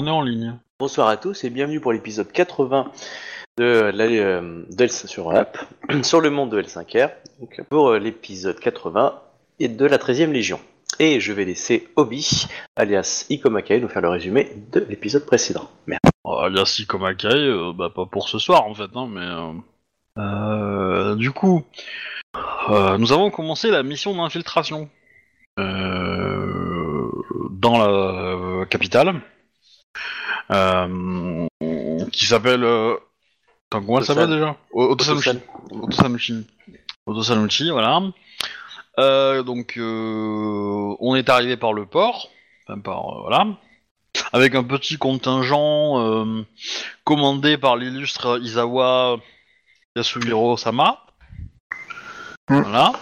On 0.00 0.06
est 0.06 0.10
en 0.10 0.22
ligne. 0.22 0.54
Bonsoir 0.78 1.08
à 1.08 1.16
tous 1.16 1.42
et 1.42 1.50
bienvenue 1.50 1.80
pour 1.80 1.92
l'épisode 1.92 2.30
80 2.30 2.92
de 3.56 3.90
la, 3.92 4.04
euh, 4.04 4.62
d'El- 4.70 4.92
sur, 4.92 5.32
sur 6.04 6.20
le 6.20 6.30
monde 6.30 6.50
de 6.50 6.62
L5R, 6.62 7.10
donc 7.40 7.60
pour 7.68 7.88
euh, 7.88 7.98
l'épisode 7.98 8.60
80 8.60 9.20
et 9.58 9.66
de 9.66 9.84
la 9.84 9.98
13e 9.98 10.30
Légion. 10.30 10.60
Et 11.00 11.18
je 11.18 11.32
vais 11.32 11.44
laisser 11.44 11.88
Obi, 11.96 12.46
alias 12.76 13.26
Ikomakai, 13.28 13.80
nous 13.80 13.88
faire 13.88 14.02
le 14.02 14.08
résumé 14.08 14.52
de 14.70 14.86
l'épisode 14.88 15.26
précédent. 15.26 15.68
Merci. 15.88 16.02
Euh, 16.28 16.30
alias 16.46 16.76
Ikomakai, 16.78 17.26
euh, 17.34 17.72
bah 17.74 17.90
pas 17.92 18.06
pour 18.06 18.28
ce 18.28 18.38
soir 18.38 18.66
en 18.68 18.74
fait, 18.74 18.90
hein, 18.94 19.08
mais... 19.10 19.26
euh, 19.26 19.52
euh, 20.22 21.16
du 21.16 21.32
coup, 21.32 21.64
euh, 22.70 22.96
nous 22.98 23.10
avons 23.12 23.32
commencé 23.32 23.68
la 23.72 23.82
mission 23.82 24.14
d'infiltration 24.14 24.88
euh, 25.58 27.10
dans 27.50 27.78
la 27.78 27.88
euh, 27.88 28.64
capitale, 28.66 29.20
qui 32.12 32.26
s'appelle... 32.26 32.64
Euh... 32.64 32.94
attends, 33.70 33.84
comment 33.84 33.98
elle 33.98 34.04
Otosan. 34.04 34.14
s'appelle 34.14 34.30
déjà? 34.30 34.56
O- 34.72 34.90
Otosanushi. 34.92 35.38
Otosanushi. 35.70 36.46
Otosanushi, 37.06 37.70
voilà. 37.70 38.02
Euh, 38.98 39.42
donc, 39.42 39.76
euh, 39.76 40.96
on 41.00 41.14
est 41.14 41.28
arrivé 41.28 41.56
par 41.56 41.72
le 41.72 41.86
port, 41.86 42.30
enfin 42.66 42.80
par 42.80 42.98
euh, 43.08 43.20
voilà, 43.20 43.46
avec 44.32 44.56
un 44.56 44.64
petit 44.64 44.98
contingent 44.98 46.00
euh, 46.00 46.44
commandé 47.04 47.56
par 47.56 47.76
l'illustre 47.76 48.40
Izawa 48.42 49.18
Yasuhiro 49.94 50.56
Sama. 50.56 51.06
Mm. 52.50 52.60
Voilà. 52.62 52.92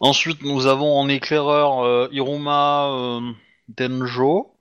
Ensuite, 0.00 0.42
nous 0.42 0.66
avons 0.66 0.98
en 0.98 1.08
éclaireur 1.08 1.84
euh, 1.84 2.08
Hiruma 2.10 2.88
euh, 2.90 3.20
Tenjo 3.76 4.51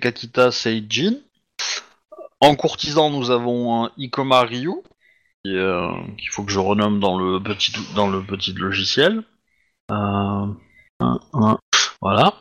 Kakita 0.00 0.50
Seijin. 0.50 1.14
En 2.40 2.54
courtisan, 2.56 3.10
nous 3.10 3.30
avons 3.30 3.90
Ikoma 3.98 4.40
Ryu, 4.42 4.72
euh, 5.46 5.90
qu'il 6.16 6.30
faut 6.30 6.42
que 6.42 6.50
je 6.52 6.58
renomme 6.58 6.98
dans 6.98 7.18
le 7.18 7.38
petit, 7.38 7.72
dans 7.94 8.08
le 8.08 8.22
petit 8.22 8.52
logiciel. 8.54 9.22
Euh, 9.90 10.46
voilà. 12.00 12.34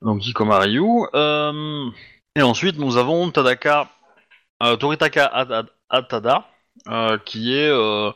Donc 0.00 0.26
Ikoma 0.26 0.58
Ryu. 0.58 0.86
Euh, 1.14 1.90
et 2.34 2.42
ensuite, 2.42 2.78
nous 2.78 2.96
avons 2.96 3.30
Tadaka, 3.30 3.90
euh, 4.62 4.76
Toritaka 4.76 5.26
At- 5.26 5.66
Atada, 5.90 6.48
euh, 6.88 7.18
qui 7.18 7.52
est, 7.52 7.68
euh, 7.68 8.10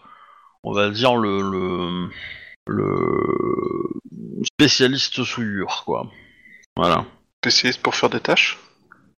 on 0.63 0.73
va 0.73 0.89
dire, 0.89 1.17
le, 1.17 1.43
le, 1.43 2.09
le 2.67 4.43
spécialiste 4.43 5.23
souillure, 5.23 5.83
quoi. 5.85 6.11
Voilà. 6.77 7.05
Spécialiste 7.45 7.83
pour 7.83 7.95
faire 7.95 8.09
des 8.09 8.21
tâches? 8.21 8.59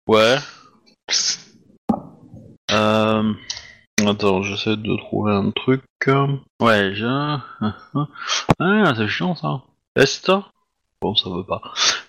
Ouais. 0.07 0.37
Euh... 2.71 3.33
Attends, 4.05 4.41
j'essaie 4.43 4.77
de 4.77 4.95
trouver 4.97 5.33
un 5.33 5.51
truc. 5.51 5.83
Ouais, 6.61 6.91
j'ai... 6.93 7.05
Ah, 8.59 8.93
c'est 8.95 9.07
chiant 9.07 9.35
ça. 9.35 9.63
Est 9.95 10.31
Bon, 11.01 11.15
ça 11.15 11.29
veut 11.29 11.43
pas. 11.43 11.61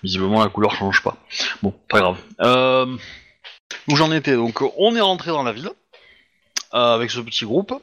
Visiblement, 0.02 0.42
la 0.42 0.48
couleur 0.50 0.74
change 0.74 1.02
pas. 1.02 1.16
Bon, 1.62 1.74
pas 1.88 2.00
grave. 2.00 2.18
Euh... 2.40 2.96
Où 3.88 3.96
j'en 3.96 4.12
étais 4.12 4.34
Donc, 4.34 4.62
on 4.78 4.94
est 4.94 5.00
rentré 5.00 5.30
dans 5.30 5.42
la 5.42 5.52
ville 5.52 5.70
euh, 6.74 6.94
avec 6.94 7.10
ce 7.10 7.20
petit 7.20 7.44
groupe. 7.44 7.74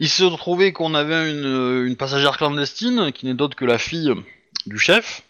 Il 0.00 0.08
se 0.08 0.24
trouvait 0.24 0.72
qu'on 0.72 0.94
avait 0.94 1.30
une, 1.30 1.86
une 1.86 1.96
passagère 1.96 2.36
clandestine 2.36 3.12
qui 3.12 3.26
n'est 3.26 3.34
d'autre 3.34 3.56
que 3.56 3.64
la 3.64 3.78
fille 3.78 4.12
du 4.66 4.78
chef, 4.78 5.22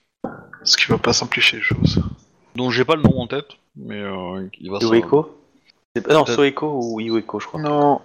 Ce 0.64 0.76
qui 0.76 0.86
va 0.86 0.98
pas 0.98 1.12
simplifier 1.12 1.58
les 1.58 1.64
choses. 1.64 2.02
dont 2.56 2.70
j'ai 2.70 2.84
pas 2.84 2.96
le 2.96 3.02
nom 3.02 3.20
en 3.20 3.26
tête, 3.26 3.58
mais 3.76 4.00
euh, 4.00 4.48
il 4.60 4.70
va 4.70 4.78
pas- 4.78 4.84
Non, 4.86 6.24
Peut-être. 6.24 6.28
Soeko 6.34 6.80
ou 6.82 7.00
Iueko, 7.00 7.40
je 7.40 7.46
crois. 7.46 7.60
Non, 7.60 8.00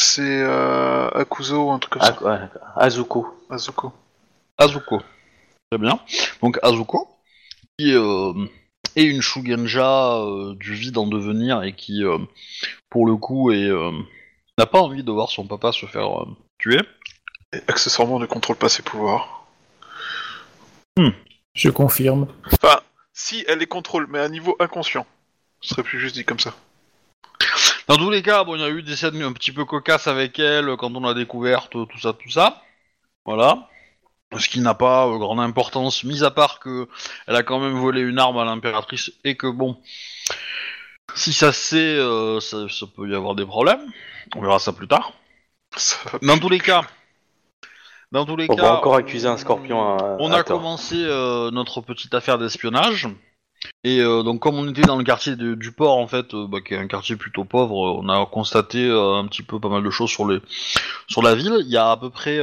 c'est 0.00 0.22
euh, 0.42 1.08
Akuzo 1.10 1.64
ou 1.66 1.70
un 1.70 1.78
truc 1.78 1.94
comme 1.94 2.02
ça. 2.02 2.50
Azuko. 2.76 3.26
Azuko. 3.50 3.92
Azuko. 4.56 5.00
Très 5.70 5.78
bien. 5.78 5.98
Donc 6.42 6.58
Azuko, 6.62 7.06
qui 7.78 7.92
euh, 7.94 8.32
est 8.96 9.04
une 9.04 9.20
Shugenja 9.20 10.16
euh, 10.20 10.54
du 10.54 10.72
vide 10.74 10.96
en 10.96 11.06
devenir 11.06 11.62
et 11.62 11.74
qui, 11.74 12.02
euh, 12.04 12.16
pour 12.88 13.06
le 13.06 13.16
coup, 13.16 13.50
est, 13.50 13.68
euh, 13.68 13.90
n'a 14.56 14.64
pas 14.66 14.80
envie 14.80 15.02
de 15.04 15.12
voir 15.12 15.28
son 15.28 15.46
papa 15.46 15.72
se 15.72 15.84
faire 15.86 16.22
euh, 16.22 16.26
tuer. 16.58 16.80
Et 17.52 17.58
accessoirement 17.68 18.18
ne 18.18 18.26
contrôle 18.26 18.56
pas 18.56 18.68
ses 18.70 18.82
pouvoirs. 18.82 19.46
Je 21.54 21.70
confirme. 21.70 22.26
Enfin, 22.46 22.80
si 23.18 23.44
elle 23.48 23.58
les 23.58 23.66
contrôle, 23.66 24.06
mais 24.08 24.20
à 24.20 24.22
un 24.22 24.28
niveau 24.28 24.56
inconscient. 24.60 25.04
Ce 25.60 25.70
serait 25.70 25.82
plus 25.82 25.98
juste 25.98 26.14
dit 26.14 26.24
comme 26.24 26.38
ça. 26.38 26.54
Dans 27.88 27.96
tous 27.96 28.10
les 28.10 28.22
cas, 28.22 28.44
bon, 28.44 28.54
il 28.54 28.60
y 28.60 28.64
a 28.64 28.70
eu 28.70 28.82
des 28.82 28.94
scènes 28.94 29.20
un 29.22 29.32
petit 29.32 29.50
peu 29.50 29.64
cocasses 29.64 30.06
avec 30.06 30.38
elle 30.38 30.76
quand 30.78 30.94
on 30.94 31.00
l'a 31.00 31.14
découverte, 31.14 31.72
tout 31.72 31.98
ça, 32.00 32.12
tout 32.12 32.30
ça. 32.30 32.62
Voilà. 33.24 33.68
Ce 34.38 34.48
qui 34.48 34.60
n'a 34.60 34.74
pas 34.74 35.08
euh, 35.08 35.18
grande 35.18 35.40
importance, 35.40 36.04
mis 36.04 36.22
à 36.22 36.30
part 36.30 36.60
que 36.60 36.88
elle 37.26 37.34
a 37.34 37.42
quand 37.42 37.58
même 37.58 37.76
volé 37.76 38.02
une 38.02 38.20
arme 38.20 38.38
à 38.38 38.44
l'impératrice 38.44 39.10
et 39.24 39.36
que 39.36 39.48
bon, 39.48 39.80
si 41.16 41.32
ça 41.32 41.52
se 41.52 41.60
sait, 41.60 41.96
euh, 41.96 42.38
ça, 42.38 42.68
ça 42.68 42.86
peut 42.86 43.08
y 43.08 43.14
avoir 43.16 43.34
des 43.34 43.46
problèmes. 43.46 43.80
On 44.36 44.42
verra 44.42 44.60
ça 44.60 44.72
plus 44.72 44.86
tard. 44.86 45.12
Ça 45.76 45.98
Dans 46.22 46.38
tous 46.38 46.50
les 46.50 46.60
cas, 46.60 46.82
dans 48.12 48.24
tous 48.24 48.36
les 48.36 48.46
On 48.50 48.56
cas, 48.56 48.62
va 48.62 48.78
encore 48.78 48.94
accuser 48.96 49.28
un 49.28 49.36
scorpion 49.36 49.82
à, 49.82 50.16
on 50.18 50.32
à 50.32 50.38
a 50.38 50.44
tort. 50.44 50.58
commencé 50.58 50.96
euh, 50.96 51.50
notre 51.50 51.80
petite 51.80 52.14
affaire 52.14 52.38
d'espionnage. 52.38 53.08
Et 53.82 54.00
euh, 54.00 54.22
donc 54.22 54.40
comme 54.40 54.54
on 54.56 54.68
était 54.68 54.82
dans 54.82 54.96
le 54.96 55.02
quartier 55.04 55.34
de- 55.34 55.54
du 55.54 55.72
port 55.72 55.96
en 55.98 56.06
fait, 56.06 56.32
euh, 56.32 56.46
bah, 56.46 56.60
qui 56.60 56.74
est 56.74 56.78
un 56.78 56.86
quartier 56.86 57.16
plutôt 57.16 57.44
pauvre, 57.44 57.74
on 57.74 58.08
a 58.08 58.24
constaté 58.26 58.88
un 58.88 59.26
petit 59.26 59.42
peu 59.42 59.58
pas 59.58 59.68
mal 59.68 59.82
de 59.82 59.90
choses 59.90 60.10
sur 60.10 60.26
les 60.28 60.38
sur 61.08 61.22
la 61.22 61.34
ville. 61.34 61.56
Il 61.60 61.68
y 61.68 61.76
a 61.76 61.90
à 61.90 61.96
peu 61.96 62.08
près, 62.10 62.40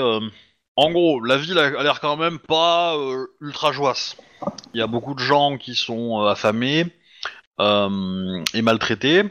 en 0.78 0.92
gros, 0.92 1.22
la 1.24 1.38
ville 1.38 1.58
a, 1.58 1.68
a 1.80 1.84
l'air 1.84 2.02
quand 2.02 2.18
même 2.18 2.38
pas 2.40 2.96
ultra 3.40 3.72
joyeuse. 3.72 4.18
Il 4.74 4.80
y 4.80 4.84
a 4.84 4.88
beaucoup 4.88 5.14
de 5.14 5.20
gens 5.20 5.58
qui 5.58 5.74
sont 5.76 6.20
affamés 6.22 6.86
et 7.60 8.62
maltraités, 8.62 9.24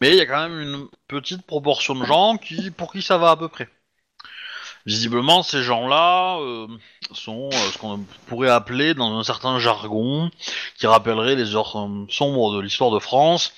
mais 0.00 0.08
il 0.12 0.16
y 0.16 0.20
a 0.22 0.26
quand 0.26 0.48
même 0.48 0.58
une 0.58 0.86
petite 1.06 1.42
proportion 1.46 1.94
de 1.94 2.04
gens 2.06 2.38
qui 2.38 2.70
pour 2.70 2.90
qui 2.92 3.02
ça 3.02 3.18
va 3.18 3.30
à 3.32 3.36
peu 3.36 3.48
près. 3.48 3.68
Visiblement, 4.86 5.42
ces 5.42 5.62
gens-là 5.62 6.38
euh, 6.40 6.66
sont 7.12 7.48
euh, 7.52 7.70
ce 7.72 7.78
qu'on 7.78 8.04
pourrait 8.26 8.50
appeler, 8.50 8.92
dans 8.92 9.18
un 9.18 9.24
certain 9.24 9.58
jargon, 9.58 10.30
qui 10.76 10.86
rappellerait 10.86 11.36
les 11.36 11.56
heures 11.56 11.88
sombres 12.10 12.54
de 12.54 12.60
l'histoire 12.60 12.90
de 12.90 12.98
France, 12.98 13.52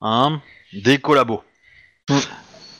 hein, 0.00 0.40
des 0.72 0.98
collabos. 0.98 1.42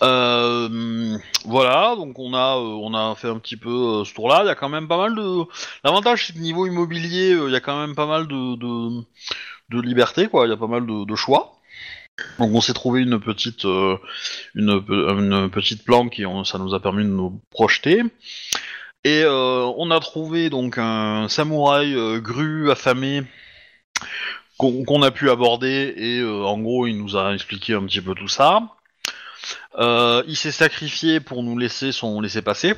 Euh, 0.03 1.19
voilà, 1.45 1.97
donc 1.97 2.19
on 2.19 2.35
a, 2.35 2.57
euh, 2.57 2.79
on 2.83 2.95
a 2.95 3.15
fait 3.15 3.29
un 3.29 3.39
petit 3.39 3.57
peu 3.57 3.71
euh, 3.71 4.05
ce 4.05 4.15
tour-là. 4.15 4.43
Il 4.45 4.47
y 4.47 4.51
a 4.51 4.55
quand 4.55 4.69
même 4.69 4.89
pas 4.89 4.99
mal 4.99 5.15
de. 5.15 5.45
L'avantage, 5.85 6.27
c'est 6.27 6.35
que 6.35 6.39
niveau 6.39 6.67
immobilier, 6.67 7.31
il 7.31 7.51
y 7.51 7.57
a 7.57 7.61
quand 7.61 7.79
même 7.81 7.95
pas 7.95 8.07
mal 8.07 8.29
de, 8.29 8.57
de, 8.57 9.05
de 9.71 9.81
liberté, 9.81 10.29
quoi. 10.29 10.47
Il 10.47 10.51
y 10.51 10.53
a 10.53 10.57
pas 10.57 10.67
mal 10.67 10.87
de 10.87 11.15
choix. 11.17 11.56
Donc 12.39 12.51
on 12.55 12.61
s'est 12.61 12.73
trouvé 12.73 13.03
une 13.03 13.21
petite, 13.21 13.65
euh, 13.67 13.99
une, 14.55 14.83
pe- 14.83 15.11
une 15.11 15.51
petite 15.51 15.85
planque 15.85 16.19
et 16.19 16.27
on- 16.27 16.45
ça 16.45 16.59
nous 16.59 16.75
a 16.75 16.81
permis 16.81 17.05
de 17.05 17.11
nous 17.11 17.41
projeter. 17.51 18.03
Et 19.05 19.23
euh, 19.23 19.71
on 19.77 19.91
a 19.91 20.01
trouvé 20.01 20.51
donc 20.51 20.79
un 20.79 21.29
samouraï 21.29 21.95
euh, 21.95 22.19
gru 22.19 22.71
affamé 22.71 23.23
qu'on 24.59 25.03
a 25.03 25.11
pu 25.11 25.29
aborder 25.31 25.93
et 25.97 26.21
euh, 26.21 26.43
en 26.45 26.59
gros 26.59 26.87
il 26.87 26.97
nous 26.97 27.17
a 27.17 27.35
expliqué 27.35 27.75
un 27.75 27.85
petit 27.85 28.01
peu 28.01 28.15
tout 28.15 28.29
ça. 28.29 28.63
Il 29.79 30.37
s'est 30.37 30.53
sacrifié 30.53 31.21
pour 31.21 31.43
nous 31.43 31.59
laisser 31.59 31.93
son 31.93 32.21
laisser 32.23 32.41
passer. 32.41 32.75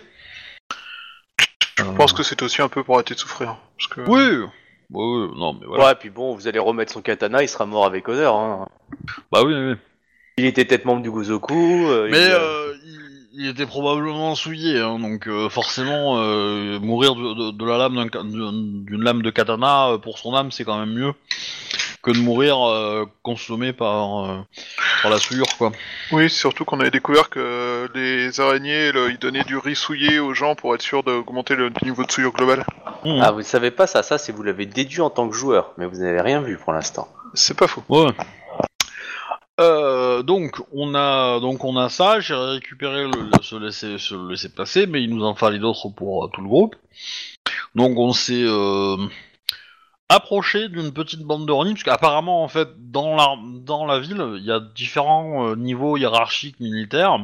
Je 1.78 1.84
pense 1.84 2.12
que 2.12 2.24
c'est 2.24 2.42
aussi 2.42 2.60
un 2.60 2.68
peu 2.68 2.82
pour 2.82 2.96
arrêter 2.96 3.14
de 3.14 3.20
souffrir. 3.20 3.56
Parce 3.78 3.86
que... 3.86 4.00
Oui, 4.00 4.48
oui, 4.92 5.04
oui, 5.28 5.38
non 5.38 5.54
mais 5.54 5.66
voilà. 5.66 5.84
Ouais, 5.86 5.94
puis 5.94 6.10
bon, 6.10 6.34
vous 6.34 6.48
allez 6.48 6.58
remettre 6.58 6.92
son 6.92 7.02
katana, 7.02 7.42
il 7.42 7.48
sera 7.48 7.66
mort 7.66 7.84
avec 7.86 8.08
honneur. 8.08 8.34
Hein. 8.36 8.68
Bah 9.32 9.42
oui, 9.44 9.54
oui. 9.54 9.74
Il 10.38 10.44
était 10.44 10.64
peut-être 10.64 10.84
membre 10.84 11.02
du 11.02 11.10
Gozoku. 11.10 11.54
euh, 11.88 12.08
Mais 12.10 12.24
il, 12.26 12.30
euh, 12.32 12.38
euh, 12.38 12.74
il, 12.84 13.44
il 13.44 13.48
était 13.48 13.66
probablement 13.66 14.34
souillé, 14.34 14.78
hein, 14.80 14.98
donc 14.98 15.26
euh, 15.28 15.48
forcément 15.48 16.18
euh, 16.18 16.78
mourir 16.80 17.14
de, 17.16 17.50
de- 17.50 17.56
de 17.56 17.64
la 17.64 17.76
lame 17.78 18.08
d'une 18.84 19.02
lame 19.02 19.22
de 19.22 19.30
katana 19.30 19.90
euh, 19.90 19.98
pour 19.98 20.18
son 20.18 20.34
âme, 20.34 20.50
c'est 20.52 20.64
quand 20.64 20.78
même 20.78 20.92
mieux 20.94 21.12
que 22.02 22.10
de 22.12 22.18
mourir 22.18 22.58
euh, 22.68 23.04
consommé 23.22 23.72
par, 23.72 24.24
euh, 24.24 24.38
par 25.02 25.10
la 25.10 25.18
souillure, 25.18 25.46
quoi. 25.58 25.72
Oui, 26.12 26.30
surtout 26.30 26.64
qu'on 26.64 26.80
avait 26.80 26.90
découvert 26.90 27.28
que 27.28 27.88
les 27.94 28.40
araignées, 28.40 28.92
le- 28.92 29.10
ils 29.10 29.18
donnaient 29.18 29.44
du 29.44 29.56
riz 29.56 29.74
souillé 29.76 30.18
aux 30.20 30.34
gens 30.34 30.54
pour 30.54 30.74
être 30.74 30.82
sûr 30.82 31.02
d'augmenter 31.02 31.54
le 31.56 31.72
niveau 31.82 32.04
de 32.04 32.10
souillure 32.10 32.32
global. 32.32 32.64
Mmh. 33.04 33.20
Ah, 33.22 33.32
vous 33.32 33.38
ne 33.38 33.42
savez 33.44 33.70
pas 33.70 33.86
ça, 33.86 34.02
ça 34.02 34.18
c'est 34.18 34.32
vous 34.32 34.42
l'avez 34.42 34.66
déduit 34.66 35.00
en 35.00 35.10
tant 35.10 35.28
que 35.28 35.34
joueur, 35.34 35.72
mais 35.76 35.86
vous 35.86 35.96
n'avez 35.98 36.20
rien 36.20 36.40
vu 36.40 36.56
pour 36.56 36.72
l'instant. 36.72 37.08
C'est 37.34 37.56
pas 37.56 37.66
faux. 37.66 37.82
Ouais. 37.88 38.10
Euh, 39.60 40.22
donc 40.22 40.60
on 40.72 40.94
a 40.94 41.40
donc 41.40 41.64
on 41.64 41.76
a 41.76 41.88
ça. 41.88 42.20
J'ai 42.20 42.34
récupéré 42.34 43.02
le, 43.04 43.10
le- 43.10 43.42
ce 43.42 43.56
laisser 43.56 43.98
ce 43.98 44.14
laisser 44.30 44.50
passer, 44.50 44.86
mais 44.86 45.02
il 45.02 45.10
nous 45.14 45.24
en 45.24 45.34
fallait 45.34 45.58
d'autres 45.58 45.88
pour 45.88 46.24
euh, 46.24 46.28
tout 46.32 46.40
le 46.42 46.46
groupe. 46.48 46.76
Donc 47.74 47.98
on 47.98 48.12
s'est 48.12 48.44
euh, 48.44 48.96
approché 50.08 50.68
d'une 50.68 50.92
petite 50.92 51.20
bande 51.20 51.46
de 51.46 51.52
Ronin, 51.52 51.72
parce 51.72 51.82
qu'apparemment, 51.82 52.44
en 52.44 52.48
dans 52.78 53.86
la, 53.86 54.00
ville, 54.00 54.24
il 54.38 54.44
y 54.44 54.52
a 54.52 54.60
différents 54.60 55.48
euh, 55.48 55.56
niveaux 55.56 55.96
hiérarchiques 55.96 56.60
militaires. 56.60 57.18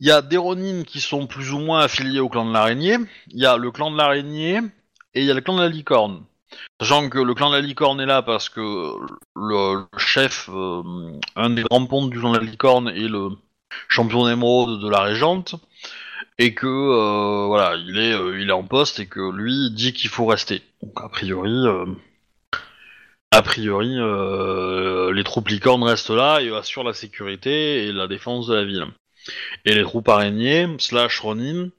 Il 0.00 0.06
y 0.06 0.10
a 0.10 0.22
des 0.22 0.36
Ronin 0.36 0.84
qui 0.84 1.00
sont 1.00 1.26
plus 1.26 1.52
ou 1.52 1.58
moins 1.58 1.80
affiliés 1.80 2.20
au 2.20 2.28
clan 2.28 2.46
de 2.46 2.52
l'araignée, 2.52 2.96
il 3.28 3.38
y 3.38 3.46
a 3.46 3.56
le 3.56 3.70
clan 3.70 3.90
de 3.90 3.96
l'araignée, 3.96 4.60
et 5.14 5.20
il 5.20 5.26
y 5.26 5.30
a 5.30 5.34
le 5.34 5.40
clan 5.40 5.56
de 5.56 5.62
la 5.62 5.68
licorne. 5.68 6.24
Sachant 6.80 7.08
que 7.08 7.18
le 7.18 7.34
clan 7.34 7.50
de 7.50 7.56
la 7.56 7.60
licorne 7.60 8.00
est 8.00 8.06
là 8.06 8.22
parce 8.22 8.48
que 8.48 8.60
le, 8.60 9.74
le 9.74 9.98
chef, 9.98 10.48
euh, 10.52 10.82
un 11.34 11.50
des 11.50 11.62
grands 11.62 11.86
pontes 11.86 12.10
du 12.10 12.18
clan 12.18 12.32
de 12.32 12.38
la 12.38 12.44
licorne 12.44 12.88
est 12.88 13.08
le 13.08 13.30
champion 13.88 14.26
d'émeraude 14.26 14.80
de 14.80 14.88
la 14.88 15.00
régente, 15.00 15.56
et 16.38 16.54
que 16.54 16.66
euh, 16.66 17.46
voilà, 17.46 17.76
il 17.76 17.98
est, 17.98 18.12
euh, 18.12 18.40
il 18.40 18.48
est 18.48 18.52
en 18.52 18.64
poste 18.64 19.00
et 19.00 19.06
que 19.06 19.30
lui 19.32 19.70
dit 19.70 19.92
qu'il 19.92 20.10
faut 20.10 20.26
rester. 20.26 20.62
Donc 20.82 21.00
a 21.02 21.08
priori, 21.08 21.50
euh, 21.50 21.86
a 23.30 23.42
priori, 23.42 23.94
euh, 23.98 25.12
les 25.12 25.24
troupes 25.24 25.48
licornes 25.48 25.82
restent 25.82 26.10
là 26.10 26.40
et 26.40 26.54
assurent 26.54 26.84
la 26.84 26.92
sécurité 26.92 27.86
et 27.86 27.92
la 27.92 28.06
défense 28.06 28.46
de 28.48 28.54
la 28.54 28.64
ville. 28.64 28.86
Et 29.64 29.74
les 29.74 29.82
troupes 29.82 30.08
araignées 30.08 30.68
slash 30.78 31.20
Ronin, 31.20 31.70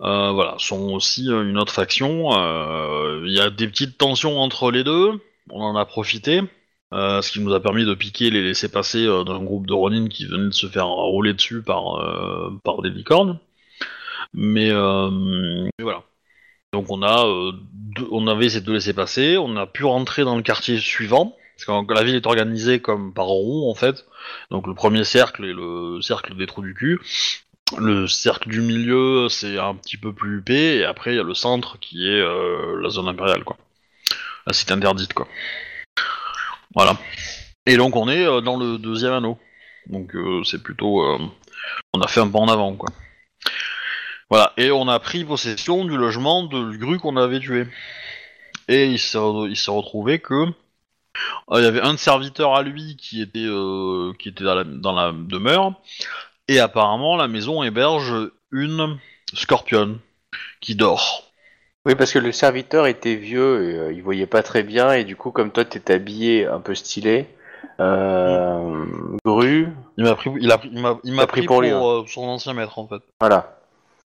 euh, 0.00 0.30
voilà, 0.32 0.56
sont 0.58 0.92
aussi 0.92 1.28
une 1.28 1.58
autre 1.58 1.72
faction. 1.72 2.30
Il 3.24 3.32
y 3.32 3.40
a 3.40 3.50
des 3.50 3.68
petites 3.68 3.98
tensions 3.98 4.38
entre 4.40 4.70
les 4.70 4.84
deux. 4.84 5.12
On 5.50 5.62
en 5.62 5.76
a 5.76 5.84
profité. 5.84 6.42
Ce 6.92 7.30
qui 7.30 7.40
nous 7.40 7.52
a 7.54 7.60
permis 7.60 7.84
de 7.84 7.94
piquer 7.94 8.30
les 8.30 8.42
laisser 8.42 8.70
passer 8.70 9.06
d'un 9.06 9.42
groupe 9.42 9.66
de 9.66 9.74
Ronin 9.74 10.08
qui 10.08 10.24
venait 10.26 10.48
de 10.48 10.54
se 10.54 10.66
faire 10.66 10.88
rouler 10.88 11.34
dessus 11.34 11.62
par, 11.62 11.96
euh, 12.00 12.50
par 12.64 12.82
des 12.82 12.90
licornes. 12.90 13.38
Mais, 14.34 14.70
euh, 14.70 15.10
mais 15.10 15.70
voilà. 15.82 16.02
Donc 16.72 16.86
on 16.90 17.02
a, 17.02 17.26
euh, 17.26 17.52
deux- 17.72 18.08
on 18.10 18.26
avait 18.26 18.50
ces 18.50 18.60
deux 18.60 18.74
laissés 18.74 18.92
passer. 18.94 19.38
On 19.38 19.56
a 19.56 19.66
pu 19.66 19.84
rentrer 19.84 20.24
dans 20.24 20.36
le 20.36 20.42
quartier 20.42 20.78
suivant 20.78 21.36
parce 21.56 21.86
que 21.86 21.94
la 21.94 22.04
ville 22.04 22.14
est 22.14 22.26
organisée 22.26 22.80
comme 22.80 23.12
par 23.14 23.26
rond 23.26 23.70
en 23.70 23.74
fait. 23.74 24.06
Donc 24.50 24.66
le 24.66 24.74
premier 24.74 25.04
cercle 25.04 25.44
est 25.44 25.52
le 25.52 26.00
cercle 26.02 26.36
des 26.36 26.46
trous 26.46 26.62
du 26.62 26.74
cul. 26.74 27.00
Le 27.78 28.06
cercle 28.06 28.48
du 28.48 28.60
milieu 28.60 29.28
c'est 29.28 29.58
un 29.58 29.74
petit 29.74 29.96
peu 29.96 30.12
plus 30.12 30.38
huppé 30.38 30.78
et 30.78 30.84
après 30.84 31.12
il 31.14 31.16
y 31.16 31.20
a 31.20 31.24
le 31.24 31.34
centre 31.34 31.78
qui 31.80 32.06
est 32.06 32.20
euh, 32.20 32.80
la 32.82 32.90
zone 32.90 33.08
impériale 33.08 33.44
quoi. 33.44 33.56
La 34.46 34.52
cité 34.52 34.72
interdite 34.72 35.14
quoi. 35.14 35.26
Voilà. 36.74 36.96
Et 37.66 37.76
donc 37.76 37.96
on 37.96 38.08
est 38.08 38.24
dans 38.42 38.56
le 38.58 38.78
deuxième 38.78 39.12
anneau. 39.12 39.38
Donc 39.86 40.14
c'est 40.44 40.62
plutôt, 40.62 41.02
on 41.94 42.00
a 42.00 42.08
fait 42.08 42.20
un 42.20 42.28
pas 42.28 42.38
en 42.38 42.48
avant 42.48 42.74
quoi. 42.74 42.90
Voilà. 44.30 44.52
Et 44.56 44.70
on 44.70 44.88
a 44.88 44.98
pris 44.98 45.24
possession 45.24 45.84
du 45.84 45.96
logement 45.96 46.42
de 46.44 46.76
Gru 46.76 46.98
qu'on 46.98 47.16
avait 47.16 47.40
tué. 47.40 47.66
Et 48.68 48.86
il 48.86 48.98
s'est 48.98 49.16
re- 49.18 49.70
retrouvé 49.70 50.18
que 50.18 50.34
euh, 50.34 50.52
il 51.56 51.62
y 51.62 51.66
avait 51.66 51.80
un 51.80 51.96
serviteur 51.96 52.54
à 52.54 52.62
lui 52.62 52.96
qui 52.96 53.22
était 53.22 53.46
euh, 53.46 54.12
qui 54.18 54.28
était 54.28 54.44
dans 54.44 54.54
la, 54.54 54.64
dans 54.64 54.92
la 54.92 55.12
demeure 55.12 55.72
et 56.48 56.60
apparemment 56.60 57.16
la 57.16 57.28
maison 57.28 57.62
héberge 57.62 58.12
une 58.52 58.98
scorpion 59.34 59.98
qui 60.60 60.74
dort. 60.74 61.24
Oui, 61.86 61.94
parce 61.94 62.12
que 62.12 62.18
le 62.18 62.32
serviteur 62.32 62.86
était 62.86 63.14
vieux 63.14 63.70
et 63.70 63.76
euh, 63.76 63.92
il 63.92 64.02
voyait 64.02 64.26
pas 64.26 64.42
très 64.42 64.62
bien, 64.62 64.92
et 64.92 65.04
du 65.04 65.16
coup, 65.16 65.30
comme 65.30 65.50
toi, 65.50 65.64
t'es 65.64 65.92
habillé 65.92 66.44
un 66.46 66.60
peu 66.60 66.74
stylé, 66.74 67.26
euh, 67.80 68.84
Gru, 69.24 69.68
Il 69.96 70.04
m'a 70.04 70.14
pris, 70.14 70.30
il 70.40 70.48
pris- 70.48 70.70
m'a, 70.70 70.94
pris, 70.94 71.26
pris 71.26 71.42
pour 71.46 71.56
pour, 71.56 71.62
lui, 71.62 71.70
hein. 71.70 72.04
son 72.06 72.24
ancien 72.24 72.52
maître 72.52 72.78
en 72.78 72.86
fait. 72.86 73.02
voilà. 73.20 73.57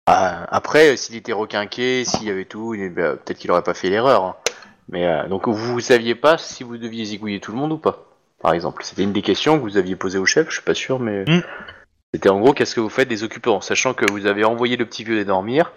Ah, 0.07 0.47
après, 0.49 0.97
s'il 0.97 1.15
était 1.15 1.31
requinqué, 1.33 2.05
s'il 2.05 2.23
y 2.27 2.31
avait 2.31 2.45
tout, 2.45 2.75
bah, 2.95 3.15
peut-être 3.15 3.37
qu'il 3.37 3.51
aurait 3.51 3.61
pas 3.63 3.73
fait 3.73 3.89
l'erreur. 3.89 4.23
hein. 4.23 4.35
Mais 4.89 5.05
euh, 5.05 5.27
donc, 5.27 5.47
vous, 5.47 5.53
vous 5.55 5.79
saviez 5.79 6.15
pas 6.15 6.37
si 6.37 6.63
vous 6.63 6.77
deviez 6.77 7.05
zigouiller 7.05 7.39
tout 7.39 7.51
le 7.51 7.57
monde 7.57 7.71
ou 7.71 7.77
pas, 7.77 8.03
par 8.41 8.53
exemple? 8.53 8.83
C'était 8.83 9.03
une 9.03 9.13
des 9.13 9.21
questions 9.21 9.57
que 9.57 9.61
vous 9.63 9.77
aviez 9.77 9.95
posées 9.95 10.17
au 10.17 10.25
chef, 10.25 10.47
je 10.49 10.53
suis 10.55 10.63
pas 10.63 10.73
sûr, 10.73 10.99
mais 10.99 11.23
Mm. 11.25 11.43
c'était 12.13 12.29
en 12.29 12.39
gros, 12.39 12.53
qu'est-ce 12.53 12.75
que 12.75 12.81
vous 12.81 12.89
faites 12.89 13.07
des 13.07 13.23
occupants, 13.23 13.61
sachant 13.61 13.93
que 13.93 14.09
vous 14.11 14.25
avez 14.25 14.43
envoyé 14.43 14.75
le 14.75 14.85
petit 14.85 15.03
vieux 15.03 15.23
dormir, 15.23 15.71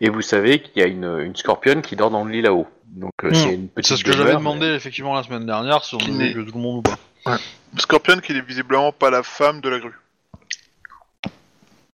et 0.00 0.10
vous 0.10 0.22
savez 0.22 0.60
qu'il 0.60 0.80
y 0.80 0.84
a 0.84 0.88
une, 0.88 1.18
une 1.24 1.34
scorpionne 1.34 1.82
qui 1.82 1.96
dort 1.96 2.10
dans 2.10 2.24
le 2.24 2.30
lit 2.30 2.42
là-haut. 2.42 2.66
Donc, 2.88 3.12
euh, 3.24 3.30
Mm. 3.30 3.34
c'est 3.34 3.54
une 3.54 3.68
petite. 3.68 3.88
C'est 3.88 3.96
ce 3.96 4.04
que 4.04 4.12
j'avais 4.12 4.24
demeure, 4.34 4.38
demandé 4.40 4.66
effectivement 4.66 5.14
la 5.14 5.22
semaine 5.22 5.46
dernière 5.46 5.82
si 5.82 5.94
on 5.94 5.98
Qui 5.98 6.12
devait 6.12 6.26
n'est- 6.28 6.34
que 6.34 6.40
tout 6.40 6.54
le 6.54 6.60
monde 6.60 6.78
ou 6.78 6.82
pas. 6.82 7.38
Scorpion 7.78 8.18
qui 8.20 8.32
n'est 8.34 8.40
visiblement 8.42 8.92
pas 8.92 9.10
la 9.10 9.22
femme 9.24 9.60
de 9.60 9.68
la 9.70 9.80
grue. 9.80 9.98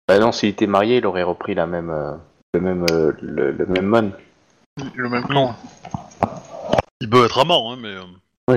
Bah 0.09 0.19
non, 0.19 0.33
s'il 0.33 0.49
était 0.51 0.67
marié, 0.67 0.97
il 0.99 1.07
aurait 1.07 1.23
repris 1.23 1.55
la 1.55 1.67
même, 1.67 1.91
euh, 1.91 2.13
le 2.55 2.61
même, 2.61 2.87
euh, 2.91 3.13
le, 3.21 3.53
le 3.53 3.67
même 3.67 3.87
mon. 3.87 4.13
Le 4.95 5.09
même 5.09 5.25
Non. 5.31 5.55
Il 7.01 7.09
peut 7.09 7.25
être 7.25 7.39
amant, 7.39 7.73
hein, 7.73 7.77
mais. 7.81 7.89
euh, 7.89 8.03
Oui. 8.49 8.57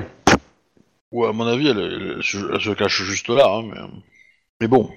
Ou 1.11 1.25
à 1.25 1.33
mon 1.33 1.45
avis, 1.47 1.67
elle, 1.69 1.79
elle- 1.79 2.13
elle 2.17 2.23
se- 2.23 2.53
elle 2.53 2.61
se 2.61 2.71
cache 2.71 3.03
juste 3.03 3.29
là, 3.29 3.47
hein, 3.47 3.63
mais. 3.63 3.79
euh, 3.79 3.87
Mais 4.61 4.67
bon. 4.67 4.89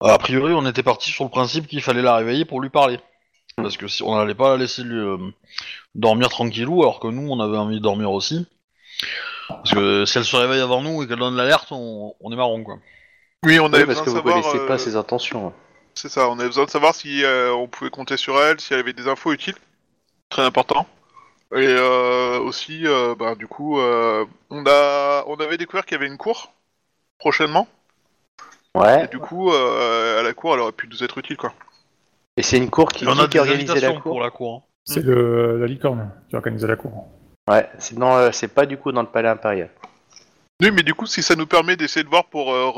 A 0.00 0.18
priori, 0.18 0.52
on 0.52 0.66
était 0.66 0.82
parti 0.82 1.10
sur 1.10 1.24
le 1.24 1.30
principe 1.30 1.66
qu'il 1.66 1.80
fallait 1.82 2.02
la 2.02 2.16
réveiller 2.16 2.44
pour 2.44 2.60
lui 2.60 2.70
parler. 2.70 2.98
Parce 3.56 3.76
que 3.76 3.86
si 3.86 4.02
on 4.02 4.16
n'allait 4.16 4.34
pas 4.34 4.50
la 4.50 4.56
laisser 4.56 4.82
lui, 4.82 4.98
euh, 4.98 5.16
dormir 5.94 6.28
tranquillou, 6.28 6.82
alors 6.82 6.98
que 7.00 7.06
nous, 7.06 7.30
on 7.30 7.38
avait 7.40 7.56
envie 7.56 7.76
de 7.76 7.82
dormir 7.82 8.10
aussi. 8.10 8.46
Parce 9.48 9.72
que 9.72 10.04
si 10.06 10.18
elle 10.18 10.24
se 10.24 10.36
réveille 10.36 10.60
avant 10.60 10.82
nous 10.82 11.02
et 11.02 11.06
qu'elle 11.06 11.18
donne 11.18 11.36
l'alerte, 11.36 11.68
on, 11.70 12.14
on 12.20 12.32
est 12.32 12.36
marron, 12.36 12.64
quoi. 12.64 12.78
Oui, 13.44 13.60
on 13.60 13.66
avait 13.66 13.80
Oui, 13.80 13.86
parce 13.86 14.00
besoin 14.00 14.04
que 14.04 14.10
de 14.10 14.10
vous 14.10 14.16
savoir. 14.28 14.42
connaissez 14.42 14.64
euh, 14.64 14.66
pas 14.66 14.78
ses 14.78 14.96
intentions. 14.96 15.52
C'est 15.94 16.08
ça, 16.08 16.28
on 16.28 16.38
avait 16.38 16.48
besoin 16.48 16.64
de 16.64 16.70
savoir 16.70 16.94
si 16.94 17.24
euh, 17.24 17.52
on 17.52 17.68
pouvait 17.68 17.90
compter 17.90 18.16
sur 18.16 18.40
elle, 18.42 18.60
si 18.60 18.72
elle 18.74 18.80
avait 18.80 18.92
des 18.92 19.06
infos 19.08 19.32
utiles. 19.32 19.54
Très 20.28 20.42
important. 20.42 20.86
Et 21.52 21.58
euh, 21.68 22.40
aussi, 22.40 22.86
euh, 22.86 23.14
bah, 23.14 23.34
du 23.36 23.46
coup, 23.46 23.78
euh, 23.78 24.24
on, 24.50 24.64
a, 24.66 25.24
on 25.28 25.36
avait 25.36 25.56
découvert 25.56 25.84
qu'il 25.86 25.92
y 25.96 26.00
avait 26.00 26.08
une 26.08 26.16
cour 26.18 26.52
prochainement. 27.18 27.68
Et 28.76 28.78
Ouais. 28.80 29.06
du 29.08 29.20
coup, 29.20 29.52
euh, 29.52 30.18
à 30.18 30.22
la 30.24 30.32
cour, 30.32 30.54
elle 30.54 30.60
aurait 30.60 30.72
pu 30.72 30.88
nous 30.88 31.04
être 31.04 31.16
utile, 31.18 31.36
quoi. 31.36 31.52
Et 32.36 32.42
c'est 32.42 32.56
une 32.56 32.70
cour 32.70 32.88
qui, 32.88 33.04
Et 33.04 33.08
on 33.08 33.16
a 33.20 33.28
qui 33.28 33.38
organisait 33.38 33.80
la 33.80 33.92
cour. 33.92 34.02
pour 34.02 34.20
la 34.20 34.30
cour. 34.30 34.54
hein. 34.56 34.62
C'est 34.84 35.02
le, 35.02 35.58
la 35.60 35.66
licorne 35.68 36.10
qui 36.28 36.34
organise 36.34 36.64
la 36.64 36.74
cour. 36.74 37.06
Ouais, 37.48 37.70
c'est 37.78 37.96
dans, 37.96 38.32
c'est 38.32 38.48
pas 38.48 38.66
du 38.66 38.76
coup 38.76 38.90
dans 38.90 39.02
le 39.02 39.08
palais 39.08 39.28
impérial. 39.28 39.70
Oui, 40.60 40.70
mais 40.72 40.82
du 40.82 40.92
coup, 40.92 41.06
si 41.06 41.22
ça 41.22 41.36
nous 41.36 41.46
permet 41.46 41.76
d'essayer 41.76 42.02
de 42.02 42.08
voir 42.08 42.24
pour 42.24 42.52
euh, 42.52 42.72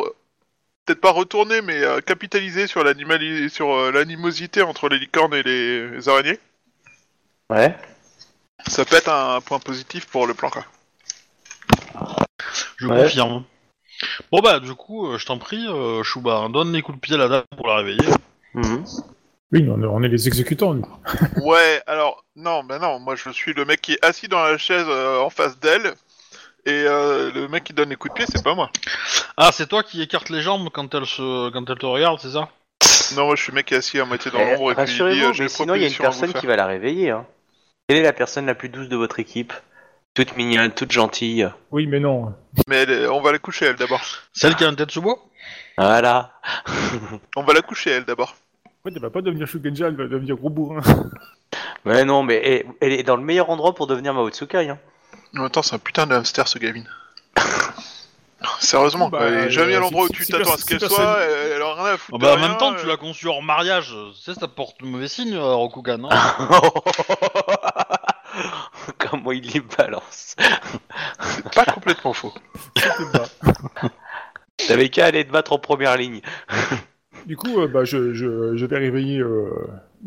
peut-être 0.86 1.00
pas 1.00 1.10
retourner, 1.10 1.60
mais 1.62 1.82
euh, 1.82 2.00
capitaliser 2.00 2.66
sur 2.68 2.84
l'animali- 2.84 3.48
sur 3.50 3.74
euh, 3.74 3.90
l'animosité 3.92 4.62
entre 4.62 4.88
les 4.88 4.98
licornes 4.98 5.34
et 5.34 5.42
les, 5.42 5.88
les 5.90 6.08
araignées, 6.08 6.38
Ouais. 7.50 7.76
ça 8.68 8.84
peut 8.84 8.96
être 8.96 9.08
un 9.10 9.40
point 9.40 9.58
positif 9.58 10.06
pour 10.06 10.26
le 10.26 10.34
plan, 10.34 10.48
quoi. 10.48 10.64
Je 12.76 12.86
Ouais. 12.86 13.02
confirme. 13.02 13.44
Bon 14.30 14.40
bah 14.40 14.60
du 14.60 14.74
coup, 14.74 15.06
euh, 15.08 15.18
je 15.18 15.24
t'en 15.26 15.38
prie, 15.38 15.66
euh, 15.68 16.02
Chouba, 16.02 16.48
donne 16.52 16.72
des 16.72 16.82
coups 16.82 16.96
de 16.96 17.00
pied 17.00 17.14
à 17.14 17.18
la 17.18 17.28
dame 17.28 17.44
pour 17.56 17.66
la 17.66 17.76
réveiller. 17.76 18.08
Mhm. 18.54 18.84
Oui, 19.52 19.66
on, 19.70 19.80
est- 19.82 19.86
on 19.86 20.02
est 20.02 20.08
les 20.08 20.26
exécutants, 20.28 20.74
nous. 20.74 20.84
Ouais, 21.42 21.80
alors, 21.86 22.24
non, 22.34 22.62
bah 22.64 22.78
non, 22.78 22.98
moi 22.98 23.14
je 23.16 23.30
suis 23.30 23.54
le 23.54 23.64
mec 23.64 23.80
qui 23.80 23.92
est 23.94 24.04
assis 24.04 24.28
dans 24.28 24.42
la 24.44 24.58
chaise 24.58 24.84
euh, 24.88 25.20
en 25.20 25.30
face 25.30 25.58
d'elle, 25.60 25.94
et 26.66 26.84
euh, 26.86 27.30
le 27.32 27.48
mec 27.48 27.64
qui 27.64 27.72
donne 27.72 27.88
les 27.88 27.96
coups 27.96 28.12
de 28.12 28.16
pied, 28.18 28.26
c'est 28.28 28.44
pas 28.44 28.54
moi. 28.54 28.70
Ah, 29.36 29.50
c'est 29.52 29.66
toi 29.68 29.82
qui 29.82 30.02
écarte 30.02 30.28
les 30.30 30.42
jambes 30.42 30.68
quand 30.72 30.94
elle 30.94 31.06
se, 31.06 31.50
quand 31.50 31.68
elle 31.70 31.78
te 31.78 31.86
regarde, 31.86 32.20
c'est 32.20 32.30
ça? 32.32 32.48
Non, 33.16 33.26
moi 33.26 33.36
je 33.36 33.42
suis 33.42 33.52
le 33.52 33.56
mec 33.56 33.66
qui 33.66 33.74
est 33.74 33.78
assis 33.78 33.98
à 34.00 34.04
moitié 34.04 34.30
dans 34.30 34.38
Eh, 34.40 34.52
l'ombre, 34.52 34.72
et 34.72 34.74
puis 34.74 34.84
il 34.92 34.96
dit, 35.14 35.22
euh, 35.24 35.32
j'ai 35.32 35.44
mais 35.44 35.48
sinon 35.48 35.74
il 35.74 35.82
y 35.82 35.84
a 35.84 35.88
une 35.88 35.94
propositions 35.94 36.04
à 36.04 36.08
vous 36.08 36.12
personne 36.12 36.32
faire. 36.32 36.40
qui 36.40 36.46
va 36.46 36.56
la 36.56 36.66
réveiller. 36.66 37.10
Hein. 37.10 37.26
Quelle 37.88 37.98
est 37.98 38.02
la 38.02 38.12
personne 38.12 38.46
la 38.46 38.54
plus 38.54 38.68
douce 38.68 38.88
de 38.88 38.96
votre 38.96 39.20
équipe? 39.20 39.52
Toute 40.14 40.36
mignonne, 40.36 40.70
toute 40.72 40.92
gentille. 40.92 41.48
Oui, 41.70 41.86
mais 41.86 42.00
non. 42.00 42.34
Mais 42.68 42.76
elle 42.82 42.90
est- 42.90 43.06
on 43.06 43.20
va 43.20 43.32
la 43.32 43.38
coucher, 43.38 43.66
elle, 43.66 43.76
d'abord. 43.76 44.00
Celle 44.32 44.56
qui 44.56 44.64
a 44.64 44.68
un 44.68 44.74
tête 44.74 44.90
sous 44.90 45.02
bois? 45.02 45.18
Voilà. 45.78 46.32
On 47.36 47.42
va 47.42 47.52
la 47.52 47.60
coucher, 47.62 47.90
elle, 47.90 48.04
d'abord. 48.06 48.34
En 48.64 48.88
fait, 48.88 48.94
elle 48.96 49.02
va 49.02 49.10
pas 49.10 49.20
devenir 49.20 49.46
Shugenja, 49.46 49.88
elle 49.88 49.96
va 49.96 50.04
devenir 50.06 50.36
gros 50.36 50.48
bourrin. 50.50 50.80
Ouais, 51.84 52.04
non, 52.04 52.22
mais 52.22 52.40
elle, 52.42 52.66
elle 52.80 52.92
est 52.92 53.02
dans 53.02 53.16
le 53.16 53.22
meilleur 53.22 53.50
endroit 53.50 53.74
pour 53.74 53.86
devenir 53.86 54.14
Mao 54.14 54.30
Tsukai. 54.30 54.68
Hein. 54.70 54.78
En 55.36 55.40
même 55.42 55.50
temps, 55.50 55.62
c'est 55.62 55.74
un 55.74 55.78
putain 55.78 56.06
de 56.06 56.14
hamster, 56.14 56.46
ce 56.48 56.58
Gavin. 56.58 56.84
Sérieusement, 58.60 59.08
Bah, 59.08 59.18
quoi. 59.18 59.26
Elle 59.28 59.34
est 59.46 59.50
jamais 59.50 59.74
à 59.74 59.78
euh, 59.78 59.80
l'endroit 59.80 60.04
où 60.04 60.08
tu 60.08 60.24
t'attends 60.26 60.54
à 60.54 60.56
ce 60.58 60.64
qu'elle 60.64 60.80
soit, 60.80 61.18
elle, 61.22 61.52
elle 61.56 61.62
a 61.62 61.74
rien 61.74 61.84
à 61.84 61.92
Ah 61.92 61.96
foutre. 61.96 62.18
bah, 62.18 62.32
En 62.32 62.36
de 62.36 62.40
même 62.40 62.50
rien, 62.50 62.58
temps, 62.58 62.72
euh. 62.74 62.76
tu 62.80 62.86
l'as 62.86 62.96
conçu 62.96 63.28
en 63.28 63.40
mariage, 63.40 63.94
tu 64.14 64.20
sais, 64.22 64.38
ça 64.38 64.46
porte 64.48 64.82
mauvais 64.82 65.08
signe, 65.08 65.34
euh, 65.34 65.54
Rokugan. 65.54 66.08
hein. 66.10 66.60
Comment 68.98 69.32
il 69.32 69.50
les 69.52 69.60
balance. 69.60 70.36
C'est 71.20 71.54
pas 71.54 71.64
complètement 71.64 72.12
faux. 72.12 72.32
T'avais 74.68 74.88
qu'à 74.90 75.06
aller 75.06 75.24
te 75.26 75.32
battre 75.32 75.52
en 75.52 75.58
première 75.58 75.96
ligne. 75.96 76.20
Du 77.26 77.36
coup, 77.36 77.60
euh, 77.60 77.66
bah, 77.68 77.84
je, 77.84 78.12
je, 78.14 78.56
je 78.56 78.66
vais 78.66 78.78
réveiller 78.78 79.18
euh, 79.20 79.50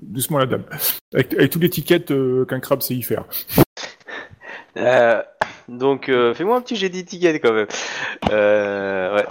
doucement 0.02 0.38
la 0.38 0.46
dame. 0.46 0.64
Avec, 1.14 1.34
avec 1.34 1.52
toutes 1.52 1.62
les 1.62 1.70
tickets 1.70 2.12
euh, 2.12 2.46
qu'un 2.46 2.60
crabe 2.60 2.82
sait 2.82 2.96
y 2.96 3.02
faire. 3.02 3.26
Euh, 4.78 5.22
donc, 5.68 6.10
euh, 6.10 6.34
fais-moi 6.34 6.58
un 6.58 6.62
petit 6.62 6.76
jet 6.76 6.90
d'étiquette 6.90 7.42
quand 7.42 7.54
même. 7.54 7.68
Euh, 8.32 9.16
ouais. 9.16 9.26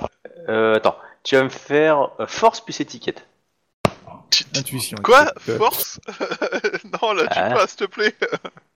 Euh, 0.48 0.76
attends, 0.76 0.96
tu 1.24 1.36
vas 1.36 1.44
me 1.44 1.48
faire 1.48 2.10
euh, 2.20 2.26
force 2.26 2.60
plus 2.60 2.80
étiquette. 2.80 3.26
Intuition. 4.56 4.96
Quoi 5.02 5.26
Force 5.38 6.00
Non, 7.02 7.12
là, 7.12 7.22
tu 7.26 7.38
Ah. 7.38 7.50
pas, 7.54 7.66
s'il 7.66 7.78
te 7.78 7.84
plaît. 7.86 8.14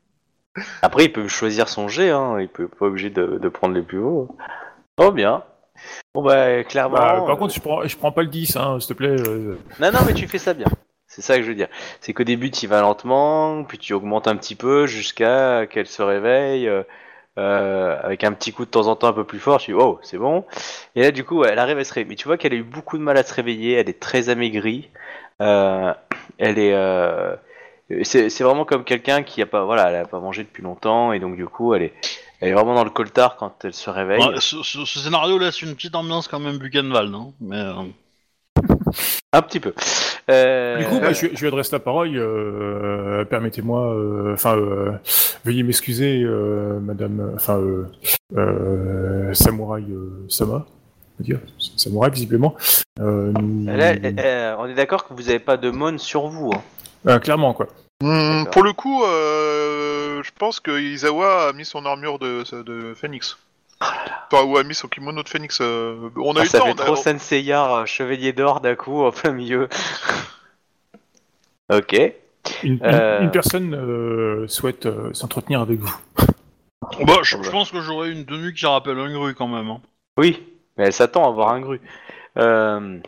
Après, 0.83 1.05
il 1.05 1.13
peut 1.13 1.29
choisir 1.29 1.69
son 1.69 1.89
jet, 1.89 2.11
hein. 2.11 2.39
il 2.41 2.49
peut 2.49 2.69
pas 2.69 2.87
obligé 2.87 3.11
de, 3.11 3.39
de 3.39 3.49
prendre 3.49 3.75
les 3.75 3.83
plus 3.83 3.99
hauts. 3.99 4.37
Oh 4.99 5.11
bien. 5.11 5.45
Bon 6.15 6.23
bah 6.23 6.63
clairement. 6.65 6.97
Bah, 6.97 7.21
euh, 7.23 7.27
par 7.27 7.39
contre, 7.39 7.55
je 7.55 7.61
prends, 7.61 7.87
je 7.87 7.97
prends 7.97 8.13
pas 8.13 8.23
le 8.23 8.29
10, 8.29 8.57
hein, 8.57 8.79
s'il 8.79 8.89
te 8.89 8.93
plaît. 8.95 9.09
euh, 9.19 9.59
Non, 9.81 9.91
non, 9.93 10.01
mais 10.07 10.13
tu 10.15 10.29
fais 10.29 10.39
ça 10.39 10.53
bien. 10.53 10.67
C'est 11.15 11.21
ça 11.21 11.37
que 11.37 11.43
je 11.43 11.49
veux 11.49 11.55
dire. 11.55 11.69
C'est 12.01 12.15
qu'au 12.15 12.25
début, 12.25 12.51
tu 12.51 12.67
vas 12.67 12.81
lentement, 12.81 13.65
puis 13.65 13.77
tu 13.77 13.93
augmentes 13.93 14.29
un 14.29 14.37
petit 14.37 14.55
peu 14.55 14.87
jusqu'à 14.87 15.67
qu'elle 15.67 15.87
se 15.87 16.01
réveille, 16.01 16.67
euh, 16.67 16.83
euh, 17.39 17.99
avec 18.03 18.25
un 18.25 18.33
petit 18.33 18.51
coup 18.53 18.65
de 18.65 18.71
temps 18.71 18.87
en 18.87 18.97
temps 18.97 19.09
un 19.09 19.13
peu 19.13 19.25
plus 19.25 19.39
fort. 19.39 19.61
Tu 19.61 19.73
dis, 19.73 19.79
oh, 19.79 19.99
c'est 20.03 20.17
bon. 20.17 20.47
Et 20.97 21.03
là, 21.03 21.11
du 21.11 21.23
coup, 21.23 21.45
elle 21.45 21.59
arrive 21.59 21.77
à 21.77 21.85
se 21.85 21.93
réveiller. 21.93 22.09
Mais 22.09 22.17
tu 22.17 22.29
vois 22.29 22.39
qu'elle 22.39 22.55
a 22.55 22.57
eu 22.57 22.63
beaucoup 22.63 22.97
de 22.97 23.03
mal 23.03 23.19
à 23.19 23.23
se 23.25 23.35
réveiller. 23.35 23.75
Elle 23.75 23.91
est 23.91 24.01
très 24.01 24.31
amaigrie. 24.31 24.89
Euh, 25.43 25.93
elle 26.39 26.59
est. 26.59 26.73
euh, 26.73 27.37
c'est 28.05 28.31
c'est 28.31 28.43
vraiment 28.45 28.65
comme 28.65 28.85
quelqu'un 28.85 29.23
qui 29.23 29.43
a 29.43 29.47
pas, 29.47 29.65
voilà, 29.67 29.91
elle 29.91 29.97
a 29.97 30.07
pas 30.07 30.19
mangé 30.21 30.45
depuis 30.45 30.63
longtemps 30.63 31.13
et 31.13 31.19
donc 31.21 31.37
du 31.37 31.45
coup, 31.45 31.75
elle 31.75 31.83
est, 31.83 31.93
elle 32.41 32.49
est 32.49 32.53
vraiment 32.55 32.75
dans 32.75 32.85
le 32.85 32.91
coltard 32.91 33.37
quand 33.37 33.55
elle 33.67 33.75
se 33.75 33.91
réveille. 33.91 34.25
Ouais, 34.25 34.41
ce, 34.41 34.63
ce- 34.63 34.87
ce 34.87 34.99
scénario 34.99 35.37
laisse 35.37 35.61
une 35.61 35.75
petite 35.75 35.95
ambiance 35.95 36.27
quand 36.27 36.39
même 36.41 36.57
Buchenwald, 36.57 37.11
non 37.11 37.35
Mais 37.43 37.57
euh, 37.59 37.75
Un 39.33 39.43
petit 39.43 39.61
peu. 39.61 39.75
Euh, 40.33 40.79
Du 40.79 40.85
coup, 40.87 40.99
bah, 41.01 41.13
je, 41.13 41.27
je 41.33 41.41
lui 41.41 41.47
adresse 41.49 41.71
la 41.73 41.79
parole. 41.79 42.11
euh, 42.17 43.25
Permettez-moi, 43.25 43.95
euh, 43.95 44.35
enfin, 44.35 44.57
euh, 44.57 44.93
veuillez 45.45 45.63
m'excuser, 45.63 46.23
euh, 46.25 46.79
Madame, 46.81 47.33
enfin, 47.35 47.59
euh, 47.59 47.87
euh, 48.37 49.35
Samouraï 49.35 49.85
euh, 49.91 50.25
Sama, 50.29 50.55
on 50.55 50.59
va 51.19 51.25
dire, 51.25 51.39
Samouraï 51.77 52.11
visiblement. 52.11 52.55
Euh, 53.01 53.33
nous- 53.41 53.67
là, 53.77 53.95
euh, 53.95 54.57
on 54.59 54.67
est 54.67 54.75
d'accord 54.75 55.07
que 55.07 55.15
vous 55.15 55.29
avez 55.29 55.39
pas 55.39 55.57
de 55.57 55.71
mon 55.71 55.99
sur 55.99 56.29
vous. 56.29 56.51
Hein. 56.55 56.61
Euh, 57.09 57.19
clairement, 57.19 57.53
quoi. 57.53 57.67
Hmm, 58.03 58.39
D'accord. 58.45 58.51
pour 58.53 58.63
le 58.65 58.73
coup, 58.73 59.05
euh, 59.05 60.23
je 60.23 60.31
pense 60.39 60.59
que 60.61 60.73
Izawa 60.81 61.49
a 61.49 61.53
mis 61.53 61.65
son 61.65 61.85
armure 61.87 62.19
de, 62.19 62.43
de 62.63 62.95
Phoenix. 62.95 63.37
Ou 64.33 64.57
a 64.57 64.65
mis 64.65 64.75
son 64.75 64.89
kimono 64.89 65.23
de 65.23 65.29
Phoenix. 65.29 65.59
euh, 65.61 66.09
on 66.17 66.35
a 66.37 66.39
Ah, 66.39 66.41
eu 66.41 66.45
le 66.45 66.49
ça 66.49 66.59
temps. 66.59 66.65
fait 66.67 66.73
on 66.73 66.83
a- 66.83 66.87
trop 66.87 66.97
Senseiya, 66.97 67.77
euh, 67.81 67.87
chevalier 67.87 68.33
d'or 68.33 68.61
d'un 68.61 68.75
coup 68.75 69.03
en 69.05 69.13
plein 69.13 69.33
milieu. 69.33 69.69
ok. 71.71 71.93
Une, 72.65 72.73
une- 72.75 72.81
Euh. 72.83 73.21
une 73.23 73.31
personne 73.31 73.75
euh, 73.75 74.49
souhaite 74.49 74.87
euh, 74.87 75.13
s'entretenir 75.13 75.61
avec 75.61 75.79
vous. 75.79 75.95
bah, 77.07 77.19
je, 77.23 77.37
je 77.43 77.51
pense 77.51 77.71
que 77.71 77.81
j'aurais 77.81 78.11
une 78.11 78.25
tenue 78.27 78.53
qui 78.55 78.67
rappelle 78.67 78.99
un 78.99 79.13
grue 79.13 79.35
quand 79.35 79.49
même. 79.49 79.69
hein. 79.69 79.81
Oui, 80.17 80.43
mais 80.77 80.87
elle 80.87 80.93
s'attend 80.93 81.29
à 81.29 81.33
voir 81.33 81.51
un 81.53 81.61
gru. 81.61 81.81
Euh, 82.39 82.99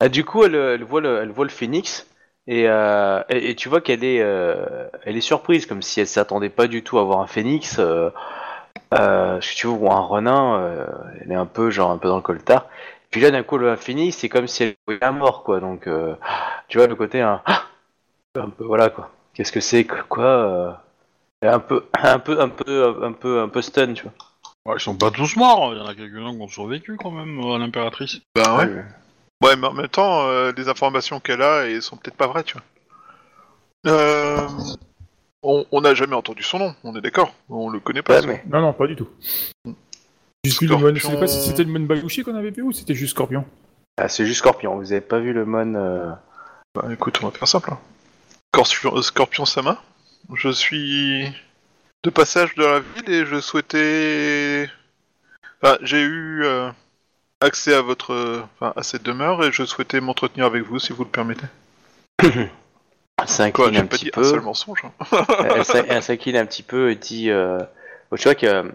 ah, 0.00 0.08
du 0.08 0.24
coup, 0.24 0.44
elle, 0.44 0.54
elle 0.54 0.84
voit 0.84 1.00
le, 1.00 1.18
elle 1.22 1.30
voit 1.30 1.44
le 1.46 1.50
phénix 1.50 2.06
et, 2.46 2.68
euh, 2.68 3.22
et, 3.28 3.50
et 3.50 3.54
tu 3.56 3.68
vois 3.68 3.80
qu'elle 3.80 4.04
est, 4.04 4.20
euh, 4.20 4.88
elle 5.04 5.16
est 5.16 5.20
surprise, 5.22 5.66
comme 5.66 5.82
si 5.82 6.00
elle 6.00 6.06
s'attendait 6.06 6.50
pas 6.50 6.68
du 6.68 6.82
tout 6.84 6.98
à 6.98 7.04
voir 7.04 7.20
un 7.20 7.26
phénix. 7.26 7.76
Euh, 7.78 8.10
euh, 8.94 9.40
si 9.40 9.56
tu 9.56 9.66
veux, 9.66 9.72
ou 9.72 9.90
un 9.90 10.00
renin, 10.00 10.60
euh, 10.60 10.86
elle 11.20 11.32
est 11.32 11.36
un 11.36 11.46
peu 11.46 11.70
genre 11.70 11.90
un 11.90 11.98
peu 11.98 12.08
dans 12.08 12.16
le 12.16 12.22
coltard. 12.22 12.66
Puis 13.10 13.20
là, 13.20 13.30
d'un 13.30 13.42
coup, 13.42 13.58
le 13.58 13.76
phénix, 13.76 14.16
c'est 14.16 14.28
comme 14.28 14.46
si 14.46 14.64
elle 14.64 14.74
voyait 14.86 15.00
la 15.00 15.12
mort, 15.12 15.42
quoi. 15.44 15.60
Donc, 15.60 15.86
euh, 15.86 16.14
tu 16.68 16.78
vois 16.78 16.86
le 16.86 16.94
côté 16.96 17.20
un, 17.20 17.42
un 18.36 18.50
peu, 18.50 18.64
voilà 18.64 18.90
quoi. 18.90 19.10
Qu'est-ce 19.34 19.52
que 19.52 19.60
c'est, 19.60 19.84
que- 19.84 20.02
quoi 20.02 20.24
euh, 20.24 20.72
un 21.42 21.58
peu, 21.58 21.86
un 22.02 22.18
peu, 22.18 22.40
un 22.40 22.48
peu, 22.48 23.04
un 23.04 23.12
peu, 23.12 23.40
un 23.40 23.48
peu 23.48 23.62
stun, 23.62 23.92
tu 23.94 24.02
vois. 24.04 24.12
Ouais, 24.66 24.74
ils 24.78 24.80
sont 24.80 24.96
pas 24.96 25.10
tous 25.10 25.36
morts, 25.36 25.72
il 25.72 25.78
y 25.78 25.80
en 25.80 25.86
a 25.86 25.94
quelques-uns 25.94 26.34
qui 26.34 26.42
ont 26.42 26.48
survécu 26.48 26.96
quand 26.96 27.12
même 27.12 27.38
à 27.40 27.58
l'impératrice. 27.58 28.18
Ben 28.34 28.56
ouais. 28.56 28.84
Ouais, 29.44 29.54
mais 29.54 29.66
en 29.66 29.72
même 29.74 29.88
temps, 29.88 30.26
euh, 30.26 30.50
les 30.56 30.68
informations 30.68 31.20
qu'elle 31.20 31.42
a, 31.42 31.66
elles 31.68 31.82
sont 31.82 31.96
peut-être 31.96 32.16
pas 32.16 32.26
vraies, 32.26 32.42
tu 32.42 32.54
vois. 32.54 32.62
Euh, 33.92 34.48
on 35.70 35.80
n'a 35.80 35.94
jamais 35.94 36.14
entendu 36.14 36.42
son 36.42 36.58
nom, 36.58 36.74
on 36.84 36.94
est 36.96 37.00
d'accord. 37.00 37.32
On 37.48 37.68
le 37.68 37.78
connaît 37.80 38.02
pas. 38.02 38.14
Ouais, 38.16 38.20
ça. 38.22 38.26
mais 38.26 38.42
Non, 38.48 38.60
non, 38.60 38.72
pas 38.72 38.86
du 38.86 38.96
tout. 38.96 39.08
Le 39.64 39.72
mon, 39.72 39.74
je 40.94 40.94
sais 40.94 40.98
Scorpion. 41.00 41.20
pas 41.20 41.26
si 41.26 41.40
c'était 41.40 41.64
le 41.64 41.70
mon 41.70 41.80
Bayushi 41.86 42.22
qu'on 42.22 42.34
avait 42.36 42.50
vu 42.50 42.62
ou 42.62 42.72
c'était 42.72 42.94
juste 42.94 43.12
Scorpion. 43.12 43.44
Ah, 43.98 44.08
c'est 44.08 44.26
juste 44.26 44.38
Scorpion, 44.40 44.76
vous 44.76 44.92
avez 44.92 45.00
pas 45.00 45.18
vu 45.18 45.32
le 45.32 45.44
mon. 45.44 45.74
euh, 45.74 46.10
Bah 46.74 46.84
écoute, 46.92 47.18
on 47.22 47.26
va 47.28 47.32
faire 47.32 47.48
simple. 47.48 47.70
hein. 47.72 47.78
Scorpion, 48.54 48.96
euh, 48.96 49.02
Scorpion 49.02 49.44
Sama, 49.44 49.82
je 50.34 50.48
suis 50.50 51.24
de 52.04 52.10
passage 52.10 52.54
de 52.54 52.64
la 52.64 52.80
ville 52.80 53.10
et 53.10 53.26
je 53.26 53.40
souhaitais. 53.40 54.68
Enfin, 55.62 55.78
j'ai 55.82 56.00
eu 56.02 56.44
euh, 56.44 56.70
accès 57.40 57.74
à 57.74 57.82
votre, 57.82 58.44
enfin, 58.60 58.72
à 58.76 58.82
cette 58.82 59.02
demeure 59.02 59.44
et 59.44 59.50
je 59.52 59.64
souhaitais 59.64 60.00
m'entretenir 60.00 60.46
avec 60.46 60.62
vous 60.64 60.78
si 60.78 60.92
vous 60.92 61.04
le 61.04 61.10
permettez. 61.10 61.46
Elle 63.20 63.28
s'incline 63.28 63.76
un 63.78 63.86
petit 63.86 64.08
un 64.08 64.10
peu. 64.10 64.24
seul 64.24 64.40
mensonge. 64.40 64.82
hein. 64.84 65.26
elle 65.50 65.64
s'in- 65.64 65.84
elle 65.88 66.02
s'incline 66.02 66.36
un 66.36 66.46
petit 66.46 66.62
peu 66.62 66.90
et 66.90 66.96
dit. 66.96 67.30
Euh... 67.30 67.58
bon, 68.10 68.16
tu 68.16 68.24
vois 68.24 68.34
qu'elle 68.34 68.72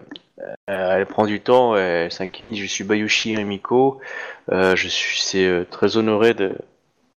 elle 0.66 1.06
prend 1.06 1.26
du 1.26 1.40
temps, 1.40 1.76
elle 1.76 2.10
s'incline. 2.10 2.44
Je 2.50 2.64
suis 2.66 2.82
Bayushi 2.84 3.36
Rimiko. 3.36 4.00
Euh, 4.50 4.74
je 4.74 4.88
suis 4.88 5.20
c'est, 5.20 5.46
euh, 5.46 5.64
très 5.70 5.96
honoré 5.96 6.34
de, 6.34 6.56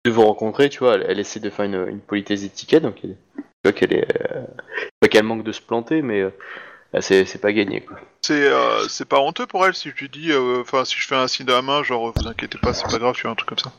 de 0.05 0.11
vous 0.11 0.23
rencontrer. 0.23 0.69
Tu 0.69 0.81
vois, 0.81 0.95
elle, 0.97 1.07
elle 1.09 1.21
essaie 1.21 1.39
de 1.39 1.49
faire 1.51 1.65
une, 1.65 1.87
une 1.89 2.01
politesse 2.01 2.43
étiquette, 2.43 2.83
donc 2.83 2.97
elle- 3.05 3.17
tu 3.37 3.43
vois 3.65 3.73
qu'elle 3.73 3.93
est, 3.93 4.33
euh, 4.33 4.43
pas 4.99 5.07
qu'elle 5.07 5.23
manque 5.23 5.45
de 5.45 5.53
se 5.53 5.61
planter, 5.63 6.03
mais 6.03 6.21
euh, 6.23 6.31
c'est 7.01 7.25
c'est 7.25 7.39
pas 7.41 7.53
gagné 7.53 7.81
quoi. 7.83 7.97
C'est 8.23 8.43
euh, 8.49 8.89
c'est 8.89 9.05
pas 9.09 9.21
honteux 9.21 9.47
pour 9.47 9.65
elle 9.65 9.75
si 9.75 9.91
je 9.91 9.95
lui 9.95 10.09
dis, 10.09 10.33
euh, 10.33 10.63
enfin 10.63 10.85
si 10.85 10.97
je 10.99 11.07
fais 11.07 11.15
un 11.15 11.29
signe 11.29 11.47
de 11.47 11.53
la 11.53 11.63
main, 11.63 11.85
genre 11.85 12.13
vous 12.13 12.27
inquiétez 12.27 12.59
pas, 12.59 12.75
c'est 12.75 12.91
pas 12.91 12.99
grave, 12.99 13.15
je 13.15 13.21
fais 13.21 13.29
un 13.29 13.37
truc 13.37 13.49
comme 13.49 13.59
ça. 13.59 13.73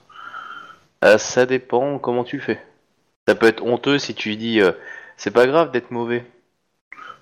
Euh, 1.03 1.17
ça 1.17 1.45
dépend 1.45 1.99
comment 1.99 2.23
tu 2.23 2.37
le 2.37 2.41
fais. 2.43 2.61
Ça 3.27 3.35
peut 3.35 3.47
être 3.47 3.63
honteux 3.63 3.99
si 3.99 4.13
tu 4.15 4.35
dis 4.35 4.61
euh, 4.61 4.71
c'est 5.17 5.31
pas 5.31 5.47
grave 5.47 5.71
d'être 5.71 5.91
mauvais. 5.91 6.25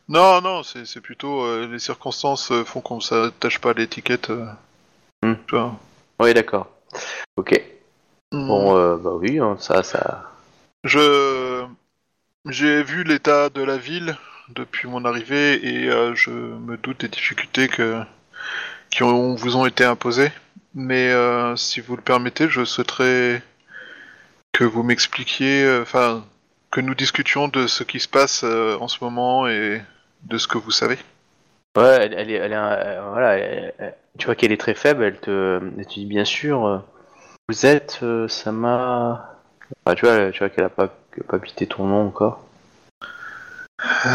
Non, 0.09 0.41
non, 0.41 0.63
c'est 0.63 0.85
c'est 0.85 1.01
plutôt 1.01 1.43
euh, 1.43 1.67
les 1.71 1.79
circonstances 1.79 2.51
euh, 2.51 2.63
font 2.65 2.81
qu'on 2.81 2.99
s'attache 2.99 3.59
pas 3.59 3.71
à 3.71 3.73
l'étiquette. 3.73 4.29
euh, 4.29 4.45
Hmm. 5.23 5.35
tu 5.47 5.55
vois. 5.55 5.79
Oui, 6.19 6.33
d'accord. 6.33 6.67
Ok. 7.37 7.51
Hmm. 8.31 8.47
Bon, 8.47 8.75
euh, 8.75 8.97
bah 8.97 9.11
oui, 9.13 9.37
hein, 9.39 9.55
ça, 9.59 9.83
ça. 9.83 10.31
Je 10.83 11.63
j'ai 12.47 12.81
vu 12.81 13.03
l'état 13.03 13.49
de 13.49 13.61
la 13.61 13.77
ville 13.77 14.17
depuis 14.49 14.87
mon 14.87 15.05
arrivée 15.05 15.63
et 15.63 15.89
euh, 15.89 16.15
je 16.15 16.31
me 16.31 16.75
doute 16.77 17.01
des 17.01 17.07
difficultés 17.07 17.67
que 17.67 18.01
qui 18.89 19.03
ont, 19.03 19.35
vous 19.35 19.55
ont 19.57 19.65
été 19.65 19.83
imposées. 19.85 20.31
Mais 20.73 21.11
euh, 21.11 21.55
si 21.55 21.81
vous 21.81 21.95
le 21.95 22.01
permettez, 22.01 22.49
je 22.49 22.65
souhaiterais 22.65 23.43
que 24.51 24.63
vous 24.63 24.83
m'expliquiez, 24.83 25.63
euh, 25.63 25.81
enfin, 25.81 26.23
que 26.71 26.81
nous 26.81 26.95
discutions 26.95 27.47
de 27.47 27.67
ce 27.67 27.83
qui 27.83 27.99
se 27.99 28.07
passe 28.07 28.43
euh, 28.43 28.77
en 28.79 28.87
ce 28.87 29.03
moment 29.03 29.47
et 29.47 29.81
de 30.23 30.37
ce 30.37 30.47
que 30.47 30.57
vous 30.57 30.71
savez. 30.71 30.97
Ouais, 31.77 31.97
elle, 32.01 32.13
elle 32.13 32.29
est, 32.31 32.33
elle 32.35 32.51
est, 32.51 32.55
un- 32.55 32.71
euh, 32.71 33.01
voilà, 33.11 33.37
elle- 33.37 33.73
elle- 33.79 33.95
tu 34.17 34.25
vois 34.25 34.35
qu'elle 34.35 34.51
est 34.51 34.59
très 34.59 34.75
faible. 34.75 35.03
Elle 35.03 35.19
te, 35.19 35.61
elle 35.77 35.85
te 35.85 35.93
dit 35.93 36.05
bien 36.05 36.25
sûr. 36.25 36.65
euh, 36.65 36.77
vous 37.49 37.65
êtes, 37.65 37.99
euh, 38.03 38.27
Sama. 38.27 39.37
Enfin, 39.85 39.95
tu 39.95 40.05
vois, 40.05 40.31
tu 40.31 40.39
vois 40.39 40.49
qu'elle 40.49 40.65
a 40.65 40.69
pas, 40.69 40.89
pas 41.27 41.39
pité 41.39 41.65
ton 41.65 41.85
nom 41.87 42.07
encore. 42.07 42.45
On, 44.05 44.09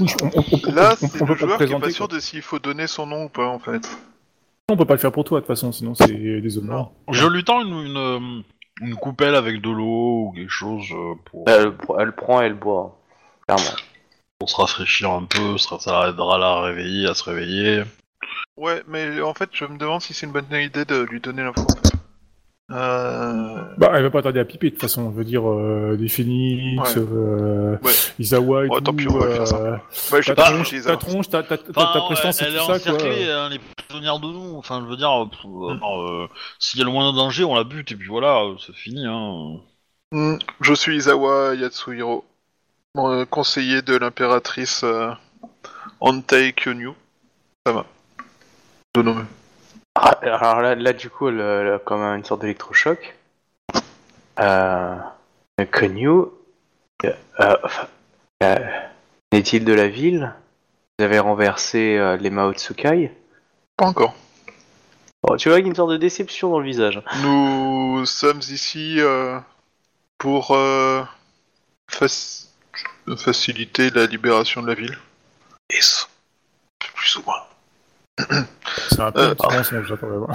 on, 0.00 0.26
on- 0.68 0.72
Là, 0.72 0.94
c'est 0.96 1.20
le 1.24 1.34
joueur 1.36 1.58
qui 1.58 1.72
est 1.72 1.78
pas 1.78 1.90
sûr 1.90 2.08
quoi. 2.08 2.16
de 2.16 2.20
s'il 2.20 2.42
faut 2.42 2.58
donner 2.58 2.86
son 2.86 3.06
nom 3.06 3.24
ou 3.24 3.28
pas, 3.28 3.46
en 3.46 3.58
fait. 3.60 3.88
On 4.68 4.76
peut 4.76 4.84
pas 4.84 4.94
le 4.94 4.98
faire 5.00 5.12
pour 5.12 5.22
toi 5.24 5.38
de 5.38 5.44
toute 5.46 5.54
façon, 5.54 5.70
sinon 5.70 5.94
c'est 5.94 6.08
des 6.12 6.58
honneurs. 6.58 6.90
Je 7.12 7.24
lui 7.28 7.44
tends 7.44 7.62
une, 7.64 7.72
une, 7.86 8.42
une 8.80 8.94
coupelle 8.94 9.34
avec 9.34 9.60
de 9.60 9.70
l'eau 9.70 10.28
ou 10.28 10.32
quelque 10.34 10.50
chose 10.50 10.86
euh, 10.92 11.14
pour, 11.24 11.44
Elle, 11.48 11.72
elle 11.98 12.12
prend, 12.12 12.40
elle 12.42 12.54
boit. 12.54 12.98
Clairement. 13.46 13.76
pour 14.38 14.50
se 14.50 14.56
rafraîchir 14.56 15.10
un 15.10 15.24
peu, 15.24 15.56
ça, 15.56 15.78
ça 15.78 16.08
aidera 16.08 16.34
à 16.34 16.38
la 16.38 16.60
réveiller, 16.62 17.08
à 17.08 17.14
se 17.14 17.24
réveiller. 17.24 17.84
Ouais, 18.56 18.82
mais 18.88 19.20
en 19.20 19.34
fait, 19.34 19.50
je 19.52 19.64
me 19.64 19.78
demande 19.78 20.00
si 20.00 20.14
c'est 20.14 20.26
une 20.26 20.32
bonne 20.32 20.46
idée 20.52 20.84
de 20.84 21.02
lui 21.02 21.20
donner 21.20 21.44
l'info. 21.44 21.66
Euh... 22.72 23.62
Bah, 23.78 23.92
elle 23.94 24.02
va 24.02 24.10
pas 24.10 24.22
tarder 24.22 24.40
à 24.40 24.44
piper 24.44 24.68
de 24.70 24.74
toute 24.74 24.80
façon. 24.82 25.10
Je 25.12 25.16
veux 25.16 25.24
dire, 25.24 25.48
euh, 25.48 25.96
des 25.96 26.08
Phoenix, 26.08 26.96
Ouais. 26.96 27.02
euh, 27.12 27.78
Ouais. 27.82 27.92
Isawa 28.18 28.64
et 28.64 28.68
Ouais, 28.68 28.78
tout. 28.78 28.84
tant 28.84 28.92
pis, 28.94 29.06
on 29.08 29.18
va 29.18 29.30
faire 29.30 29.46
ça. 29.46 29.56
euh, 29.58 29.76
Ouais, 30.12 30.22
j'ai 30.22 30.34
ta 30.34 30.42
pas 30.42 30.50
tronche, 30.50 30.82
ta 30.82 30.96
tronche, 30.96 31.28
ta, 31.28 31.42
ta, 31.44 31.58
ta, 31.58 32.00
prestance 32.00 32.42
elle, 32.42 32.48
et 32.48 32.50
elle 32.50 32.56
est 32.56 32.58
tout 32.58 32.66
ça, 32.66 32.78
quoi. 32.80 32.92
encerclée, 32.94 33.30
hein, 33.30 33.48
les 33.50 33.60
prisonnières 33.86 34.18
de 34.18 34.26
nous. 34.26 34.56
Enfin, 34.56 34.82
je 34.84 34.90
veux 34.90 34.96
dire, 34.96 35.10
euh, 35.12 36.26
s'il 36.58 36.80
y 36.80 36.82
a 36.82 36.86
le 36.86 36.90
moindre 36.90 37.12
danger, 37.16 37.44
on 37.44 37.54
la 37.54 37.62
bute 37.64 37.92
et 37.92 37.96
puis 37.96 38.08
voilà, 38.08 38.42
c'est 38.64 38.74
fini. 38.74 39.06
Hein. 39.06 39.60
Hmm, 40.12 40.36
Je 40.60 40.74
suis 40.74 40.96
Izawa 40.96 41.54
Yatsuhiro, 41.54 42.24
conseiller 43.30 43.82
de 43.82 43.96
l'impératrice 43.96 44.82
euh, 44.84 45.10
Antei 46.00 46.52
Kyonyu. 46.52 46.90
Ça 47.64 47.72
va. 47.72 47.86
De 48.96 49.02
nom. 49.02 49.16
Ah, 49.98 50.18
alors 50.22 50.60
là, 50.60 50.74
là, 50.74 50.92
du 50.92 51.08
coup, 51.08 51.30
comme 51.84 52.02
une 52.02 52.24
sorte 52.24 52.42
d'électrochoc. 52.42 53.16
Euh, 54.38 54.96
Konyu, 55.72 56.10
euh, 56.10 57.12
euh, 57.40 57.56
euh, 58.42 58.56
n'est-il 59.32 59.64
de 59.64 59.72
la 59.72 59.88
ville? 59.88 60.34
Vous 60.98 61.04
avez 61.06 61.18
renversé 61.18 61.96
euh, 61.96 62.16
les 62.18 62.28
Mao 62.28 62.52
Tsukai? 62.52 63.10
Pas 63.78 63.86
encore. 63.86 64.14
Oh, 65.22 65.36
Tu 65.38 65.48
vois 65.48 65.56
qu'il 65.58 65.66
y 65.66 65.68
a 65.68 65.70
une 65.70 65.74
sorte 65.74 65.92
de 65.92 65.96
déception 65.96 66.50
dans 66.50 66.58
le 66.60 66.66
visage. 66.66 67.00
Nous 67.22 68.04
sommes 68.04 68.40
ici 68.40 68.96
euh, 69.00 69.38
pour 70.18 70.50
euh, 70.50 71.02
fac- 71.90 72.48
faciliter 73.16 73.88
la 73.90 74.04
libération 74.04 74.60
de 74.62 74.68
la 74.68 74.74
ville. 74.74 74.98
Et 75.70 75.80
ça, 75.80 76.06
plus 76.94 77.16
ou 77.16 77.22
moins. 77.26 77.42
C'est 78.76 79.00
un 79.00 79.12
peu 79.12 79.20
Euh, 79.22 79.30
un 79.30 79.34
petit 79.34 79.54
mensonge, 79.56 79.90
là, 79.90 79.96
quand 80.00 80.06
même. 80.08 80.26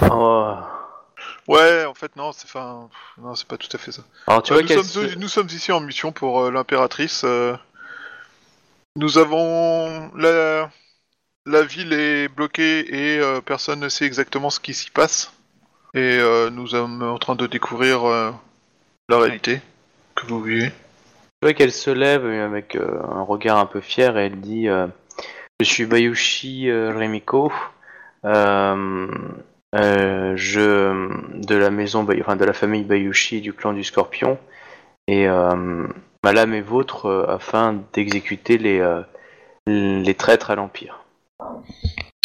Ouais, 1.48 1.84
en 1.84 1.94
fait, 1.94 2.14
non, 2.16 2.32
c'est 2.32 2.44
enfin, 2.46 2.88
non, 3.18 3.34
c'est 3.34 3.46
pas 3.46 3.56
tout 3.56 3.68
à 3.72 3.78
fait 3.78 3.92
ça. 3.92 4.02
Alors 4.26 4.42
tu 4.42 4.52
Euh, 4.52 4.56
vois 4.56 4.62
nous, 4.62 4.68
sommes, 4.68 4.84
se- 4.84 5.18
nous 5.18 5.28
sommes 5.28 5.48
ici 5.48 5.72
en 5.72 5.80
mission 5.80 6.12
pour 6.12 6.40
euh, 6.42 6.50
l'impératrice. 6.50 7.22
euh, 7.24 7.54
nous 8.96 9.18
avons 9.18 10.10
la 10.16 10.70
la 11.46 11.62
ville 11.62 11.92
est 11.92 12.28
bloquée 12.28 12.80
et 12.94 13.18
euh, 13.20 13.40
personne 13.40 13.80
ne 13.80 13.88
sait 13.88 14.04
exactement 14.06 14.50
ce 14.50 14.60
qui 14.60 14.74
s'y 14.74 14.90
passe. 14.90 15.32
Et 15.94 16.00
euh, 16.20 16.50
nous 16.50 16.68
sommes 16.68 17.02
en 17.02 17.18
train 17.18 17.36
de 17.36 17.46
découvrir 17.46 18.04
euh, 18.04 18.32
la 19.08 19.18
réalité 19.18 19.60
que 20.14 20.26
vous 20.26 20.42
vivez. 20.42 20.68
Tu 20.70 20.74
vois 21.42 21.54
qu'elle 21.54 21.72
se 21.72 21.90
lève 21.90 22.24
euh, 22.24 22.46
avec 22.46 22.76
euh, 22.76 23.02
un 23.12 23.22
regard 23.22 23.58
un 23.58 23.66
peu 23.66 23.80
fier 23.80 24.16
et 24.18 24.26
elle 24.26 24.40
dit 24.40 24.68
euh, 24.68 24.86
Je 25.60 25.66
suis 25.66 25.86
Bayushi 25.86 26.70
euh, 26.70 26.92
Remiko, 26.96 27.46
euh, 27.46 27.52
euh, 27.52 27.52
je 30.34 31.42
de 31.46 31.54
la 31.54 31.70
maison, 31.70 32.06
enfin 32.20 32.36
de 32.36 32.44
la 32.44 32.52
famille 32.52 32.84
Bayushi 32.84 33.40
du 33.40 33.52
clan 33.52 33.72
du 33.72 33.84
Scorpion, 33.84 34.38
et 35.08 35.28
euh, 35.28 35.86
ma 36.24 36.32
lame 36.32 36.54
est 36.54 36.60
vôtre 36.60 37.06
euh, 37.06 37.26
afin 37.28 37.82
d'exécuter 37.92 38.58
les 38.58 38.80
euh, 38.80 39.02
les 39.66 40.14
traîtres 40.14 40.50
à 40.50 40.54
l'empire. 40.54 41.04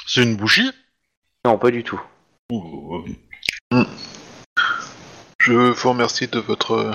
C'est 0.05 0.23
une 0.23 0.35
bouchie? 0.35 0.71
Non, 1.45 1.57
pas 1.57 1.71
du 1.71 1.83
tout. 1.83 2.01
Je 5.39 5.53
vous 5.53 5.89
remercie 5.89 6.27
de 6.27 6.39
votre 6.39 6.71
euh, 6.71 6.91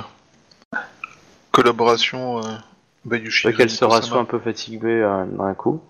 collaboration, 1.51 2.39
euh, 2.39 2.51
Bayushi. 3.05 3.55
Qu'elle 3.55 3.71
se 3.71 3.85
rassoit 3.85 4.19
un 4.19 4.25
peu 4.25 4.39
fatiguée 4.39 5.03
euh, 5.03 5.25
d'un 5.27 5.55
coup. 5.55 5.83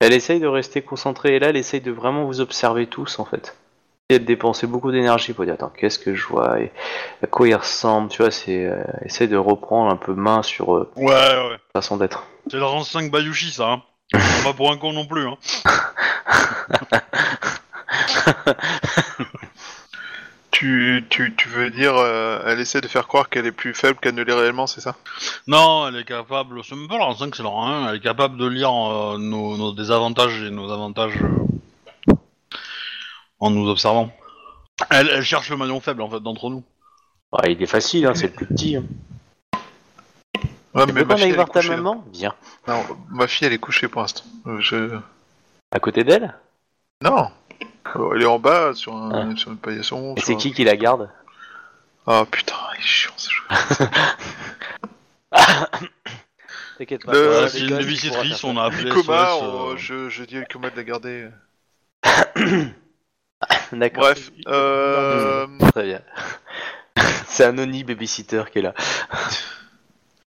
Elle 0.00 0.12
essaye 0.12 0.38
de 0.40 0.46
rester 0.46 0.82
concentrée 0.82 1.36
et 1.36 1.38
là, 1.40 1.48
elle 1.48 1.56
essaye 1.56 1.80
de 1.80 1.90
vraiment 1.90 2.24
vous 2.24 2.40
observer 2.40 2.86
tous 2.86 3.18
en 3.18 3.24
fait. 3.24 3.56
Et 4.10 4.14
elle 4.14 4.24
dépenser 4.24 4.66
beaucoup 4.66 4.90
d'énergie 4.92 5.32
pour 5.34 5.44
dire 5.44 5.54
attends 5.54 5.72
qu'est-ce 5.76 5.98
que 5.98 6.14
je 6.14 6.26
vois? 6.28 6.60
Et 6.60 6.72
à 7.22 7.26
quoi 7.26 7.48
il 7.48 7.54
ressemble? 7.54 8.08
Tu 8.08 8.22
vois, 8.22 8.30
c'est 8.30 8.64
euh, 8.64 8.82
essaye 9.04 9.28
de 9.28 9.36
reprendre 9.36 9.92
un 9.92 9.96
peu 9.96 10.14
main 10.14 10.42
sur 10.42 10.74
euh, 10.74 10.90
Ouais, 10.96 11.04
ouais. 11.12 11.56
sa 11.74 11.80
façon 11.80 11.96
d'être. 11.96 12.24
C'est 12.50 12.56
le 12.56 12.64
rang 12.64 12.84
5 12.84 13.10
Bayushi, 13.10 13.50
ça. 13.50 13.72
Hein. 13.72 13.82
pas 14.44 14.52
pour 14.54 14.70
un 14.72 14.78
con 14.78 14.92
non 14.92 15.06
plus. 15.06 15.26
Hein. 15.26 15.36
Tu, 20.58 21.04
tu, 21.08 21.36
tu 21.36 21.48
veux 21.50 21.70
dire, 21.70 21.94
euh, 21.94 22.42
elle 22.44 22.58
essaie 22.58 22.80
de 22.80 22.88
faire 22.88 23.06
croire 23.06 23.28
qu'elle 23.28 23.46
est 23.46 23.52
plus 23.52 23.74
faible 23.74 23.96
qu'elle 24.00 24.16
ne 24.16 24.24
l'est 24.24 24.32
réellement, 24.32 24.66
c'est 24.66 24.80
ça? 24.80 24.96
Non, 25.46 25.86
elle 25.86 25.94
est 25.94 26.04
capable. 26.04 26.64
C'est 26.64 26.74
même 26.74 26.88
pas 26.88 26.96
le 26.96 27.04
rang 27.04 27.14
5, 27.14 27.32
c'est 27.36 27.44
1. 27.46 27.88
Elle 27.88 27.94
est 27.94 28.00
capable 28.00 28.36
de 28.36 28.46
lire 28.48 28.72
euh, 28.72 29.18
nos, 29.18 29.56
nos 29.56 29.70
désavantages 29.70 30.42
et 30.42 30.50
nos 30.50 30.72
avantages 30.72 31.14
euh, 31.22 32.14
en 33.38 33.50
nous 33.50 33.70
observant. 33.70 34.10
Elle, 34.90 35.08
elle 35.10 35.22
cherche 35.22 35.48
le 35.48 35.56
maillon 35.56 35.78
faible 35.78 36.02
en 36.02 36.10
fait 36.10 36.18
d'entre 36.18 36.50
nous. 36.50 36.64
Ouais, 37.30 37.52
il 37.52 37.62
est 37.62 37.66
facile, 37.66 38.06
hein, 38.06 38.16
c'est 38.16 38.26
le 38.26 38.32
plus 38.32 38.46
petit. 38.46 38.74
Hein. 38.74 38.84
Ouais, 40.74 40.86
fille, 40.86 41.04
elle 41.08 41.22
est 41.22 41.32
voir 41.34 41.50
ta 41.50 41.60
couchée, 41.60 41.70
là. 41.70 41.76
maman? 41.76 42.04
Viens. 42.12 42.34
Non, 42.66 42.82
ma 43.10 43.28
fille, 43.28 43.46
elle 43.46 43.52
est 43.52 43.58
couchée 43.58 43.86
pour 43.86 44.00
l'instant. 44.00 44.24
Je... 44.58 44.98
À 45.70 45.78
côté 45.78 46.02
d'elle? 46.02 46.34
Non 47.00 47.28
Euh, 47.96 48.12
Elle 48.14 48.22
est 48.22 48.26
en 48.26 48.38
bas, 48.38 48.74
sur, 48.74 48.94
un, 48.96 49.34
sur 49.36 49.50
une 49.50 49.58
paillasson. 49.58 50.14
Et 50.16 50.20
sur 50.20 50.26
c'est 50.26 50.34
un- 50.34 50.36
qui 50.36 50.52
qui 50.52 50.64
la 50.64 50.76
garde 50.76 51.10
Ah 52.06 52.24
putain, 52.30 52.54
il 52.76 52.80
est 52.80 52.82
chiant 52.82 53.12
ce 53.16 53.30
jeu. 53.30 53.42
T'inquiète 56.78 57.04
pas. 57.04 57.12
Le- 57.12 57.18
Euh, 57.18 57.48
c'est 57.48 57.60
une 57.60 57.70
gars, 57.70 57.78
visiterie, 57.78 58.34
on 58.44 58.56
a 58.56 58.64
appelé 58.64 58.88
Coma, 58.90 59.26
SOS, 59.26 59.42
on- 59.42 59.70
euh, 59.72 59.76
je, 59.76 60.08
je 60.08 60.24
dis 60.24 60.38
à 60.38 60.44
Coma 60.44 60.70
de 60.70 60.76
la 60.76 60.84
garder. 60.84 61.28
D'accord. 63.72 64.02
Bref, 64.04 64.30
euh, 64.48 65.46
Très 65.72 65.84
bien. 65.84 66.00
c'est 67.26 67.44
un 67.44 67.58
Oni 67.58 67.84
babysitter 67.84 68.44
qui 68.52 68.60
est 68.60 68.62
là. 68.62 68.74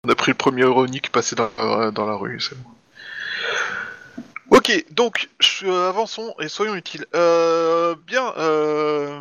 on 0.04 0.08
a 0.10 0.14
pris 0.14 0.30
le 0.32 0.36
premier 0.36 0.62
ironique 0.62 1.10
passé 1.12 1.36
dans, 1.36 1.50
la- 1.58 1.90
dans 1.90 2.06
la 2.06 2.14
rue, 2.14 2.40
c'est 2.40 2.56
bon. 2.56 2.70
Ok, 4.50 4.84
donc, 4.92 5.28
je- 5.40 5.66
avançons 5.88 6.34
et 6.40 6.48
soyons 6.48 6.74
utiles. 6.74 7.04
Euh, 7.14 7.94
bien, 8.06 8.32
euh, 8.38 9.20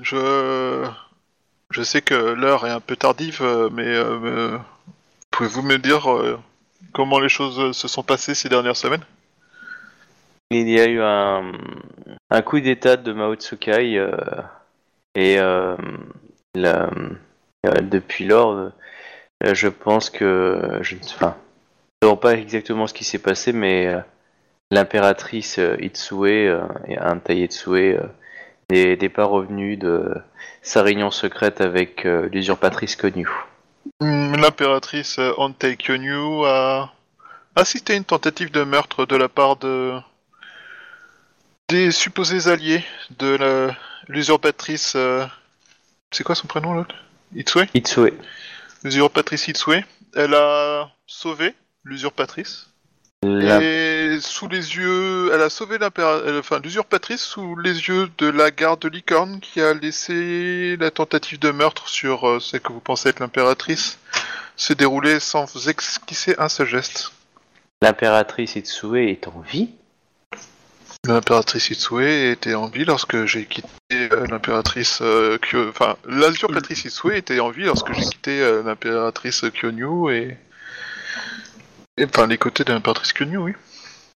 je, 0.00 0.86
je 1.70 1.82
sais 1.82 2.02
que 2.02 2.14
l'heure 2.14 2.66
est 2.66 2.70
un 2.70 2.80
peu 2.80 2.94
tardive, 2.96 3.40
euh, 3.40 3.70
mais 3.72 3.86
euh, 3.86 4.18
euh, 4.24 4.58
pouvez-vous 5.30 5.62
me 5.62 5.78
dire 5.78 6.12
euh, 6.12 6.38
comment 6.92 7.18
les 7.18 7.30
choses 7.30 7.74
se 7.76 7.88
sont 7.88 8.02
passées 8.02 8.34
ces 8.34 8.48
dernières 8.50 8.76
semaines? 8.76 9.04
Il 10.50 10.68
y 10.68 10.80
a 10.80 10.86
eu 10.86 11.00
un, 11.00 11.52
un 12.30 12.42
coup 12.42 12.60
d'état 12.60 12.96
de 12.96 13.12
Mao 13.12 13.34
Tsukai 13.36 13.98
euh, 13.98 14.16
et 15.14 15.38
euh, 15.38 15.76
euh, 16.56 16.86
depuis 17.82 18.26
lors, 18.26 18.52
euh, 18.52 18.72
je 19.54 19.68
pense 19.68 20.10
que 20.10 20.78
je 20.82 20.96
ne 20.96 21.02
sais 21.02 21.16
pas 21.18 21.38
exactement 22.34 22.86
ce 22.86 22.94
qui 22.94 23.04
s'est 23.04 23.18
passé, 23.18 23.52
mais 23.52 23.86
euh, 23.86 24.00
l'impératrice 24.70 25.58
euh, 25.58 25.76
Itsue 25.80 26.48
euh, 26.48 26.60
et 26.86 26.98
Anta 26.98 27.32
Itsue 27.32 27.96
euh, 27.96 28.02
n'est 28.70 28.96
n'est 28.96 29.08
pas 29.08 29.24
revenue 29.24 29.76
de 29.76 30.14
sa 30.62 30.82
réunion 30.82 31.10
secrète 31.10 31.60
avec 31.60 32.04
euh, 32.06 32.28
l'usurpatrice 32.32 32.96
Konyu. 32.96 33.28
L'impératrice 34.00 35.18
euh, 35.18 35.32
Antei 35.38 35.76
Kyonyu 35.76 36.44
a 36.44 36.92
assisté 37.56 37.94
à 37.94 37.96
une 37.96 38.04
tentative 38.04 38.50
de 38.50 38.62
meurtre 38.64 39.06
de 39.06 39.16
la 39.16 39.28
part 39.28 39.56
de 39.56 39.94
des 41.68 41.90
supposés 41.90 42.48
alliés 42.50 42.84
de 43.18 43.36
la- 43.36 43.76
l'usurpatrice. 44.08 44.94
euh, 44.96 45.26
C'est 46.10 46.24
quoi 46.24 46.34
son 46.34 46.46
prénom 46.46 46.72
l'autre? 46.74 46.94
Itsue? 47.34 47.68
Itsue. 47.74 48.14
L'usurpatrice 48.84 49.48
Itsue. 49.48 49.84
Elle 50.16 50.34
a 50.34 50.90
sauvé 51.06 51.54
l'usurpatrice. 51.84 52.67
La- 53.24 53.60
Et 53.60 54.20
sous 54.20 54.46
les 54.46 54.76
yeux, 54.76 55.30
elle 55.34 55.42
a 55.42 55.50
sauvé 55.50 55.76
euh, 55.80 56.38
enfin, 56.38 56.60
l'usurpatrice 56.62 57.20
sous 57.20 57.56
les 57.56 57.88
yeux 57.88 58.08
de 58.18 58.28
la 58.28 58.52
garde 58.52 58.80
de 58.80 58.88
licorne 58.88 59.40
qui 59.40 59.60
a 59.60 59.74
laissé 59.74 60.76
la 60.78 60.92
tentative 60.92 61.40
de 61.40 61.50
meurtre 61.50 61.88
sur 61.88 62.28
euh, 62.28 62.38
ce 62.38 62.56
que 62.58 62.72
vous 62.72 62.78
pensez 62.80 63.08
être 63.08 63.18
l'impératrice 63.18 63.98
se 64.56 64.72
dérouler 64.72 65.18
sans 65.18 65.68
esquisser 65.68 66.36
un 66.38 66.48
seul 66.48 66.68
geste. 66.68 67.12
L'impératrice 67.82 68.54
Itsue 68.54 69.08
est 69.10 69.26
en 69.26 69.40
vie? 69.40 69.70
L'impératrice 71.04 71.70
Itsue 71.70 72.30
était 72.30 72.54
en 72.54 72.68
vie 72.68 72.84
lorsque 72.84 73.24
j'ai 73.24 73.46
quitté 73.46 73.68
euh, 73.92 74.26
l'impératrice 74.28 75.00
euh, 75.02 75.38
Kyo... 75.38 75.68
Enfin, 75.70 75.96
l'usurpatrice 76.06 76.84
Itsue 76.84 77.16
était 77.16 77.40
en 77.40 77.50
vie 77.50 77.64
lorsque 77.64 77.92
j'ai 77.92 78.02
quitté 78.02 78.62
l'impératrice 78.64 79.44
Kyonyu 79.52 80.12
et... 80.14 80.36
et... 81.98 82.04
Enfin, 82.04 82.26
les 82.26 82.38
côtés 82.38 82.64
de 82.64 82.72
l'impératrice 82.72 83.12
Kyonyu, 83.12 83.38
oui. 83.38 83.52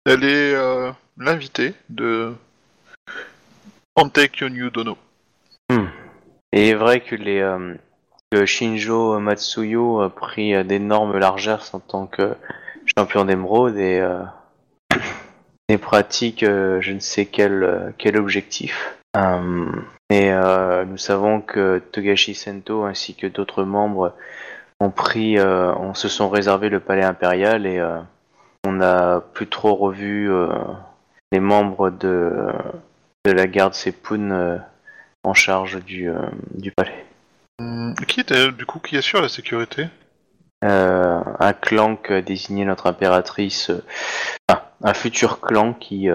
Elle 0.05 0.23
est 0.23 0.53
euh, 0.53 0.91
l'invitée 1.17 1.73
de... 1.89 2.33
Ante 3.95 4.27
Kyonyu 4.31 4.71
Dono. 4.71 4.97
Et 6.51 6.67
il 6.67 6.69
est 6.69 6.75
vrai 6.75 7.01
que, 7.01 7.15
les, 7.15 7.41
euh, 8.33 8.45
Shinjo 8.45 9.19
Matsuyo 9.19 10.01
a 10.01 10.09
pris 10.11 10.53
euh, 10.53 10.63
d'énormes 10.63 11.17
largeurs 11.17 11.65
en 11.73 11.79
tant 11.79 12.05
que 12.05 12.35
champion 12.85 13.25
d'émeraude 13.25 13.75
et, 13.77 14.07
et 15.69 15.77
pratique 15.79 16.43
euh, 16.43 16.79
je 16.79 16.93
ne 16.93 16.99
sais 16.99 17.25
quel, 17.25 17.93
quel 17.97 18.17
objectif. 18.17 18.95
Et 20.11 20.31
nous 20.31 20.97
savons 20.97 21.41
que 21.41 21.79
Togashi 21.91 22.33
Sento 22.33 22.83
ainsi 22.83 23.15
que 23.15 23.27
d'autres 23.27 23.63
membres 23.63 24.15
ont 24.79 24.91
pris, 24.91 25.37
euh, 25.37 25.73
on 25.75 25.93
se 25.93 26.07
sont 26.07 26.29
réservés 26.29 26.69
le 26.69 26.79
palais 26.79 27.03
impérial 27.03 27.65
et 27.65 27.79
euh, 27.79 27.99
on 28.65 28.73
n'a 28.73 29.21
plus 29.33 29.47
trop 29.47 29.75
revu 29.75 30.31
euh, 30.31 30.47
les 31.31 31.39
membres 31.39 31.89
de, 31.89 32.31
de 33.25 33.31
la 33.31 33.47
garde 33.47 33.73
Sepun 33.73 34.31
euh, 34.31 34.57
en 35.23 35.33
charge 35.33 35.83
du, 35.83 36.09
du 36.55 36.71
palais. 36.71 37.05
Hum, 37.59 37.93
qui 38.07 38.21
était 38.21 38.51
du 38.51 38.65
coup 38.65 38.79
qui 38.79 38.97
assure 38.97 39.21
la 39.21 39.29
sécurité? 39.29 39.87
Un 40.61 41.53
clan 41.53 41.95
que 41.95 42.19
désignait 42.19 42.65
notre 42.65 42.87
impératrice, 42.87 43.71
enfin, 44.49 44.61
un 44.83 44.93
futur 44.93 45.39
clan 45.39 45.71
qui, 45.73 46.09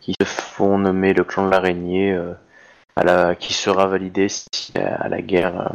qui 0.00 0.14
se 0.20 0.26
font 0.26 0.76
nommer 0.76 1.14
le 1.14 1.24
clan 1.24 1.46
de 1.46 1.50
l'araignée, 1.50 2.14
à 2.96 3.04
la, 3.04 3.34
qui 3.34 3.54
sera 3.54 3.86
validé 3.86 4.28
si 4.28 4.74
à 4.76 5.08
la 5.08 5.22
guerre 5.22 5.72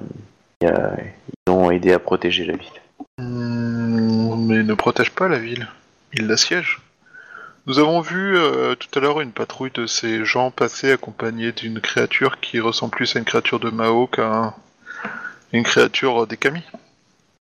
ils 1.48 1.52
ont 1.52 1.72
aidé 1.72 1.92
à 1.94 2.00
protéger 2.00 2.46
la 2.46 2.56
ville. 2.56 2.70
Hum, 3.20 4.46
mais 4.48 4.64
ne 4.64 4.74
protège 4.74 5.12
pas 5.12 5.28
la 5.28 5.40
ville. 5.40 5.68
Il 6.14 6.28
l'assiège. 6.28 6.80
Nous 7.66 7.80
avons 7.80 8.02
vu 8.02 8.38
euh, 8.38 8.76
tout 8.76 8.88
à 8.98 9.02
l'heure 9.02 9.22
une 9.22 9.32
patrouille 9.32 9.72
de 9.74 9.86
ces 9.86 10.26
gens 10.26 10.52
passer 10.52 10.92
accompagnés 10.92 11.54
d'une 11.54 11.80
créature 11.80 12.40
qui 12.42 12.60
ressemble 12.60 12.92
plus 12.92 13.16
à 13.16 13.20
une 13.20 13.26
créature 13.26 13.60
de 13.60 13.70
Mao 13.70 14.08
qu'à 14.08 14.26
un- 14.28 14.54
une 15.54 15.64
créature 15.64 16.28
des 16.28 16.36
Kami. 16.38 16.62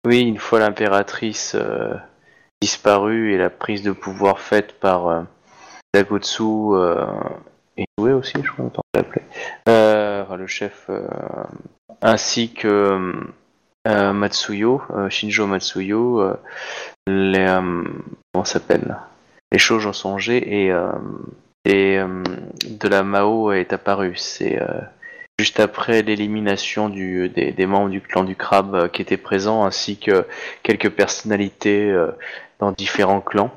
Oui, 0.05 0.21
une 0.21 0.39
fois 0.39 0.59
l'impératrice 0.59 1.55
euh, 1.55 1.95
disparu 2.61 3.33
et 3.35 3.39
la 3.39 3.51
prise 3.51 3.83
de 3.83 3.93
pouvoir 3.93 4.41
faite 4.41 4.81
par 4.81 5.07
euh, 5.09 5.21
Dagotsu 5.95 6.43
euh, 6.43 7.07
et 7.79 7.85
Inoue 7.97 8.19
aussi, 8.19 8.35
je 8.43 8.51
crois, 8.51 8.67
on 8.67 8.81
l'appeler. 8.95 9.23
Euh, 9.69 10.23
enfin, 10.23 10.37
le 10.37 10.47
chef, 10.47 10.87
euh, 10.89 11.07
ainsi 12.03 12.53
que 12.53 13.13
euh, 13.87 14.13
Matsuyo, 14.13 14.83
Shinjo 15.09 15.47
Matsuyo, 15.47 16.33
les, 17.07 17.47
comment 18.33 18.45
s'appelle? 18.45 18.97
Les 19.53 19.59
choses 19.59 19.87
ont 19.87 19.93
changé 19.93 20.67
et, 20.67 20.75
et 21.65 21.99
de 21.99 22.89
la 22.89 23.03
Mao 23.03 23.53
est 23.53 23.73
apparu. 23.73 24.15
C'est 24.17 24.61
juste 25.39 25.59
après 25.59 26.03
l'élimination 26.03 26.91
des, 26.91 27.29
des 27.31 27.67
membres 27.67 27.89
du 27.89 28.03
clan 28.03 28.25
du 28.25 28.37
crabe 28.37 28.91
qui 28.91 29.01
étaient 29.01 29.17
présents, 29.17 29.65
ainsi 29.65 29.99
que 29.99 30.27
quelques 30.63 30.91
personnalités 30.91 31.97
dans 32.59 32.73
différents 32.73 33.23
clans. 33.23 33.53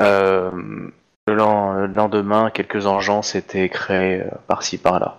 Euh, 0.00 0.50
le, 1.26 1.34
len- 1.34 1.86
le 1.86 1.86
lendemain, 1.86 2.50
quelques 2.50 2.86
engences 2.86 3.34
étaient 3.34 3.68
créées 3.68 4.22
euh, 4.22 4.30
par-ci 4.46 4.78
par-là. 4.78 5.18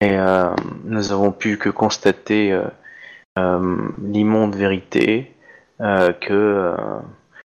Et 0.00 0.16
euh, 0.18 0.54
nous 0.84 1.12
avons 1.12 1.32
pu 1.32 1.56
que 1.58 1.70
constater 1.70 2.52
euh, 2.52 2.64
euh, 3.38 3.88
l'immonde 4.02 4.54
vérité 4.54 5.32
que 5.78 6.74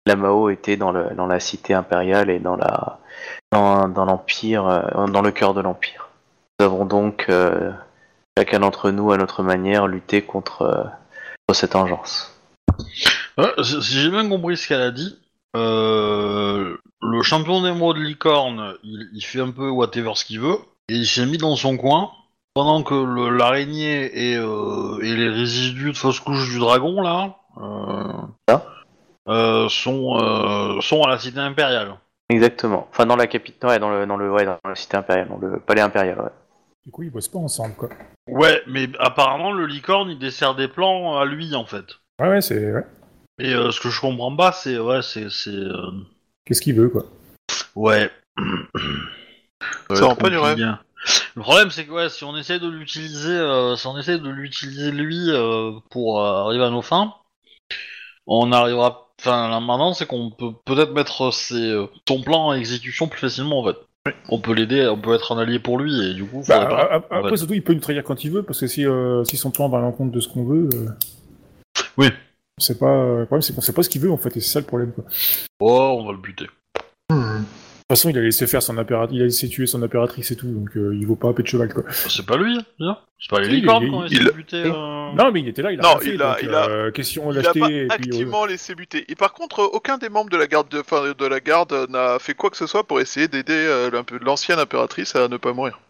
la 0.04 0.14
Mao 0.14 0.50
était 0.50 0.76
dans, 0.76 0.92
la 0.92 1.40
cité 1.40 1.72
impériale 1.72 2.28
et 2.28 2.38
dans 2.38 2.58
l'empire, 4.04 4.92
dans 4.94 5.22
le 5.22 5.30
cœur 5.30 5.54
de 5.54 5.62
l'empire. 5.62 6.10
Nous 6.60 6.66
avons 6.66 6.84
donc 6.84 7.30
chacun 8.36 8.58
d'entre 8.58 8.90
nous 8.90 9.12
à 9.12 9.16
notre 9.16 9.42
manière 9.42 9.86
lutté 9.86 10.20
contre, 10.20 10.90
cette 11.54 11.74
engeance. 11.74 12.38
Si 13.62 13.98
j'ai 13.98 14.10
bien 14.10 14.28
compris 14.28 14.58
ce 14.58 14.68
qu'elle 14.68 14.82
a 14.82 14.90
dit, 14.90 15.18
euh, 15.56 16.76
le 17.00 17.22
champion 17.22 17.62
d'émeraude 17.62 17.98
licorne, 17.98 18.74
il, 18.82 19.08
il 19.14 19.22
fait 19.22 19.40
un 19.40 19.50
peu 19.50 19.68
whatever 19.68 20.12
ce 20.14 20.24
qu'il 20.24 20.40
veut, 20.40 20.58
et 20.88 20.94
il 20.94 21.06
s'est 21.06 21.26
mis 21.26 21.38
dans 21.38 21.56
son 21.56 21.76
coin, 21.76 22.10
pendant 22.54 22.82
que 22.82 22.94
le- 22.94 23.30
l'araignée 23.36 24.30
et, 24.32 24.36
euh, 24.36 24.98
et 25.02 25.14
les 25.14 25.28
résidus 25.28 25.92
de 25.92 25.96
fausse 25.96 26.20
couche 26.20 26.48
du 26.50 26.58
dragon, 26.58 27.00
là, 27.00 27.36
euh, 27.58 28.12
Ah. 28.48 28.62
euh, 29.28 29.68
sont, 29.68 30.16
euh, 30.20 30.80
sont 30.80 31.02
à 31.02 31.08
la 31.10 31.18
cité 31.18 31.38
impériale. 31.38 31.94
Exactement. 32.30 32.86
Enfin 32.90 33.06
dans 33.06 33.16
la 33.16 33.26
capitale, 33.26 33.70
ouais, 33.70 33.78
dans 33.78 33.90
le 33.90 34.06
dans 34.06 34.16
le 34.18 34.30
ouais, 34.30 34.44
dans 34.44 34.58
la 34.64 34.74
cité 34.74 34.96
impériale, 34.98 35.28
dans 35.28 35.38
le 35.38 35.60
palais 35.60 35.80
impérial. 35.80 36.18
Ouais. 36.20 36.30
Du 36.84 36.90
coup, 36.92 37.02
ils 37.02 37.10
bossent 37.10 37.28
pas 37.28 37.38
ensemble, 37.38 37.74
quoi. 37.74 37.88
Ouais, 38.28 38.60
mais 38.66 38.88
apparemment, 38.98 39.52
le 39.52 39.66
licorne, 39.66 40.10
il 40.10 40.18
dessert 40.18 40.54
des 40.54 40.68
plans 40.68 41.16
à 41.18 41.24
lui, 41.24 41.54
en 41.54 41.64
fait. 41.64 41.84
Ouais, 42.20 42.28
ouais, 42.28 42.40
c'est. 42.42 42.72
Ouais. 42.72 42.84
Et 43.38 43.54
euh, 43.54 43.70
ce 43.70 43.80
que 43.80 43.88
je 43.90 44.00
comprends 44.00 44.34
pas, 44.34 44.52
c'est... 44.52 44.78
Ouais, 44.78 45.02
c'est... 45.02 45.30
c'est, 45.30 45.50
euh, 45.50 45.90
Qu'est-ce 46.44 46.60
qu'il 46.62 46.74
veut, 46.74 46.88
quoi. 46.88 47.04
Ouais. 47.74 48.10
Ça 49.90 50.04
rend 50.06 50.16
pas 50.16 50.30
du 50.30 50.38
rêve. 50.38 50.58
Le 51.36 51.42
problème, 51.42 51.70
c'est 51.70 51.84
que 51.86 51.92
ouais, 51.92 52.08
si 52.08 52.24
on 52.24 52.36
essaie 52.36 52.58
de 52.58 52.68
l'utiliser, 52.68 53.30
euh, 53.30 53.76
si 53.76 53.86
on 53.86 53.96
essaie 53.98 54.18
de 54.18 54.28
l'utiliser 54.28 54.90
lui 54.90 55.30
euh, 55.30 55.72
pour 55.90 56.20
euh, 56.20 56.44
arriver 56.44 56.64
à 56.64 56.70
nos 56.70 56.82
fins, 56.82 57.14
on 58.26 58.50
arrivera. 58.52 59.08
Enfin, 59.20 59.48
là 59.48 59.60
maintenant, 59.60 59.94
c'est 59.94 60.06
qu'on 60.06 60.30
peut 60.30 60.52
peut-être 60.64 60.92
mettre 60.92 61.32
ses, 61.32 61.70
euh, 61.70 61.86
son 62.08 62.22
plan 62.22 62.46
en 62.48 62.52
exécution 62.54 63.08
plus 63.08 63.20
facilement 63.20 63.60
en 63.60 63.66
fait. 63.66 63.76
On 64.28 64.38
peut 64.40 64.52
l'aider, 64.52 64.86
on 64.88 64.98
peut 64.98 65.14
être 65.14 65.32
un 65.32 65.38
allié 65.38 65.58
pour 65.58 65.78
lui 65.78 66.10
et 66.10 66.14
du 66.14 66.24
coup, 66.24 66.42
Bah, 66.48 66.60
faudrait 66.60 66.68
pas. 66.68 66.76
a- 66.82 66.92
a- 66.92 66.96
après, 66.96 67.30
Ouais. 67.30 67.36
surtout, 67.36 67.54
il 67.54 67.62
peut 67.62 67.74
nous 67.74 67.80
trahir 67.80 68.02
quand 68.04 68.24
il 68.24 68.30
veut, 68.32 68.42
parce 68.42 68.60
que 68.60 68.66
si, 68.66 68.84
euh, 68.86 69.24
si 69.24 69.36
son 69.36 69.50
plan 69.50 69.68
va 69.68 69.78
à 69.78 69.80
l'encontre 69.80 70.12
de 70.12 70.20
ce 70.20 70.28
qu'on 70.28 70.44
veut. 70.44 70.68
euh, 70.74 70.88
Oui. 71.96 72.08
C'est 72.58 72.78
pas. 72.78 73.18
Le 73.18 73.24
problème, 73.26 73.42
c'est 73.42 73.54
qu'on 73.54 73.60
sait 73.60 73.72
pas 73.72 73.82
ce 73.82 73.88
qu'il 73.88 74.00
veut, 74.00 74.10
en 74.10 74.16
fait, 74.16 74.36
et 74.36 74.40
c'est 74.40 74.50
ça 74.52 74.60
le 74.60 74.66
problème, 74.66 74.92
quoi. 74.92 75.04
De 75.04 75.10
Oh, 75.60 75.98
on 76.00 76.06
va 76.06 76.12
le 76.12 76.18
buter. 76.18 76.46
toute 77.08 77.16
façon, 77.96 78.10
il 78.10 78.18
a 78.18 78.20
laissé 78.20 78.46
faire 78.46 78.62
son 78.62 78.76
impératrice, 78.76 79.16
il 79.16 79.22
a 79.22 79.24
laissé 79.24 79.48
tuer 79.48 79.66
son 79.66 79.82
impératrice 79.82 80.30
et 80.30 80.36
tout, 80.36 80.46
donc 80.46 80.76
euh, 80.76 80.94
il 80.94 81.06
vaut 81.06 81.16
pas 81.16 81.28
un 81.28 81.32
peu 81.32 81.42
de 81.42 81.48
cheval, 81.48 81.72
quoi. 81.72 81.84
C'est 81.90 82.26
pas 82.26 82.36
lui, 82.36 82.58
bien. 82.78 82.98
C'est 83.18 83.30
pas 83.30 83.40
les 83.40 83.48
il- 83.48 83.54
licornes 83.62 83.84
il- 83.84 83.88
qui 83.88 83.94
ont 83.94 84.02
il- 84.04 84.12
essayé 84.12 84.24
de 84.24 84.30
buter. 84.34 84.62
euh, 84.66 84.70
Non, 85.14 85.32
mais 85.32 85.40
il 85.40 85.48
était 85.48 85.62
là, 85.62 85.72
il 85.72 85.80
a 85.80 85.82
Non, 85.82 85.98
fait, 85.98 86.14
il 86.14 86.22
a- 86.22 86.32
donc, 86.34 86.38
il 86.42 86.50
a- 86.50 86.68
euh, 86.68 86.90
question 86.90 87.32
Il 87.32 87.38
a 87.38 87.42
pas 87.44 87.48
et 87.50 87.52
puis... 87.52 87.62
euh, 87.64 87.86
activement 87.90 88.44
laissé 88.44 88.74
buter. 88.74 89.04
Et 89.08 89.14
par 89.14 89.32
contre, 89.32 89.60
euh, 89.60 89.68
aucun 89.72 89.96
des 89.96 90.10
membres 90.10 90.28
de 90.30 90.36
la 90.36 90.46
garde 90.46 90.68
de, 90.68 90.80
enfin, 90.80 91.14
de 91.18 91.26
la 91.26 91.40
garde 91.40 91.72
euh, 91.72 91.86
n'a 91.88 92.18
fait 92.18 92.34
quoi 92.34 92.50
que 92.50 92.56
ce 92.58 92.66
soit 92.66 92.84
pour 92.84 93.00
essayer 93.00 93.26
d'aider 93.26 93.54
euh, 93.54 93.90
un 93.92 94.04
peu 94.04 94.18
l'ancienne 94.22 94.58
impératrice 94.58 95.16
à 95.16 95.26
ne 95.28 95.38
pas 95.38 95.54
mourir. 95.54 95.80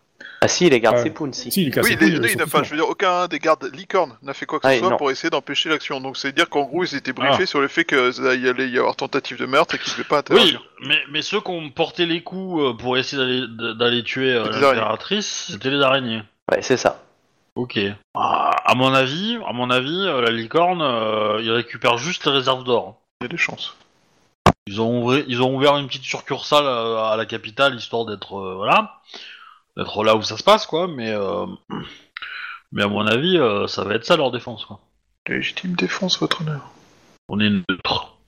Ah 0.40 0.48
si, 0.48 0.68
les 0.68 0.80
gardes 0.80 0.98
c'est 0.98 1.10
Poon, 1.10 1.32
si. 1.32 1.50
Si, 1.50 1.62
il 1.62 1.68
est 1.68 1.70
cassé 1.70 1.96
oui, 2.00 2.06
les- 2.08 2.16
euh, 2.16 2.20
oui, 2.22 2.30
sur 2.30 2.42
enfin, 2.42 2.62
je 2.62 2.70
veux 2.70 2.76
dire, 2.76 2.88
aucun 2.88 3.26
des 3.28 3.38
gardes 3.38 3.70
licornes 3.74 4.16
n'a 4.22 4.34
fait 4.34 4.46
quoi 4.46 4.58
que 4.60 4.66
Ah, 4.66 4.72
ce 4.74 4.78
soit 4.80 4.90
non. 4.90 4.96
pour 4.96 5.10
essayer 5.10 5.30
d'empêcher 5.30 5.68
l'action. 5.68 6.00
Donc 6.00 6.16
c'est 6.16 6.32
dire 6.32 6.48
qu'en 6.48 6.62
gros, 6.64 6.84
ils 6.84 6.94
étaient 6.96 7.12
briefés 7.12 7.42
Ah. 7.42 7.46
sur 7.46 7.60
le 7.60 7.68
fait 7.68 7.84
qu'il 7.84 7.98
allait 7.98 8.68
y 8.68 8.78
avoir 8.78 8.96
tentative 8.96 9.36
de 9.38 9.46
meurtre 9.46 9.74
et 9.74 9.78
qu'ils 9.78 9.92
ne 9.92 9.98
devaient 9.98 10.08
pas 10.08 10.16
Oui, 10.30 10.36
interagir. 10.40 10.64
mais, 10.86 10.98
mais 11.10 11.22
ceux 11.22 11.40
qui 11.40 11.50
ont 11.50 11.70
porté 11.70 12.06
les 12.06 12.22
coups 12.22 12.62
euh, 12.62 12.72
pour 12.74 12.96
essayer 12.96 13.18
d'aller 13.22 13.74
d'aller 13.78 14.02
tuer 14.02 14.32
euh, 14.32 14.50
les 14.52 14.60
l'impératrice, 14.60 15.46
c'était 15.50 15.70
les 15.70 15.80
araignées. 15.82 16.22
Ouais, 16.50 16.62
c'est 16.62 16.76
ça. 16.76 17.02
Ok. 17.54 17.78
Ah, 18.14 18.50
à 18.64 18.74
mon 18.74 18.92
avis, 18.94 19.38
à 19.46 19.52
mon 19.52 19.70
avis, 19.70 20.06
euh, 20.06 20.20
la 20.20 20.30
licorne, 20.30 20.80
euh, 20.82 21.40
ils 21.42 21.50
récupèrent 21.50 21.98
juste 21.98 22.24
les 22.26 22.32
réserves 22.32 22.64
d'or. 22.64 23.00
Il 23.20 23.24
y 23.24 23.26
a 23.26 23.28
des 23.28 23.36
chances. 23.36 23.76
Ils 24.68 24.80
ont 24.80 25.02
ouvert, 25.02 25.24
ils 25.26 25.42
ont 25.42 25.54
ouvert 25.56 25.76
une 25.78 25.86
petite 25.88 26.04
succursale 26.04 26.64
euh, 26.66 27.02
à 27.02 27.16
la 27.16 27.24
capitale 27.26 27.74
histoire 27.74 28.04
d'être 28.04 28.34
euh, 28.38 28.54
voilà, 28.54 29.00
d'être 29.78 30.04
là 30.04 30.16
où 30.16 30.22
ça 30.22 30.36
se 30.36 30.42
passe 30.42 30.66
quoi. 30.66 30.88
Mais 30.88 31.10
euh, 31.10 31.46
mais 32.72 32.82
à 32.82 32.88
mon 32.88 33.06
avis, 33.06 33.38
euh, 33.38 33.66
ça 33.66 33.84
va 33.84 33.94
être 33.94 34.04
ça 34.04 34.16
leur 34.16 34.30
défense 34.30 34.66
quoi. 34.66 34.80
Légitime 35.26 35.72
défense, 35.72 36.18
votre 36.20 36.42
honneur. 36.42 36.70
On 37.28 37.40
est 37.40 37.50
neutre. 37.50 38.18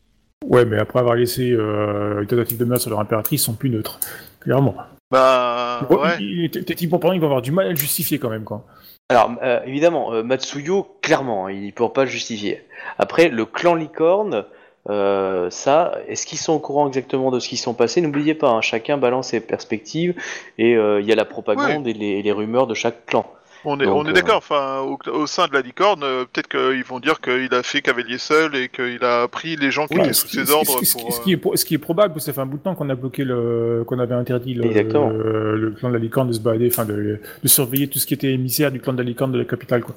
Ouais, 0.45 0.65
mais 0.65 0.79
après 0.79 1.01
avoir 1.01 1.15
laissé 1.17 1.51
euh, 1.53 2.21
une 2.21 2.27
tentative 2.27 2.59
de 2.59 2.65
meurtre 2.65 2.83
sur 2.83 2.91
leur 2.91 3.01
impératrice, 3.01 3.43
ils 3.43 3.45
sont 3.45 3.55
plus 3.55 3.71
neutres. 3.71 4.01
Clairement. 4.41 4.75
Bah, 5.11 5.87
Bon, 5.89 6.03
ouais. 6.03 6.49
Techniquement 6.49 6.99
parlant, 6.99 7.15
ils 7.15 7.21
vont 7.21 7.27
avoir 7.27 7.43
du 7.43 7.53
mal 7.53 7.67
à 7.67 7.71
le 7.71 7.77
justifier 7.77 8.19
quand 8.19 8.31
même, 8.31 8.45
quoi. 8.45 8.65
Alors, 9.11 9.33
euh, 9.43 9.61
évidemment, 9.65 10.13
euh, 10.13 10.23
Matsuyo, 10.23 10.99
clairement, 11.03 11.47
hein, 11.47 11.53
il 11.53 11.67
ne 11.67 11.71
pourra 11.73 11.93
pas 11.93 12.05
le 12.05 12.11
justifier. 12.11 12.65
Après, 12.99 13.29
le 13.29 13.45
clan 13.45 13.75
licorne, 13.75 14.45
euh, 14.89 15.51
ça, 15.51 15.93
est-ce 16.09 16.27
qu'ils 16.27 16.39
sont 16.39 16.55
au 16.55 16.59
courant 16.59 16.89
exactement 16.89 17.31
de 17.31 17.39
ce 17.39 17.49
qui 17.49 17.57
s'est 17.57 17.73
passé 17.75 18.01
N'oubliez 18.01 18.35
pas, 18.35 18.49
hein, 18.51 18.61
chacun 18.63 18.97
balance 18.97 19.29
ses 19.29 19.41
perspectives 19.41 20.15
et 20.59 20.75
euh, 20.77 21.01
il 21.01 21.07
y 21.07 21.13
a 21.13 21.17
la 21.17 21.27
propagande 21.27 21.87
et, 21.87 21.93
les, 21.93 22.07
et 22.19 22.23
les 22.23 22.33
rumeurs 22.33 22.67
de 22.67 22.75
chaque 22.75 23.05
clan. 23.07 23.27
On 23.67 23.79
est, 23.79 23.85
Donc, 23.85 23.95
on 23.95 24.07
est 24.07 24.09
euh, 24.09 24.13
d'accord, 24.15 24.39
enfin, 24.39 24.79
au, 24.81 24.97
au 25.13 25.27
sein 25.27 25.47
de 25.47 25.53
la 25.53 25.61
licorne, 25.61 26.01
peut-être 26.01 26.49
qu'ils 26.49 26.83
vont 26.83 26.99
dire 26.99 27.21
qu'il 27.21 27.53
a 27.55 27.63
fait 27.63 27.83
cavalier 27.83 28.17
seul 28.17 28.57
et 28.57 28.71
qu'il 28.71 29.05
a 29.05 29.29
pris 29.29 29.57
les 29.57 29.71
gens 29.71 29.87
qui 29.87 29.97
Oui, 29.97 30.01
étaient 30.01 30.15
sous 30.15 30.29
qui- 30.29 30.37
ses 30.37 30.51
ordres 30.51 30.79
ce- 30.79 30.85
ce- 30.87 30.93
pour... 30.97 31.13
ce 31.13 31.21
qui 31.21 31.35
est, 31.35 31.57
ce 31.57 31.65
qui 31.67 31.75
est 31.75 31.79
probable, 31.79 32.19
ça 32.23 32.33
fait 32.33 32.41
un 32.41 32.47
bout 32.47 32.57
de 32.57 32.63
temps 32.63 32.75
qu'on 32.75 32.89
a 32.89 32.95
bloqué 32.95 33.23
le, 33.23 33.85
qu'on 33.87 33.99
avait 33.99 34.15
interdit 34.15 34.55
le, 34.55 34.65
Exactement. 34.65 35.11
le, 35.11 35.59
le 35.59 35.71
clan 35.73 35.91
de 35.91 35.95
la 35.95 36.01
licorne 36.01 36.29
de 36.29 36.33
se 36.33 36.41
balader, 36.41 36.69
enfin 36.73 36.87
de, 36.87 37.21
de 37.43 37.49
surveiller 37.49 37.87
tout 37.89 37.99
ce 37.99 38.07
qui 38.07 38.15
était 38.15 38.33
émissaire 38.33 38.73
du 38.73 38.81
clan 38.81 38.95
de 38.95 38.99
la 39.03 39.05
licorne 39.05 39.33
de 39.33 39.39
la 39.39 39.45
capitale, 39.45 39.83
quoi. 39.83 39.95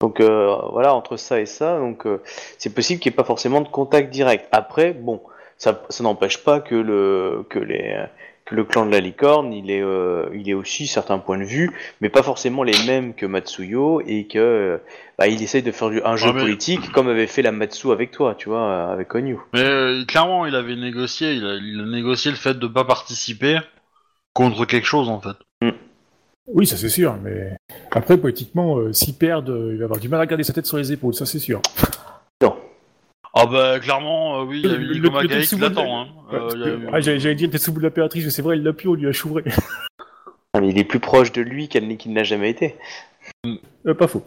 Donc 0.00 0.20
euh, 0.20 0.54
voilà, 0.72 0.94
entre 0.94 1.16
ça 1.16 1.40
et 1.40 1.46
ça, 1.46 1.78
donc 1.78 2.06
euh, 2.06 2.22
c'est 2.58 2.72
possible 2.72 3.00
qu'il 3.00 3.10
n'y 3.10 3.14
ait 3.14 3.16
pas 3.16 3.24
forcément 3.24 3.60
de 3.60 3.68
contact 3.68 4.10
direct. 4.10 4.46
Après, 4.52 4.92
bon, 4.92 5.20
ça, 5.56 5.82
ça 5.88 6.04
n'empêche 6.04 6.44
pas 6.44 6.60
que 6.60 6.76
le 6.76 7.44
que 7.50 7.58
les 7.58 7.96
que 8.44 8.54
le 8.54 8.64
clan 8.64 8.86
de 8.86 8.92
la 8.92 9.00
licorne, 9.00 9.52
il 9.52 9.72
est 9.72 9.82
euh, 9.82 10.28
il 10.34 10.48
est 10.48 10.54
aussi 10.54 10.86
certains 10.86 11.18
points 11.18 11.36
de 11.38 11.44
vue, 11.44 11.72
mais 12.00 12.10
pas 12.10 12.22
forcément 12.22 12.62
les 12.62 12.78
mêmes 12.86 13.12
que 13.12 13.26
Matsuyo 13.26 14.00
et 14.06 14.28
que 14.28 14.38
euh, 14.38 14.78
bah, 15.18 15.26
il 15.26 15.42
essaye 15.42 15.64
de 15.64 15.72
faire 15.72 15.90
du- 15.90 16.02
un 16.04 16.14
jeu 16.16 16.32
mais- 16.32 16.40
politique 16.42 16.92
comme 16.92 17.08
avait 17.08 17.26
fait 17.26 17.42
la 17.42 17.50
Matsu 17.52 17.90
avec 17.90 18.12
toi, 18.12 18.36
tu 18.36 18.48
vois, 18.50 18.84
avec 18.92 19.12
Onyu. 19.16 19.36
Mais 19.52 19.64
euh, 19.64 20.04
clairement, 20.04 20.46
il 20.46 20.54
avait 20.54 20.76
négocié, 20.76 21.32
il 21.32 21.44
a, 21.44 21.54
il 21.56 21.80
a 21.80 21.84
négocié 21.84 22.30
le 22.30 22.36
fait 22.36 22.54
de 22.56 22.66
pas 22.68 22.84
participer 22.84 23.58
contre 24.32 24.64
quelque 24.64 24.86
chose 24.86 25.08
en 25.08 25.20
fait. 25.20 25.36
Oui, 26.52 26.66
ça 26.66 26.76
c'est 26.76 26.88
sûr, 26.88 27.14
mais 27.22 27.56
après, 27.90 28.16
politiquement, 28.16 28.78
euh, 28.78 28.92
s'ils 28.92 29.14
perdent, 29.14 29.50
euh, 29.50 29.70
il 29.72 29.78
va 29.78 29.84
avoir 29.84 30.00
du 30.00 30.08
mal 30.08 30.20
à 30.20 30.26
garder 30.26 30.44
sa 30.44 30.52
tête 30.52 30.66
sur 30.66 30.78
les 30.78 30.92
épaules, 30.92 31.14
ça 31.14 31.26
c'est 31.26 31.38
sûr. 31.38 31.60
Ah 33.34 33.46
bah 33.46 33.78
clairement, 33.78 34.40
euh, 34.40 34.44
oui, 34.44 34.62
il 34.64 34.70
y 34.70 34.74
a 34.74 34.76
Le- 34.76 34.82
eu 34.82 34.86
le- 35.00 35.08
Nico 35.10 35.18
qui 35.42 35.56
l'attend. 35.60 36.00
Hein. 36.00 36.08
Ouais, 36.32 36.38
Euh, 36.38 36.40
parce 36.40 36.54
il 36.54 36.60
y 36.60 36.62
a 36.62 36.66
que- 36.66 36.70
eu- 36.80 36.88
ah, 36.92 37.00
J'allais 37.00 37.20
j'allais 37.20 37.34
dire 37.36 37.50
Tetsubo 37.50 37.78
de 37.78 37.84
l'impératrice, 37.84 38.24
mais 38.24 38.30
c'est 38.30 38.42
vrai, 38.42 38.56
il 38.56 38.64
l'a 38.64 38.72
plus, 38.72 38.88
on 38.88 38.94
lui 38.94 39.06
a 39.06 39.12
chouré. 39.12 39.44
Ah, 40.54 40.60
mais 40.60 40.70
il 40.70 40.78
est 40.78 40.84
plus 40.84 40.98
proche 40.98 41.30
de 41.30 41.42
lui 41.42 41.68
qu'elle 41.68 41.96
qu'il 41.98 42.14
n'a 42.14 42.24
jamais 42.24 42.50
été. 42.50 42.74
Euh, 43.86 43.94
pas 43.94 44.08
faux. 44.08 44.24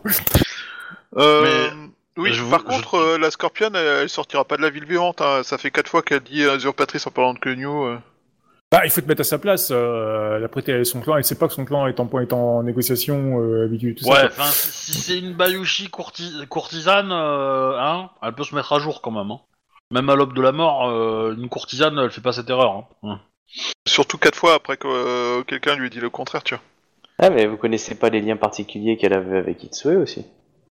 Euh, 1.17 1.69
oui, 2.15 2.31
je 2.31 2.43
vous- 2.43 2.51
par 2.51 2.59
je- 2.61 2.65
contre, 2.65 2.95
euh, 2.95 3.17
la 3.17 3.31
Scorpion, 3.31 3.69
elle, 3.73 4.03
elle 4.03 4.09
sortira 4.09 4.45
pas 4.45 4.55
de 4.55 4.61
la 4.61 4.69
ville 4.69 4.85
vivante. 4.85 5.19
hein. 5.19 5.41
Ça 5.43 5.57
fait 5.57 5.71
quatre 5.71 5.89
fois 5.89 6.03
qu'elle 6.03 6.21
dit 6.21 6.43
euh, 6.43 6.55
usurpatrice 6.55 7.05
en 7.07 7.11
parlant 7.11 7.33
de 7.33 7.39
euh. 7.45 7.97
Bah, 8.71 8.81
il 8.85 8.89
faut 8.89 9.01
te 9.01 9.07
mettre 9.07 9.21
à 9.21 9.25
sa 9.25 9.37
place. 9.37 9.69
Euh, 9.71 10.37
elle 10.37 10.43
a 10.43 10.47
prêté 10.47 10.71
à 10.73 10.83
son 10.85 11.01
clan, 11.01 11.17
elle 11.17 11.25
sait 11.25 11.35
pas 11.37 11.47
que 11.47 11.53
son 11.53 11.65
clan 11.65 11.87
est 11.87 11.99
en, 11.99 12.09
est 12.21 12.31
en 12.33 12.63
négociation 12.63 13.41
euh, 13.41 13.65
habituelle, 13.65 13.95
tout 13.95 14.05
Ouais, 14.07 14.15
ça. 14.15 14.25
enfin, 14.27 14.45
si, 14.45 14.93
si 14.93 14.97
c'est 15.01 15.19
une 15.19 15.33
Bayushi 15.33 15.89
courti- 15.89 16.47
courtisane, 16.47 17.11
euh, 17.11 17.77
hein, 17.77 18.09
elle 18.23 18.33
peut 18.33 18.45
se 18.45 18.55
mettre 18.55 18.71
à 18.71 18.79
jour 18.79 19.01
quand 19.01 19.11
même. 19.11 19.29
Hein. 19.29 19.41
Même 19.91 20.09
à 20.09 20.15
l'aube 20.15 20.33
de 20.33 20.41
la 20.41 20.53
mort, 20.53 20.87
euh, 20.89 21.35
une 21.37 21.49
courtisane, 21.49 21.99
elle 21.99 22.11
fait 22.11 22.21
pas 22.21 22.31
cette 22.31 22.49
erreur. 22.49 22.71
Hein. 22.71 22.85
Ouais. 23.03 23.15
Surtout 23.87 24.17
quatre 24.17 24.37
fois 24.37 24.53
après 24.53 24.77
que 24.77 24.87
euh, 24.87 25.43
quelqu'un 25.43 25.75
lui 25.75 25.87
ait 25.87 25.89
dit 25.89 25.99
le 25.99 26.09
contraire, 26.09 26.43
tu 26.43 26.53
vois. 26.55 26.63
Ah, 27.19 27.29
mais 27.29 27.45
vous 27.47 27.57
connaissez 27.57 27.95
pas 27.95 28.09
les 28.09 28.21
liens 28.21 28.37
particuliers 28.37 28.95
qu'elle 28.95 29.13
avait 29.13 29.37
avec 29.37 29.61
Itsue 29.65 29.97
aussi 29.97 30.25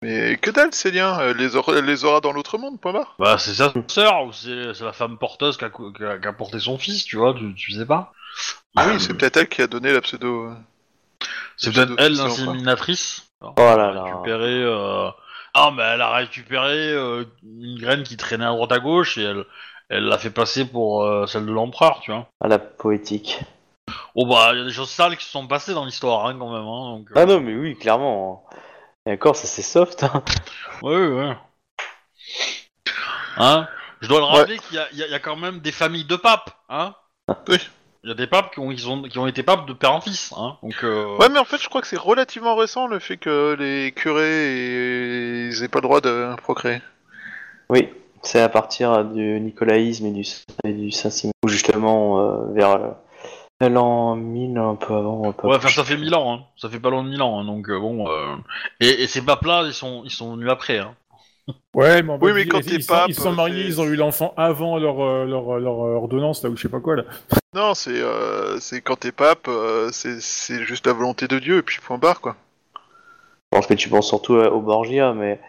Mais 0.03 0.37
que 0.37 0.51
dalle, 0.51 0.73
ces 0.73 0.91
liens 0.91 1.19
Elle 1.21 1.37
les, 1.37 1.55
aura, 1.55 1.79
les 1.81 2.05
aura 2.05 2.19
dans 2.21 2.31
l'autre 2.33 2.57
monde, 2.57 2.79
point 2.79 2.93
barre. 2.93 3.15
Bah, 3.19 3.37
c'est 3.37 3.53
sa 3.53 3.73
sœur 3.87 4.25
ou 4.25 4.31
c'est 4.33 4.73
c'est 4.73 4.83
la 4.83 4.93
femme 4.93 5.17
porteuse 5.17 5.57
qui 5.57 5.65
a, 5.65 5.69
cou- 5.69 5.91
qui 5.93 6.03
a- 6.03 6.17
qui 6.17 6.27
a 6.27 6.33
porté 6.33 6.59
son 6.59 6.77
fils, 6.77 7.05
tu 7.05 7.17
vois, 7.17 7.33
tu, 7.33 7.53
tu 7.55 7.71
sais 7.71 7.85
pas. 7.85 8.11
Ah 8.75 8.87
oui, 8.87 8.99
c'est 8.99 9.13
peut-être 9.13 9.37
elle 9.37 9.47
qui 9.49 9.61
a 9.61 9.67
donné 9.67 9.91
la 9.93 10.01
pseudo. 10.01 10.45
euh. 10.47 10.53
C'est 11.57 11.71
pseudo- 11.71 11.95
peut-être 11.95 12.05
elle 12.05 12.15
l'inséminatrice. 12.17 13.27
Oh 13.41 13.53
là 13.57 13.91
là. 13.91 14.03
récupéré. 14.03 14.63
Euh... 14.63 15.09
Ah, 15.53 15.71
mais 15.75 15.83
elle 15.83 16.01
a 16.01 16.13
récupéré 16.15 16.91
euh, 16.93 17.25
une 17.43 17.79
graine 17.79 18.03
qui 18.03 18.17
traînait 18.17 18.45
à 18.45 18.49
droite 18.49 18.71
à 18.71 18.79
gauche 18.79 19.17
et 19.19 19.23
elle, 19.23 19.43
elle 19.89 20.05
l'a 20.05 20.17
fait 20.17 20.31
passer 20.31 20.65
pour 20.65 21.03
euh, 21.03 21.27
celle 21.27 21.45
de 21.45 21.51
l'empereur, 21.51 21.99
tu 22.01 22.11
vois. 22.11 22.27
À 22.41 22.47
la 22.47 22.57
poétique. 22.57 23.39
Oh 24.15 24.25
bah, 24.25 24.51
il 24.53 24.59
y 24.59 24.61
a 24.61 24.65
des 24.65 24.71
choses 24.71 24.89
sales 24.89 25.15
qui 25.17 25.25
se 25.25 25.31
sont 25.31 25.45
passées 25.45 25.73
dans 25.75 25.85
l'histoire, 25.85 26.25
hein, 26.25 26.35
quand 26.39 26.51
même. 26.51 26.65
Hein, 26.67 26.97
donc, 26.97 27.11
euh, 27.11 27.13
Ah 27.15 27.25
non, 27.27 27.39
mais 27.39 27.53
oui, 27.55 27.75
clairement. 27.77 28.45
Encore, 29.05 29.35
ça 29.35 29.47
c'est 29.47 29.61
soft. 29.61 30.03
hein. 30.03 30.23
Ouais, 30.81 31.07
ouais. 31.07 31.33
Hein 33.37 33.67
Je 34.01 34.07
dois 34.07 34.19
le 34.19 34.25
rappeler 34.25 34.57
qu'il 34.59 34.75
y, 34.77 34.79
a- 34.79 34.87
il 34.91 34.97
y 34.99 35.03
a- 35.03 35.07
il 35.07 35.11
y 35.11 35.15
a 35.15 35.19
quand 35.19 35.35
même 35.35 35.59
des 35.59 35.71
familles 35.71 36.05
de 36.05 36.15
papes, 36.15 36.51
hein 36.69 36.95
Oui. 37.47 37.57
Il 38.05 38.09
y 38.09 38.11
a 38.11 38.15
des 38.15 38.27
papes 38.27 38.53
qui 38.53 38.59
ont, 38.59 38.69
qui 38.69 38.85
ont, 38.85 39.01
qui 39.03 39.17
ont 39.17 39.27
été 39.27 39.43
papes 39.43 39.65
de 39.65 39.71
père 39.73 39.93
en 39.93 40.01
fils, 40.01 40.33
hein 40.37 40.57
Donc, 40.61 40.75
euh... 40.83 41.15
Ouais, 41.17 41.29
mais 41.29 41.39
en 41.39 41.45
fait, 41.45 41.57
je 41.57 41.69
crois 41.69 41.79
que 41.81 41.87
c'est 41.87 41.97
relativement 41.97 42.55
récent 42.55 42.85
le 42.87 42.99
fait 42.99 43.15
que 43.15 43.55
les 43.57 43.93
curés 43.93 45.47
ils 45.49 45.63
aient 45.63 45.69
pas 45.69 45.79
le 45.79 45.83
droit 45.83 46.01
de 46.01 46.35
procréer. 46.41 46.81
Oui, 47.69 47.89
c'est 48.21 48.41
à 48.41 48.49
partir 48.49 49.05
du 49.05 49.39
nicolaïsme 49.39 50.05
et 50.07 50.11
du, 50.11 50.23
et 50.65 50.73
du 50.73 50.91
Saint-Simon. 50.91 51.31
Ou 51.45 51.47
justement 51.47 52.19
euh, 52.19 52.53
vers 52.53 52.77
le- 53.61 53.67
l'an 53.69 54.15
1000, 54.15 54.57
un 54.57 54.75
peu 54.75 54.93
avant. 54.93 55.27
Un 55.29 55.31
peu 55.31 55.47
Ouais, 55.47 55.55
enfin, 55.57 55.69
ça 55.69 55.83
fait 55.83 55.97
mille 55.97 56.13
ans, 56.15 56.33
hein. 56.33 56.45
Ça 56.57 56.69
fait 56.69 56.79
pas 56.79 56.89
loin 56.89 57.03
de 57.03 57.09
mille 57.09 57.21
ans, 57.21 57.39
hein, 57.39 57.45
donc 57.45 57.69
euh, 57.69 57.79
bon... 57.79 58.07
euh, 58.09 58.35
Et, 58.79 59.03
et 59.03 59.07
ces 59.07 59.21
papes-là, 59.23 59.63
ils 59.65 59.73
sont, 59.73 60.03
ils 60.05 60.11
sont 60.11 60.35
venus 60.35 60.49
après, 60.49 60.79
hein. 60.79 60.95
Ouais, 61.75 62.03
mais, 62.03 62.13
Oui, 62.21 62.33
mais 62.33 62.45
quand 62.45 62.61
ils, 62.65 62.65
t'es 62.65 62.79
ils 62.79 62.83
sont, 62.83 63.01
pape, 63.01 63.07
ils 63.07 63.15
sont 63.15 63.33
mariés, 63.33 63.65
ils 63.65 63.81
ont 63.81 63.85
eu 63.85 63.95
l'enfant 63.95 64.33
avant 64.37 64.77
leur, 64.77 65.01
euh, 65.01 65.25
leur, 65.25 65.59
leur 65.59 65.77
ordonnance, 65.77 66.43
là, 66.43 66.49
ou 66.49 66.55
je 66.57 66.61
sais 66.61 66.69
pas 66.69 66.79
quoi, 66.79 66.95
là. 66.97 67.03
Non, 67.55 67.73
c'est 67.73 67.99
euh, 67.99 68.59
c'est 68.59 68.81
quand 68.81 68.97
t'es 68.97 69.11
pape, 69.11 69.47
euh, 69.47 69.89
c'est 69.91 70.21
c'est 70.21 70.63
juste 70.65 70.85
la 70.85 70.93
volonté 70.93 71.27
de 71.27 71.39
Dieu 71.39 71.57
et 71.57 71.61
puis 71.63 71.79
point 71.79 71.97
barre 71.97 72.21
quoi. 72.21 72.35
Je 73.53 73.57
pense 73.57 73.67
que 73.67 73.73
tu 73.73 73.87
penses 73.89 74.07
surtout 74.09 74.35
euh, 74.35 74.49
aux 74.49 74.59
Borgia, 74.61 75.13
mais 75.13 75.39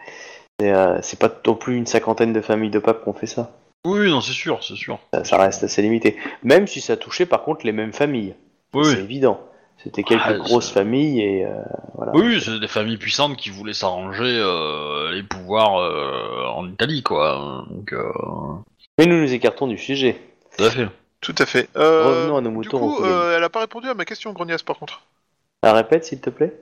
c'est 0.59 0.73
euh, 0.73 1.01
c'est 1.01 1.19
pas 1.19 1.31
non 1.47 1.55
plus 1.55 1.77
une 1.77 1.87
cinquantaine 1.87 2.33
de 2.33 2.41
familles 2.41 2.71
de 2.71 2.79
papes 2.79 3.03
qui 3.03 3.09
ont 3.09 3.13
fait 3.13 3.27
ça. 3.27 3.51
Oui, 3.85 4.09
non, 4.09 4.19
c'est 4.21 4.33
sûr, 4.33 4.63
c'est 4.63 4.75
sûr. 4.75 4.99
ça. 5.13 5.23
ça 5.23 5.37
reste 5.37 5.63
assez 5.63 5.81
limité. 5.81 6.17
Même 6.43 6.67
si 6.67 6.81
ça 6.81 6.97
touchait 6.97 7.25
par 7.25 7.43
contre 7.43 7.65
les 7.65 7.71
mêmes 7.71 7.93
familles. 7.93 8.35
Oui, 8.73 8.85
c'est 8.85 8.99
évident. 8.99 9.39
C'était 9.83 10.03
quelques 10.03 10.23
Ah, 10.25 10.33
grosses 10.33 10.71
familles 10.71 11.21
et 11.21 11.45
euh, 11.45 11.51
voilà. 11.93 12.11
Oui, 12.15 12.41
c'est 12.43 12.59
des 12.59 12.67
familles 12.67 12.97
puissantes 12.97 13.37
qui 13.37 13.49
voulaient 13.51 13.73
s'arranger 13.73 14.23
euh, 14.23 15.11
les 15.11 15.21
pouvoirs 15.23 15.77
euh, 15.79 16.47
en 16.55 16.67
Italie, 16.67 17.03
quoi. 17.03 17.65
Donc, 17.69 17.93
euh... 17.93 18.11
Mais 18.97 19.05
nous 19.05 19.19
nous 19.21 19.31
écartons 19.33 19.67
du 19.67 19.77
sujet. 19.77 20.19
tout 20.57 20.63
à 20.63 20.69
fait. 20.71 20.87
Tout 21.21 21.35
à 21.37 21.45
fait. 21.45 21.69
Euh, 21.75 22.05
Revenons 22.07 22.37
à 22.37 22.41
nos 22.41 22.49
du 22.49 22.55
moutons. 22.55 22.79
coup, 22.79 22.89
Rokugan. 22.95 23.07
euh, 23.09 23.37
elle 23.37 23.43
a 23.43 23.49
pas 23.49 23.59
répondu 23.59 23.87
à 23.89 23.93
ma 23.93 24.05
question, 24.05 24.31
Grognasse, 24.33 24.63
par 24.63 24.77
contre. 24.77 25.01
Ah, 25.61 25.73
répète 25.73 26.05
s'il 26.05 26.19
te 26.21 26.29
plaît. 26.29 26.53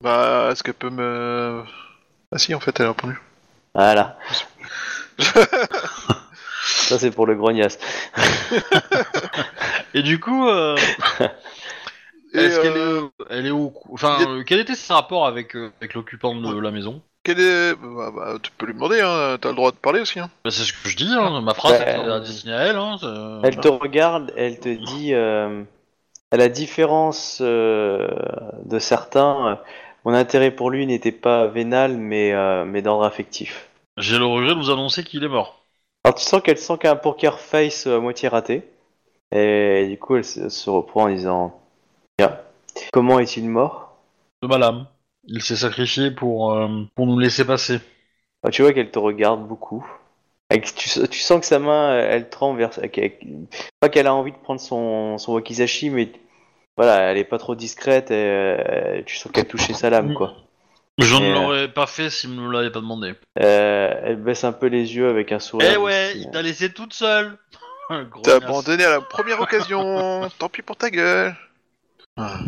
Bah, 0.00 0.48
est-ce 0.52 0.62
qu'elle 0.62 0.74
peut 0.74 0.90
me... 0.90 1.62
Ah 2.32 2.38
si, 2.38 2.54
en 2.54 2.60
fait, 2.60 2.78
elle 2.78 2.86
a 2.86 2.90
répondu. 2.90 3.20
Voilà. 3.74 4.18
ça 6.70 6.98
c'est 6.98 7.10
pour 7.10 7.26
le 7.26 7.34
grognasse. 7.34 7.78
Et 9.94 10.02
du 10.02 10.20
coup, 10.20 10.48
euh, 10.48 10.76
Et, 12.32 12.38
est-ce 12.38 12.60
qu'elle 12.60 12.76
euh, 12.76 13.02
est, 13.02 13.24
elle 13.30 13.46
est 13.46 13.50
au, 13.50 13.70
cou- 13.70 13.90
enfin, 13.94 14.18
euh, 14.28 14.42
quel 14.44 14.60
était 14.60 14.74
ses 14.74 14.92
rapports 14.92 15.26
avec 15.26 15.56
euh, 15.56 15.72
avec 15.80 15.94
l'occupant 15.94 16.34
de 16.34 16.58
la 16.58 16.70
maison? 16.70 17.02
Est... 17.26 17.74
Bah, 17.74 18.10
bah, 18.14 18.34
tu 18.42 18.50
peux 18.56 18.66
lui 18.66 18.74
demander, 18.74 19.00
hein, 19.00 19.36
t'as 19.40 19.50
le 19.50 19.54
droit 19.54 19.72
de 19.72 19.76
parler 19.76 20.00
aussi. 20.00 20.18
Hein. 20.20 20.30
Bah, 20.44 20.50
C'est 20.50 20.62
ce 20.64 20.72
que 20.72 20.88
je 20.88 20.96
dis, 20.96 21.08
hein, 21.12 21.40
ma 21.42 21.54
phrase 21.54 21.78
Bah, 21.78 21.84
euh, 21.86 22.20
destinée 22.20 22.54
à 22.54 22.62
elle. 22.62 22.76
Hein, 22.76 22.96
c'est- 23.00 23.48
Elle 23.48 23.56
te 23.56 23.68
regarde, 23.68 24.32
elle 24.36 24.58
te 24.58 24.68
dit, 24.68 25.12
euh, 25.12 25.62
à 26.30 26.36
la 26.36 26.48
différence 26.48 27.38
euh, 27.40 28.08
de 28.64 28.78
certains, 28.78 29.48
euh, 29.48 29.54
mon 30.04 30.14
intérêt 30.14 30.50
pour 30.50 30.70
lui 30.70 30.86
n'était 30.86 31.12
pas 31.12 31.46
vénal, 31.46 31.96
mais, 31.96 32.32
euh, 32.32 32.64
mais 32.64 32.80
d'ordre 32.82 33.04
affectif. 33.04 33.68
J'ai 33.96 34.18
le 34.18 34.24
regret 34.24 34.54
de 34.54 34.60
vous 34.60 34.70
annoncer 34.70 35.04
qu'il 35.04 35.22
est 35.24 35.28
mort. 35.28 35.59
Alors 36.04 36.14
tu 36.14 36.24
sens 36.24 36.42
qu'elle 36.42 36.58
sent 36.58 36.78
qu'un 36.78 36.96
poker 36.96 37.38
face 37.38 37.86
euh, 37.86 37.98
à 37.98 38.00
moitié 38.00 38.28
raté, 38.28 38.62
et 39.32 39.86
du 39.88 39.98
coup 39.98 40.16
elle 40.16 40.24
se, 40.24 40.70
reprend 40.70 41.04
en 41.04 41.14
disant, 41.14 41.60
comment 42.92 43.18
est-il 43.18 43.48
mort? 43.48 43.96
De 44.42 44.48
ma 44.48 44.58
lame. 44.58 44.86
Il 45.24 45.42
s'est 45.42 45.56
sacrifié 45.56 46.10
pour 46.10 46.52
euh, 46.54 46.84
pour 46.94 47.06
nous 47.06 47.18
laisser 47.18 47.44
passer. 47.44 47.78
Ah, 48.42 48.50
Tu 48.50 48.62
vois 48.62 48.72
qu'elle 48.72 48.90
te 48.90 48.98
regarde 48.98 49.46
beaucoup. 49.46 49.86
Tu, 50.50 51.06
tu 51.08 51.18
sens 51.20 51.40
que 51.40 51.46
sa 51.46 51.58
main, 51.60 51.92
euh, 51.92 52.08
elle 52.10 52.28
tremble 52.28 52.58
vers... 52.58 52.70
Pas 53.78 53.88
qu'elle 53.88 54.08
a 54.08 54.14
envie 54.14 54.32
de 54.32 54.36
prendre 54.36 54.60
son, 54.60 55.16
son 55.18 55.34
wakizashi, 55.34 55.90
mais 55.90 56.10
voilà, 56.76 57.10
elle 57.10 57.18
est 57.18 57.24
pas 57.24 57.38
trop 57.38 57.54
discrète, 57.54 58.10
et 58.10 58.14
euh, 58.14 59.02
tu 59.04 59.16
sens 59.16 59.30
qu'elle 59.30 59.46
touchait 59.46 59.74
sa 59.74 59.90
lame, 59.90 60.14
quoi. 60.14 60.34
Je 61.00 61.16
ne 61.16 61.24
euh, 61.24 61.34
l'aurais 61.34 61.68
pas 61.68 61.86
fait 61.86 62.10
s'il 62.10 62.30
me 62.30 62.52
l'avait 62.52 62.70
pas 62.70 62.80
demandé. 62.80 63.14
Euh, 63.38 63.90
elle 64.02 64.16
baisse 64.16 64.44
un 64.44 64.52
peu 64.52 64.66
les 64.66 64.94
yeux 64.96 65.08
avec 65.08 65.32
un 65.32 65.38
sourire. 65.38 65.70
Eh 65.72 65.76
ouais, 65.78 66.10
aussi. 66.10 66.22
il 66.22 66.30
t'a 66.30 66.42
laissé 66.42 66.72
toute 66.72 66.92
seule. 66.92 67.38
T'as 68.22 68.36
abandonné 68.36 68.84
à 68.84 68.90
la 68.90 69.00
première 69.00 69.40
occasion. 69.40 70.28
Tant 70.38 70.48
pis 70.48 70.62
pour 70.62 70.76
ta 70.76 70.90
gueule. 70.90 71.34
Ah, 72.16 72.40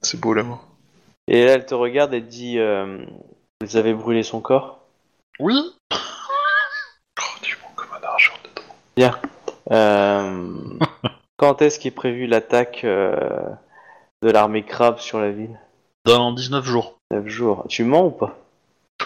c'est 0.00 0.20
beau 0.20 0.32
l'amour. 0.32 0.64
Et 1.26 1.44
là, 1.44 1.52
elle 1.52 1.66
te 1.66 1.74
regarde 1.74 2.14
et 2.14 2.22
te 2.22 2.28
dit 2.28 2.58
euh, 2.58 3.04
Vous 3.60 3.76
avez 3.76 3.92
brûlé 3.92 4.22
son 4.22 4.40
corps? 4.40 4.80
Oui. 5.38 5.54
Oh, 7.20 7.38
tu 7.42 7.58
manques 7.60 7.74
comme 7.74 7.98
un 8.00 8.06
argent 8.06 8.32
dedans. 8.44 8.74
Bien. 8.96 9.18
Euh, 9.72 10.78
quand 11.36 11.62
est-ce 11.62 11.80
qu'est 11.80 11.90
prévue 11.90 12.28
l'attaque 12.28 12.84
euh, 12.84 13.40
de 14.22 14.30
l'armée 14.30 14.64
crabe 14.64 15.00
sur 15.00 15.18
la 15.18 15.32
ville? 15.32 15.58
Dans 16.04 16.32
19 16.32 16.64
jours. 16.64 16.97
9 17.10 17.26
jours. 17.28 17.64
Tu 17.68 17.84
mens 17.84 18.06
ou 18.06 18.10
pas? 18.10 18.38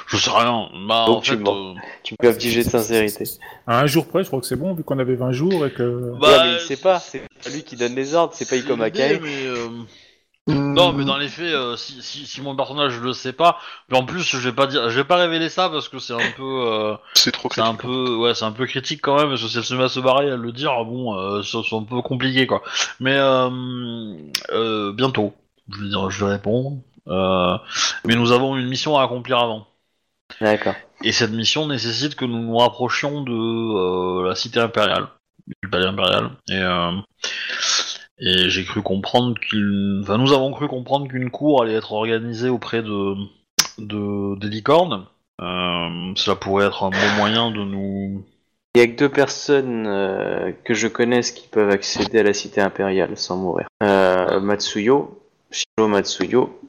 Je 0.08 0.16
sais 0.16 0.30
rien. 0.30 0.68
Bah, 0.88 1.04
Donc 1.06 1.18
en 1.18 1.20
tu 1.20 1.30
fait, 1.32 1.36
mens. 1.36 1.74
euh, 1.76 1.80
Tu 2.02 2.14
peux 2.16 2.28
afficher 2.28 2.64
de 2.64 2.68
sincérité. 2.70 3.24
À 3.66 3.80
un 3.80 3.86
jour 3.86 4.06
près, 4.06 4.22
je 4.22 4.28
crois 4.28 4.40
que 4.40 4.46
c'est 4.46 4.56
bon, 4.56 4.74
vu 4.74 4.82
qu'on 4.82 4.98
avait 4.98 5.14
20 5.14 5.32
jours 5.32 5.66
et 5.66 5.70
que. 5.72 6.12
bah, 6.18 6.28
Ouais, 6.28 6.44
mais 6.44 6.54
il 6.54 6.60
sait 6.60 6.76
pas. 6.76 6.98
C'est 6.98 7.20
pas 7.20 7.50
lui 7.50 7.62
qui 7.62 7.76
donne 7.76 7.94
les 7.94 8.14
ordres. 8.14 8.34
C'est 8.34 8.48
pas 8.48 8.56
comme 8.66 8.84
l'idée, 8.84 9.20
mais, 9.22 9.46
euh, 9.46 9.68
Non, 10.48 10.92
mais 10.92 11.04
dans 11.04 11.18
les 11.18 11.28
faits, 11.28 11.52
euh, 11.52 11.76
si, 11.76 12.02
si, 12.02 12.26
si 12.26 12.40
mon 12.40 12.56
personnage 12.56 12.98
le 13.00 13.12
sait 13.12 13.32
pas, 13.32 13.58
mais 13.90 13.96
en 13.98 14.04
plus, 14.04 14.22
je 14.22 14.36
vais 14.38 14.52
pas 14.52 14.66
dire, 14.66 14.90
je 14.90 14.96
vais 14.96 15.04
pas 15.04 15.16
révéler 15.16 15.48
ça 15.48 15.68
parce 15.68 15.88
que 15.88 16.00
c'est 16.00 16.14
un 16.14 16.30
peu, 16.36 16.66
euh, 16.66 16.96
C'est 17.14 17.30
trop 17.30 17.48
c'est 17.52 17.60
un 17.60 17.74
critique. 17.74 17.82
peu, 17.82 18.16
ouais, 18.16 18.34
c'est 18.34 18.44
un 18.46 18.50
peu 18.52 18.66
critique 18.66 19.00
quand 19.02 19.16
même. 19.18 19.28
Parce 19.28 19.42
que 19.42 19.48
si 19.48 19.58
elle 19.58 19.64
se 19.64 19.74
met 19.74 19.84
à 19.84 19.88
se 19.88 20.00
barrer, 20.00 20.30
à 20.30 20.36
le 20.36 20.50
dire, 20.50 20.72
bon, 20.84 21.14
euh, 21.16 21.42
c'est 21.42 21.58
c'est 21.62 21.76
un 21.76 21.84
peu 21.84 22.02
compliqué 22.02 22.46
quoi. 22.48 22.62
Mais 22.98 23.14
euh, 23.16 23.48
euh, 24.50 24.92
bientôt, 24.92 25.32
je 25.70 25.80
vais 25.82 25.88
dire, 25.90 26.10
je 26.10 26.24
vais 26.24 26.32
répondre. 26.32 26.78
Euh, 27.08 27.58
mais 28.04 28.14
nous 28.14 28.32
avons 28.32 28.56
une 28.56 28.68
mission 28.68 28.98
à 28.98 29.04
accomplir 29.04 29.38
avant. 29.38 29.66
D'accord. 30.40 30.74
Et 31.02 31.12
cette 31.12 31.32
mission 31.32 31.66
nécessite 31.66 32.14
que 32.14 32.24
nous 32.24 32.38
nous 32.38 32.56
rapprochions 32.56 33.22
de 33.22 33.32
euh, 33.32 34.28
la 34.28 34.34
cité 34.34 34.60
impériale, 34.60 35.08
du 35.62 35.68
palais 35.68 35.86
impérial. 35.86 36.30
Et, 36.48 36.58
euh, 36.58 36.92
et 38.18 38.48
j'ai 38.48 38.64
cru 38.64 38.82
comprendre 38.82 39.38
qu'il, 39.40 40.00
enfin, 40.02 40.18
nous 40.18 40.32
avons 40.32 40.52
cru 40.52 40.68
comprendre 40.68 41.08
qu'une 41.08 41.30
cour 41.30 41.62
allait 41.62 41.74
être 41.74 41.92
organisée 41.92 42.48
auprès 42.48 42.82
de, 42.82 43.14
de 43.78 44.38
des 44.38 44.48
licornes. 44.48 45.06
Euh, 45.40 46.12
cela 46.14 46.36
pourrait 46.36 46.66
être 46.66 46.84
un 46.84 46.90
bon 46.90 47.16
moyen 47.16 47.50
de 47.50 47.64
nous. 47.64 48.24
Il 48.74 48.80
y 48.80 48.84
a 48.84 48.86
que 48.86 48.96
deux 48.96 49.08
personnes 49.08 49.86
euh, 49.86 50.52
que 50.64 50.72
je 50.72 50.88
connaisse 50.88 51.32
qui 51.32 51.48
peuvent 51.48 51.70
accéder 51.70 52.20
à 52.20 52.22
la 52.22 52.32
cité 52.32 52.60
impériale 52.60 53.16
sans 53.16 53.36
mourir. 53.36 53.66
Euh, 53.82 54.40
Matsuyo, 54.40 55.20
Shiro 55.50 55.88
Matsuyo, 55.88 56.60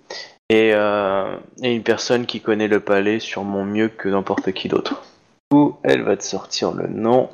et, 0.50 0.72
euh, 0.74 1.38
et 1.62 1.74
une 1.74 1.84
personne 1.84 2.26
qui 2.26 2.42
connaît 2.42 2.68
le 2.68 2.80
palais 2.80 3.20
sûrement 3.20 3.64
mieux 3.64 3.90
que 3.90 4.10
n'importe 4.10 4.52
qui 4.52 4.68
d'autre. 4.68 5.04
Du 5.52 5.58
coup, 5.58 5.78
elle 5.84 6.04
va 6.04 6.18
te 6.18 6.24
sortir 6.24 6.72
le 6.74 6.88
nom. 6.88 7.30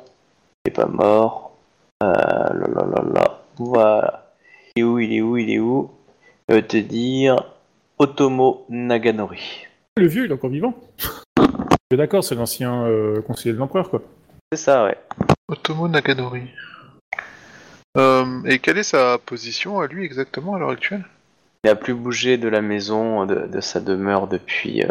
Il 0.64 0.70
est 0.70 0.74
pas 0.74 0.86
mort. 0.86 1.56
Euh, 2.02 2.06
là, 2.06 2.52
là, 2.52 2.86
là, 2.86 3.04
là. 3.14 3.40
Voilà. 3.56 4.32
Il 4.76 4.80
est 4.80 4.84
où, 4.84 4.98
il 4.98 5.12
est 5.12 5.20
où, 5.20 5.36
il 5.36 5.50
est 5.50 5.58
où? 5.58 5.90
Elle 6.48 6.56
va 6.56 6.62
te 6.62 6.76
dire 6.76 7.44
Otomo 7.98 8.64
Naganori. 8.68 9.66
Le 9.96 10.06
vieux, 10.06 10.24
il 10.24 10.30
est 10.30 10.34
encore 10.34 10.50
vivant. 10.50 10.74
D'accord, 11.92 12.22
c'est 12.22 12.34
l'ancien 12.34 12.84
euh, 12.84 13.20
conseiller 13.22 13.52
de 13.52 13.58
l'empereur, 13.58 13.90
quoi. 13.90 14.02
C'est 14.52 14.58
ça, 14.58 14.84
ouais. 14.84 14.96
Otomo 15.48 15.88
Naganori. 15.88 16.42
Euh, 17.96 18.42
et 18.44 18.60
quelle 18.60 18.78
est 18.78 18.84
sa 18.84 19.18
position 19.18 19.80
à 19.80 19.88
lui 19.88 20.04
exactement 20.04 20.54
à 20.54 20.60
l'heure 20.60 20.70
actuelle? 20.70 21.04
Il 21.62 21.68
n'a 21.68 21.74
plus 21.76 21.92
bougé 21.94 22.38
de 22.38 22.48
la 22.48 22.62
maison, 22.62 23.26
de, 23.26 23.46
de 23.46 23.60
sa 23.60 23.80
demeure 23.80 24.28
depuis, 24.28 24.82
euh, 24.82 24.88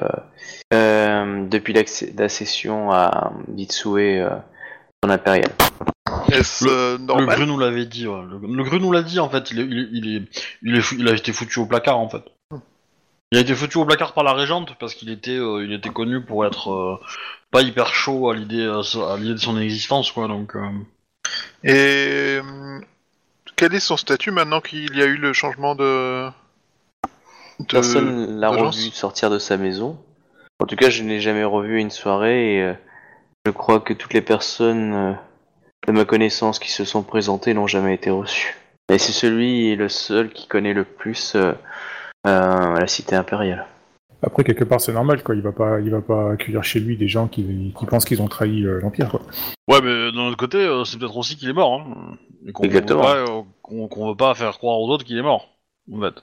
euh, 0.73 1.45
depuis 1.47 1.73
l'acc- 1.73 2.13
la 2.15 2.29
cession 2.29 2.91
à 2.91 3.33
Mitsue 3.47 3.87
euh, 4.21 4.29
en 5.03 5.09
impérial. 5.09 5.49
Est-ce 6.31 6.65
euh, 6.67 6.97
Le 6.99 7.03
normal 7.05 7.35
Gru 7.37 7.47
nous 7.47 7.57
l'avait 7.57 7.85
dit. 7.87 8.05
ouais. 8.07 8.21
Le, 8.29 8.55
le 8.55 8.63
Gru 8.63 8.79
nous 8.79 8.91
l'a 8.91 9.01
dit 9.01 9.19
en 9.19 9.29
fait. 9.29 9.49
Il 9.49 9.59
est, 9.59 9.63
il 9.63 9.79
est, 9.79 9.87
il 9.93 10.15
est, 10.15 10.43
il 10.61 10.75
est 10.75 10.81
fou- 10.81 10.95
il 10.99 11.07
a 11.07 11.13
été 11.13 11.33
foutu 11.33 11.57
au 11.59 11.65
placard 11.65 11.97
en 11.97 12.07
fait. 12.07 12.21
Il 13.31 13.37
a 13.39 13.41
été 13.41 13.55
foutu 13.55 13.77
au 13.79 13.85
placard 13.85 14.13
par 14.13 14.23
la 14.23 14.33
régente 14.33 14.75
parce 14.79 14.93
qu'il 14.93 15.09
était, 15.09 15.37
euh, 15.37 15.63
il 15.65 15.73
était 15.73 15.89
connu 15.89 16.21
pour 16.21 16.45
être 16.45 16.71
euh, 16.71 16.99
pas 17.49 17.63
hyper 17.63 17.93
chaud 17.95 18.29
à 18.29 18.35
l'idée, 18.35 18.65
à 18.65 19.17
l'idée 19.17 19.33
de 19.33 19.37
son 19.37 19.59
existence, 19.59 20.11
quoi. 20.11 20.27
Donc, 20.27 20.55
euh, 20.55 20.69
Et 21.63 22.39
hum, 22.39 22.83
quel 23.55 23.73
est 23.73 23.79
son 23.79 23.97
statut 23.97 24.29
maintenant 24.31 24.61
qu'il 24.61 24.95
y 24.95 25.01
a 25.01 25.05
eu 25.05 25.17
le 25.17 25.33
changement 25.33 25.73
de. 25.73 26.29
De- 27.59 27.65
Personne 27.65 28.39
l'a 28.39 28.49
revu 28.49 28.89
sortir 28.91 29.29
de 29.29 29.39
sa 29.39 29.57
maison. 29.57 29.97
En 30.59 30.65
tout 30.65 30.75
cas, 30.75 30.89
je 30.89 31.03
ne 31.03 31.09
l'ai 31.09 31.19
jamais 31.21 31.43
revu 31.43 31.77
à 31.77 31.81
une 31.81 31.89
soirée 31.91 32.55
et 32.55 32.61
euh, 32.63 32.73
je 33.45 33.51
crois 33.51 33.79
que 33.79 33.93
toutes 33.93 34.13
les 34.13 34.21
personnes 34.21 34.93
euh, 34.93 35.13
de 35.87 35.93
ma 35.93 36.05
connaissance 36.05 36.59
qui 36.59 36.71
se 36.71 36.83
sont 36.85 37.03
présentées 37.03 37.53
n'ont 37.53 37.67
jamais 37.67 37.93
été 37.93 38.09
reçues. 38.09 38.57
Et 38.91 38.97
c'est 38.97 39.11
celui 39.11 39.67
et 39.67 39.75
le 39.75 39.87
seul 39.87 40.31
qui 40.31 40.47
connaît 40.47 40.73
le 40.73 40.83
plus 40.83 41.35
euh, 41.35 41.53
euh, 42.27 42.79
la 42.79 42.87
cité 42.87 43.15
impériale. 43.15 43.65
Après, 44.21 44.43
quelque 44.43 44.65
part, 44.65 44.81
c'est 44.81 44.91
normal, 44.91 45.23
quoi. 45.23 45.33
Il 45.35 45.41
va 45.41 45.53
pas, 45.53 45.79
il 45.79 45.89
va 45.91 46.01
pas 46.01 46.31
accueillir 46.31 46.61
chez 46.63 46.81
lui 46.81 46.97
des 46.97 47.07
gens 47.07 47.27
qui, 47.27 47.73
qui 47.77 47.85
pensent 47.85 48.03
qu'ils 48.03 48.21
ont 48.21 48.27
trahi 48.27 48.65
euh, 48.65 48.81
l'Empire, 48.81 49.09
quoi. 49.09 49.21
ouais, 49.69 49.79
mais 49.81 50.11
d'un 50.11 50.27
autre 50.27 50.35
côté, 50.35 50.57
euh, 50.57 50.83
c'est 50.83 50.97
peut-être 50.97 51.15
aussi 51.15 51.37
qu'il 51.37 51.47
est 51.49 51.53
mort. 51.53 51.79
Hein. 51.79 52.17
Qu'on 52.53 52.63
Exactement. 52.63 53.01
Veut 53.01 53.25
pas, 53.25 53.31
euh, 53.31 53.41
qu'on, 53.61 53.87
qu'on 53.87 54.09
veut 54.09 54.17
pas 54.17 54.35
faire 54.35 54.57
croire 54.57 54.77
aux 54.79 54.89
autres 54.89 55.05
qu'il 55.05 55.17
est 55.17 55.21
mort. 55.21 55.47
En 55.93 56.01
fait. 56.01 56.15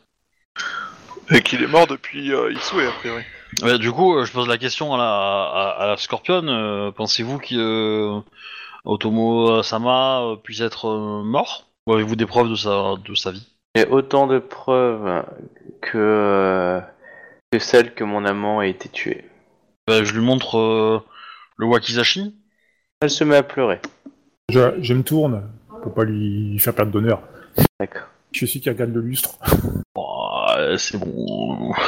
Et 1.34 1.42
qu'il 1.42 1.62
est 1.62 1.66
mort 1.66 1.86
depuis 1.86 2.32
euh, 2.32 2.52
Isue, 2.52 2.86
a 2.86 2.92
priori. 2.92 3.22
Ouais, 3.62 3.78
du 3.78 3.90
coup, 3.92 4.16
euh, 4.16 4.24
je 4.24 4.32
pose 4.32 4.48
la 4.48 4.58
question 4.58 4.94
à 4.94 4.98
la, 4.98 5.04
à, 5.04 5.76
à 5.82 5.86
la 5.88 5.96
Scorpion. 5.96 6.46
euh, 6.46 6.90
pensez-vous 6.92 7.38
que 7.38 7.54
euh, 7.54 8.20
Otomo 8.84 9.62
Sama 9.62 10.20
euh, 10.22 10.36
puisse 10.36 10.60
être 10.60 10.88
euh, 10.88 11.22
mort? 11.22 11.68
Ou 11.86 11.94
avez-vous 11.94 12.16
des 12.16 12.26
preuves 12.26 12.50
de 12.50 12.54
sa, 12.56 12.94
de 13.04 13.14
sa 13.14 13.30
vie? 13.30 13.46
Il 13.74 13.82
y 13.82 13.84
a 13.84 13.90
autant 13.90 14.26
de 14.26 14.38
preuves 14.38 15.24
que, 15.80 15.98
euh, 15.98 16.80
que 17.52 17.58
celles 17.58 17.94
que 17.94 18.04
mon 18.04 18.24
amant 18.24 18.60
a 18.60 18.66
été 18.66 18.88
tué. 18.88 19.24
Ben, 19.86 20.04
Je 20.04 20.12
lui 20.14 20.24
montre 20.24 20.58
euh, 20.58 21.00
le 21.56 21.66
Wakizashi. 21.66 22.34
Elle 23.00 23.10
se 23.10 23.24
met 23.24 23.36
à 23.36 23.42
pleurer. 23.42 23.80
Je, 24.50 24.60
je 24.80 24.94
me 24.94 25.02
tourne 25.02 25.42
pour 25.82 25.94
pas 25.94 26.04
lui 26.04 26.58
faire 26.58 26.74
perdre 26.74 26.92
d'honneur. 26.92 27.20
D'accord. 27.78 28.08
Je 28.32 28.46
suis 28.46 28.60
qui 28.60 28.68
regarde 28.68 28.92
le 28.92 29.00
lustre. 29.00 29.38
Ouais, 30.66 30.78
c'est 30.78 30.98
bon. 30.98 31.72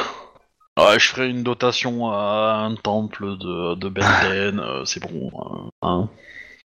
Ouais, 0.79 0.99
je 1.01 1.09
ferai 1.09 1.29
une 1.29 1.43
dotation 1.43 2.09
à 2.12 2.64
un 2.64 2.77
temple 2.77 3.37
de, 3.38 3.75
de 3.75 3.88
Benten, 3.88 4.61
euh, 4.64 4.85
c'est 4.85 5.01
bon. 5.01 5.31
euh, 5.35 5.71
hein. 5.83 6.09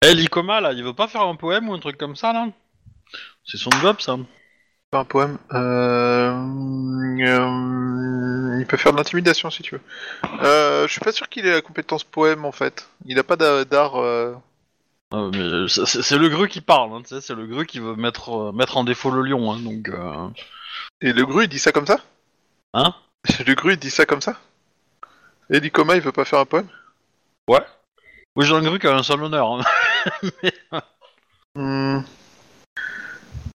Eh, 0.05 0.15
Likoma, 0.15 0.61
là, 0.61 0.73
il 0.73 0.85
veut 0.85 0.95
pas 0.95 1.09
faire 1.09 1.23
un 1.23 1.37
poème 1.37 1.69
ou 1.69 1.75
un 1.75 1.81
truc 1.81 1.99
comme 1.99 2.17
ça, 2.17 2.33
là? 2.33 2.49
C'est 3.45 3.59
son 3.59 3.71
job, 3.83 3.97
ça 4.01 4.17
Pas 4.91 5.01
un 5.01 5.05
poème. 5.05 5.39
Euh... 5.53 6.31
euh, 7.21 8.57
Il 8.61 8.67
peut 8.67 8.77
faire 8.77 8.93
de 8.93 8.99
l'intimidation 8.99 9.51
si 9.51 9.63
tu 9.63 9.77
veux. 9.77 9.81
Euh, 10.43 10.87
je 10.87 10.93
suis 10.93 11.01
pas 11.01 11.13
sûr 11.13 11.29
qu'il 11.29 11.47
ait 11.47 11.53
la 11.53 11.63
compétence 11.63 12.05
poème 12.05 12.45
en 12.45 12.53
fait. 12.53 12.89
Il 13.07 13.19
a 13.19 13.25
pas 13.25 13.37
d'a- 13.37 13.65
d'art. 13.65 13.97
euh, 13.97 14.35
Euh, 15.15 15.31
mais 15.33 15.69
c'est- 15.69 16.17
le 16.19 16.29
grue 16.29 16.49
qui 16.49 16.61
parle, 16.61 16.93
hein, 16.93 17.03
c'est 17.05 17.35
le 17.35 17.47
grue 17.47 17.67
qui 17.67 17.79
veut 17.79 17.95
mettre, 17.95 18.49
euh, 18.51 18.53
mettre 18.53 18.77
en 18.77 18.85
défaut 18.85 19.11
le 19.11 19.23
lion, 19.23 19.53
hein, 19.53 19.59
donc... 19.61 19.89
Et 21.01 21.13
le 21.13 21.25
gru 21.27 21.45
il 21.45 21.49
dit 21.49 21.59
ça 21.59 21.73
comme 21.73 21.87
ça? 21.87 21.99
Hein? 22.75 22.95
Le 23.47 23.55
gru 23.55 23.73
il 23.73 23.79
dit 23.79 23.91
ça 23.91 24.07
comme 24.07 24.21
ça? 24.21 24.39
Et 25.51 25.61
Likoma 25.61 25.95
il 25.97 26.01
veut 26.03 26.13
pas 26.13 26.25
faire 26.25 26.41
un 26.41 26.47
poème? 26.47 26.69
Ouais. 27.49 27.65
Oui, 28.35 28.45
j'ai 28.45 28.55
un 28.55 28.63
grue 28.63 28.79
qui 28.79 28.87
a 28.87 28.95
un 28.95 29.03
seul 29.03 29.23
honneur. 29.23 29.53
hein. 29.53 30.81
Hmm. 31.59 32.01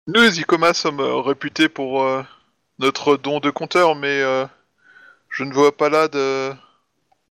Nous 0.07 0.21
les 0.21 0.39
Ikoma 0.39 0.73
sommes 0.73 1.01
euh, 1.01 1.17
réputés 1.19 1.67
pour 1.67 2.01
euh, 2.01 2.23
notre 2.79 3.17
don 3.17 3.41
de 3.41 3.49
compteur, 3.49 3.93
mais 3.95 4.21
euh, 4.21 4.45
je 5.29 5.43
ne 5.43 5.53
vois 5.53 5.75
pas 5.75 5.89
là 5.89 6.07
de 6.07 6.53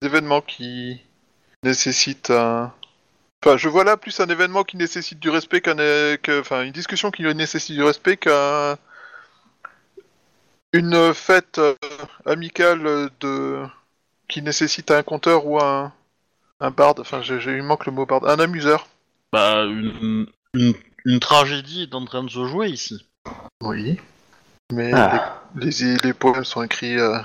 d'événement 0.02 0.42
qui 0.42 1.02
nécessite 1.64 2.32
un. 2.32 2.74
Enfin, 3.44 3.56
je 3.56 3.70
vois 3.70 3.86
là 3.86 3.96
plus 3.96 4.20
un 4.20 4.28
événement 4.28 4.66
qui 4.66 4.76
nécessite 4.76 5.20
du 5.20 5.30
respect 5.30 5.62
qu'un, 5.62 5.78
é- 5.80 6.20
que, 6.22 6.42
enfin, 6.42 6.64
une 6.64 6.74
discussion 6.74 7.12
qui 7.12 7.24
nécessite 7.24 7.76
du 7.76 7.84
respect 7.84 8.18
qu'un 8.18 8.78
une 10.78 11.14
fête 11.14 11.58
euh, 11.60 11.76
amicale 12.26 13.10
de 13.20 13.64
qui 14.28 14.42
nécessite 14.42 14.92
un 14.92 15.04
compteur 15.04 15.46
ou 15.46 15.60
un 15.62 15.92
un 16.60 16.72
barde. 16.72 17.00
Enfin, 17.00 17.22
j'ai, 17.22 17.36
il 17.56 17.64
manque 17.64 17.86
le 17.86 17.92
mot 17.92 18.06
barde. 18.06 18.26
Un 18.26 18.40
amuseur. 18.40 18.88
bah, 19.32 19.64
une, 19.66 20.26
une, 20.54 20.74
une 21.06 21.20
tragédie 21.20 21.84
est 21.84 21.96
en 21.96 22.04
train 22.06 22.24
de 22.24 22.30
se 22.30 22.46
jouer, 22.48 22.70
ici. 22.70 23.06
Oui. 23.62 24.00
Mais 24.74 24.92
Ah. 24.94 25.42
les, 25.56 25.70
les, 25.70 25.98
les 26.04 26.14
poèmes 26.14 26.44
sont 26.44 26.64
écrits 26.64 27.00
euh, 27.00 27.18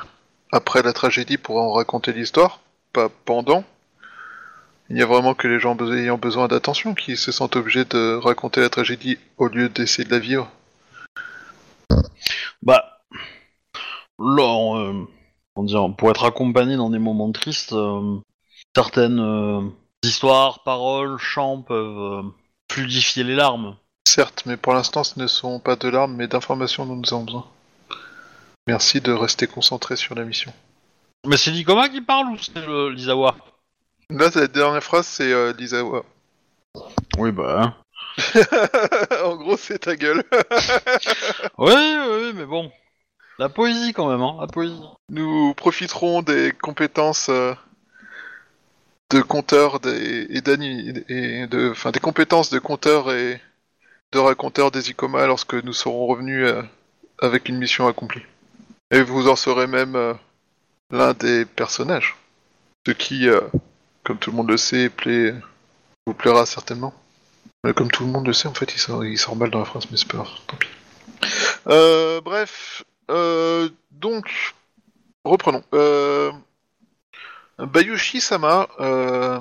après 0.53 0.83
la 0.83 0.93
tragédie 0.93 1.39
pour 1.39 1.57
en 1.59 1.73
raconter 1.73 2.13
l'histoire, 2.13 2.61
pas 2.93 3.09
pendant. 3.25 3.65
Il 4.91 4.97
n'y 4.97 5.03
a 5.03 5.07
vraiment 5.07 5.35
que 5.35 5.49
les 5.49 5.59
gens 5.59 5.75
be- 5.75 5.97
ayant 5.97 6.19
besoin 6.19 6.47
d'attention 6.47 6.95
qui 6.95 7.17
se 7.17 7.33
sentent 7.33 7.57
obligés 7.57 7.87
de 7.87 8.17
raconter 8.23 8.61
la 8.61 8.69
tragédie 8.69 9.19
au 9.39 9.49
lieu 9.49 9.69
d'essayer 9.71 10.05
de 10.05 10.11
la 10.13 10.19
vivre. 10.19 10.51
Bah, 12.63 12.92
là, 14.19 14.77
euh, 14.77 15.05
comment 15.55 15.67
dire, 15.67 15.89
pour 15.97 16.11
être 16.11 16.25
accompagné 16.25 16.77
dans 16.77 16.91
des 16.91 16.99
moments 16.99 17.33
tristes, 17.33 17.73
euh, 17.73 18.19
certaines 18.75 19.21
euh, 19.21 19.63
histoires, 20.03 20.63
paroles, 20.63 21.19
chants 21.19 21.63
peuvent 21.63 21.99
euh, 21.99 22.23
fluidifier 22.71 23.25
les 23.25 23.35
larmes. 23.35 23.77
Certes, 24.07 24.43
mais 24.47 24.57
pour 24.57 24.75
l'instant 24.75 25.05
ce 25.05 25.19
ne 25.21 25.27
sont 25.27 25.61
pas 25.61 25.77
de 25.77 25.89
larmes 25.89 26.17
mais 26.17 26.27
d'informations 26.27 26.87
dont 26.87 26.97
nous 26.97 27.15
avons 27.15 27.25
besoin. 27.25 27.47
Merci 28.67 29.01
de 29.01 29.13
rester 29.13 29.47
concentré 29.47 29.97
sur 29.97 30.15
la 30.15 30.25
mission. 30.25 30.53
Mais 31.27 31.37
c'est 31.37 31.53
Nikoma 31.53 31.89
qui 31.89 32.01
parle 32.01 32.29
ou 32.29 32.39
c'est 32.39 32.55
l'Izawa? 32.91 33.37
Là, 34.11 34.29
la 34.35 34.47
dernière 34.47 34.83
phrase, 34.83 35.07
c'est 35.07 35.33
euh, 35.33 35.53
Lisawa. 35.57 36.05
Oui, 37.17 37.33
bah. 37.33 37.77
en 39.25 39.37
gros, 39.37 39.57
c'est 39.57 39.79
ta 39.79 39.97
gueule. 39.97 40.23
Oui, 41.59 41.73
oui, 41.73 42.33
mais 42.35 42.45
bon. 42.45 42.71
La 43.43 43.49
poésie 43.49 43.93
quand 43.93 44.09
même, 44.09 44.23
hein, 44.23 44.37
la 44.41 44.47
poésie. 44.47 44.81
Nous 45.09 45.53
profiterons 45.55 46.23
des 46.23 46.53
compétences 46.63 47.29
euh, 47.29 47.53
de 49.11 49.21
compteur 49.21 49.81
et 49.85 50.41
de, 50.41 51.71
enfin 51.73 51.91
des 51.91 51.99
compétences 51.99 52.51
de 52.51 52.61
compteur 52.61 53.13
et 53.13 53.41
de 54.13 54.19
raconteur 54.21 54.71
des 54.71 54.91
Icoma 54.91 55.27
lorsque 55.27 55.55
nous 55.55 55.73
serons 55.73 56.07
revenus 56.07 56.47
euh, 56.47 56.63
avec 57.21 57.49
une 57.49 57.59
mission 57.59 57.89
accomplie. 57.89 58.23
Et 58.93 59.03
vous 59.03 59.29
en 59.29 59.35
serez 59.35 59.67
même 59.67 59.97
euh, 59.97 60.15
l'un 60.93 61.13
des 61.13 61.45
personnages, 61.45 62.15
ce 62.87 62.93
qui, 62.93 63.27
comme 64.05 64.19
tout 64.19 64.31
le 64.31 64.37
monde 64.37 64.51
le 64.51 64.57
sait, 64.57 64.89
vous 66.07 66.15
plaira 66.15 66.47
certainement. 66.47 66.95
Comme 67.75 67.91
tout 67.91 68.05
le 68.05 68.13
monde 68.13 68.29
le 68.29 68.35
sait, 68.35 68.47
en 68.47 68.55
fait, 68.55 68.73
il 68.73 69.37
mal 69.37 69.51
dans 69.51 69.59
la 69.59 69.65
phrase, 69.65 69.89
mais 69.91 69.97
c'est 69.97 70.07
pas 70.07 70.19
grave, 70.19 70.31
tant 70.47 70.57
pis. 70.59 70.69
Bref, 72.25 72.85
euh, 73.13 73.69
donc, 73.93 74.55
reprenons. 75.25 75.63
Euh, 75.75 76.33
Bayushi-sama, 77.59 78.69
euh, 78.81 79.41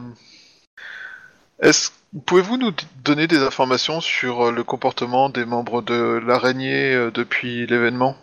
est-ce 1.59 1.91
pouvez-vous 2.25 2.57
nous 2.57 2.71
donner 3.03 3.27
des 3.27 3.39
informations 3.39 4.01
sur 4.01 4.47
euh, 4.47 4.51
le 4.51 4.63
comportement 4.63 5.29
des 5.29 5.45
membres 5.45 5.81
de 5.81 6.21
l'araignée 6.25 6.93
euh, 6.93 7.11
depuis 7.11 7.65
l'événement? 7.67 8.17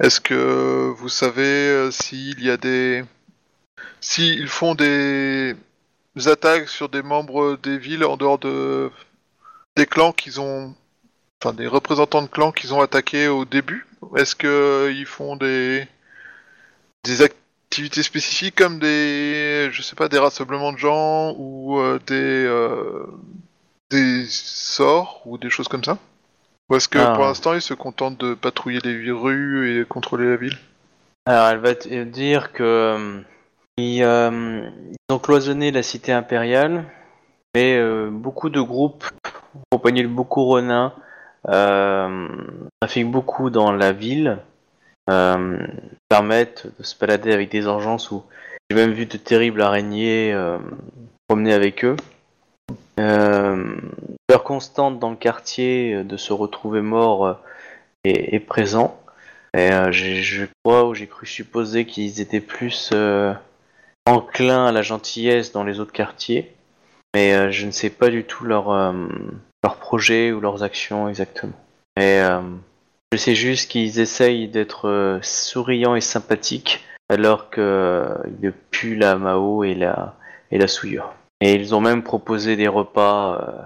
Est-ce 0.00 0.20
que 0.20 0.92
vous 0.96 1.08
savez 1.08 1.42
euh, 1.42 1.90
s'il 1.90 2.42
y 2.42 2.50
a 2.50 2.56
des 2.56 3.04
s'ils 4.00 4.48
font 4.48 4.74
des 4.74 5.56
attaques 6.26 6.68
sur 6.68 6.88
des 6.88 7.02
membres 7.02 7.58
des 7.62 7.78
villes 7.78 8.04
en 8.04 8.16
dehors 8.16 8.38
de 8.38 8.90
des 9.76 9.86
clans 9.86 10.12
qu'ils 10.12 10.40
ont 10.40 10.74
enfin 11.42 11.52
des 11.54 11.66
représentants 11.66 12.22
de 12.22 12.28
clans 12.28 12.52
qu'ils 12.52 12.74
ont 12.74 12.80
attaqués 12.80 13.28
au 13.28 13.44
début? 13.44 13.86
Est-ce 14.16 14.34
que 14.36 14.92
ils 14.94 15.06
font 15.06 15.36
des 15.36 15.86
des 17.04 17.22
activités 17.22 18.02
spécifiques 18.02 18.56
comme 18.56 18.78
des 18.78 19.68
je 19.72 19.82
sais 19.82 19.96
pas 19.96 20.08
des 20.08 20.18
rassemblements 20.18 20.72
de 20.72 20.78
gens 20.78 21.34
ou 21.38 21.78
euh, 21.78 21.98
des 22.06 22.44
euh, 22.44 23.06
des 23.90 24.24
sorts 24.26 25.22
ou 25.26 25.38
des 25.38 25.50
choses 25.50 25.68
comme 25.68 25.84
ça? 25.84 25.98
Ou 26.68 26.76
est-ce 26.76 26.88
que 26.88 26.98
Ah. 26.98 27.12
pour 27.14 27.24
l'instant 27.24 27.54
ils 27.54 27.62
se 27.62 27.74
contentent 27.74 28.18
de 28.18 28.34
patrouiller 28.34 28.80
les 28.80 29.10
rues 29.10 29.80
et 29.80 29.84
contrôler 29.84 30.28
la 30.28 30.36
ville? 30.36 30.58
Alors, 31.28 31.48
elle 31.48 31.58
va 31.58 31.74
te 31.74 32.04
dire 32.04 32.52
que 32.52 32.62
euh, 32.62 33.20
ils, 33.78 34.02
euh, 34.04 34.70
ils 34.90 35.12
ont 35.12 35.18
cloisonné 35.18 35.72
la 35.72 35.82
cité 35.82 36.12
impériale, 36.12 36.84
mais 37.52 37.76
euh, 37.76 38.10
beaucoup 38.10 38.48
de 38.48 38.60
groupes, 38.60 39.04
accompagnés 39.72 40.04
de 40.04 40.08
beaucoup 40.08 40.46
renins, 40.48 40.94
euh, 41.48 42.28
trafiquent 42.80 43.10
beaucoup 43.10 43.50
dans 43.50 43.72
la 43.72 43.92
ville, 43.92 44.38
euh, 45.10 45.58
permettent 46.08 46.66
de 46.78 46.82
se 46.82 46.98
balader 46.98 47.32
avec 47.32 47.50
des 47.50 47.64
urgences 47.64 48.10
où 48.10 48.24
j'ai 48.70 48.76
même 48.76 48.92
vu 48.92 49.06
de 49.06 49.16
terribles 49.16 49.62
araignées 49.62 50.32
euh, 50.32 50.58
promener 51.28 51.52
avec 51.52 51.84
eux. 51.84 51.96
Euh, 52.98 53.76
peur 54.26 54.42
constante 54.42 54.98
dans 54.98 55.10
le 55.10 55.16
quartier 55.16 55.94
euh, 55.94 56.04
de 56.04 56.16
se 56.16 56.32
retrouver 56.32 56.80
mort 56.80 57.26
euh, 57.26 57.34
est, 58.04 58.34
est 58.34 58.40
présent. 58.40 59.00
Et 59.54 59.70
euh, 59.72 59.92
je 59.92 60.46
crois 60.62 60.86
ou 60.86 60.94
j'ai 60.94 61.06
cru 61.06 61.26
supposer 61.26 61.86
qu'ils 61.86 62.20
étaient 62.20 62.40
plus 62.40 62.90
euh, 62.92 63.32
enclins 64.06 64.66
à 64.66 64.72
la 64.72 64.82
gentillesse 64.82 65.52
dans 65.52 65.64
les 65.64 65.80
autres 65.80 65.92
quartiers, 65.92 66.54
mais 67.14 67.34
euh, 67.34 67.50
je 67.50 67.66
ne 67.66 67.70
sais 67.70 67.90
pas 67.90 68.08
du 68.08 68.24
tout 68.24 68.44
leur 68.44 68.70
euh, 68.70 68.92
leurs 69.64 69.76
projets 69.76 70.32
ou 70.32 70.40
leurs 70.40 70.62
actions 70.62 71.08
exactement. 71.08 71.52
Et 71.96 72.20
euh, 72.20 72.40
je 73.12 73.18
sais 73.18 73.34
juste 73.34 73.70
qu'ils 73.70 74.00
essayent 74.00 74.48
d'être 74.48 74.88
euh, 74.88 75.18
souriants 75.22 75.94
et 75.94 76.00
sympathiques 76.00 76.84
alors 77.08 77.50
que 77.50 77.60
euh, 77.60 78.50
puent 78.70 78.96
la 78.96 79.16
Mao 79.16 79.64
et 79.64 79.74
la 79.74 80.14
et 80.50 80.58
la 80.58 80.68
souillure. 80.68 81.14
Et 81.40 81.54
ils 81.54 81.74
ont 81.74 81.80
même 81.80 82.02
proposé 82.02 82.56
des 82.56 82.68
repas 82.68 83.40
euh, 83.40 83.62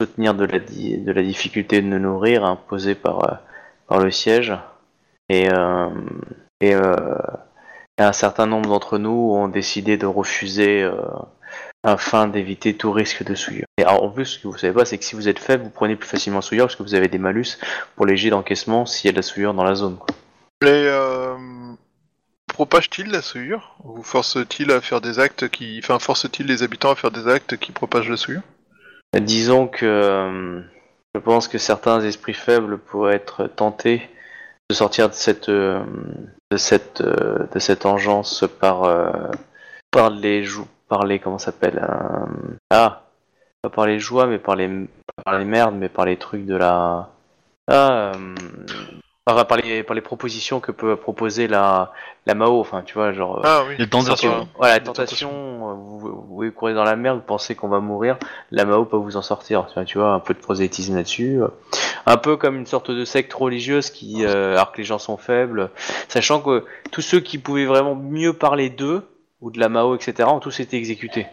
soutenir 0.00 0.34
de 0.34 0.44
la, 0.44 0.58
de 0.58 1.12
la 1.12 1.22
difficulté 1.22 1.82
de 1.82 1.86
nous 1.86 1.98
nourrir 1.98 2.44
imposée 2.44 2.94
par, 2.94 3.24
euh, 3.24 3.36
par 3.86 4.00
le 4.00 4.10
siège. 4.10 4.54
Et, 5.28 5.50
euh, 5.52 5.90
et, 6.60 6.74
euh, 6.74 6.94
un 7.98 8.12
certain 8.12 8.46
nombre 8.46 8.70
d'entre 8.70 8.96
nous 8.96 9.32
ont 9.34 9.48
décidé 9.48 9.98
de 9.98 10.06
refuser 10.06 10.82
euh, 10.82 10.94
afin 11.82 12.28
d'éviter 12.28 12.74
tout 12.76 12.92
risque 12.92 13.22
de 13.22 13.34
souillure. 13.34 13.66
Et 13.78 13.84
alors, 13.84 14.02
en 14.02 14.10
plus, 14.10 14.26
ce 14.26 14.38
que 14.38 14.48
vous 14.48 14.58
savez 14.58 14.72
pas, 14.72 14.84
c'est 14.84 14.98
que 14.98 15.04
si 15.04 15.14
vous 15.14 15.28
êtes 15.28 15.38
faible, 15.38 15.64
vous 15.64 15.70
prenez 15.70 15.96
plus 15.96 16.08
facilement 16.08 16.40
souillure 16.40 16.66
parce 16.66 16.76
que 16.76 16.82
vous 16.82 16.94
avez 16.94 17.08
des 17.08 17.18
malus 17.18 17.58
pour 17.96 18.06
les 18.06 18.16
jets 18.16 18.30
d'encaissement 18.30 18.86
s'il 18.86 19.06
y 19.06 19.08
a 19.08 19.12
de 19.12 19.16
la 19.16 19.22
souillure 19.22 19.54
dans 19.54 19.64
la 19.64 19.74
zone. 19.74 19.96
Quoi. 19.96 20.14
Et 20.62 20.68
euh, 20.68 21.36
propage-t-il 22.48 23.10
la 23.10 23.22
souillure? 23.22 23.76
Ou 23.84 24.02
force-t-il 24.02 24.70
à 24.72 24.80
faire 24.80 25.00
des 25.00 25.18
actes 25.18 25.48
qui. 25.48 25.80
Enfin, 25.82 25.98
force-t-il 25.98 26.46
les 26.46 26.62
habitants 26.62 26.90
à 26.90 26.96
faire 26.96 27.10
des 27.10 27.28
actes 27.28 27.56
qui 27.56 27.72
propagent 27.72 28.10
la 28.10 28.18
souillure? 28.18 28.42
Disons 29.18 29.66
que 29.66 29.86
euh, 29.86 30.60
je 31.14 31.20
pense 31.20 31.48
que 31.48 31.58
certains 31.58 32.00
esprits 32.02 32.34
faibles 32.34 32.78
pourraient 32.78 33.16
être 33.16 33.46
tentés 33.46 34.08
de 34.68 34.74
sortir 34.74 35.08
de 35.08 35.14
cette 35.14 35.48
euh, 35.48 35.82
de 36.52 36.56
cette 36.56 37.00
euh, 37.00 37.46
de 37.52 37.58
cette 37.58 37.86
engeance 37.86 38.44
par 38.60 38.84
euh, 38.84 39.10
par 39.90 40.10
les 40.10 40.44
jou 40.44 40.66
par 40.90 41.06
les 41.06 41.18
comment 41.20 41.38
ça 41.38 41.46
s'appelle 41.46 41.78
euh, 41.82 42.56
ah 42.70 43.04
pas 43.62 43.70
par 43.70 43.86
les 43.86 43.98
joies 43.98 44.26
mais 44.26 44.38
par 44.38 44.56
les 44.56 44.68
pas 44.68 45.22
par 45.24 45.38
les 45.38 45.44
merdes 45.46 45.74
mais 45.74 45.88
par 45.88 46.04
les 46.04 46.18
trucs 46.18 46.44
de 46.44 46.56
la 46.56 47.08
ah 47.68 48.12
euh, 48.14 48.34
par, 49.24 49.46
par 49.46 49.58
les 49.58 49.82
par 49.84 49.94
les 49.94 50.00
propositions 50.00 50.60
que 50.60 50.72
peut 50.72 50.96
proposer 50.96 51.46
la 51.46 51.92
la 52.26 52.34
Mao 52.34 52.58
enfin 52.60 52.82
tu 52.84 52.94
vois 52.94 53.12
genre 53.12 53.38
euh, 53.38 53.42
Ah 53.44 53.62
oui. 53.68 53.74
Les 53.78 53.88
tentations. 53.88 54.48
Voilà, 54.56 54.74
la 54.74 54.78
Des 54.80 54.84
tentation, 54.86 55.30
euh, 55.30 55.74
vous, 55.74 56.24
vous, 56.28 56.50
courez 56.52 56.74
dans 56.74 56.84
la 56.84 56.96
merde, 56.96 57.18
vous 57.18 57.24
pensez 57.24 57.54
qu'on 57.54 57.68
va 57.68 57.80
mourir, 57.80 58.18
la 58.50 58.64
Mao 58.64 58.84
peut 58.84 58.96
vous 58.96 59.16
en 59.16 59.22
sortir. 59.22 59.66
Tu 59.68 59.74
vois, 59.74 59.84
tu 59.84 59.98
vois, 59.98 60.12
un 60.12 60.20
peu 60.20 60.34
de 60.34 60.38
prosélytisme 60.38 60.96
là-dessus. 60.96 61.40
euh. 61.42 61.48
Un 62.06 62.16
peu 62.16 62.36
comme 62.36 62.56
une 62.56 62.66
sorte 62.66 62.90
de 62.90 63.04
secte 63.04 63.32
religieuse 63.32 63.90
qui, 63.90 64.24
euh, 64.24 64.52
alors 64.54 64.72
que 64.72 64.78
les 64.78 64.84
gens 64.84 64.98
sont 64.98 65.16
faibles, 65.16 65.70
sachant 66.08 66.40
que 66.40 66.64
tous 66.90 67.02
ceux 67.02 67.20
qui 67.20 67.38
pouvaient 67.38 67.66
vraiment 67.66 67.94
mieux 67.94 68.32
parler 68.32 68.68
d'eux, 68.70 69.06
ou 69.40 69.50
de 69.50 69.58
la 69.58 69.68
Mao, 69.68 69.94
etc., 69.94 70.28
ont 70.30 70.40
tous 70.40 70.60
été 70.60 70.76
exécutés. 70.76 71.26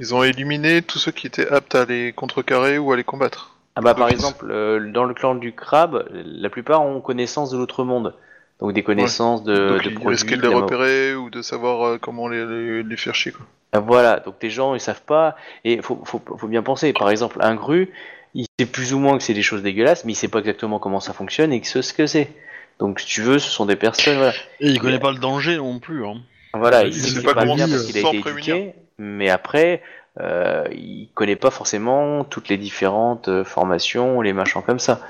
Ils 0.00 0.14
ont 0.14 0.22
éliminé 0.24 0.82
tous 0.82 0.98
ceux 0.98 1.12
qui 1.12 1.26
étaient 1.26 1.48
aptes 1.48 1.74
à 1.74 1.84
les 1.84 2.12
contrecarrer 2.12 2.78
ou 2.78 2.92
à 2.92 2.96
les 2.96 3.04
combattre. 3.04 3.56
Ah 3.76 3.80
bah 3.80 3.94
par 3.94 4.08
exemple, 4.08 4.46
euh, 4.50 4.90
dans 4.92 5.04
le 5.04 5.14
clan 5.14 5.34
du 5.34 5.52
crabe, 5.52 6.08
la 6.12 6.48
plupart 6.48 6.82
ont 6.82 7.00
connaissance 7.00 7.50
de 7.50 7.58
l'autre 7.58 7.84
monde. 7.84 8.14
Donc 8.60 8.72
des 8.72 8.84
connaissances 8.84 9.42
de, 9.42 9.54
Donc 9.54 9.82
de 9.82 9.90
ils 9.90 9.94
produits. 9.94 10.36
de 10.36 10.42
les 10.42 10.48
repérer 10.48 11.14
ou 11.16 11.28
de 11.28 11.42
savoir 11.42 11.82
euh, 11.86 11.98
comment 11.98 12.28
les, 12.28 12.46
les, 12.46 12.82
les 12.84 12.96
faire 12.96 13.14
chier. 13.14 13.32
Quoi. 13.32 13.44
Ah, 13.72 13.80
Voilà, 13.80 14.20
donc 14.20 14.36
les 14.42 14.50
gens 14.50 14.74
ils 14.74 14.80
savent 14.80 15.02
pas 15.02 15.34
et 15.64 15.82
faut, 15.82 16.00
faut, 16.04 16.22
faut 16.38 16.46
bien 16.48 16.62
penser. 16.62 16.92
Par 16.92 17.10
exemple, 17.10 17.38
un 17.40 17.56
gru, 17.56 17.90
il 18.34 18.46
sait 18.60 18.66
plus 18.66 18.94
ou 18.94 19.00
moins 19.00 19.16
que 19.18 19.24
c'est 19.24 19.34
des 19.34 19.42
choses 19.42 19.62
dégueulasses, 19.62 20.04
mais 20.04 20.12
il 20.12 20.16
sait 20.16 20.28
pas 20.28 20.38
exactement 20.38 20.78
comment 20.78 21.00
ça 21.00 21.12
fonctionne 21.12 21.52
et 21.52 21.60
que 21.60 21.66
ce, 21.66 21.82
ce 21.82 21.92
que 21.92 22.06
c'est. 22.06 22.30
Donc 22.78 23.00
si 23.00 23.06
tu 23.06 23.22
veux, 23.22 23.40
ce 23.40 23.50
sont 23.50 23.66
des 23.66 23.76
personnes. 23.76 24.16
Voilà, 24.18 24.32
Et 24.60 24.68
il 24.68 24.78
connaît 24.80 25.00
pas 25.00 25.10
le 25.12 25.18
danger 25.18 25.56
non 25.56 25.80
plus. 25.80 26.06
Hein. 26.06 26.18
Voilà 26.58 26.84
Il 26.84 26.88
il 26.88 26.94
sait 26.94 27.22
pas 27.22 27.34
pas 27.34 27.40
comment 27.42 27.54
bien 27.54 27.66
se- 27.66 27.72
parce 27.72 27.84
qu'il 27.84 27.96
a 27.96 28.00
été 28.08 28.20
prémunir. 28.20 28.54
éduqué, 28.56 28.74
mais 28.98 29.30
après, 29.30 29.82
euh, 30.20 30.64
il 30.72 31.08
connaît 31.14 31.36
pas 31.36 31.50
forcément 31.50 32.24
toutes 32.24 32.48
les 32.48 32.56
différentes 32.58 33.28
euh, 33.28 33.44
formations, 33.44 34.20
les 34.20 34.32
machins 34.32 34.62
comme 34.62 34.78
ça. 34.78 35.00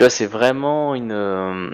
Là, 0.00 0.10
c'est 0.10 0.26
vraiment 0.26 0.94
une. 0.94 1.12
euh, 1.12 1.70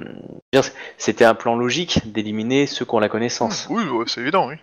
C'était 0.99 1.25
un 1.25 1.35
plan 1.35 1.57
logique 1.57 2.13
d'éliminer 2.13 2.67
ceux 2.67 2.85
qui 2.85 2.95
ont 2.95 3.01
la 3.01 3.09
connaissance. 3.09 3.67
Oui, 3.71 3.83
ouais, 3.85 4.05
c'est 4.07 4.21
évident, 4.21 4.49
oui. 4.49 4.55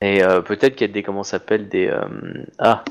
Et 0.00 0.22
euh, 0.22 0.40
peut-être 0.40 0.74
qu'il 0.74 0.86
y 0.86 0.90
a 0.90 0.92
des 0.92 1.02
comment 1.02 1.22
ça 1.22 1.32
s'appelle 1.38 1.68
des 1.68 1.86
euh, 1.88 2.04
ah 2.58 2.82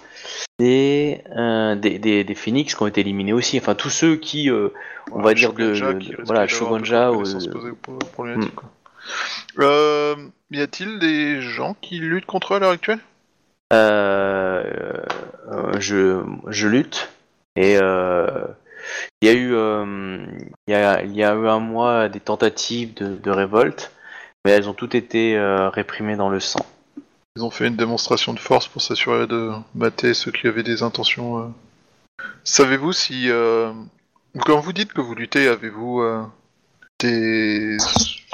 des, 0.58 1.22
euh, 1.38 1.76
des 1.76 2.00
des 2.00 2.24
des 2.24 2.36
phoenix 2.36 2.74
qui 2.74 2.82
ont 2.82 2.88
été 2.88 3.02
éliminés 3.02 3.34
aussi. 3.34 3.58
Enfin 3.60 3.76
tous 3.76 3.90
ceux 3.90 4.16
qui 4.16 4.50
euh, 4.50 4.70
on 5.12 5.22
va 5.22 5.34
dire 5.34 5.54
de, 5.54 5.74
Shogunja 5.76 6.16
voilà 6.26 6.48
Shogunja 6.48 7.12
ou 7.12 7.24
Euh, 10.54 10.58
y 10.58 10.62
a-t-il 10.62 11.00
des 11.00 11.42
gens 11.42 11.76
qui 11.82 12.00
luttent 12.00 12.26
contre 12.26 12.54
eux 12.54 12.58
à 12.58 12.60
l'heure 12.60 12.72
actuelle? 12.72 13.00
Euh, 13.72 14.64
euh, 15.52 15.80
je 15.80 16.24
je 16.48 16.68
lutte 16.68 17.10
et 17.56 17.78
euh, 17.82 18.46
il 19.22 19.28
y 19.28 19.32
a 19.32 19.34
eu 19.34 19.56
euh, 19.56 20.26
il 20.68 20.72
y 20.72 20.76
a 20.76 21.04
il 21.04 21.16
y 21.16 21.24
a 21.24 21.34
eu 21.34 21.48
un 21.48 21.60
mois 21.60 22.08
des 22.08 22.20
tentatives 22.20 22.94
de, 22.94 23.16
de 23.16 23.32
révolte 23.32 23.92
mais 24.46 24.52
elles 24.52 24.70
ont 24.70 24.74
toutes 24.74 24.94
été 24.96 25.38
euh, 25.38 25.70
réprimées 25.70 26.18
dans 26.18 26.30
le 26.30 26.40
sang. 26.40 26.66
Ils 27.36 27.44
ont 27.44 27.50
fait 27.50 27.68
une 27.68 27.76
démonstration 27.78 28.34
de 28.34 28.40
force 28.40 28.68
pour 28.68 28.82
s'assurer 28.82 29.26
de 29.26 29.52
mater 29.74 30.14
ceux 30.14 30.32
qui 30.32 30.48
avaient 30.48 30.62
des 30.64 30.84
intentions. 30.84 31.40
euh. 31.40 31.48
Savez-vous 32.44 32.94
si, 32.94 33.32
euh, 33.32 33.72
quand 34.42 34.60
vous 34.60 34.74
dites 34.74 34.94
que 34.94 35.02
vous 35.02 35.16
luttez, 35.16 35.48
avez-vous 35.48 36.02
euh, 36.02 36.22
des 37.00 37.78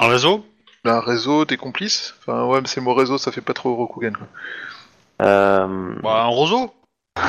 Un 0.00 0.08
réseau? 0.08 0.44
Un 0.84 1.00
réseau, 1.00 1.44
des 1.44 1.56
complices 1.56 2.14
Enfin 2.20 2.44
ouais, 2.46 2.60
mais 2.60 2.66
c'est 2.66 2.80
le 2.80 2.84
mot 2.84 2.94
réseau, 2.94 3.18
ça 3.18 3.32
fait 3.32 3.40
pas 3.40 3.54
trop 3.54 3.74
Rokugan. 3.74 4.12
Quoi. 4.12 5.26
Euh, 5.26 5.94
Bah, 6.02 6.22
un 6.24 6.28
roseau 6.28 6.72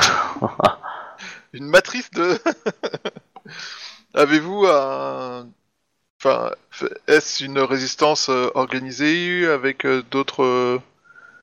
Une 1.52 1.66
matrice 1.66 2.10
de. 2.12 2.38
avez-vous 4.14 4.66
un 4.66 5.46
Enfin, 6.24 6.52
est-ce 7.08 7.44
une 7.44 7.58
résistance 7.58 8.28
euh, 8.28 8.48
organisée 8.54 9.44
avec 9.44 9.84
euh, 9.84 10.04
d'autres 10.08 10.80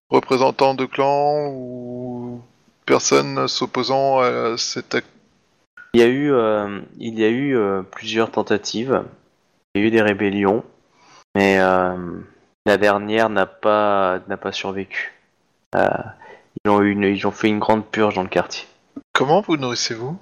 représentants 0.09 0.73
de 0.73 0.85
clans 0.85 1.47
ou 1.49 2.41
personnes 2.85 3.49
s'opposant 3.49 4.19
à 4.19 4.57
cette 4.57 4.97
Il 5.93 5.99
y 5.99 6.03
a 6.03 6.07
eu, 6.07 6.31
euh, 6.31 6.79
il 6.97 7.19
y 7.19 7.25
a 7.25 7.27
eu 7.27 7.57
euh, 7.57 7.81
plusieurs 7.81 8.31
tentatives. 8.31 9.03
Il 9.75 9.81
y 9.81 9.83
a 9.83 9.87
eu 9.87 9.91
des 9.91 10.01
rébellions, 10.01 10.63
mais 11.39 11.57
euh, 11.57 11.95
la 12.65 12.75
dernière 12.75 13.29
n'a 13.29 13.45
pas 13.45 14.19
n'a 14.27 14.35
pas 14.35 14.51
survécu. 14.51 15.13
Euh, 15.73 15.87
ils 16.65 16.69
ont 16.69 16.81
une, 16.81 17.03
ils 17.03 17.25
ont 17.25 17.31
fait 17.31 17.47
une 17.47 17.59
grande 17.59 17.85
purge 17.85 18.15
dans 18.15 18.23
le 18.23 18.29
quartier. 18.29 18.67
Comment 19.13 19.39
vous 19.39 19.55
nourrissez-vous 19.55 20.17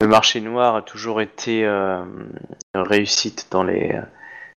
Le 0.00 0.06
marché 0.06 0.40
noir 0.40 0.76
a 0.76 0.82
toujours 0.82 1.20
été 1.20 1.64
euh, 1.64 2.04
une 2.72 2.82
réussite 2.82 3.48
dans 3.50 3.64
les 3.64 4.00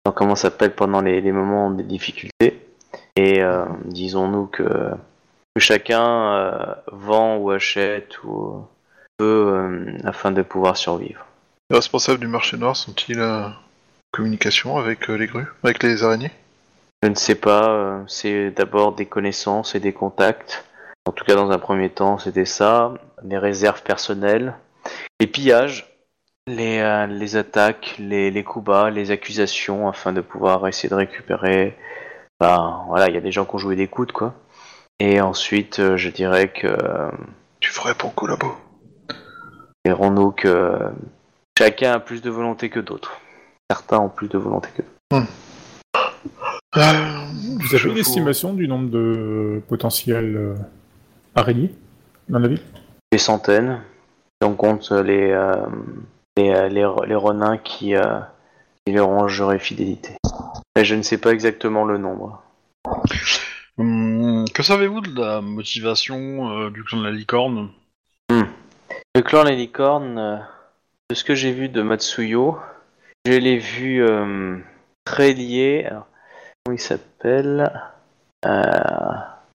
dans 0.05 0.11
comment 0.11 0.35
s'appelle 0.35 0.75
pendant 0.75 1.01
les, 1.01 1.21
les 1.21 1.31
moments 1.31 1.71
de 1.71 1.83
difficulté. 1.83 2.61
Et 3.15 3.41
disons-nous 3.85 4.47
que, 4.47 4.91
que 5.55 5.61
chacun 5.61 6.35
euh, 6.35 6.75
vend 6.91 7.37
ou 7.37 7.51
achète 7.53 8.23
ou 8.25 8.67
peut 9.19 9.53
euh, 9.55 9.99
afin 10.05 10.33
de 10.33 10.43
pouvoir 10.43 10.77
survivre. 10.77 11.25
Les 11.71 11.77
responsables 11.77 12.19
du 12.19 12.27
marché 12.27 12.57
noir 12.57 12.75
sont-ils 12.75 13.21
euh, 13.21 13.49
communication 14.15 14.79
avec 14.79 15.11
euh, 15.11 15.17
les 15.17 15.27
grues 15.27 15.47
Avec 15.65 15.83
les 15.83 16.05
araignées? 16.05 16.31
Je 17.03 17.09
ne 17.09 17.17
sais 17.17 17.35
pas, 17.35 17.69
euh, 17.69 18.03
c'est 18.07 18.53
d'abord 18.53 18.95
des 18.95 19.07
connaissances 19.07 19.75
et 19.75 19.81
des 19.81 19.93
contacts. 19.93 20.65
En 21.07 21.13
tout 21.13 21.25
cas, 21.25 21.35
dans 21.35 21.51
un 21.51 21.59
premier 21.59 21.91
temps, 21.91 22.19
c'était 22.19 22.45
ça. 22.45 22.95
Les 23.25 23.37
réserves 23.39 23.83
personnelles, 23.83 24.55
les 25.21 25.27
pillages, 25.27 25.99
les, 26.47 26.79
euh, 26.79 27.07
les 27.07 27.37
attaques, 27.37 27.97
les, 27.99 28.31
les 28.31 28.45
coups 28.45 28.65
bas, 28.65 28.89
les 28.91 29.11
accusations, 29.11 29.89
afin 29.89 30.13
de 30.13 30.21
pouvoir 30.21 30.67
essayer 30.69 30.89
de 30.89 30.95
récupérer. 30.95 31.77
Ben, 32.41 32.85
voilà, 32.89 33.09
il 33.09 33.15
y 33.15 33.19
a 33.19 33.21
des 33.21 33.33
gens 33.33 33.45
qui 33.45 33.57
ont 33.57 33.59
joué 33.59 33.77
des 33.77 33.89
coudes, 33.89 34.13
quoi. 34.13 34.35
Et 35.01 35.21
ensuite, 35.21 35.81
euh, 35.81 35.97
je 35.97 36.09
dirais 36.09 36.49
que. 36.49 36.69
euh, 36.69 37.11
Tu 37.61 37.71
ferais 37.71 37.95
pour 37.95 38.15
collabo. 38.15 38.55
Verrons-nous 39.85 40.31
que 40.31 40.79
chacun 41.59 41.93
a 41.93 42.01
plus 42.01 42.23
de 42.23 42.31
volonté 42.31 42.71
que 42.71 42.81
d'autres. 42.81 43.21
Certains 43.71 43.99
ont 43.99 44.09
plus 44.09 44.29
de 44.29 44.39
volonté 44.39 44.69
que 44.77 44.83
d'autres. 44.83 45.27
Euh, 46.77 46.83
Vous 47.61 47.75
avez 47.75 47.91
une 47.91 47.99
estimation 47.99 48.53
du 48.53 48.69
nombre 48.69 48.91
de 48.91 49.63
potentiels 49.69 50.37
euh, 50.37 50.55
araignées 51.35 51.73
dans 52.29 52.39
la 52.41 52.49
ville? 52.49 52.61
Des 53.13 53.19
centaines. 53.19 53.81
Si 54.43 54.49
on 54.49 54.55
compte 54.55 54.91
les, 54.91 55.31
euh, 55.31 55.55
les, 56.37 56.51
euh, 56.51 56.69
les, 56.69 56.87
les 57.07 57.15
renins 57.15 57.57
qui, 57.59 57.95
euh, 57.95 58.19
qui 58.85 58.93
leur 58.93 59.09
ont 59.09 59.29
juré 59.29 59.59
fidélité. 59.59 60.15
Mais 60.77 60.85
je 60.85 60.95
ne 60.95 61.03
sais 61.03 61.19
pas 61.19 61.31
exactement 61.33 61.85
le 61.85 61.97
nombre. 61.99 62.43
Hum, 63.79 64.45
Que 64.53 64.63
savez-vous 64.63 65.01
de 65.01 65.21
la 65.21 65.41
motivation 65.41 66.51
euh, 66.51 66.71
du 66.71 66.83
clan 66.85 66.99
de 66.99 67.05
la 67.05 67.13
licorne? 67.13 67.71
Le 68.31 69.23
clan 69.23 69.45
des 69.45 69.55
licornes, 69.57 70.19
euh, 70.19 70.37
de 71.09 71.15
ce 71.15 71.23
que 71.23 71.37
j'ai 71.37 71.53
vu 71.53 71.69
de 71.69 71.83
Matsuyo, 71.83 72.59
je 73.27 73.33
l'ai 73.33 73.57
vu, 73.57 74.03
euh, 74.03 74.59
très 75.05 75.33
lié. 75.33 75.87
Alors, 75.89 76.07
comment 76.65 76.77
il 76.77 76.81
s'appelle? 76.81 77.73
Euh... 78.45 79.13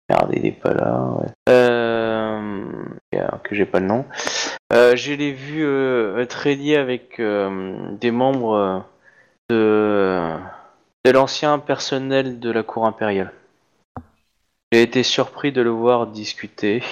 Regardez, 0.10 0.40
il 0.40 0.46
est 0.48 0.52
pas 0.52 0.74
là. 0.74 1.02
ouais. 1.20 1.28
Euh... 1.50 2.66
Que 3.44 3.56
j'ai 3.56 3.66
pas 3.66 3.80
le 3.80 3.88
nom. 3.88 4.06
Euh, 4.74 4.96
je 4.96 5.14
l'ai 5.14 5.32
vu 5.32 5.64
euh, 5.66 6.26
très 6.26 6.56
lié 6.56 6.78
avec 6.78 7.20
des 7.20 8.12
membres 8.12 8.86
de, 9.50 10.36
de 11.06 11.12
l'ancien 11.12 11.58
personnel 11.58 12.40
de 12.40 12.52
la 12.52 12.64
cour 12.64 12.86
impériale. 12.86 13.34
J'ai 14.72 14.84
été 14.84 15.02
surpris 15.02 15.52
de 15.52 15.62
le 15.62 15.72
voir 15.72 16.06
discuter 16.08 16.84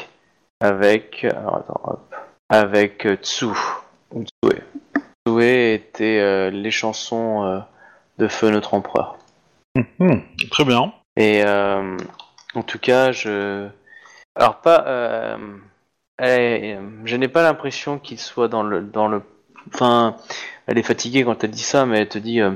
avec. 0.59 1.25
alors, 1.25 1.57
attends, 1.57 1.81
hop, 1.83 2.15
avec 2.49 3.07
Tsu. 3.21 3.47
Était 5.27 6.19
euh, 6.19 6.49
les 6.49 6.71
chansons 6.71 7.43
euh, 7.43 7.59
de 8.17 8.27
Feu 8.27 8.49
notre 8.49 8.73
empereur. 8.73 9.17
Mhm. 9.75 10.21
Très 10.51 10.65
bien. 10.65 10.93
Et 11.15 11.43
euh, 11.43 11.97
en 12.55 12.63
tout 12.63 12.79
cas, 12.79 13.11
je. 13.11 13.67
Alors, 14.35 14.61
pas. 14.61 14.85
euh, 14.87 15.37
elle- 16.17 16.79
je 17.05 17.15
n'ai 17.15 17.27
pas 17.27 17.43
l'impression 17.43 17.99
qu'il 17.99 18.19
soit 18.19 18.47
dans 18.47 18.63
le, 18.63 18.81
dans 18.81 19.07
le. 19.07 19.21
Enfin, 19.73 20.15
elle 20.67 20.77
est 20.77 20.83
fatiguée 20.83 21.23
quand 21.23 21.43
elle 21.43 21.51
dit 21.51 21.63
ça, 21.63 21.85
mais 21.85 21.99
elle 21.99 22.09
te 22.09 22.17
dit. 22.19 22.41
euh, 22.41 22.51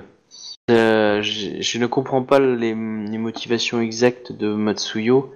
euh, 0.69 1.21
je, 1.21 1.61
je 1.61 1.77
ne 1.79 1.85
comprends 1.87 2.23
pas 2.23 2.39
les, 2.39 2.73
les 2.73 3.17
motivations 3.17 3.81
exactes 3.81 4.31
de 4.31 4.53
Matsuyo, 4.53 5.33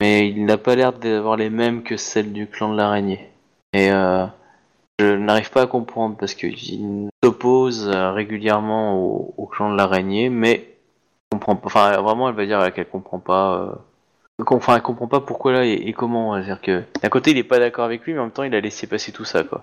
mais 0.00 0.28
il 0.28 0.44
n'a 0.44 0.58
pas 0.58 0.76
l'air 0.76 0.92
d'avoir 0.92 1.36
les 1.36 1.50
mêmes 1.50 1.82
que 1.82 1.96
celles 1.96 2.32
du 2.32 2.46
clan 2.46 2.72
de 2.72 2.76
l'araignée. 2.76 3.28
Et 3.72 3.90
euh, 3.90 4.26
je 4.98 5.16
n'arrive 5.16 5.50
pas 5.50 5.62
à 5.62 5.66
comprendre 5.66 6.16
parce 6.16 6.34
qu'il 6.34 7.08
s'oppose 7.22 7.88
euh, 7.88 8.12
régulièrement 8.12 8.96
au, 8.96 9.34
au 9.36 9.46
clan 9.46 9.70
de 9.70 9.76
l'araignée, 9.76 10.28
mais 10.28 10.76
comprend 11.30 11.56
pas. 11.56 11.66
Enfin, 11.66 12.00
vraiment, 12.00 12.28
elle 12.28 12.34
va 12.34 12.46
dire 12.46 12.72
qu'elle 12.72 12.88
comprend 12.88 13.18
pas. 13.18 13.58
euh, 13.62 13.74
Enfin, 14.50 14.76
elle 14.76 14.82
comprend 14.82 15.08
pas 15.08 15.20
pourquoi 15.20 15.52
là 15.52 15.64
et, 15.64 15.72
et 15.72 15.92
comment. 15.92 16.34
C'est-à-dire 16.34 16.60
que 16.60 16.84
d'un 17.02 17.08
côté, 17.08 17.32
il 17.32 17.38
est 17.38 17.44
pas 17.44 17.58
d'accord 17.58 17.84
avec 17.84 18.04
lui, 18.04 18.12
mais 18.12 18.20
en 18.20 18.24
même 18.24 18.32
temps, 18.32 18.44
il 18.44 18.54
a 18.54 18.60
laissé 18.60 18.86
passer 18.86 19.10
tout 19.10 19.24
ça, 19.24 19.42
quoi. 19.42 19.62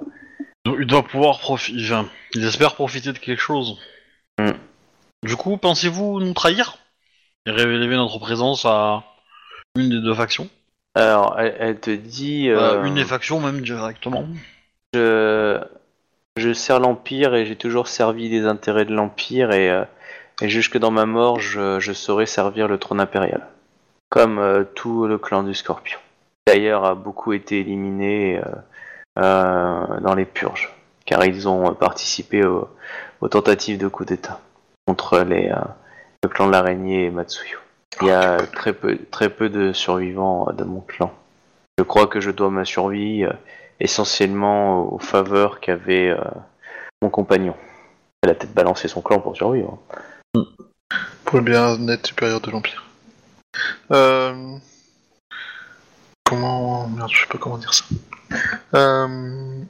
Donc, 0.65 0.75
il 0.79 0.85
doit 0.85 1.03
pouvoir 1.03 1.39
profiter. 1.39 1.79
Enfin, 1.81 2.07
il 2.33 2.45
espère 2.45 2.75
profiter 2.75 3.13
de 3.13 3.17
quelque 3.17 3.41
chose. 3.41 3.79
Mm. 4.37 4.51
Du 5.23 5.35
coup, 5.37 5.55
pensez-vous 5.57 6.19
nous 6.19 6.33
trahir? 6.33 6.77
Et 7.45 7.51
révéler 7.51 7.87
notre 7.87 8.19
présence 8.19 8.65
à 8.65 9.03
une 9.77 9.89
des 9.89 10.01
deux 10.01 10.13
factions? 10.13 10.49
Alors, 10.93 11.39
elle, 11.39 11.55
elle 11.59 11.79
te 11.79 11.91
dit. 11.91 12.49
Euh, 12.49 12.81
euh, 12.81 12.83
Une 12.83 12.95
des 12.95 13.05
factions 13.05 13.39
même 13.39 13.61
directement. 13.61 14.25
Je, 14.95 16.53
sers 16.53 16.79
l'Empire 16.79 17.35
et 17.35 17.45
j'ai 17.45 17.55
toujours 17.55 17.87
servi 17.87 18.29
les 18.29 18.45
intérêts 18.45 18.85
de 18.85 18.93
l'Empire 18.93 19.51
et, 19.51 19.69
euh, 19.69 19.83
et 20.41 20.49
jusque 20.49 20.77
dans 20.77 20.91
ma 20.91 21.05
mort, 21.05 21.39
je, 21.39 21.79
je 21.79 21.93
saurai 21.93 22.25
servir 22.25 22.67
le 22.67 22.77
trône 22.77 22.99
impérial. 22.99 23.47
Comme 24.09 24.39
euh, 24.39 24.63
tout 24.63 25.07
le 25.07 25.17
clan 25.17 25.43
du 25.43 25.53
Scorpion. 25.53 25.99
D'ailleurs, 26.47 26.85
a 26.85 26.95
beaucoup 26.95 27.33
été 27.33 27.59
éliminé 27.59 28.37
euh, 28.37 28.41
euh, 29.19 29.99
dans 30.01 30.13
les 30.13 30.25
purges, 30.25 30.73
car 31.05 31.25
ils 31.25 31.47
ont 31.47 31.73
participé 31.73 32.45
au- 32.45 32.69
aux 33.21 33.27
tentatives 33.27 33.77
de 33.77 33.87
coup 33.87 34.05
d'État 34.05 34.39
contre 34.87 35.19
les, 35.19 35.51
le 36.23 36.29
clan 36.29 36.47
de 36.47 36.51
l'araignée 36.51 37.05
et 37.05 37.09
Matsuyo. 37.09 37.57
Il 38.01 38.07
y 38.07 38.11
a 38.11 38.37
très 38.37 38.73
peu, 38.73 38.97
très 39.09 39.29
peu 39.29 39.49
de 39.49 39.73
survivants 39.73 40.51
de 40.51 40.63
mon 40.63 40.81
clan. 40.81 41.11
Je 41.79 41.83
crois 41.83 42.07
que 42.07 42.19
je 42.19 42.29
dois 42.29 42.51
ma 42.51 42.65
survie 42.65 43.25
essentiellement 43.79 44.93
aux 44.93 44.99
faveurs 44.99 45.59
qu'avait 45.59 46.09
euh, 46.09 46.23
mon 47.01 47.09
compagnon. 47.09 47.55
Elle 48.23 48.31
a 48.31 48.33
peut-être 48.35 48.53
balancé 48.53 48.87
son 48.87 49.01
clan 49.01 49.19
pour 49.19 49.35
survivre. 49.35 49.77
Pour 51.23 51.37
le 51.39 51.43
bien-être 51.43 52.07
supérieur 52.07 52.41
de 52.41 52.51
l'Empire. 52.51 52.83
Euh... 53.91 54.57
Comment... 56.23 56.87
Merde, 56.87 57.11
je 57.11 57.21
sais 57.21 57.27
pas 57.27 57.37
comment 57.37 57.57
dire 57.57 57.73
ça. 57.73 57.85
Euh... 58.73 59.63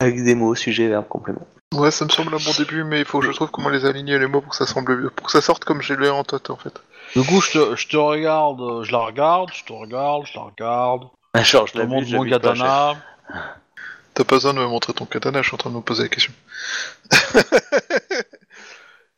Avec 0.00 0.22
des 0.22 0.34
mots, 0.34 0.54
sujet, 0.54 0.88
verbe, 0.88 1.08
complément. 1.08 1.46
Ouais, 1.74 1.90
ça 1.90 2.04
me 2.04 2.10
semble 2.10 2.34
un 2.34 2.38
bon 2.38 2.52
début, 2.56 2.84
mais 2.84 3.00
il 3.00 3.04
faut 3.04 3.20
que 3.20 3.26
je 3.26 3.32
trouve 3.32 3.50
comment 3.50 3.68
les 3.68 3.84
aligner 3.84 4.18
les 4.18 4.26
mots 4.26 4.40
pour 4.40 4.50
que 4.50 4.56
ça 4.56 4.66
semble 4.66 5.10
pour 5.10 5.26
que 5.26 5.32
ça 5.32 5.42
sorte 5.42 5.64
comme 5.64 5.82
j'ai 5.82 5.96
lu 5.96 6.08
en 6.08 6.24
tête 6.24 6.48
en 6.48 6.56
fait. 6.56 6.80
Du 7.14 7.22
coup, 7.22 7.40
je 7.42 7.52
te, 7.52 7.76
je 7.76 7.88
te 7.88 7.96
regarde, 7.96 8.84
je 8.84 8.92
la 8.92 8.98
regarde, 8.98 9.50
je 9.52 9.64
te 9.64 9.72
regarde, 9.72 10.24
je 10.26 10.38
la 10.38 10.44
regarde. 10.44 11.08
Genre, 11.42 11.66
je 11.66 11.72
Je 11.72 11.72
te 11.72 11.78
l'abuse, 11.78 12.12
montre 12.12 12.24
mon 12.24 12.30
katana. 12.30 12.94
T'as 14.14 14.24
pas 14.24 14.36
besoin 14.36 14.54
de 14.54 14.58
me 14.58 14.66
montrer 14.66 14.92
ton 14.92 15.06
katana, 15.06 15.42
je 15.42 15.48
suis 15.48 15.54
en 15.54 15.58
train 15.58 15.70
de 15.70 15.76
me 15.76 15.80
poser 15.80 16.04
la 16.04 16.08
question. 16.08 16.32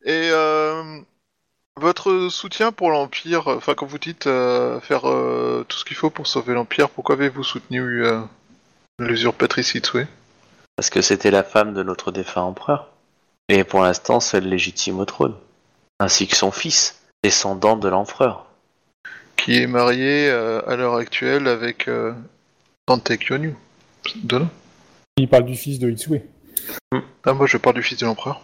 Et 0.03 0.29
euh, 0.31 0.99
votre 1.77 2.29
soutien 2.29 2.71
pour 2.71 2.91
l'Empire, 2.91 3.47
enfin 3.47 3.73
quand 3.75 3.85
vous 3.85 3.99
dites 3.99 4.27
euh, 4.27 4.79
faire 4.79 5.09
euh, 5.09 5.65
tout 5.67 5.77
ce 5.77 5.85
qu'il 5.85 5.97
faut 5.97 6.09
pour 6.09 6.27
sauver 6.27 6.53
l'Empire, 6.53 6.89
pourquoi 6.89 7.15
avez-vous 7.15 7.43
soutenu 7.43 8.03
l'usurpatrice 8.99 9.75
Itsue? 9.75 10.07
Parce 10.75 10.89
que 10.89 11.01
c'était 11.01 11.31
la 11.31 11.43
femme 11.43 11.73
de 11.73 11.83
notre 11.83 12.11
défunt 12.11 12.41
empereur. 12.41 12.89
Et 13.49 13.63
pour 13.63 13.83
l'instant, 13.83 14.19
celle 14.19 14.47
légitime 14.47 14.99
au 14.99 15.05
trône. 15.05 15.35
Ainsi 15.99 16.27
que 16.27 16.35
son 16.35 16.51
fils, 16.51 17.01
descendant 17.23 17.75
de 17.75 17.89
l'empereur. 17.89 18.47
qui 19.37 19.61
est 19.61 19.67
mariée 19.67 20.29
euh, 20.29 20.61
à 20.67 20.75
l'heure 20.75 20.95
actuelle 20.95 21.47
avec 21.47 21.87
euh, 21.87 22.13
Dante 22.87 23.11
Il 25.17 25.27
parle 25.27 25.45
du 25.45 25.55
fils 25.55 25.79
de 25.79 25.89
Itsue. 25.89 26.21
Ah, 27.25 27.33
moi 27.33 27.45
je 27.47 27.57
parle 27.57 27.75
du 27.75 27.83
fils 27.83 27.99
de 27.99 28.05
l'empereur. 28.05 28.41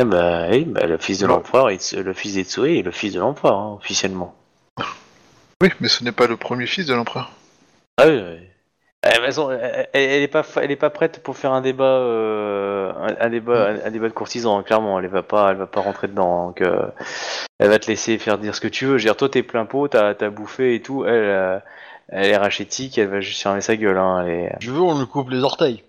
Eh 0.00 0.04
ben, 0.04 0.48
oui, 0.50 0.64
bah, 0.64 0.86
le 0.86 0.98
fils 0.98 1.18
de 1.18 1.26
l'empereur, 1.26 1.70
est- 1.70 1.92
le 1.92 2.12
fils 2.14 2.34
d'Etsue 2.34 2.78
est 2.78 2.82
le 2.82 2.90
fils 2.90 3.12
de 3.12 3.20
l'empereur, 3.20 3.58
hein, 3.58 3.74
officiellement. 3.78 4.34
Oui, 5.62 5.68
mais 5.80 5.88
ce 5.88 6.02
n'est 6.04 6.12
pas 6.12 6.26
le 6.26 6.36
premier 6.38 6.66
fils 6.66 6.86
de 6.86 6.94
l'empereur. 6.94 7.32
Ah 7.98 8.04
oui, 8.08 8.14
oui. 8.18 8.38
Eh, 9.04 9.08
de 9.08 9.14
toute 9.14 9.24
façon, 9.26 9.50
elle, 9.50 9.88
elle 9.92 10.22
est 10.22 10.28
pas, 10.28 10.44
elle 10.56 10.70
est 10.70 10.76
pas 10.76 10.90
prête 10.90 11.22
pour 11.22 11.36
faire 11.36 11.52
un 11.52 11.60
débat, 11.60 11.84
euh, 11.84 12.92
un, 12.94 13.26
un 13.26 13.30
débat, 13.30 13.68
un, 13.68 13.86
un 13.86 13.90
débat 13.90 14.08
de 14.08 14.14
courtisan. 14.14 14.58
hein, 14.58 14.62
clairement, 14.62 14.98
elle 14.98 15.06
va 15.08 15.22
pas, 15.22 15.50
elle 15.50 15.56
va 15.58 15.66
pas 15.66 15.80
rentrer 15.80 16.08
dedans. 16.08 16.46
Donc, 16.46 16.60
euh, 16.62 16.86
elle 17.58 17.68
va 17.68 17.78
te 17.78 17.86
laisser 17.86 18.18
faire 18.18 18.38
dire 18.38 18.54
ce 18.54 18.60
que 18.60 18.68
tu 18.68 18.86
veux. 18.86 18.98
Je 18.98 19.04
veux 19.04 19.08
dire, 19.08 19.16
toi, 19.16 19.28
t'es 19.28 19.42
plein 19.42 19.66
pot, 19.66 19.88
t'as, 19.88 20.14
t'as 20.14 20.30
bouffé 20.30 20.74
et 20.74 20.82
tout. 20.82 21.04
Elle, 21.04 21.12
euh, 21.12 21.58
elle 22.10 22.26
est 22.30 22.36
rachétique, 22.36 22.98
elle 22.98 23.08
va 23.08 23.20
juste 23.20 23.42
fermer 23.42 23.60
sa 23.60 23.76
gueule. 23.76 23.96
Hein, 23.98 24.24
elle 24.26 24.32
est 24.32 24.56
Je 24.60 24.70
veux, 24.70 24.80
on 24.80 24.98
lui 24.98 25.06
coupe 25.06 25.30
les 25.30 25.42
orteils. 25.42 25.82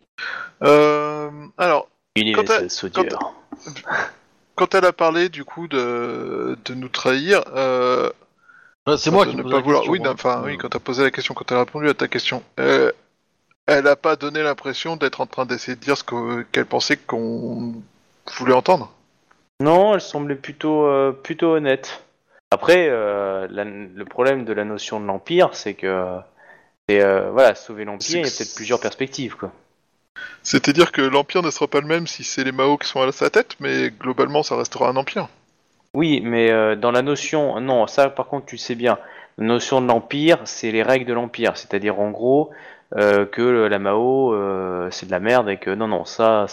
Euh, 0.64 1.30
alors, 1.58 1.88
une 2.16 2.34
Quand 2.36 2.50
elle- 2.50 2.70
saudière. 2.70 3.18
quand 4.56 4.76
elle 4.76 4.86
a 4.86 4.94
parlé 4.94 5.30
du 5.30 5.44
coup 5.44 5.68
de, 5.68 6.58
de 6.66 6.74
nous 6.74 6.90
trahir, 6.90 7.44
euh, 7.56 8.10
Ouais, 8.88 8.98
C'est 8.98 9.12
moi 9.12 9.28
qui 9.28 9.36
ne 9.36 9.44
pas 9.44 9.50
la 9.50 9.60
vouloir. 9.60 9.82
question, 9.82 9.92
Oui, 9.92 10.00
non, 10.00 10.12
enfin, 10.12 10.42
oui, 10.44 10.58
quand 10.58 10.70
t'as 10.70 10.80
posé 10.80 11.04
la 11.04 11.12
question, 11.12 11.36
quand 11.36 11.50
elle 11.52 11.58
a 11.58 11.60
répondu 11.62 11.88
à 11.88 11.94
ta 11.94 12.08
question, 12.08 12.42
euh, 12.60 12.92
elle 13.68 13.86
a 13.88 13.96
pas 13.96 14.16
donné 14.16 14.42
l'impression 14.42 14.96
d'être 14.96 15.22
en 15.22 15.28
train 15.28 15.46
d'essayer 15.46 15.76
de 15.76 15.82
dire 15.82 15.96
ce 15.96 16.04
que- 16.04 16.42
qu'elle 16.52 16.66
pensait 16.66 16.98
qu'on 16.98 17.76
voulait 18.38 18.54
entendre. 18.56 18.92
Non, 19.62 19.94
elle 19.94 20.02
semblait 20.02 20.34
plutôt, 20.36 20.88
euh, 20.88 21.12
plutôt 21.12 21.54
honnête. 21.56 22.04
Après, 22.52 22.88
euh, 22.90 23.48
la- 23.50 23.64
le 23.64 24.06
problème 24.06 24.44
de 24.46 24.54
la 24.54 24.66
notion 24.66 25.00
de 25.00 25.06
l'empire, 25.06 25.50
c'est 25.54 25.74
que, 25.74 26.20
euh, 26.92 27.30
voilà, 27.32 27.56
sauver 27.56 27.86
l'empire, 27.86 28.10
il 28.10 28.16
y 28.16 28.20
a 28.20 28.24
peut-être 28.24 28.56
plusieurs 28.56 28.82
perspectives, 28.82 29.36
quoi. 29.36 29.52
C'est-à-dire 30.44 30.92
que 30.92 31.02
l'empire 31.02 31.42
ne 31.42 31.52
sera 31.52 31.68
pas 31.68 31.82
le 31.82 31.88
même 31.88 32.08
si 32.08 32.24
c'est 32.24 32.44
les 32.44 32.52
Mao 32.52 32.78
qui 32.78 32.88
sont 32.88 33.02
à 33.02 33.12
sa 33.12 33.30
tête, 33.30 33.56
mais 33.60 33.90
globalement, 33.90 34.44
ça 34.44 34.58
restera 34.58 34.90
un 34.90 34.96
empire. 34.96 35.30
Oui, 35.94 36.22
mais 36.24 36.52
euh, 36.52 36.76
dans 36.76 36.92
la 36.92 37.02
notion, 37.02 37.60
non, 37.60 37.86
ça 37.88 38.10
par 38.10 38.28
contre 38.28 38.46
tu 38.46 38.56
le 38.56 38.60
sais 38.60 38.76
bien. 38.76 38.98
La 39.38 39.46
notion 39.46 39.82
de 39.82 39.88
l'empire, 39.88 40.40
c'est 40.46 40.72
les 40.72 40.84
règles 40.84 41.06
de 41.06 41.14
l'empire, 41.14 41.58
c'est-à-dire 41.58 42.00
en 42.00 42.12
gros 42.12 42.52
euh, 42.98 43.26
que 43.26 43.42
la 43.42 43.80
Mao 43.80 44.34
euh, 44.34 44.90
c'est 44.92 45.06
de 45.06 45.12
la 45.12 45.20
merde 45.20 45.50
et 45.50 45.58
que 45.58 45.70
non, 45.70 45.88
non, 45.88 46.06
ça, 46.06 46.46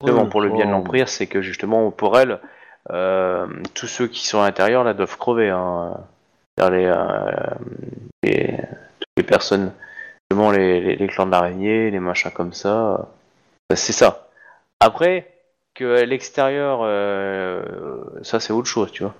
justement 0.00 0.26
pour 0.26 0.40
le 0.40 0.50
bien 0.50 0.66
de 0.66 0.70
l'empire, 0.70 1.08
c'est 1.08 1.26
que 1.26 1.42
justement 1.42 1.90
pour 1.90 2.18
elle, 2.18 2.40
tous 2.88 3.86
ceux 3.86 4.06
qui 4.08 4.26
sont 4.26 4.40
à 4.40 4.46
l'intérieur 4.46 4.84
là 4.84 4.94
doivent 4.94 5.16
crever. 5.18 5.50
Hein. 5.50 5.96
Les, 6.58 6.84
euh, 6.86 6.94
les, 8.22 8.56
toutes 9.00 9.10
les 9.16 9.22
personnes, 9.22 9.72
justement 10.30 10.50
les, 10.52 10.80
les, 10.80 10.96
les 10.96 11.06
clans 11.08 11.26
de 11.26 11.30
l'araignée, 11.32 11.90
les 11.90 11.98
machins 11.98 12.30
comme 12.30 12.52
ça, 12.52 13.08
euh, 13.70 13.74
c'est 13.74 13.92
ça. 13.94 14.28
Après, 14.78 15.32
que 15.74 16.02
l'extérieur, 16.04 16.80
euh, 16.82 17.62
ça 18.22 18.38
c'est 18.38 18.52
autre 18.52 18.68
chose, 18.68 18.92
tu 18.92 19.02
vois. 19.02 19.14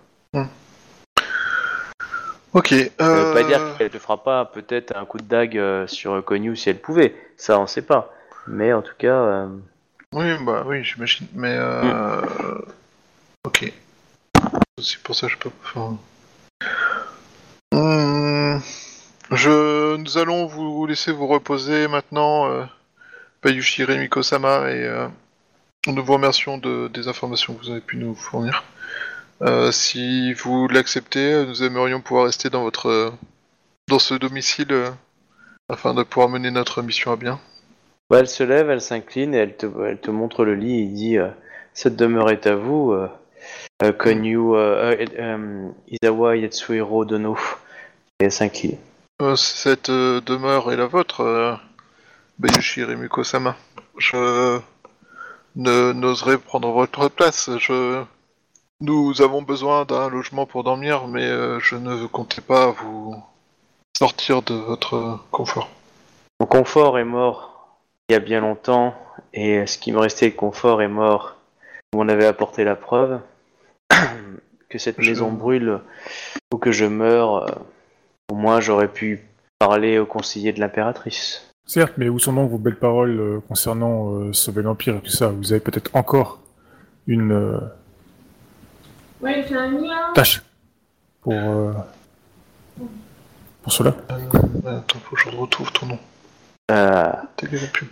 Ok. 2.52 2.68
Ça 2.68 2.74
veut 2.74 2.90
Euh... 3.00 3.32
pas 3.32 3.42
dire 3.44 3.60
qu'elle 3.78 3.90
te 3.90 3.98
fera 3.98 4.22
pas 4.22 4.44
peut-être 4.44 4.94
un 4.94 5.06
coup 5.06 5.16
de 5.18 5.24
dague 5.24 5.56
euh, 5.56 5.86
sur 5.86 6.22
Konyu 6.22 6.54
si 6.54 6.68
elle 6.68 6.78
pouvait, 6.80 7.14
ça 7.38 7.58
on 7.58 7.66
sait 7.66 7.82
pas. 7.82 8.12
Mais 8.46 8.74
en 8.74 8.82
tout 8.82 8.94
cas, 8.98 9.06
euh, 9.14 9.46
Oui, 10.12 10.26
bah 10.44 10.62
oui, 10.66 10.84
j'imagine. 10.84 11.26
Mais 11.34 11.56
euh... 11.56 12.20
ok. 13.53 13.72
C'est 14.80 14.98
pour 15.03 15.14
ça 15.14 15.26
que 15.26 15.32
je 15.34 15.38
peux. 15.38 15.50
Hmm, 17.72 18.59
nous 19.98 20.18
allons 20.18 20.46
vous 20.46 20.86
laisser 20.86 21.12
vous 21.12 21.26
reposer 21.26 21.88
maintenant, 21.88 22.50
euh... 22.50 22.64
Bayushire 23.42 23.90
Miko-sama, 23.90 24.70
et 24.70 24.84
euh... 24.84 25.09
nous 25.86 26.05
vous 26.05 26.12
remercions 26.12 26.59
de... 26.59 26.88
des 26.88 27.09
informations 27.09 27.55
que 27.55 27.64
vous 27.64 27.70
avez 27.70 27.80
pu 27.80 27.96
nous 27.96 28.14
fournir. 28.14 28.64
Euh, 29.42 29.72
si 29.72 30.32
vous 30.34 30.68
l'acceptez, 30.68 31.44
nous 31.44 31.62
aimerions 31.62 32.00
pouvoir 32.00 32.26
rester 32.26 32.48
dans 32.48 32.62
votre 32.62 32.88
euh, 32.88 33.11
dans 33.88 33.98
ce 33.98 34.14
domicile 34.14 34.70
euh, 34.70 34.90
afin 35.68 35.94
de 35.94 36.05
pouvoir 36.05 36.28
mener 36.28 36.50
notre 36.50 36.80
mission 36.82 37.11
à 37.12 37.16
bien. 37.16 37.40
Bah, 38.09 38.18
elle 38.20 38.28
se 38.28 38.44
lève, 38.44 38.70
elle 38.70 38.80
s'incline 38.80 39.34
et 39.34 39.38
elle 39.38 39.57
te, 39.57 40.11
montre 40.11 40.44
le 40.44 40.55
lit 40.55 40.80
et 40.80 40.86
dit 40.86 41.18
euh, 41.18 41.28
Cette 41.74 41.96
demeure 41.96 42.30
est 42.30 42.46
à 42.46 42.55
vous, 42.55 42.92
euh, 42.92 43.09
euh, 43.09 43.09
Konyu 43.99 44.55
euh, 44.55 44.95
euh, 44.95 45.07
euh, 45.18 45.68
Izawa 45.88 46.36
Yatsuhiro 46.36 47.05
Dono. 47.05 47.36
Et 48.20 48.24
elle 48.24 48.32
s'incline. 48.32 48.78
Euh, 49.20 49.36
cette 49.36 49.90
euh, 49.90 50.20
demeure 50.20 50.72
est 50.72 50.76
la 50.76 50.86
vôtre, 50.86 51.20
euh, 51.20 51.55
Bayushi 52.38 52.84
Rimiko-sama. 52.84 53.57
Je 53.99 54.61
ne 55.57 55.93
n'oserais 55.93 56.38
prendre 56.38 56.70
votre 56.70 57.09
place. 57.09 57.51
Je... 57.59 58.03
Nous 58.80 59.22
avons 59.22 59.43
besoin 59.43 59.84
d'un 59.84 60.09
logement 60.09 60.47
pour 60.47 60.64
dormir, 60.64 61.07
mais 61.07 61.24
euh, 61.24 61.61
je 61.61 61.76
ne 61.76 62.07
comptais 62.07 62.40
pas 62.40 62.70
vous 62.70 63.14
sortir 63.97 64.43
de 64.43 64.55
votre 64.55 65.20
confort. 65.30 65.68
Mon 66.40 66.47
confort 66.47 66.99
est 66.99 67.05
mort 67.05 67.53
il 68.09 68.14
y 68.14 68.16
a 68.16 68.20
bien 68.20 68.40
longtemps, 68.40 68.95
et 69.32 69.66
ce 69.66 69.78
qui 69.78 69.93
me 69.93 69.99
restait 69.99 70.30
de 70.30 70.36
confort 70.36 70.82
est 70.82 70.88
mort. 70.88 71.36
Vous 71.93 72.03
m'en 72.03 72.09
avez 72.09 72.26
apporté 72.26 72.64
la 72.64 72.76
preuve. 72.76 73.20
que 74.68 74.78
cette 74.78 75.01
Je- 75.01 75.11
maison 75.11 75.30
brûle 75.32 75.80
ou 76.53 76.59
que 76.59 76.72
je 76.72 76.84
meure, 76.84 77.45
euh, 77.49 77.55
au 78.30 78.34
moins 78.34 78.61
j'aurais 78.61 78.88
pu 78.88 79.20
parler 79.59 79.99
au 79.99 80.07
conseiller 80.07 80.53
de 80.53 80.61
l'impératrice. 80.61 81.49
Certes, 81.66 81.93
mais 81.97 82.09
où 82.09 82.18
sont 82.18 82.32
donc 82.32 82.51
vos 82.51 82.59
belles 82.59 82.78
paroles 82.78 83.18
euh, 83.20 83.40
concernant 83.49 84.12
euh, 84.14 84.32
sauver 84.32 84.62
l'Empire 84.62 84.97
et 84.97 85.01
tout 85.01 85.11
ça? 85.11 85.28
Vous 85.28 85.53
avez 85.53 85.61
peut-être 85.61 85.90
encore 85.95 86.40
une 87.07 87.32
euh, 87.32 87.59
Ouais, 89.20 89.45
c'est 89.49 89.55
un 89.55 89.68
mien. 89.70 90.12
tâche 90.14 90.43
pour, 91.20 91.32
euh, 91.34 91.72
pour 93.62 93.72
cela? 93.72 93.95
Euh, 94.11 94.78
attends, 94.78 94.99
faut 94.99 95.14
que 95.16 95.22
je 95.22 95.28
retrouve 95.36 95.70
ton 95.72 95.86
nom. 95.86 95.99
Euh. 96.72 97.12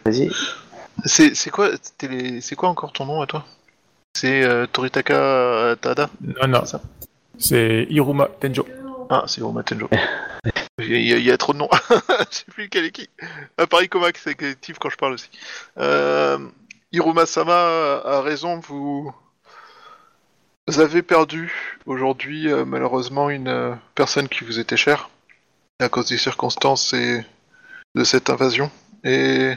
Vas-y. 0.05 0.31
C'est 1.05 1.35
c'est 1.35 1.51
quoi, 1.51 1.71
télé- 1.97 2.41
quoi 2.57 2.69
encore 2.69 2.93
ton 2.93 3.07
nom 3.07 3.23
à 3.23 3.27
toi? 3.27 3.45
C'est 4.17 4.43
euh, 4.43 4.67
Toritaka 4.67 5.15
Tada 5.77 6.11
Non, 6.21 6.49
non. 6.49 6.61
C'est 6.65 6.73
ça 6.73 6.83
C'est 7.39 7.87
Hiruma 7.91 8.29
Tenjo. 8.41 8.67
Ah, 9.09 9.25
c'est 9.27 9.43
Roma 9.43 9.63
Tenjo. 9.63 9.89
Il 10.79 10.87
y, 11.03 11.13
a- 11.13 11.19
y 11.19 11.31
y 11.31 11.39
trop 11.39 11.53
de 11.53 11.59
noms. 11.59 11.69
Je 11.91 12.37
sais 12.37 12.45
plus 12.49 12.65
lequel 12.65 12.85
est 12.87 12.91
qui. 12.93 13.09
Ah, 13.59 13.67
pareil, 13.67 13.89
Komak, 13.89 14.17
c'est 14.19 14.35
collectif 14.35 14.79
quand 14.79 14.89
je 14.91 14.97
parle 14.97 15.15
aussi. 15.15 15.29
Euh, 15.79 16.39
Hiruma 16.93 17.27
Sama 17.27 18.01
a 18.05 18.21
raison, 18.23 18.59
vous... 18.61 19.13
vous 20.69 20.81
avez 20.81 21.03
perdu 21.03 21.53
aujourd'hui 21.87 22.51
euh, 22.51 22.65
malheureusement 22.65 23.31
une 23.31 23.49
euh, 23.49 23.75
personne 23.95 24.29
qui 24.29 24.45
vous 24.45 24.59
était 24.59 24.77
chère 24.77 25.11
à 25.81 25.89
cause 25.89 26.09
des 26.09 26.19
circonstances 26.19 26.93
et 26.93 27.25
de 27.95 28.05
cette 28.05 28.31
invasion. 28.31 28.71
Et 29.05 29.55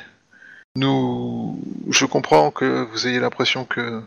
nous, 0.76 1.59
je 1.89 2.05
comprends 2.05 2.49
que 2.51 2.84
vous 2.91 3.07
ayez 3.07 3.20
l'impression 3.20 3.66
que 3.66 4.01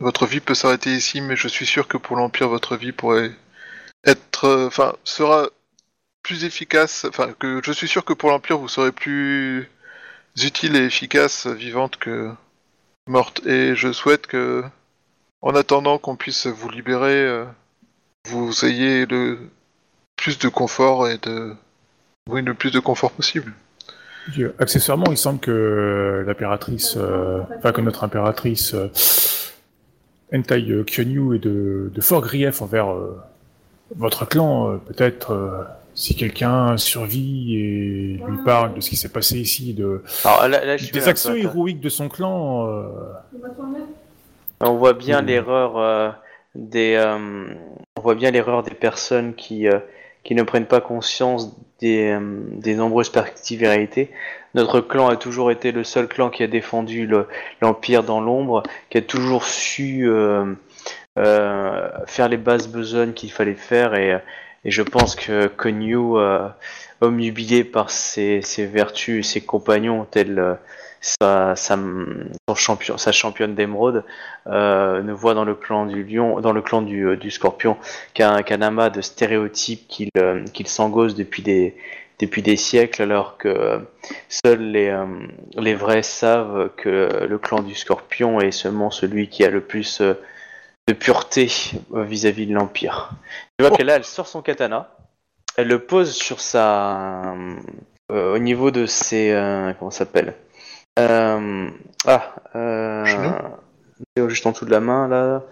votre 0.00 0.26
vie 0.26 0.40
peut 0.40 0.54
s'arrêter 0.54 0.90
ici, 0.90 1.20
mais 1.20 1.36
je 1.36 1.46
suis 1.46 1.66
sûr 1.66 1.86
que 1.86 1.98
pour 1.98 2.16
l'Empire, 2.16 2.48
votre 2.48 2.76
vie 2.76 2.92
pourrait 2.92 3.32
être, 4.04 4.44
euh, 4.46 4.66
enfin, 4.66 4.94
sera 5.04 5.48
plus 6.22 6.44
efficace, 6.44 7.06
enfin, 7.08 7.32
que 7.38 7.60
je 7.62 7.72
suis 7.72 7.88
sûr 7.88 8.04
que 8.04 8.14
pour 8.14 8.30
l'Empire, 8.30 8.58
vous 8.58 8.68
serez 8.68 8.92
plus 8.92 9.68
utile 10.42 10.76
et 10.76 10.84
efficace 10.84 11.46
vivante 11.46 11.96
que 11.98 12.30
morte. 13.06 13.46
Et 13.46 13.74
je 13.74 13.92
souhaite 13.92 14.26
que, 14.26 14.64
en 15.42 15.54
attendant 15.54 15.98
qu'on 15.98 16.16
puisse 16.16 16.46
vous 16.46 16.70
libérer, 16.70 17.24
euh, 17.26 17.44
vous 18.26 18.64
ayez 18.64 19.04
le 19.04 19.38
plus 20.16 20.38
de 20.38 20.48
confort 20.48 21.08
et 21.08 21.18
de, 21.18 21.54
oui, 22.28 22.42
le 22.42 22.54
plus 22.54 22.70
de 22.70 22.80
confort 22.80 23.12
possible. 23.12 23.52
Accessoirement, 24.58 25.10
il 25.10 25.16
semble 25.16 25.40
que 25.40 25.50
euh, 25.50 26.24
l'impératrice, 26.26 26.96
enfin 27.58 27.72
que 27.72 27.80
notre 27.80 28.04
impératrice 28.04 28.74
Entai 30.34 30.64
euh, 30.70 30.84
Kyonyu 30.84 31.36
est 31.36 31.38
de, 31.40 31.90
de 31.94 32.00
fort 32.00 32.20
grief 32.22 32.62
envers 32.62 32.90
euh, 32.92 33.20
votre 33.96 34.26
clan. 34.26 34.70
euh, 34.70 34.76
Peut-être 34.76 35.32
euh, 35.32 35.62
si 35.94 36.14
quelqu'un 36.14 36.76
survit 36.76 37.56
et 37.56 38.20
lui 38.26 38.38
parle 38.44 38.74
de 38.74 38.80
ce 38.80 38.90
qui 38.90 38.96
s'est 38.96 39.08
passé 39.08 39.38
ici, 39.38 39.74
de, 39.74 40.02
Alors 40.24 40.48
là, 40.48 40.64
là, 40.64 40.76
je 40.76 40.84
suis 40.84 40.92
des 40.92 41.08
actions 41.08 41.34
héroïques 41.34 41.80
de 41.80 41.88
son 41.88 42.08
clan. 42.08 42.68
euh. 42.68 42.88
On 44.60 44.74
voit 44.76 44.92
bien 44.92 45.22
l'erreur 45.22 45.78
euh, 45.78 46.10
des, 46.54 46.94
euh, 46.94 47.48
on 47.96 48.00
voit 48.00 48.14
bien 48.14 48.30
l'erreur 48.30 48.62
des 48.62 48.74
personnes 48.74 49.34
qui 49.34 49.66
euh, 49.68 49.78
qui 50.22 50.34
ne 50.34 50.42
prennent 50.42 50.66
pas 50.66 50.82
conscience 50.82 51.56
des, 51.80 52.10
euh, 52.12 52.20
des 52.52 52.74
nombreuses 52.74 53.10
perspectives 53.10 53.62
et 53.62 53.68
réalités. 53.68 54.10
Notre 54.54 54.80
clan 54.80 55.08
a 55.08 55.16
toujours 55.16 55.50
été 55.50 55.72
le 55.72 55.84
seul 55.84 56.08
clan 56.08 56.30
qui 56.30 56.42
a 56.42 56.46
défendu 56.46 57.06
le- 57.06 57.26
l'empire 57.60 58.02
dans 58.02 58.20
l'ombre, 58.20 58.62
qui 58.90 58.98
a 58.98 59.02
toujours 59.02 59.44
su 59.44 60.08
euh, 60.08 60.44
euh, 61.18 61.88
faire 62.06 62.28
les 62.28 62.36
bases 62.36 62.68
besognes 62.68 63.12
qu'il 63.12 63.32
fallait 63.32 63.54
faire 63.54 63.94
et, 63.94 64.18
et 64.64 64.70
je 64.70 64.82
pense 64.82 65.16
que 65.16 65.46
Konyu, 65.48 65.96
euh, 66.16 66.48
omnubilé 67.00 67.64
par 67.64 67.90
ses, 67.90 68.42
ses 68.42 68.66
vertus 68.66 69.20
et 69.26 69.32
ses 69.32 69.40
compagnons 69.40 70.04
tels 70.10 70.58
sa, 71.00 71.56
sa, 71.56 71.78
sa 72.96 73.12
championne 73.12 73.54
d'émeraude, 73.54 74.04
euh, 74.46 75.02
ne 75.02 75.12
voit 75.12 75.34
dans 75.34 75.44
le 75.44 75.54
clan 75.54 75.86
du 75.86 76.04
lion, 76.04 76.40
dans 76.40 76.52
le 76.52 76.62
clan 76.62 76.82
du, 76.82 77.06
euh, 77.06 77.16
du 77.16 77.30
scorpion, 77.30 77.76
qu'un 78.14 78.42
qu'un 78.42 78.62
amas 78.62 78.90
de 78.90 79.00
stéréotypes 79.00 79.88
qu'il 79.88 80.10
euh, 80.18 80.44
qu'il 80.52 80.68
s'engosse 80.68 81.14
depuis 81.14 81.42
des, 81.42 81.74
depuis 82.18 82.42
des 82.42 82.56
siècles, 82.56 83.02
alors 83.02 83.38
que 83.38 83.80
seuls 84.28 84.60
les, 84.60 84.88
euh, 84.88 85.06
les 85.56 85.74
vrais 85.74 86.02
savent 86.02 86.70
que 86.76 87.26
le 87.26 87.38
clan 87.38 87.62
du 87.62 87.74
scorpion 87.74 88.40
est 88.40 88.50
seulement 88.52 88.90
celui 88.90 89.28
qui 89.28 89.42
a 89.44 89.50
le 89.50 89.62
plus 89.62 90.02
de 90.88 90.94
pureté 90.94 91.50
vis-à-vis 91.94 92.46
de 92.46 92.54
l'Empire. 92.54 93.10
Tu 93.58 93.64
vois 93.64 93.72
Oh. 93.72 93.76
que 93.76 93.82
là, 93.82 93.96
elle 93.96 94.04
sort 94.04 94.26
son 94.26 94.42
katana, 94.42 94.94
elle 95.56 95.68
le 95.68 95.78
pose 95.78 96.12
sur 96.12 96.40
sa... 96.40 97.34
au 98.10 98.38
niveau 98.38 98.70
de 98.70 98.86
ses... 98.86 99.30
euh, 99.30 99.72
comment 99.78 99.90
s'appelle? 99.90 100.34
Euh, 100.98 101.68
Ah, 102.06 102.34
euh, 102.54 103.04
juste 104.28 104.46
en 104.46 104.52
dessous 104.52 104.64
de 104.66 104.70
la 104.70 104.80
main, 104.80 105.08
là 105.08 105.42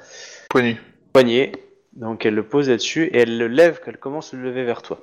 Poignée. 0.51 0.79
poignet. 1.13 1.53
Donc 1.93 2.25
elle 2.27 2.35
le 2.35 2.43
pose 2.43 2.69
là-dessus 2.69 3.05
et 3.07 3.19
elle 3.23 3.39
le 3.39 3.49
lève, 3.49 3.81
qu'elle 3.85 3.99
commence 3.99 4.33
à 4.33 4.37
le 4.37 4.45
lever 4.45 4.65
vers 4.65 4.83
toi. 4.83 5.01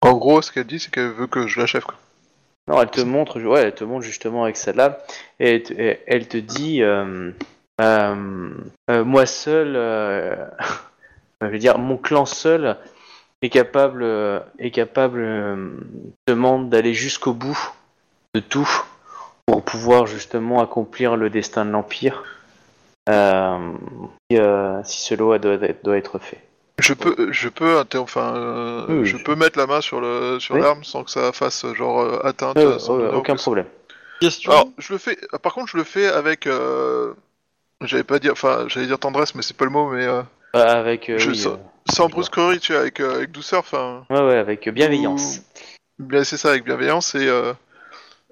En 0.00 0.12
gros, 0.14 0.42
ce 0.42 0.52
qu'elle 0.52 0.66
dit, 0.66 0.78
c'est 0.80 0.90
qu'elle 0.90 1.10
veut 1.10 1.26
que 1.26 1.46
je 1.46 1.60
l'achève. 1.60 1.82
quoi. 1.84 1.94
Non, 2.68 2.80
elle 2.82 2.90
te 2.90 3.00
montre, 3.00 3.40
ouais, 3.40 3.62
elle 3.62 3.74
te 3.74 3.84
montre 3.84 4.04
justement 4.04 4.44
avec 4.44 4.56
celle-là 4.56 4.98
et 5.40 5.54
elle 5.54 5.62
te, 5.62 5.72
et 5.72 6.00
elle 6.06 6.28
te 6.28 6.36
dit, 6.36 6.82
euh, 6.82 7.30
euh, 7.80 8.50
euh, 8.90 9.04
moi 9.04 9.24
seul, 9.26 9.74
euh, 9.76 10.36
je 11.40 11.46
veux 11.46 11.58
dire, 11.58 11.78
mon 11.78 11.96
clan 11.96 12.26
seul 12.26 12.76
est 13.40 13.48
capable, 13.48 14.04
est 14.58 14.70
capable, 14.70 15.20
euh, 15.20 15.70
demande 16.26 16.68
d'aller 16.70 16.92
jusqu'au 16.92 17.32
bout 17.32 17.58
de 18.34 18.40
tout 18.40 18.68
pour 19.48 19.62
pouvoir 19.62 20.06
justement 20.06 20.60
accomplir 20.60 21.16
le 21.16 21.30
destin 21.30 21.64
de 21.64 21.70
l'empire. 21.70 22.22
Euh, 23.08 23.72
si, 24.30 24.36
euh, 24.36 24.82
si 24.84 25.00
cela 25.06 25.38
doit, 25.38 25.54
être- 25.54 25.82
doit 25.82 25.96
être 25.96 26.18
fait. 26.18 26.38
Je 26.78 26.92
peux, 26.92 27.32
je 27.32 27.48
peux, 27.48 27.82
enfin, 27.96 28.34
euh, 28.36 28.84
Oui, 29.00 29.06
je 29.06 29.16
peux 29.16 29.34
mettre 29.34 29.58
la 29.58 29.66
main 29.66 29.80
sur 29.80 30.02
le 30.02 30.38
sur 30.38 30.54
Oui. 30.56 30.60
l'arme 30.60 30.84
sans 30.84 31.02
que 31.02 31.10
ça 31.10 31.32
fasse 31.32 31.64
genre 31.72 32.24
atteinte. 32.26 32.58
Euh, 32.58 32.78
euh, 32.90 33.12
aucun 33.14 33.36
problème. 33.36 33.64
Question. 34.20 34.52
Alors, 34.52 34.68
je 34.76 34.92
le 34.92 34.98
fais. 34.98 35.16
Par 35.42 35.54
contre, 35.54 35.68
je 35.68 35.78
le 35.78 35.84
fais 35.84 36.06
avec. 36.06 36.46
Euh... 36.46 37.14
J'allais 37.80 38.04
pas 38.04 38.18
dire, 38.18 38.32
enfin, 38.32 38.66
j'allais 38.68 38.86
dire 38.86 38.98
tendresse, 38.98 39.34
mais 39.34 39.40
c'est 39.42 39.56
pas 39.56 39.64
le 39.64 39.70
mot, 39.70 39.88
mais 39.90 40.04
euh, 40.04 40.22
Euh, 40.56 40.80
avec, 40.80 41.08
euh, 41.08 41.16
Je 41.18 41.30
oui, 41.30 41.36
sens- 41.38 41.54
euh, 41.54 41.90
sans 41.90 42.08
brusquerie, 42.08 42.60
tu 42.60 42.72
vois, 42.72 42.82
avec 42.82 43.00
euh, 43.00 43.14
avec 43.16 43.30
douceur, 43.30 43.60
enfin. 43.60 44.04
ouais, 44.10 44.20
ouais, 44.20 44.36
avec 44.36 44.68
bienveillance. 44.68 45.40
Bien, 45.98 46.22
c'est 46.22 46.36
ça, 46.36 46.50
avec 46.50 46.64
bienveillance. 46.64 47.14
Et 47.14 47.26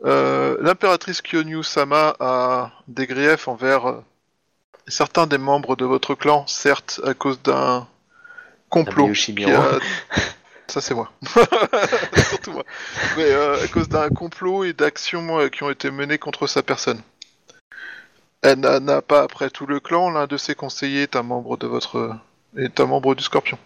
euh, 0.05 0.57
l'impératrice 0.61 1.23
Kyonyu 1.23 1.63
Sama 1.65 2.15
a 2.21 2.71
des 2.89 3.07
griefs 3.07 3.49
envers 3.49 3.87
euh, 3.87 4.05
certains 4.89 5.27
des 5.27 5.39
membres 5.39 5.77
de 5.77 5.85
votre 5.85 6.15
clan, 6.15 6.47
certes, 6.47 7.01
à 7.05 7.15
cause 7.15 7.41
d'un 7.43 7.87
complot. 8.69 9.03
Tabeyoshi 9.05 9.35
qui 9.35 9.47
Miro. 9.47 9.61
a- 9.63 9.79
Ça, 10.69 10.81
c'est 10.81 10.95
moi. 10.95 11.13
Surtout 12.29 12.51
moi. 12.53 12.65
Mais 13.17 13.23
euh, 13.25 13.63
à 13.65 13.69
cause 13.69 13.89
d'un 13.89 14.09
complot 14.09 14.65
et 14.65 14.73
d'actions 14.73 15.49
qui 15.49 15.63
ont 15.63 15.71
été 15.71 15.93
menées 15.93 16.19
contre 16.19 16.49
sa 16.49 16.63
personne. 16.65 17.01
Elle 18.43 18.61
n'a- 18.61 18.81
n'a 18.81 19.01
pas, 19.01 19.23
après 19.23 19.49
tout 19.51 19.67
le 19.67 19.79
clan, 19.81 20.11
l'un 20.11 20.27
de 20.27 20.37
ses 20.37 20.55
conseillers 20.57 21.03
est 21.03 21.15
un 21.17 21.23
membre 21.23 21.57
de 21.57 21.67
votre. 21.69 22.17
est 22.57 22.81
un 22.81 22.87
membre 22.87 23.15
du 23.15 23.23
Scorpion. 23.23 23.59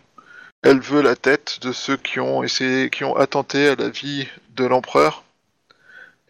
Elle 0.63 0.81
veut 0.81 1.01
la 1.01 1.17
tête 1.17 1.61
de 1.63 1.73
ceux 1.73 1.97
qui 1.97 2.21
ont 2.21 2.43
essayé, 2.43 2.91
qui 2.91 3.03
ont 3.05 3.17
attenté 3.17 3.69
à 3.69 3.77
la 3.77 3.89
vie 3.89 4.29
de 4.57 4.67
l'empereur 4.67 5.25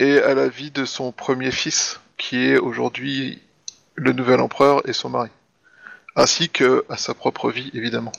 et 0.00 0.18
à 0.22 0.34
la 0.34 0.48
vie 0.48 0.72
de 0.72 0.84
son 0.84 1.12
premier 1.12 1.52
fils, 1.52 2.00
qui 2.16 2.44
est 2.44 2.58
aujourd'hui 2.58 3.40
le 3.94 4.12
nouvel 4.12 4.40
empereur 4.40 4.82
et 4.88 4.92
son 4.92 5.10
mari. 5.10 5.30
ainsi 6.16 6.48
que 6.50 6.84
à 6.88 6.96
sa 6.96 7.14
propre 7.14 7.50
vie, 7.50 7.70
évidemment. 7.72 8.12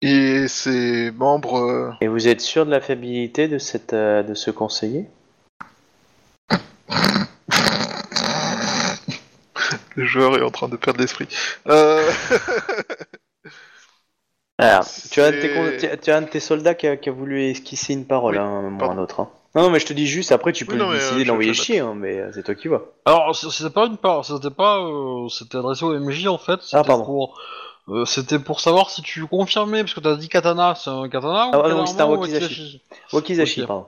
Et 0.00 0.48
ses 0.48 1.10
membres... 1.10 1.58
euh, 1.58 1.90
Et 2.00 2.08
vous 2.08 2.26
êtes 2.28 2.40
sûr 2.40 2.64
de 2.64 2.70
la 2.70 2.80
fiabilité 2.80 3.48
de, 3.48 3.58
cette, 3.58 3.92
euh, 3.92 4.22
de 4.22 4.32
ce 4.34 4.50
conseiller? 4.50 5.04
Le 9.96 10.04
joueur 10.06 10.36
est 10.38 10.42
en 10.42 10.50
train 10.50 10.68
de 10.68 10.76
perdre 10.76 11.00
l'esprit. 11.00 11.28
Euh... 11.66 12.08
Alors, 14.58 14.86
tu 15.10 15.20
as, 15.20 15.26
un 15.26 15.30
de 15.32 15.40
tes, 15.40 15.48
C'est- 15.48 15.54
con- 15.54 15.72
tu 15.78 15.86
as- 15.86 15.96
tu 15.96 16.10
as 16.10 16.16
un 16.16 16.22
de 16.22 16.28
tes 16.28 16.40
soldats 16.40 16.74
qui 16.74 16.86
a, 16.86 16.96
qui 16.96 17.08
a 17.08 17.12
voulu 17.12 17.42
esquisser 17.44 17.92
une 17.92 18.06
parole, 18.06 18.34
Oui, 18.36 18.38
hein, 18.38 18.44
un 18.46 18.62
moment 18.62 18.76
ou 18.76 18.78
pardon. 18.78 18.94
un 18.94 18.98
autre. 19.02 19.20
hein. 19.20 19.30
Non, 19.54 19.62
non, 19.62 19.70
mais 19.70 19.80
je 19.80 19.86
te 19.86 19.92
dis 19.92 20.06
juste, 20.06 20.30
après 20.32 20.52
tu 20.52 20.66
peux 20.66 20.74
Oui, 20.74 20.78
non, 20.78 20.88
mais, 20.88 20.98
décider 20.98 21.20
euh, 21.20 21.24
de 21.24 21.28
l'envoyer 21.28 21.54
je- 21.54 21.62
chier, 21.62 21.78
hein, 21.80 21.94
mais 21.96 22.18
euh, 22.18 22.30
c'est 22.34 22.42
toi 22.42 22.54
qui 22.54 22.68
vois. 22.68 22.82
Alors, 23.06 23.34
c- 23.34 23.46
c'était 23.50 23.70
pas 23.70 23.86
une 23.86 23.96
part, 23.96 24.24
c'était 24.24 24.50
pas, 24.50 24.78
euh, 24.80 25.28
c'était 25.30 25.58
adressé 25.58 25.84
au 25.84 25.94
MJ 25.98 26.26
en 26.28 26.38
fait. 26.38 26.60
C'était 26.62 26.76
Ah, 26.76 26.84
pardon. 26.84 27.04
Pour, 27.04 27.38
euh, 27.88 28.04
c'était 28.04 28.38
pour 28.38 28.60
savoir 28.60 28.90
si 28.90 29.00
tu 29.02 29.26
confirmais, 29.26 29.80
parce 29.82 29.94
que 29.94 30.00
t'as 30.00 30.16
dit 30.16 30.28
katana, 30.28 30.74
c'est 30.74 30.90
un 30.90 31.08
katana 31.08 31.50
Ah, 31.52 31.58
ou 31.58 31.70
non, 31.70 31.86
c'était 31.86 32.02
un 32.02 32.06
katana 32.06 32.18
ou 32.18 32.20
wakizashi. 32.20 32.82
Wakizashi, 33.12 33.60
Ok. 33.62 33.66
pardon. 33.66 33.86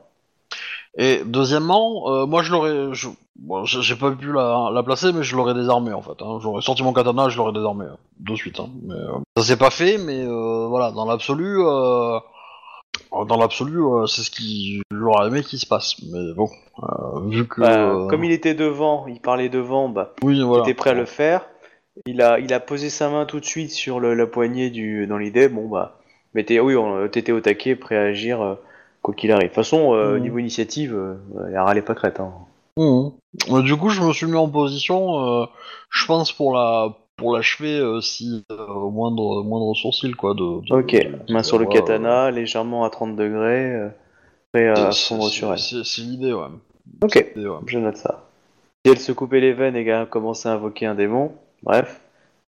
Et 0.97 1.23
deuxièmement, 1.25 2.11
euh, 2.11 2.27
moi 2.27 2.43
je 2.43 2.51
l'aurais, 2.51 2.89
je- 2.95 3.09
bon, 3.37 3.65
j'ai 3.65 3.81
j'ai 3.83 3.95
pas 3.95 4.11
pu 4.11 4.33
la, 4.33 4.71
la 4.73 4.83
placer, 4.83 5.13
mais 5.13 5.23
je 5.23 5.37
l'aurais 5.37 5.55
désarmé 5.55 5.93
en 5.93 6.03
fait. 6.03 6.21
Hein. 6.21 6.39
J'aurais 6.43 6.63
sorti 6.63 6.83
mon 6.83 6.93
katana, 6.93 7.29
je 7.29 7.37
l'aurais 7.37 7.53
désarmé 7.53 7.85
euh, 7.85 7.95
de 8.19 8.35
suite. 8.35 8.59
Hein. 8.59 8.71
Mais, 8.83 8.95
euh, 8.95 9.13
ça 9.37 9.45
s'est 9.45 9.57
pas 9.57 9.71
fait, 9.71 9.99
mais 9.99 10.25
euh, 10.25 10.67
voilà, 10.69 10.91
dans 10.91 11.05
l'absolu, 11.05 11.59
euh, 11.61 12.19
dans 13.13 13.37
l'absolu, 13.37 13.79
euh, 13.83 14.07
c'est 14.07 14.23
ce 14.23 14.31
qui 14.31 14.83
j'aurais 14.91 15.29
aimé 15.29 15.43
qu'il 15.43 15.59
se 15.59 15.67
passe. 15.67 15.97
Mais 16.13 16.33
bon, 16.35 16.49
euh, 16.83 17.21
vu 17.29 17.47
que, 17.47 17.61
Bah, 17.61 17.91
euh, 17.91 18.07
Comme 18.09 18.25
il 18.25 18.33
était 18.33 18.55
devant, 18.55 19.07
il 19.07 19.21
parlait 19.21 19.49
devant, 19.49 19.89
bah, 19.89 20.15
oui, 20.23 20.41
voilà. 20.43 20.63
il 20.65 20.71
était 20.71 20.75
prêt 20.75 20.91
à 20.91 20.95
le 20.95 21.05
faire. 21.07 21.47
Il 22.07 22.23
a, 22.23 22.39
il 22.39 22.53
a 22.53 22.61
posé 22.61 22.89
sa 22.89 23.11
main 23.11 23.27
tout 23.27 23.41
de 23.41 23.45
suite 23.45 23.71
sur 23.73 24.01
le- 24.01 24.15
la 24.15 24.27
poignée 24.27 24.71
du, 24.71 25.07
dans 25.07 25.19
l'idée. 25.19 25.49
Bon, 25.49 25.69
bah, 25.69 25.99
mais 26.35 26.45
t'es, 26.45 26.61
oui, 26.61 26.77
on- 26.77 27.09
t'étais 27.09 27.33
au 27.33 27.41
taquet, 27.41 27.75
prêt 27.77 27.97
à 27.97 28.03
agir 28.03 28.57
quoi 29.03 29.13
qu'il 29.15 29.33
arrive. 29.33 29.45
De 29.45 29.49
toute 29.49 29.57
façon, 29.57 29.93
Mhm. 29.95 30.19
niveau 30.21 30.39
initiative, 30.39 30.99
elle 31.49 31.57
a 31.57 31.65
râlé 31.65 31.83
pas 31.83 31.95
crête. 31.95 32.21
Hein. 32.21 32.33
Mhm. 32.77 33.11
Mais 33.53 33.63
du 33.63 33.77
coup, 33.77 33.89
je 33.91 34.01
me 34.03 34.13
suis 34.13 34.27
mis 34.27 34.37
en 34.37 34.49
position, 34.49 35.47
je 35.91 36.07
pense 36.07 36.33
pour 36.33 36.55
la 36.55 36.97
pour 37.21 37.37
l'achever 37.37 37.79
euh, 37.79 38.01
si 38.01 38.45
euh, 38.51 38.67
au 38.67 38.91
moindre 38.91 39.43
moindre 39.45 39.75
sourcil 39.77 40.17
quoi. 40.17 40.35
De, 40.35 40.41
de- 40.67 40.75
Ok, 40.75 40.93
de- 40.95 41.33
main 41.33 41.43
sur 41.43 41.59
le 41.59 41.67
katana, 41.67 42.31
légèrement 42.31 42.85
à 42.85 42.91
30 42.91 43.15
degrés, 43.15 43.73
euh, 43.75 43.89
prêt 44.53 44.67
euh, 44.69 44.89
à 44.89 44.93
c'est- 44.93 45.09
fondre 45.09 45.29
sur 45.29 45.53
elle. 45.53 45.59
C'est 45.59 46.01
l'idée, 46.03 46.33
ouais. 46.33 46.49
Ok, 47.03 47.15
ouais. 47.37 47.45
je 47.67 47.79
note 47.79 47.97
ça. 47.97 48.27
Si 48.85 48.91
elle 48.93 48.99
se 48.99 49.13
coupait 49.13 49.41
les 49.41 49.53
veines 49.53 49.77
et 49.77 49.85
qu'elle 49.85 50.09
commençait 50.09 50.49
à 50.49 50.53
invoquer 50.53 50.87
un 50.87 50.95
démon, 50.95 51.33
bref, 51.63 52.01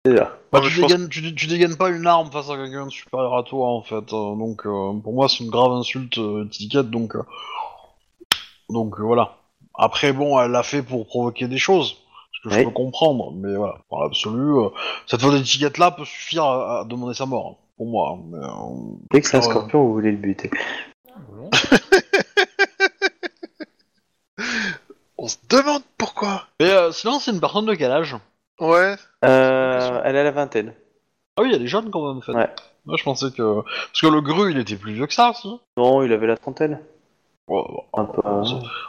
c'est 0.06 0.14
là. 0.14 0.38
Bah, 0.52 0.62
tu, 0.64 0.80
pense- 0.80 0.90
dégaines, 0.92 1.10
tu, 1.10 1.34
tu 1.36 1.48
dégaines 1.48 1.76
pas 1.76 1.90
une 1.90 2.06
arme 2.08 2.32
face 2.32 2.50
à 2.50 2.56
quelqu'un 2.56 2.86
de 2.86 2.92
supérieur 2.92 3.36
à 3.36 3.44
toi 3.44 3.68
en 3.70 3.82
fait. 3.82 3.96
euh, 4.14 4.36
donc 4.36 4.66
euh, 4.66 4.94
pour 5.04 5.14
moi 5.14 5.28
c'est 5.28 5.44
une 5.44 5.50
grave 5.50 5.72
insulte 5.74 6.18
euh, 6.20 6.46
étiquette 6.46 6.90
donc 6.90 7.16
euh, 7.16 7.24
donc 8.70 9.00
euh, 9.00 9.04
voilà. 9.04 9.38
Après 9.78 10.14
bon 10.14 10.40
elle 10.40 10.52
l'a 10.52 10.64
fait 10.64 10.84
pour 10.84 11.06
provoquer 11.08 11.48
des 11.48 11.58
choses. 11.58 11.98
Ce 12.44 12.50
que 12.50 12.56
je 12.56 12.64
peux 12.64 12.70
comprendre, 12.72 13.32
mais 13.36 13.56
voilà, 13.56 13.76
dans 13.92 14.00
l'absolu, 14.02 14.58
euh, 14.60 14.70
cette 15.08 15.22
faute 15.22 15.34
d'étiquette 15.36 15.78
là 15.78 15.92
peut 15.92 16.06
suffire 16.06 16.44
à, 16.46 16.82
à 16.82 16.86
demander 16.86 17.14
sa 17.14 17.26
mort, 17.26 17.48
hein, 17.48 17.56
pour 17.78 17.88
moi. 17.88 18.12
hein, 18.18 18.22
mais, 18.32 18.38
euh, 18.38 18.96
Dès 19.12 19.22
que 19.22 19.28
c'est 19.28 19.38
un 19.38 19.42
Euh, 19.42 19.44
scorpion, 19.44 19.84
vous 19.84 19.94
voulez 19.94 20.12
le 20.12 20.18
buter. 20.18 20.50
On 25.18 25.28
se 25.28 25.38
demande 25.50 25.82
pourquoi. 25.98 26.44
Mais 26.60 26.70
euh, 26.72 26.92
sinon, 26.92 27.20
c'est 27.20 27.32
une 27.32 27.42
personne 27.42 27.66
de 27.66 27.74
quel 27.74 27.92
âge 27.92 28.16
Ouais. 28.60 28.96
Euh, 29.26 30.02
elle 30.06 30.16
a 30.16 30.24
la 30.24 30.32
vingtaine. 30.32 30.74
Ah 31.38 31.42
oui, 31.42 31.52
elle 31.54 31.64
est 31.64 31.68
jeune 31.68 31.90
quand 31.92 32.08
même, 32.08 32.18
en 32.18 32.22
fait. 32.22 32.34
Ouais. 32.34 32.50
Moi, 32.86 32.96
je 32.98 33.04
pensais 33.04 33.32
que. 33.32 33.62
Parce 33.62 34.02
que 34.02 34.08
le 34.08 34.22
gru, 34.22 34.52
il 34.52 34.58
était 34.58 34.78
plus 34.78 34.94
vieux 34.94 35.08
que 35.08 35.14
ça, 35.14 35.34
si. 35.34 35.50
Non, 35.78 36.04
il 36.04 36.14
avait 36.14 36.28
la 36.28 36.38
trentaine. 36.38 36.80
Ouais, 37.50 37.58
ouais. 37.62 37.84
Un 37.96 38.06
peu. 38.06 38.22
euh, 38.26 38.44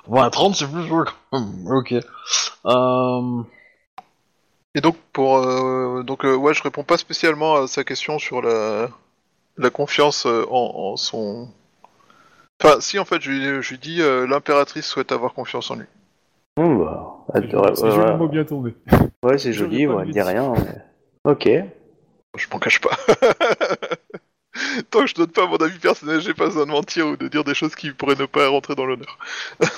Bon, 0.07 0.21
à 0.21 0.31
30, 0.31 0.55
c'est 0.55 0.71
plus 0.71 0.87
quand 0.89 1.07
même. 1.33 1.67
Ok. 1.73 1.95
Euh... 2.67 3.43
Et 4.77 4.81
donc 4.81 4.97
pour 5.13 5.39
euh, 5.39 6.05
donc 6.05 6.25
euh, 6.25 6.35
ouais, 6.37 6.55
je 6.55 6.63
réponds 6.63 6.85
pas 6.85 6.97
spécialement 6.97 7.57
à 7.57 7.67
sa 7.67 7.83
question 7.83 8.19
sur 8.21 8.41
la 8.41 8.89
la 9.57 9.71
confiance 9.71 10.27
euh, 10.27 10.45
en, 10.49 10.93
en 10.93 10.97
son. 10.97 11.49
Enfin, 12.63 12.81
si 12.81 12.99
en 12.99 13.05
fait, 13.05 13.21
je, 13.21 13.31
lui- 13.31 13.63
je 13.63 13.71
lui 13.71 13.79
dis 13.79 14.01
euh, 14.01 14.27
l'impératrice 14.29 14.87
souhaite 14.87 15.11
avoir 15.13 15.33
confiance 15.35 15.71
en 15.73 15.77
lui. 15.77 15.87
bon, 16.57 16.77
bah, 16.77 17.17
elle 17.35 17.49
devrait- 17.49 17.75
C'est 17.75 17.85
ouais, 17.85 17.91
joliment 17.91 18.19
ouais. 18.25 18.29
bien 18.29 18.45
tourné. 18.45 18.75
Ouais, 19.25 19.39
c'est 19.39 19.53
joli, 19.53 19.87
ouais, 19.87 19.95
le 19.95 20.01
elle 20.03 20.07
dit 20.09 20.13
dire. 20.13 20.27
rien. 20.27 20.53
mais- 20.53 21.31
Ok. 21.33 21.49
Je 22.37 22.47
m'en 22.53 22.59
cache 22.61 22.81
pas. 22.81 22.91
Tant 24.91 25.01
que 25.01 25.07
je 25.07 25.14
donne 25.14 25.31
pas 25.31 25.47
mon 25.47 25.57
avis 25.57 25.79
personnel, 25.79 26.21
j'ai 26.21 26.35
pas 26.35 26.47
besoin 26.47 26.66
de 26.66 26.71
mentir 26.71 27.07
ou 27.07 27.16
de 27.16 27.29
dire 27.29 27.45
des 27.45 27.55
choses 27.55 27.75
qui 27.75 27.93
pourraient 27.93 28.16
ne 28.16 28.27
pas 28.27 28.49
rentrer 28.49 28.75
dans 28.75 28.87
l'honneur. 28.87 29.18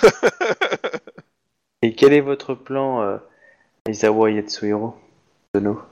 Et 1.82 1.94
quel 1.94 2.12
est 2.12 2.20
votre 2.20 2.54
plan, 2.54 3.02
euh, 3.02 3.16
Aizawa 3.88 4.30
Yatsuhiro 4.30 4.96
Dono 5.54 5.82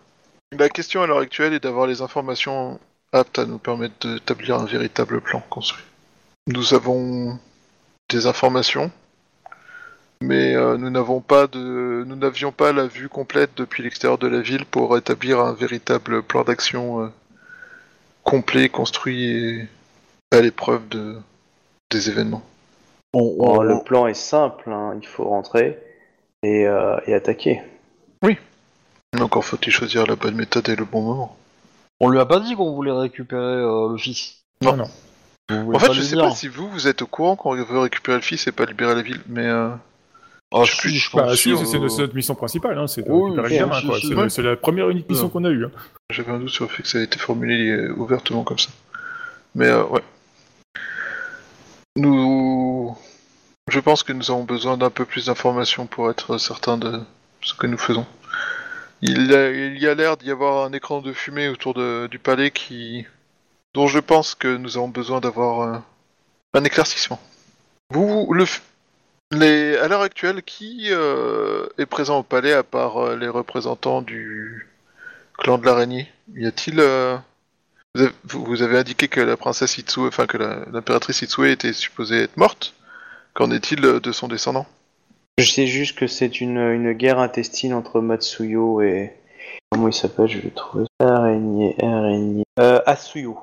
La 0.56 0.68
question 0.68 1.02
à 1.02 1.06
l'heure 1.06 1.18
actuelle 1.18 1.52
est 1.52 1.60
d'avoir 1.60 1.86
les 1.86 2.00
informations 2.00 2.78
aptes 3.12 3.40
à 3.40 3.46
nous 3.46 3.58
permettre 3.58 4.06
d'établir 4.06 4.56
un 4.56 4.66
véritable 4.66 5.20
plan 5.20 5.42
construit. 5.50 5.82
Nous 6.46 6.74
avons 6.74 7.38
des 8.08 8.26
informations, 8.26 8.90
mais 10.22 10.54
euh, 10.54 10.76
nous 10.76 10.90
n'avons 10.90 11.20
pas 11.20 11.46
de, 11.46 12.04
nous 12.06 12.16
n'avions 12.16 12.52
pas 12.52 12.72
la 12.72 12.86
vue 12.86 13.08
complète 13.08 13.50
depuis 13.56 13.82
l'extérieur 13.82 14.18
de 14.18 14.28
la 14.28 14.40
ville 14.40 14.64
pour 14.66 14.96
établir 14.96 15.40
un 15.40 15.54
véritable 15.54 16.22
plan 16.22 16.44
d'action 16.44 17.02
euh, 17.02 17.08
complet, 18.30 18.68
construit 18.68 19.24
et 19.26 19.68
à 20.30 20.40
l'épreuve 20.40 20.88
de 20.88 21.16
des 21.90 22.08
événements. 22.08 22.42
On, 23.12 23.18
Bon, 23.18 23.58
on- 23.58 23.62
Le 23.62 23.82
plan 23.82 24.06
est 24.06 24.14
simple, 24.14 24.70
hein, 24.70 24.96
il 25.00 25.06
faut 25.06 25.24
rentrer 25.24 25.78
et, 26.44 26.66
euh, 26.66 26.96
et 27.06 27.14
attaquer. 27.14 27.60
Encore 29.20 29.44
faut-il 29.44 29.72
choisir 29.72 30.06
la 30.06 30.14
bonne 30.14 30.36
méthode 30.36 30.68
et 30.68 30.76
le 30.76 30.84
bon 30.84 31.02
moment. 31.02 31.36
on 31.98 32.08
lui 32.08 32.20
a 32.20 32.26
pas 32.26 32.38
dit 32.38 32.54
qu'on 32.54 32.72
voulait 32.72 32.92
récupérer 32.92 33.42
euh, 33.42 33.90
le 33.90 33.98
fils. 33.98 34.36
Non. 34.62 34.76
non. 34.76 34.88
En 35.50 35.78
fait, 35.80 35.92
je 35.92 36.00
sais 36.00 36.14
dire 36.14 36.26
pas 36.26 36.30
si 36.30 36.46
vous, 36.46 36.70
vous 36.70 36.86
êtes 36.86 37.02
au 37.02 37.08
courant 37.08 37.34
qu'on 37.34 37.56
veut 37.56 37.78
récupérer 37.80 38.18
le 38.18 38.22
fils 38.22 38.46
et 38.46 38.52
pas 38.52 38.66
libérer 38.66 38.94
la 38.94 39.02
ville, 39.02 39.20
mais 39.26 39.46
euh, 39.46 39.70
Ah, 40.52 40.64
je 40.64 40.76
plus. 40.78 40.90
je 40.90 41.10
pense. 41.10 41.20
Bah, 41.20 41.36
si, 41.36 41.56
c'est 41.56 41.76
euh, 41.76 41.80
notre, 41.80 42.14
mission 42.14 42.34
principale, 42.34 42.76
hein, 42.78 42.86
c'est 42.88 43.08
Oui, 43.08 43.36
la 43.36 44.56
première 44.56 44.90
unique 44.90 45.08
mission 45.08 45.28
qu'on 45.28 45.44
a 45.44 45.50
eue. 45.50 45.64
hein. 45.66 45.70
J'avais 46.10 46.32
un 46.32 46.38
doute 46.40 46.48
sur 46.50 46.64
le 46.64 46.70
fait 46.70 46.82
que 46.82 46.88
ça 46.88 46.98
a 46.98 47.02
été 47.02 47.18
formulé 47.18 47.68
euh, 47.70 47.92
ouvertement 47.96 48.42
comme 48.42 48.58
ça. 48.58 48.70
Mais 49.54 49.66
euh, 49.66 49.84
ouais. 49.84 50.02
Nous. 51.96 52.96
Je 53.70 53.78
pense 53.80 54.02
que 54.02 54.12
nous 54.12 54.30
avons 54.30 54.42
besoin 54.44 54.76
d'un 54.76 54.90
peu 54.90 55.04
plus 55.04 55.26
d'informations 55.26 55.86
pour 55.86 56.10
être 56.10 56.38
certains 56.38 56.76
de 56.78 57.00
ce 57.40 57.54
que 57.54 57.66
nous 57.68 57.78
faisons. 57.78 58.06
Il, 59.02 59.32
a- 59.34 59.50
il 59.50 59.78
y 59.78 59.86
a 59.86 59.94
l'air 59.94 60.16
d'y 60.16 60.30
avoir 60.30 60.64
un 60.64 60.72
écran 60.72 61.00
de 61.00 61.12
fumée 61.12 61.48
autour 61.48 61.74
de- 61.74 62.08
du 62.10 62.18
palais 62.18 62.50
qui. 62.50 63.06
dont 63.74 63.86
je 63.86 64.00
pense 64.00 64.34
que 64.34 64.56
nous 64.56 64.76
avons 64.76 64.88
besoin 64.88 65.20
d'avoir 65.20 65.60
euh, 65.60 65.78
un 66.54 66.64
éclaircissement. 66.64 67.20
Vous, 67.90 68.32
le. 68.32 68.44
Les, 69.32 69.76
à 69.76 69.86
l'heure 69.86 70.00
actuelle, 70.02 70.42
qui 70.42 70.88
euh, 70.90 71.66
est 71.78 71.86
présent 71.86 72.18
au 72.18 72.22
palais 72.22 72.52
à 72.52 72.62
part 72.62 72.96
euh, 72.98 73.16
les 73.16 73.28
représentants 73.28 74.02
du 74.02 74.68
clan 75.38 75.58
de 75.58 75.64
l'araignée? 75.64 76.08
Y 76.34 76.46
a-t-il 76.46 76.80
euh, 76.80 77.16
vous, 77.94 78.02
avez, 78.02 78.12
vous- 78.24 78.44
vous 78.44 78.62
avez 78.62 78.78
indiqué 78.78 79.06
que 79.08 79.20
la 79.20 79.36
princesse 79.36 79.78
Itsue, 79.78 80.00
enfin 80.08 80.26
que 80.26 80.36
la- 80.36 80.64
l'impératrice 80.72 81.22
Itsue 81.22 81.50
était 81.50 81.72
supposée 81.72 82.22
être 82.22 82.36
morte. 82.36 82.74
Qu'en 83.34 83.52
est-il 83.52 83.80
de 83.80 84.12
son 84.12 84.26
descendant? 84.26 84.66
Je 85.38 85.48
sais 85.48 85.68
juste 85.68 85.96
que 85.96 86.08
c'est 86.08 86.40
une, 86.40 86.58
une 86.58 86.92
guerre 86.92 87.20
intestine 87.20 87.72
entre 87.72 88.00
Matsuyo 88.00 88.82
et. 88.82 89.12
Comment 89.70 89.86
il 89.86 89.94
s'appelle? 89.94 90.26
Je 90.26 90.38
vais 90.38 90.48
le 90.48 90.54
trouver. 90.54 90.84
Araignée, 90.98 91.76
araignée. 91.80 92.42
Euh, 92.58 92.80
Asuyo. 92.84 93.38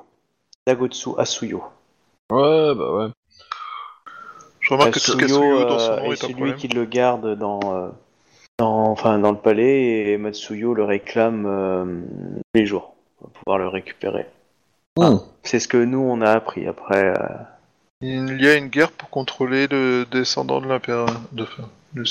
Dagotsu 0.66 1.10
Asuyo. 1.16 1.64
Ouais, 2.30 2.74
bah 2.74 2.92
ouais. 2.92 3.08
Je 4.68 4.74
remarque 4.74 4.90
que 4.94 4.98
tout 4.98 5.12
ce 5.12 5.16
qu'il 5.16 5.22
y 5.22 5.24
a 5.24 5.28
Suyo 5.34 5.64
dans 5.64 5.78
son 5.78 5.92
euh, 5.92 5.96
nom 5.96 6.04
est 6.04 6.08
est 6.08 6.24
un 6.24 6.28
celui 6.28 6.54
qui 6.56 6.68
le 6.68 6.84
garde 6.84 7.38
dans, 7.38 7.60
euh, 7.64 7.88
dans, 8.58 8.90
enfin, 8.90 9.18
dans 9.18 9.32
le 9.32 9.38
palais 9.38 10.10
et 10.10 10.18
Matsuyo 10.18 10.74
le 10.74 10.84
réclame 10.84 11.46
euh, 11.46 11.84
tous 11.84 12.42
les 12.60 12.66
jours 12.66 12.94
pour 13.18 13.30
pouvoir 13.30 13.58
le 13.58 13.68
récupérer. 13.68 14.26
Hmm. 14.98 15.16
C'est 15.42 15.58
ce 15.58 15.68
que 15.68 15.78
nous 15.78 16.00
on 16.00 16.20
a 16.20 16.30
appris. 16.30 16.66
Après, 16.66 17.02
euh, 17.02 17.14
Il 18.02 18.42
y 18.42 18.46
a 18.46 18.56
une 18.56 18.68
guerre 18.68 18.92
pour 18.92 19.08
contrôler 19.08 19.68
le 19.68 20.04
descendant 20.10 20.60
de 20.60 20.66
l'impératrice. 20.66 21.16
De... 21.32 21.46
le- 21.94 22.04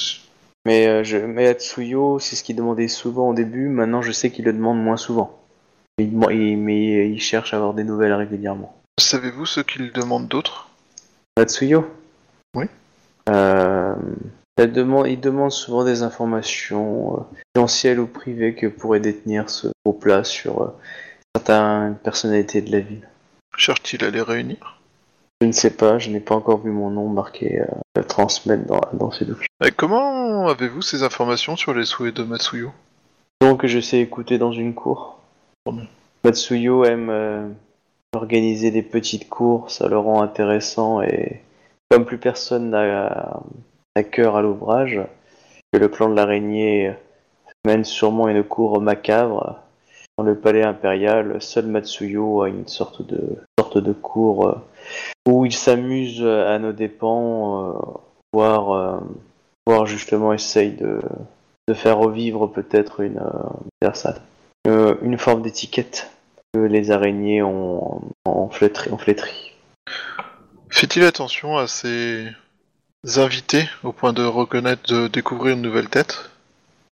mais, 0.65 0.87
euh, 0.87 1.03
je, 1.03 1.17
mais 1.17 1.47
Atsuyo, 1.47 2.17
c'est 2.17 2.35
ce 2.35 2.43
qu'il 2.43 2.55
demandait 2.55 2.87
souvent 2.87 3.29
au 3.29 3.33
début. 3.35 3.69
Maintenant, 3.69 4.01
je 4.01 4.11
sais 4.11 4.31
qu'il 4.31 4.45
le 4.45 4.53
demande 4.53 4.81
moins 4.81 4.97
souvent. 4.97 5.37
Il, 5.99 6.11
mais 6.57 7.09
il 7.09 7.21
cherche 7.21 7.53
à 7.53 7.57
avoir 7.57 7.73
des 7.73 7.83
nouvelles 7.83 8.13
régulièrement. 8.13 8.75
Savez-vous 8.99 9.45
ce 9.45 9.61
qu'il 9.61 9.91
demande 9.91 10.27
d'autre? 10.27 10.69
Matsuyo? 11.37 11.85
Oui. 12.57 12.65
Euh, 13.29 13.95
Elle 14.57 14.71
demande, 14.71 15.07
il 15.07 15.19
demande 15.19 15.51
souvent 15.51 15.85
des 15.85 16.01
informations 16.01 17.13
euh, 17.13 17.19
confidentielles 17.53 17.99
ou 17.99 18.07
privées 18.07 18.55
que 18.55 18.65
pourrait 18.65 18.99
détenir 18.99 19.51
ce 19.51 19.67
groupe-là 19.85 20.23
sur 20.23 20.61
euh, 20.61 20.75
certaines 21.35 21.95
personnalités 21.97 22.63
de 22.63 22.71
la 22.71 22.79
ville. 22.79 23.07
Cherche-t-il 23.55 24.03
à 24.03 24.09
les 24.09 24.21
réunir? 24.21 24.81
Je 25.41 25.45
ne 25.45 25.51
sais 25.51 25.69
pas, 25.69 25.99
je 25.99 26.09
n'ai 26.09 26.19
pas 26.19 26.33
encore 26.33 26.59
vu 26.59 26.71
mon 26.71 26.89
nom 26.89 27.07
marqué 27.07 27.61
euh, 27.61 27.65
à 27.99 28.03
transmettre 28.03 28.65
dans, 28.65 28.81
dans 28.93 29.11
ces 29.11 29.25
documents. 29.25 29.45
Et 29.63 29.71
comment 29.71 30.47
avez-vous 30.47 30.81
ces 30.81 31.03
informations 31.03 31.55
sur 31.55 31.75
les 31.75 31.85
souhaits 31.85 32.15
de 32.15 32.23
Matsuyo? 32.23 32.71
Donc 33.41 33.67
je 33.67 33.79
sais 33.79 33.99
écouter 33.99 34.39
dans 34.39 34.51
une 34.51 34.73
cour. 34.73 35.19
Matsuyo 36.23 36.83
aime 36.85 37.09
euh, 37.11 37.47
organiser 38.15 38.71
des 38.71 38.81
petites 38.81 39.29
cours, 39.29 39.69
ça 39.69 39.87
le 39.87 39.99
rend 39.99 40.23
intéressant 40.23 41.03
et 41.03 41.43
comme 41.89 42.05
plus 42.05 42.17
personne 42.17 42.69
n'a 42.69 43.41
cœur 44.03 44.35
à 44.35 44.41
l'ouvrage, 44.41 45.01
que 45.71 45.79
le 45.79 45.87
clan 45.87 46.09
de 46.09 46.15
l'araignée 46.15 46.93
mène 47.65 47.83
sûrement 47.83 48.27
une 48.27 48.43
cour 48.43 48.81
macabre. 48.81 49.59
Dans 50.17 50.23
le 50.23 50.35
palais 50.35 50.63
impérial, 50.63 51.39
seul 51.41 51.67
Matsuyo 51.67 52.41
a 52.41 52.49
une 52.49 52.67
sorte 52.67 53.05
de, 53.05 53.37
sorte 53.59 53.77
de 53.77 53.93
cour 53.93 54.47
euh, 54.47 54.55
où 55.27 55.45
il 55.45 55.53
s'amuse 55.53 56.25
à 56.25 56.57
nos 56.57 56.73
dépens, 56.73 57.69
euh, 57.69 57.73
voire, 58.33 58.71
euh, 58.71 58.99
voire 59.67 59.85
justement 59.85 60.33
essaye 60.33 60.71
de, 60.71 60.99
de 61.67 61.73
faire 61.75 61.99
revivre 61.99 62.51
peut-être 62.51 63.01
une, 63.01 63.21
une 64.65 65.17
forme 65.17 65.43
d'étiquette 65.43 66.11
que 66.53 66.61
les 66.61 66.89
araignées 66.89 67.43
ont, 67.43 68.01
ont, 68.25 68.49
flétri, 68.49 68.91
ont 68.91 68.97
flétri. 68.97 69.53
Fait-il 70.77 71.03
attention 71.05 71.57
à 71.57 71.65
ses 71.67 72.27
invités 73.15 73.67
au 73.83 73.91
point 73.91 74.13
de 74.13 74.23
reconnaître, 74.23 74.83
de 74.93 75.07
découvrir 75.07 75.55
une 75.55 75.63
nouvelle 75.63 75.89
tête? 75.89 76.29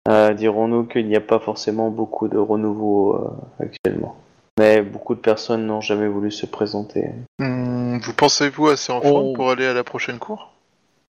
Euh, 0.09 0.33
Dirons-nous 0.35 0.85
qu'il 0.85 1.09
n'y 1.09 1.17
a 1.17 1.21
pas 1.21 1.41
forcément 1.41 1.91
beaucoup 1.91 2.29
de 2.29 2.39
renouveau 2.39 3.17
euh, 3.17 3.65
actuellement. 3.65 4.15
Mais 4.57 4.83
beaucoup 4.83 5.17
de 5.17 5.21
personnes 5.21 5.67
n'ont 5.67 5.81
jamais 5.81 6.07
voulu 6.07 6.31
se 6.31 6.47
présenter. 6.47 7.11
Hmm, 7.41 7.99
Vous 7.99 8.15
pensez-vous 8.15 8.69
assez 8.69 8.93
en 8.93 9.01
forme 9.01 9.31
Oh. 9.31 9.33
pour 9.33 9.51
aller 9.51 9.67
à 9.67 9.75
la 9.75 9.83
prochaine 9.83 10.21
cour? 10.21 10.53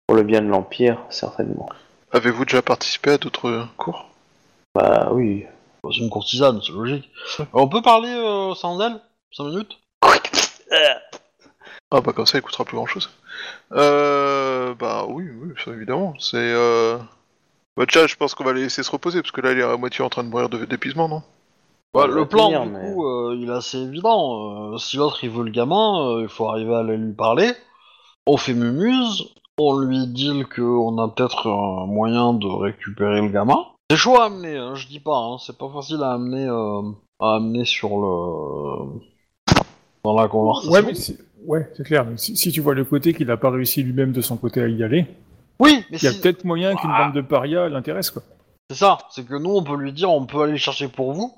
Pour 0.08 0.16
le 0.16 0.24
bien 0.24 0.42
de 0.42 0.48
l'Empire, 0.48 0.98
certainement. 1.12 1.70
Avez-vous 2.12 2.46
déjà 2.46 2.64
participé 2.64 3.12
à 3.12 3.18
d'autres 3.20 3.68
cours? 3.78 4.10
Bah 4.74 5.10
oui. 5.12 5.46
C'est 5.92 6.00
une 6.00 6.10
courtisane, 6.10 6.60
c'est 6.66 6.72
logique. 6.72 7.12
On 7.54 7.68
peut 7.68 7.84
parler 7.84 8.10
euh, 8.10 8.56
sans 8.56 8.80
elle? 8.82 9.00
5 9.32 9.44
minutes? 9.44 9.78
Ah 11.94 12.02
bah 12.02 12.12
comme 12.12 12.26
ça, 12.26 12.38
il 12.39 12.41
coûtera 12.41 12.66
plus 12.66 12.76
grand-chose. 12.76 13.10
Euh... 13.74 14.74
Bah 14.76 15.06
oui, 15.08 15.26
oui, 15.41 15.54
ça, 15.64 15.72
évidemment. 15.72 16.14
C'est... 16.20 16.38
Euh... 16.38 16.98
Bah 17.78 17.86
déjà, 17.86 18.06
je 18.08 18.16
pense 18.16 18.36
qu'on 18.36 18.44
va 18.44 18.54
les 18.54 18.64
laisser 18.64 18.84
se 18.84 18.91
reposer, 18.91 19.22
parce 19.22 19.32
que 19.32 19.41
là, 19.41 19.52
il 19.52 19.60
est 19.60 19.64
à 19.64 19.78
moitié 19.78 20.04
en 20.04 20.10
train 20.10 20.24
de 20.24 20.30
mourir 20.30 20.50
de- 20.50 20.66
d'épuisement, 20.66 21.08
non? 21.08 21.22
Bah, 21.94 22.08
le 22.08 22.28
plan, 22.28 22.48
tenir, 22.48 22.64
du 22.66 22.72
mais- 22.72 22.94
coup, 22.94 23.06
euh, 23.06 23.36
il 23.39 23.48
est 23.50 23.54
assez 23.54 23.78
évident. 23.78 24.74
Euh, 24.74 24.78
si 24.78 24.98
l'autre 24.98 25.24
il 25.24 25.30
veut 25.30 25.44
le 25.44 25.52
gamin, 25.52 26.08
euh, 26.08 26.22
il 26.24 26.28
faut 26.28 26.48
arriver 26.50 26.74
à 26.74 26.80
aller 26.80 26.98
lui 26.98 27.14
parler. 27.14 27.52
On 28.26 28.38
fait 28.38 28.54
mumuse, 28.56 29.28
on 29.60 29.78
lui 29.78 30.08
dit 30.08 30.44
qu'on 30.56 30.98
a 30.98 31.08
peut-être 31.10 31.48
un 31.48 31.86
moyen 31.86 32.34
de 32.34 32.48
récupérer 32.48 33.22
le 33.22 33.30
gamin. 33.30 33.66
C'est 33.91 33.98
chaud 33.98 34.16
à 34.20 34.26
amener, 34.26 34.58
hein, 34.58 34.74
je 34.74 34.88
dis 34.88 35.00
pas, 35.00 35.16
hein, 35.18 35.38
c'est 35.39 35.58
pas 35.58 35.70
facile 35.70 36.02
à 36.02 36.14
amener, 36.14 36.48
euh, 36.48 36.82
à 37.20 37.36
amener 37.36 37.66
sur 37.66 37.89
le. 37.89 39.00
dans 40.04 40.16
la 40.16 40.28
conversation. 40.28 40.72
Ouais, 40.72 40.82
mais 40.82 40.96
si- 40.96 41.18
ouais, 41.48 41.70
c'est 41.76 41.84
clair. 41.84 42.06
si, 42.18 42.36
si 42.38 42.52
tu 42.52 42.62
vois 42.62 42.74
le 42.74 42.84
côté 42.86 43.14
qu'il 43.14 43.28
n'a 43.28 43.38
pas 43.38 43.50
réussi 43.52 43.84
lui-même 43.84 44.12
de 44.12 44.22
son 44.22 44.38
côté 44.38 44.62
à 44.62 44.68
y 44.68 44.84
aller, 44.84 45.06
Oui, 45.60 45.84
mais 45.91 45.98
il 45.98 46.04
y 46.04 46.08
a 46.08 46.12
si- 46.12 46.22
peut-être 46.22 46.44
moyen 46.46 46.76
qu'une 46.76 46.89
Ah. 46.94 47.06
bande 47.06 47.16
de 47.16 47.22
parias 47.22 47.70
l'intéresse, 47.70 48.12
quoi. 48.12 48.22
C'est 48.70 48.78
ça, 48.78 48.98
c'est 49.12 49.26
que 49.28 49.36
nous 49.36 49.52
on 49.52 49.64
peut 49.64 49.76
lui 49.76 49.91
dire 49.94 50.10
on 50.10 50.26
peut 50.26 50.41
aller 50.41 50.54
le 50.54 50.58
chercher 50.58 50.88
pour 50.88 51.14
vous, 51.14 51.34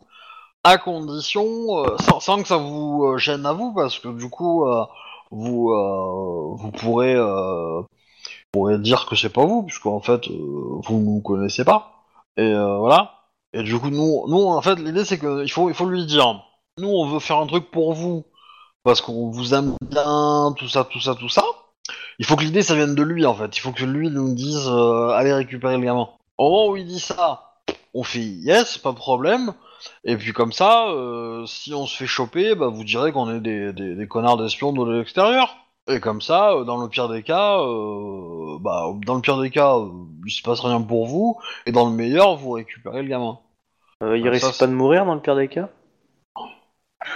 à 0.64 0.78
condition, 0.78 1.44
euh, 1.86 1.96
sans, 2.00 2.20
sans 2.20 2.42
que 2.42 2.48
ça 2.48 2.58
vous 2.58 3.04
euh, 3.06 3.18
gêne 3.18 3.46
à 3.46 3.54
vous, 3.54 3.74
parce 3.74 4.00
que 4.00 4.08
du 4.10 4.30
coup 4.30 4.66
euh, 4.66 4.84
vous 5.32 5.68
vous 6.58 6.72
pourrez, 6.72 7.16
pourrez 8.52 8.78
dire 8.80 9.06
que 9.08 9.16
c'est 9.16 9.30
pas 9.34 9.46
vous, 9.46 9.64
puisque 9.64 9.86
en 9.86 10.00
fait 10.00 10.28
vous 10.30 11.00
nous 11.00 11.22
connaissez 11.22 11.66
pas, 11.66 11.92
et 12.38 12.54
voilà. 12.54 13.12
Et 13.54 13.64
du 13.64 13.78
coup 13.80 13.90
nous, 13.90 14.24
nous 14.28 14.44
en 14.46 14.62
fait 14.62 14.76
l'idée 14.80 15.04
c'est 15.06 15.18
que 15.18 15.44
il 15.44 15.50
faut, 15.52 15.70
il 15.70 15.76
faut 15.76 15.90
lui 15.90 16.06
dire, 16.06 16.42
nous 16.80 16.90
on 16.90 17.08
veut 17.08 17.20
faire 17.20 17.38
un 17.38 17.48
truc 17.48 17.72
pour 17.72 17.94
vous, 17.94 18.24
parce 18.86 19.02
qu'on 19.02 19.30
vous 19.30 19.54
aime 19.54 19.76
bien, 19.90 20.54
tout 20.58 20.70
ça, 20.70 20.86
tout 20.86 21.02
ça, 21.02 21.16
tout 21.16 21.28
ça. 21.28 21.44
Il 22.20 22.26
faut 22.26 22.38
que 22.38 22.44
l'idée 22.44 22.62
ça 22.62 22.76
vienne 22.76 22.96
de 22.96 23.04
lui 23.04 23.26
en 23.26 23.34
fait, 23.34 23.58
il 23.58 23.60
faut 23.60 23.74
que 23.74 23.84
lui 23.84 24.10
nous 24.10 24.34
dise 24.34 24.68
euh, 24.70 25.10
allez 25.10 25.34
récupérer 25.34 25.76
le 25.78 25.84
gamin. 25.84 26.08
Au 26.38 26.50
moment 26.50 26.68
où 26.70 26.78
il 26.78 26.86
dit 26.86 27.00
ça, 27.00 27.56
on 27.94 28.04
fait 28.04 28.20
yes, 28.20 28.78
pas 28.78 28.92
de 28.92 28.98
problème. 28.98 29.54
Et 30.04 30.16
puis 30.18 30.32
comme 30.34 30.54
ça, 30.54 30.88
euh, 30.88 31.46
si 31.46 31.74
on 31.74 31.86
se 31.86 31.98
fait 31.98 32.08
choper, 32.08 32.56
bah, 32.56 32.68
vous 32.68 32.84
direz 32.84 33.12
qu'on 33.12 33.30
est 33.36 33.40
des, 33.42 33.74
des, 33.74 33.96
des 33.96 34.08
connards 34.08 34.38
d'espions 34.38 34.72
de 34.72 34.90
l'extérieur. 34.92 35.58
Et 35.88 36.00
comme 36.00 36.22
ça, 36.22 36.54
euh, 36.54 36.64
dans 36.64 36.78
le 36.82 36.90
pire 36.90 37.10
des 37.10 37.22
cas, 37.22 37.60
euh, 37.60 38.58
bah, 38.60 38.86
dans 39.06 39.16
le 39.16 39.22
pire 39.22 39.40
des 39.40 39.52
cas, 39.52 39.76
euh, 39.78 39.90
il 40.26 40.32
se 40.32 40.42
passe 40.42 40.60
rien 40.62 40.82
pour 40.82 41.06
vous. 41.06 41.38
Et 41.68 41.72
dans 41.72 41.88
le 41.88 41.96
meilleur, 41.96 42.36
vous 42.38 42.52
récupérez 42.52 43.04
le 43.04 43.10
gamin. 43.10 43.38
Euh, 44.02 44.18
il 44.18 44.28
Ah, 44.28 44.32
risque 44.32 44.58
pas 44.58 44.68
de 44.68 44.74
mourir 44.74 45.06
dans 45.06 45.14
le 45.14 45.22
pire 45.22 45.36
des 45.36 45.48
cas? 45.48 45.70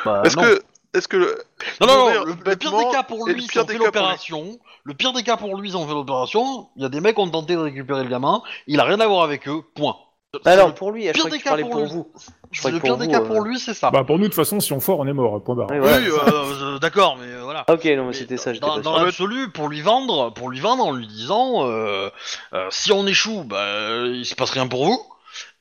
Bah, 0.06 0.22
Est-ce 0.24 0.36
non. 0.36 0.44
que... 0.44 0.62
Est-ce 0.94 1.08
que... 1.08 1.18
le- 1.18 1.44
Non, 1.82 1.88
non, 1.88 1.96
non, 1.98 2.24
le, 2.26 2.34
le 2.46 2.56
pire 2.56 2.72
des 2.78 2.90
cas 2.92 3.04
pour 3.04 3.28
lui, 3.28 3.36
le 3.36 3.42
si 3.42 3.48
pire 3.48 3.62
on 3.62 3.66
des 3.66 3.74
fait 3.74 3.80
l'opération, 3.80 4.60
le 4.84 4.94
pire 4.94 5.14
des 5.14 5.24
cas 5.24 5.38
pour 5.38 5.56
lui, 5.56 5.70
si 5.70 5.76
on 5.76 5.88
fait 5.88 5.94
l'opération, 5.94 6.68
il 6.76 6.82
y 6.82 6.86
a 6.86 6.90
des 6.90 7.00
mecs 7.00 7.16
qui 7.16 7.22
ont 7.22 7.30
tenté 7.30 7.54
de 7.54 7.60
récupérer 7.60 8.04
le 8.04 8.10
gamin, 8.10 8.42
il 8.68 8.80
a 8.80 8.84
rien 8.86 9.00
à 9.00 9.08
voir 9.08 9.24
avec 9.24 9.48
eux, 9.48 9.62
point. 9.76 9.96
Ah 10.34 10.40
C'est 10.44 10.58
non, 10.58 10.68
le 10.68 10.74
pour 10.74 10.92
lui, 10.92 11.06
je 11.08 11.12
pire 11.12 11.26
crois 11.26 11.32
des 11.38 11.40
cas 11.44 11.58
pour 11.58 11.86
vous. 11.86 12.12
Je 12.52 12.58
C'est 12.58 12.60
crois 12.60 12.72
le 12.72 12.80
pire 12.80 12.98
des 12.98 13.06
vous, 13.06 13.12
cas 13.12 13.22
euh, 13.22 13.26
pour 13.26 13.42
lui, 13.42 13.60
c'est 13.60 13.74
ça. 13.74 13.90
Bah, 13.92 14.04
pour 14.04 14.18
nous, 14.18 14.24
de 14.24 14.28
toute 14.28 14.36
façon, 14.36 14.60
si 14.60 14.74
on 14.74 14.80
foire, 14.80 15.00
on 15.00 15.08
est 15.08 15.14
mort, 15.14 15.44
point 15.44 15.56
barre. 15.56 15.68
Oui, 15.72 15.78
voilà, 15.80 15.98
euh, 15.98 16.76
euh, 16.76 16.80
d'accord, 16.80 17.18
mais 17.20 17.28
euh, 17.28 17.42
voilà. 17.44 17.66
Ok, 17.68 17.86
non, 17.86 17.98
mais 18.04 18.08
Mais 18.08 18.14
c'était 18.14 18.38
ça, 18.38 18.54
j'étais 18.54 18.66
dans, 18.66 18.76
pas 18.76 18.82
dans 18.82 18.98
l'absolu, 19.04 19.52
pour 19.52 19.70
lui 19.70 19.82
vendre, 19.82 20.32
pour 20.34 20.50
lui 20.50 20.60
vendre 20.60 20.86
en 20.86 20.92
lui 20.92 21.08
disant, 21.08 21.68
euh, 21.68 22.10
euh, 22.54 22.68
si 22.72 22.92
on 22.92 23.06
échoue, 23.08 23.44
bah, 23.44 24.06
il 24.08 24.26
se 24.26 24.36
passe 24.36 24.52
rien 24.52 24.68
pour 24.68 24.86
vous. 24.86 25.00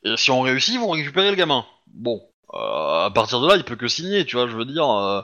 Et 0.05 0.17
si 0.17 0.31
on 0.31 0.41
réussit, 0.43 0.79
vous 0.79 0.89
récupérez 0.89 1.31
le 1.31 1.37
gamin. 1.37 1.65
Bon, 1.87 2.21
à 2.55 3.11
partir 3.15 3.41
de 3.41 3.49
là, 3.49 3.57
il 3.57 3.65
peut 3.65 3.77
que 3.77 3.89
signer, 3.89 4.25
tu 4.27 4.37
vois. 4.37 4.49
Je 4.49 4.57
veux 4.57 4.65
dire, 4.65 4.89
euh, 4.89 5.23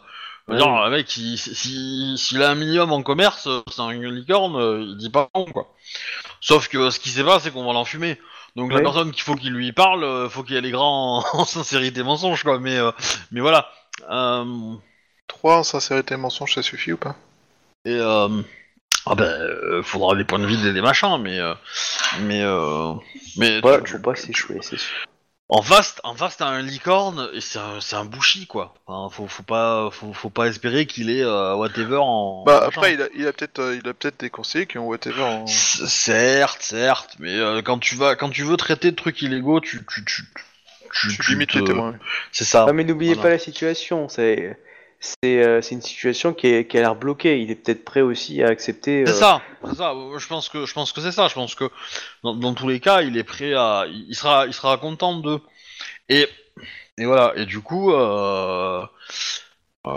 je 0.48 0.52
veux 0.52 0.56
Ouais. 0.56 0.58
dire, 0.58 0.84
le 0.84 0.90
mec, 0.90 1.16
il- 1.16 1.38
si 1.38 2.16
s'il 2.18 2.42
a 2.42 2.50
un 2.50 2.54
minimum 2.54 2.92
en 2.92 3.02
commerce, 3.02 3.46
euh, 3.46 3.62
c'est 3.70 3.80
un 3.80 3.92
licorne, 3.92 4.56
euh, 4.56 4.82
il 4.82 4.96
dit 4.96 5.10
pas 5.10 5.28
non, 5.34 5.44
quoi. 5.46 5.68
Sauf 6.40 6.68
que 6.68 6.90
ce 6.90 7.00
qui 7.00 7.10
s'est 7.10 7.24
passé, 7.24 7.46
c'est 7.46 7.50
qu'on 7.52 7.66
va 7.66 7.72
l'enfumer. 7.72 8.20
Donc 8.56 8.72
la 8.72 8.80
personne 8.82 9.12
qu'il 9.12 9.22
faut 9.22 9.34
qu'il 9.36 9.52
lui 9.52 9.72
parle, 9.72 10.04
euh, 10.04 10.28
faut 10.28 10.42
qu'il 10.44 10.56
ait 10.56 10.60
les 10.60 10.70
grands 10.72 11.18
en, 11.20 11.24
en 11.40 11.44
sincérité 11.44 12.02
mensonge, 12.02 12.42
quoi. 12.44 12.58
Mais, 12.60 12.78
euh, 12.78 12.92
mais 13.32 13.40
voilà. 13.40 13.70
Euh, 14.10 14.74
3 15.28 15.58
en 15.58 15.62
sincérité 15.64 16.16
mensonge, 16.16 16.54
ça 16.54 16.62
suffit 16.62 16.92
ou 16.92 16.98
pas? 16.98 17.16
et 17.84 17.92
euh, 17.98 18.42
ah 19.06 19.14
ben, 19.16 19.24
euh, 19.24 19.82
faudra 19.82 20.16
des 20.16 20.24
points 20.24 20.38
de 20.40 20.46
vide 20.46 20.64
et 20.66 20.72
des 20.72 20.82
machins, 20.82 21.18
mais 21.22 21.38
euh, 21.40 21.54
mais 22.22 22.42
euh, 22.42 22.94
mais 23.36 23.62
Ouais, 23.62 23.82
tu- 23.82 23.92
faut 23.92 23.98
pas 23.98 24.14
s'échouer, 24.14 24.60
c'est 24.62 24.78
sûr. 24.78 24.94
En 25.50 25.60
face, 25.62 25.96
en 26.04 26.14
face 26.14 26.38
t'as 26.38 26.46
un 26.46 26.62
licorne 26.62 27.28
et 27.34 27.40
c'est 27.40 27.58
un, 27.58 27.80
c'est 27.80 27.96
un 27.96 28.04
bushi 28.06 28.46
quoi. 28.46 28.74
Enfin, 28.86 29.14
faut, 29.14 29.26
faut 29.28 29.42
pas 29.42 29.90
faut, 29.92 30.12
faut 30.12 30.30
pas 30.30 30.46
espérer 30.48 30.86
qu'il 30.86 31.10
est 31.10 31.22
euh, 31.22 31.54
whatever 31.54 31.98
en. 32.00 32.44
Bah 32.44 32.62
après, 32.66 32.94
il 32.94 33.02
a, 33.02 33.08
il 33.14 33.26
a 33.26 33.32
peut-être 33.32 33.58
euh, 33.58 33.76
il 33.80 33.88
a 33.88 33.94
peut-être 33.94 34.20
des 34.20 34.30
conseillers 34.30 34.66
qui 34.66 34.78
ont 34.78 34.86
whatever 34.86 35.22
en... 35.22 35.46
C- 35.46 35.86
Certes, 35.86 36.62
certes, 36.62 37.16
mais 37.18 37.34
euh, 37.34 37.60
quand 37.62 37.78
tu 37.78 37.94
vas 37.94 38.16
quand 38.16 38.30
tu 38.30 38.42
veux 38.42 38.56
traiter 38.56 38.90
de 38.90 38.96
trucs 38.96 39.20
illégaux, 39.22 39.60
tu 39.60 39.84
tu 39.86 40.04
tu 40.04 40.22
tu, 40.92 41.08
Tu 41.18 41.32
limites 41.32 41.50
te- 41.50 41.58
les 41.58 41.64
témoins. 41.64 41.94
C'est 42.32 42.44
ça. 42.44 42.66
Ah, 42.68 42.72
mais 42.72 42.84
n'oubliez 42.84 43.14
Voilà. 43.14 43.28
pas 43.30 43.32
la 43.34 43.38
situation, 43.38 44.08
c'est 44.08 44.56
c'est 45.22 45.44
euh, 45.44 45.60
c'est 45.60 45.74
une 45.74 45.82
situation 45.82 46.32
qui, 46.32 46.46
est, 46.48 46.66
qui 46.66 46.78
a 46.78 46.80
l'air 46.80 46.94
bloquée. 46.96 47.40
Il 47.40 47.50
est 47.50 47.54
peut-être 47.56 47.84
prêt 47.84 48.00
aussi 48.00 48.42
à 48.42 48.48
accepter. 48.48 49.04
C'est 49.06 49.12
euh, 49.12 49.14
ça, 49.14 49.42
c'est 49.66 49.74
ça. 49.76 49.92
Euh, 49.92 50.18
Je 50.18 50.26
pense 50.28 50.48
que 50.48 50.64
je 50.66 50.72
pense 50.74 50.92
que 50.92 51.00
c'est 51.00 51.12
ça. 51.12 51.28
Je 51.28 51.34
pense 51.34 51.54
que 51.54 51.64
dans, 52.22 52.34
dans 52.34 52.54
tous 52.54 52.68
les 52.68 52.80
cas, 52.80 53.02
il 53.02 53.16
est 53.16 53.24
prêt 53.24 53.52
à, 53.54 53.84
il 53.88 54.06
il 54.08 54.14
sera, 54.14 54.46
il 54.46 54.52
sera 54.54 54.76
content 54.78 55.18
de. 55.18 55.38
Et 56.08 56.26
et 56.98 57.04
voilà. 57.04 57.32
Et 57.36 57.44
du 57.46 57.60
coup, 57.60 57.92
euh, 57.92 58.82
euh, 59.86 59.90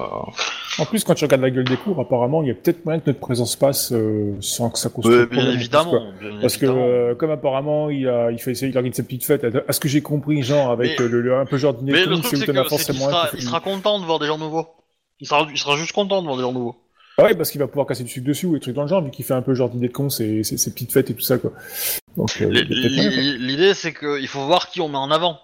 En 0.80 0.86
plus, 0.86 1.04
quand 1.06 1.14
tu 1.14 1.24
regardes 1.24 1.42
la 1.42 1.50
gueule 1.50 1.64
des 1.64 1.78
cours, 1.78 2.00
apparemment, 2.02 2.42
il 2.44 2.50
y 2.50 2.52
a 2.52 2.56
peut-être 2.56 2.84
moyen 2.84 3.00
que 3.00 3.06
notre 3.08 3.20
présence 3.22 3.56
passe 3.56 3.94
euh, 3.94 4.36
sans 4.42 4.70
que 4.70 4.78
ça 4.78 4.90
cause 4.90 5.06
de 5.06 5.20
ouais, 5.22 5.26
bien 5.28 5.50
évidemment, 5.52 6.12
bien 6.20 6.40
Parce 6.42 6.58
que 6.58 6.66
euh, 6.66 7.16
comme 7.16 7.32
apparemment 7.32 7.90
il 7.90 8.08
a, 8.10 8.30
il 8.32 8.40
fait 8.40 8.52
essayer, 8.52 8.72
il 8.72 8.78
organise 8.78 8.98
sa 8.98 9.04
petite 9.04 9.24
fête. 9.26 9.46
À 9.68 9.72
ce 9.74 9.80
que 9.80 9.88
j'ai 9.88 10.02
compris, 10.02 10.44
genre 10.44 10.72
avec 10.72 11.00
Mais- 11.00 11.06
euh, 11.06 11.08
le, 11.10 11.22
le- 11.22 11.38
un 11.38 11.46
peu 11.46 11.58
genre 11.58 11.74
dîner 11.74 11.94
Mais 11.94 12.06
de 12.06 12.10
le 12.10 12.16
truc 12.20 12.26
c'est 12.32 12.36
où 12.36 12.40
c'est 12.40 12.46
t'en 12.48 12.52
as 12.60 12.64
que 12.64 12.76
un 12.76 12.98
sera, 12.98 13.30
il 13.34 13.42
sera 13.42 13.60
content 13.62 14.00
de 14.00 14.06
voir 14.06 14.20
des 14.20 14.28
gens 14.28 14.38
nouveaux. 14.38 14.68
Il 15.20 15.28
sera, 15.28 15.48
il 15.50 15.58
sera 15.58 15.76
juste 15.78 15.92
content 15.94 16.22
de 16.22 16.42
gens 16.42 16.52
nouveaux. 16.52 16.76
Ah 17.18 17.24
ouais, 17.24 17.36
parce 17.36 17.50
qu'il 17.50 17.60
va 17.60 17.68
pouvoir 17.68 17.88
casser 17.88 18.04
du 18.04 18.10
sucre 18.10 18.28
dessus 18.28 18.46
ou 18.46 18.54
des 18.54 18.60
trucs 18.60 18.76
dans 18.76 18.84
le 18.84 18.88
genre, 18.88 19.04
vu 19.04 19.10
qu'il 19.10 19.26
fait 19.26 19.34
un 19.34 19.42
peu 19.42 19.56
genre 19.56 19.70
dîner 19.70 19.88
de 19.88 19.94
con, 19.94 20.10
ses, 20.10 20.44
ses, 20.44 20.58
ses 20.58 20.72
petites 20.72 20.92
fêtes 20.92 21.10
et 21.10 21.16
tout 21.16 21.22
ça, 21.22 21.40
quoi. 21.40 21.52
Donc, 22.16 22.30
euh, 22.42 22.50
L'idée 22.52 23.74
c'est 23.74 23.94
qu'il 23.94 24.28
faut 24.28 24.46
voir 24.46 24.70
qui 24.70 24.82
on 24.82 24.90
met 24.90 24.98
en 24.98 25.10
avant, 25.10 25.40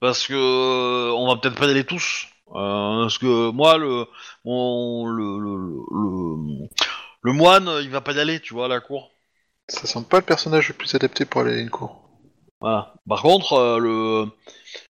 parce 0.00 0.26
que 0.28 1.10
on 1.12 1.26
va 1.26 1.36
peut-être 1.40 1.56
pas 1.58 1.66
y 1.66 1.70
aller 1.70 1.84
tous. 1.84 2.26
Euh, 2.50 3.02
parce 3.02 3.18
que 3.18 3.50
moi 3.50 3.76
le, 3.76 4.06
mon, 4.44 5.06
le, 5.06 5.38
le, 5.38 5.56
le, 5.56 6.62
le- 6.62 6.68
le 7.20 7.32
moine 7.32 7.68
il 7.82 7.90
va 7.90 8.00
pas 8.00 8.12
y 8.12 8.20
aller, 8.20 8.40
tu 8.40 8.54
vois, 8.54 8.66
à 8.66 8.68
la 8.68 8.80
cour. 8.80 9.10
Ça 9.68 9.86
semble 9.86 10.06
pas 10.06 10.18
le 10.18 10.24
personnage 10.24 10.68
le 10.68 10.74
plus 10.74 10.94
adapté 10.94 11.24
pour 11.26 11.42
aller 11.42 11.54
à 11.58 11.60
une 11.60 11.68
cour. 11.68 12.08
Voilà. 12.60 12.94
Par 13.08 13.20
contre, 13.22 13.52
euh, 13.54 13.78
le 13.78 14.26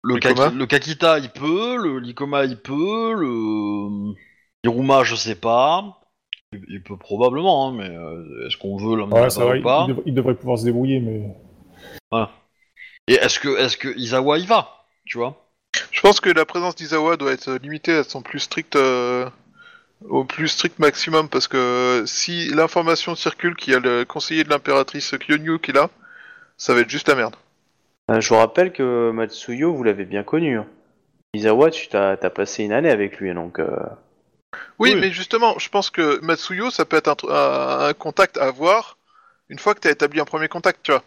le, 0.03 0.14
Likoma 0.14 0.34
Kaki- 0.47 0.57
le 0.57 0.66
Kakita 0.66 1.18
il 1.18 1.30
peut, 1.30 1.76
le 1.82 1.99
Likoma 1.99 2.45
il 2.45 2.57
peut, 2.57 3.14
le 3.14 4.14
Hiruma 4.64 5.05
je 5.05 5.14
sais 5.14 5.34
pas. 5.34 6.01
Il, 6.53 6.64
il 6.68 6.82
peut 6.82 6.97
probablement, 6.97 7.68
hein, 7.68 7.74
mais 7.76 7.91
euh, 7.91 8.47
est-ce 8.47 8.57
qu'on 8.57 8.76
veut 8.78 8.97
l'emmener 8.97 9.20
Ouais, 9.20 9.59
ou 9.61 9.62
pas 9.62 9.82
il, 9.84 9.89
devrait- 9.89 10.03
il 10.07 10.14
devrait 10.14 10.34
pouvoir 10.34 10.59
se 10.59 10.64
débrouiller, 10.64 11.01
mais. 11.01 11.34
Et 13.07 13.14
est-ce 13.14 13.39
que 13.41 13.57
est-ce 13.59 13.76
que 13.76 13.89
Izawa 13.97 14.39
y 14.39 14.47
va 14.47 14.84
Tu 15.07 15.18
vois? 15.18 15.45
Je 15.91 16.01
pense 16.01 16.20
que 16.20 16.30
la 16.30 16.45
présence 16.45 16.74
d'Izawa 16.74 17.16
doit 17.16 17.32
être 17.32 17.53
limitée 17.62 17.93
à 17.93 18.05
son 18.05 18.22
plus 18.22 18.41
strict, 18.41 18.76
euh, 18.76 19.28
au 20.09 20.24
plus 20.24 20.49
strict 20.49 20.78
maximum, 20.78 21.28
parce 21.28 21.49
que 21.49 22.05
si 22.07 22.49
l'information 22.49 23.14
circule 23.14 23.55
qu'il 23.57 23.72
y 23.72 23.76
a 23.76 23.80
le 23.80 24.05
conseiller 24.05 24.45
de 24.45 24.49
l'impératrice 24.51 25.14
Kyonyu 25.18 25.59
qui 25.59 25.70
est 25.70 25.74
là, 25.74 25.91
ça 26.57 26.74
va 26.74 26.80
être 26.80 26.91
juste 26.91 27.09
la 27.09 27.14
merde. 27.14 27.36
Euh, 28.11 28.21
je 28.21 28.29
vous 28.29 28.37
rappelle 28.37 28.73
que 28.73 29.11
Matsuyo, 29.11 29.75
vous 29.75 29.83
l'avez 29.85 30.05
bien 30.05 30.23
connu. 30.23 30.59
hein. 30.59 30.67
Izawa, 31.35 31.71
tu 31.71 31.89
t'as 31.89 32.17
t'as 32.17 32.31
passé 32.31 32.65
une 32.65 32.73
année 32.73 32.91
avec 32.91 33.19
lui, 33.19 33.33
donc... 33.35 33.59
euh, 33.59 33.67
Oui, 34.79 34.93
Oui. 34.95 35.01
mais 35.01 35.11
justement, 35.11 35.59
je 35.59 35.69
pense 35.69 35.91
que 35.91 36.19
Matsuyo, 36.25 36.71
ça 36.71 36.85
peut 36.87 36.97
être 36.97 37.09
un, 37.09 37.13
tr- 37.15 37.31
un- 37.31 37.87
un 37.89 37.93
contact 37.93 38.39
à 38.39 38.45
avoir 38.47 38.97
une 39.51 39.59
fois 39.59 39.75
que 39.75 39.81
tu 39.81 39.89
as 39.89 39.91
établi 39.91 40.21
un 40.21 40.25
premier 40.25 40.49
contact, 40.49 40.81
tu 40.83 40.91
vois. 40.93 41.03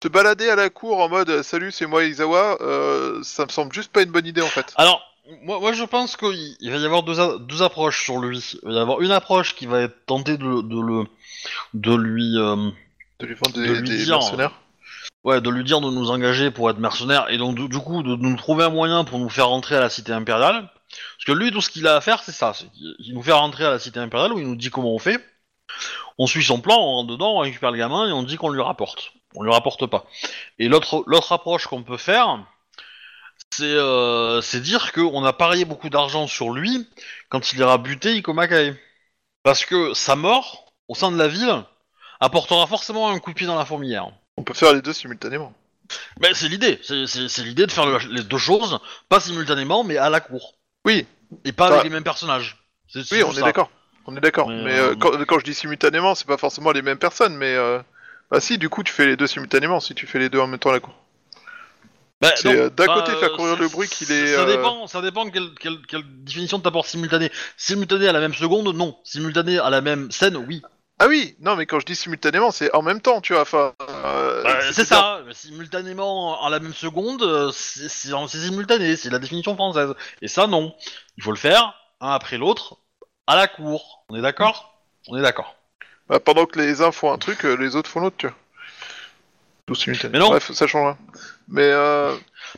Te 0.00 0.08
balader 0.08 0.48
à 0.50 0.56
la 0.56 0.70
cour 0.70 1.00
en 1.00 1.08
mode 1.08 1.42
salut, 1.42 1.70
c'est 1.72 1.86
moi 1.86 2.04
Izawa, 2.04 2.58
euh, 2.60 3.22
ça 3.22 3.44
me 3.46 3.50
semble 3.50 3.72
juste 3.72 3.92
pas 3.92 4.02
une 4.02 4.10
bonne 4.10 4.26
idée 4.26 4.42
en 4.42 4.46
fait. 4.48 4.72
Alors, 4.76 5.00
moi, 5.42 5.60
moi 5.60 5.72
je 5.72 5.84
pense 5.84 6.16
qu'il 6.16 6.56
il 6.60 6.70
va 6.70 6.76
y 6.78 6.84
avoir 6.84 7.04
deux, 7.04 7.20
a- 7.20 7.38
deux 7.38 7.62
approches 7.62 8.02
sur 8.02 8.18
lui. 8.18 8.58
Il 8.64 8.68
va 8.68 8.74
y 8.74 8.78
avoir 8.80 9.00
une 9.00 9.12
approche 9.12 9.54
qui 9.54 9.66
va 9.66 9.82
être 9.82 10.04
tenter 10.04 10.36
de, 10.36 10.62
de 10.62 10.80
le 10.80 11.04
de 11.74 11.94
lui 11.94 12.36
euh, 12.38 12.70
De 13.20 13.26
lui 13.26 13.34
vendre 13.34 13.56
de 13.56 13.62
des, 13.62 13.74
lui 13.80 13.88
des 13.88 14.04
dire, 14.04 14.14
mercenaires. 14.18 14.52
Ouais 15.24 15.40
de 15.40 15.50
lui 15.50 15.64
dire 15.64 15.80
de 15.80 15.90
nous 15.90 16.10
engager 16.10 16.50
pour 16.50 16.70
être 16.70 16.78
mercenaire 16.78 17.26
et 17.30 17.38
donc 17.38 17.56
du, 17.56 17.78
coup 17.78 18.02
de, 18.02 18.16
nous 18.16 18.36
trouver 18.36 18.64
un 18.64 18.70
moyen 18.70 19.04
pour 19.04 19.18
nous 19.18 19.28
faire 19.28 19.48
rentrer 19.48 19.76
à 19.76 19.80
la 19.80 19.90
cité 19.90 20.12
impériale. 20.12 20.70
Parce 20.90 21.24
que 21.26 21.32
lui 21.32 21.50
tout 21.50 21.60
ce 21.60 21.70
qu'il 21.70 21.86
a 21.88 21.96
à 21.96 22.00
faire 22.00 22.22
c'est 22.22 22.32
ça, 22.32 22.52
il 22.98 23.14
nous 23.14 23.22
fait 23.22 23.32
rentrer 23.32 23.64
à 23.64 23.70
la 23.70 23.78
cité 23.78 23.98
impériale 23.98 24.32
où 24.32 24.38
il 24.38 24.46
nous 24.46 24.56
dit 24.56 24.70
comment 24.70 24.94
on 24.94 24.98
fait. 24.98 25.24
On 26.18 26.26
suit 26.26 26.44
son 26.44 26.60
plan, 26.60 26.76
on 26.76 26.96
rentre 26.96 27.10
dedans, 27.10 27.36
on 27.36 27.38
récupère 27.40 27.72
le 27.72 27.78
gamin 27.78 28.08
et 28.08 28.12
on 28.12 28.22
dit 28.22 28.36
qu'on 28.36 28.50
lui 28.50 28.62
rapporte. 28.62 29.12
On 29.34 29.42
lui 29.42 29.50
rapporte 29.50 29.86
pas. 29.86 30.04
Et 30.60 30.68
l'autre 30.68 31.32
approche 31.32 31.66
qu'on 31.66 31.82
peut 31.82 31.96
faire, 31.96 32.38
c'est 33.50 33.64
euh, 33.64 34.40
dire 34.54 34.92
qu'on 34.92 35.24
a 35.24 35.32
parié 35.32 35.64
beaucoup 35.64 35.88
d'argent 35.88 36.26
sur 36.26 36.50
lui 36.50 36.88
quand 37.28 37.52
il 37.52 37.58
ira 37.58 37.78
buter 37.78 38.14
Ikomakae. 38.16 38.76
Parce 39.42 39.64
que 39.64 39.92
sa 39.94 40.16
mort, 40.16 40.72
au 40.88 40.94
sein 40.94 41.10
de 41.10 41.18
la 41.18 41.28
ville, 41.28 41.64
apportera 42.20 42.66
forcément 42.66 43.10
un 43.10 43.18
coup 43.18 43.30
de 43.30 43.36
pied 43.36 43.46
dans 43.46 43.58
la 43.58 43.64
fourmilière. 43.64 44.10
On 44.44 44.52
peut 44.52 44.52
faire 44.52 44.74
les 44.74 44.82
deux 44.82 44.92
simultanément. 44.92 45.54
Mais 46.20 46.34
c'est 46.34 46.48
l'idée, 46.48 46.78
c'est 46.82 47.06
c'est- 47.06 47.28
c'est 47.30 47.42
l'idée 47.42 47.64
de 47.66 47.72
faire 47.72 47.86
le- 47.86 47.96
les 48.12 48.22
deux 48.22 48.36
choses, 48.36 48.78
pas 49.08 49.18
simultanément, 49.18 49.84
mais 49.84 49.96
à 49.96 50.10
la 50.10 50.20
cour. 50.20 50.52
Oui. 50.84 51.06
Et 51.46 51.52
pas 51.52 51.68
avec 51.68 51.84
les 51.84 51.88
mêmes 51.88 52.04
personnages. 52.04 52.58
C'est- 52.92 53.04
c'est 53.04 53.14
Oui, 53.14 53.22
on 53.22 53.28
juste 53.28 53.38
est 53.38 53.40
ça. 53.40 53.46
d'accord. 53.46 53.70
On 54.04 54.14
est 54.14 54.20
d'accord. 54.20 54.48
Mais, 54.48 54.62
Mais, 54.64 54.78
euh, 54.78 54.90
euh, 54.90 54.96
quand, 54.96 55.12
quand 55.24 55.38
je 55.38 55.44
dis 55.44 55.54
simultanément, 55.54 56.14
c'est 56.14 56.26
pas 56.26 56.36
forcément 56.36 56.72
les 56.72 56.82
mêmes 56.82 56.98
personnes, 56.98 57.34
mais 57.38 57.54
euh, 57.54 57.78
bah 58.30 58.38
si, 58.38 58.58
du 58.58 58.68
coup, 58.68 58.82
tu 58.82 58.92
fais 58.92 59.06
les 59.06 59.16
deux 59.16 59.26
simultanément 59.26 59.80
si 59.80 59.94
tu 59.94 60.06
fais 60.06 60.18
les 60.18 60.28
deux 60.28 60.40
en 60.40 60.46
même 60.46 60.58
temps 60.60 60.68
à 60.68 60.74
la 60.74 60.80
cour. 60.80 60.94
Bah, 62.20 62.28
C'est, 62.36 62.52
non, 62.52 62.54
euh, 62.60 62.68
d'un 62.68 62.84
bah, 62.84 62.94
côté, 62.96 63.12
faire 63.18 63.32
euh, 63.32 63.36
courir 63.36 63.54
c'est- 63.56 63.62
le 63.62 63.68
bruit 63.70 63.88
qu'il 63.88 64.06
c'est- 64.06 64.14
est, 64.14 64.34
Ça 64.36 64.42
euh, 64.42 64.56
dépend, 64.56 64.86
ça 64.86 65.00
dépend 65.00 65.24
de 65.24 65.30
quelle, 65.30 65.54
quelle, 65.58 65.78
quelle 65.88 66.04
définition 66.22 66.60
t'apportes 66.60 66.88
simultané. 66.88 67.32
Simultané 67.56 68.08
à 68.08 68.12
la 68.12 68.20
même 68.20 68.34
seconde, 68.34 68.74
non. 68.76 68.94
Simultané 69.04 69.58
à 69.58 69.70
la 69.70 69.80
même 69.80 70.10
scène, 70.10 70.36
oui. 70.36 70.60
Ah 71.00 71.06
oui, 71.08 71.36
non, 71.40 71.56
mais 71.56 71.66
quand 71.66 71.80
je 71.80 71.86
dis 71.86 71.96
simultanément, 71.96 72.50
c'est 72.52 72.72
en 72.74 72.80
même 72.82 73.00
temps, 73.00 73.20
tu 73.20 73.32
vois. 73.32 73.42
Enfin, 73.42 73.74
euh, 73.90 74.42
Bah, 74.44 74.72
c'est 74.72 74.84
ça, 74.84 75.22
simultanément 75.32 76.44
à 76.44 76.50
la 76.50 76.60
même 76.60 76.72
seconde, 76.74 77.22
euh, 77.22 77.50
c'est 77.52 77.88
c'est- 77.88 78.10
c'est 78.28 78.38
simultané, 78.38 78.94
c'est 78.96 79.10
la 79.10 79.18
définition 79.18 79.54
française. 79.56 79.92
Et 80.22 80.28
ça, 80.28 80.46
non. 80.46 80.74
Il 81.16 81.24
faut 81.24 81.32
le 81.32 81.36
faire, 81.36 81.74
un 82.00 82.10
après 82.12 82.38
l'autre, 82.38 82.78
à 83.26 83.34
la 83.34 83.48
cour. 83.48 84.04
On 84.08 84.16
est 84.16 84.22
d'accord? 84.22 84.78
On 85.08 85.16
est 85.16 85.22
d'accord. 85.22 85.56
Bah, 86.08 86.20
pendant 86.20 86.46
que 86.46 86.58
les 86.60 86.80
uns 86.80 86.92
font 86.92 87.12
un 87.12 87.18
truc, 87.18 87.44
euh, 87.44 87.54
les 87.56 87.74
autres 87.76 87.90
font 87.90 88.00
l'autre, 88.00 88.16
tu 88.16 88.26
vois. 88.28 88.36
Tout 89.66 89.74
simultané. 89.74 90.12
Mais 90.12 90.18
non. 90.18 90.28
Bref, 90.28 90.52
ça 90.52 90.66
change 90.66 90.84
rien. 90.84 90.98
Mais 91.48 91.62
euh, 91.62 92.14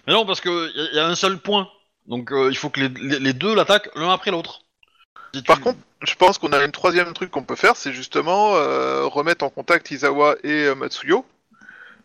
Mais 0.07 0.12
non, 0.12 0.26
parce 0.26 0.41
que 0.41 0.51
y, 0.76 0.89
a- 0.89 0.93
y 0.97 0.99
a 0.99 1.07
un 1.07 1.14
seul 1.14 1.39
point. 1.39 1.68
Donc 2.07 2.32
euh, 2.32 2.49
il 2.51 2.57
faut 2.57 2.68
que 2.68 2.80
les, 2.80 2.89
les- 2.89 3.18
les 3.18 3.32
deux 3.32 3.55
l'attaquent 3.55 3.89
l'un 3.95 4.12
après 4.12 4.30
l'autre. 4.30 4.61
Si 5.39 5.43
Par 5.43 5.61
contre, 5.61 5.78
je 6.03 6.14
pense 6.14 6.39
qu'on 6.39 6.53
a 6.53 6.64
une 6.64 6.72
troisième 6.72 7.12
truc 7.12 7.30
qu'on 7.30 7.43
peut 7.43 7.57
faire, 7.57 7.76
c'est 7.76 7.93
justement 7.93 8.55
euh, 8.57 9.05
remettre 9.07 9.45
en 9.45 9.51
contact 9.51 9.91
Izawa 9.91 10.37
et 10.45 10.64
euh, 10.66 10.74
Matsuyo. 10.74 11.24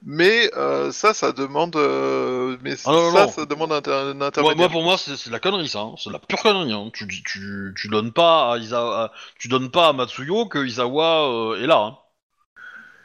Mais 0.03 0.49
euh, 0.57 0.91
ça, 0.91 1.13
ça 1.13 1.31
demande, 1.31 1.75
euh, 1.75 2.57
mais 2.63 2.73
Ah 2.85 2.91
non, 2.91 3.11
ça, 3.13 3.25
non. 3.27 3.31
ça 3.31 3.45
demande 3.45 3.71
un, 3.71 3.75
inter- 3.77 3.91
un 3.91 4.13
Moi, 4.15 4.25
intermédiaire. 4.27 4.57
moi, 4.57 4.69
pour 4.69 4.81
moi, 4.83 4.97
c'est 4.97 5.15
c'est 5.15 5.29
de 5.29 5.33
la 5.33 5.39
connerie, 5.39 5.67
ça. 5.67 5.81
hein. 5.81 5.93
C'est 5.99 6.09
de 6.09 6.13
la 6.13 6.19
pure 6.19 6.41
connerie. 6.41 6.73
Hein. 6.73 6.89
Tu, 6.91 7.05
dis- 7.05 7.21
tu, 7.23 7.71
tu 7.77 7.87
donnes 7.87 8.11
pas 8.11 8.53
à 8.53 8.57
Isawa, 8.57 9.03
à- 9.03 9.11
tu 9.37 9.47
donnes 9.47 9.69
pas 9.69 9.89
à 9.89 9.93
Matsuyo 9.93 10.47
que 10.47 10.57
Izawa 10.65 11.27
euh, 11.53 11.63
est 11.63 11.67
là. 11.67 11.77
hein. 11.77 11.97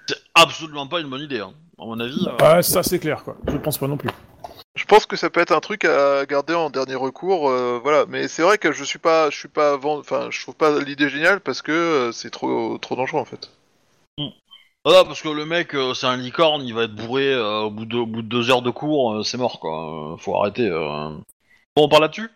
C'est 0.08 0.16
absolument 0.34 0.86
pas 0.86 1.00
une 1.00 1.10
bonne 1.10 1.20
idée, 1.20 1.40
hein. 1.40 1.52
à 1.78 1.84
mon 1.84 2.00
avis. 2.00 2.26
euh. 2.28 2.32
Ah, 2.40 2.62
ça 2.62 2.82
c'est 2.82 2.98
clair, 2.98 3.22
quoi. 3.24 3.36
Je 3.46 3.58
pense 3.58 3.76
pas 3.76 3.88
non 3.88 3.98
plus. 3.98 4.08
Je 4.76 4.84
pense 4.84 5.06
que 5.06 5.16
ça 5.16 5.30
peut 5.30 5.40
être 5.40 5.52
un 5.52 5.60
truc 5.60 5.84
à 5.84 6.24
garder 6.26 6.54
en 6.54 6.70
dernier 6.70 6.94
recours, 6.94 7.48
euh, 7.48 7.80
voilà. 7.82 8.04
Mais 8.08 8.28
c'est 8.28 8.42
vrai 8.42 8.58
que 8.58 8.72
je 8.72 8.84
suis 8.84 8.98
pas, 8.98 9.30
je 9.30 9.36
suis 9.36 9.48
pas 9.48 9.72
avant, 9.72 9.98
enfin, 9.98 10.28
je 10.30 10.40
trouve 10.42 10.54
pas 10.54 10.78
l'idée 10.80 11.08
géniale 11.08 11.40
parce 11.40 11.62
que 11.62 11.72
euh, 11.72 12.12
c'est 12.12 12.30
trop, 12.30 12.76
trop 12.78 12.94
dangereux 12.94 13.20
en 13.20 13.24
fait. 13.24 13.50
Voilà, 14.84 15.04
parce 15.04 15.20
que 15.20 15.28
le 15.28 15.44
mec, 15.46 15.74
euh, 15.74 15.94
c'est 15.94 16.06
un 16.06 16.16
licorne, 16.16 16.62
il 16.62 16.72
va 16.72 16.84
être 16.84 16.94
bourré 16.94 17.32
euh, 17.32 17.62
au, 17.62 17.70
bout 17.70 17.86
de, 17.86 17.96
au 17.96 18.06
bout 18.06 18.22
de 18.22 18.28
deux 18.28 18.50
heures 18.50 18.62
de 18.62 18.70
cours, 18.70 19.14
euh, 19.14 19.22
c'est 19.24 19.36
mort, 19.36 19.58
quoi. 19.58 20.12
Euh, 20.12 20.16
faut 20.16 20.36
arrêter. 20.36 20.68
euh. 20.68 21.08
Bon, 21.74 21.84
on 21.84 21.88
parle 21.88 22.02
là-dessus? 22.02 22.30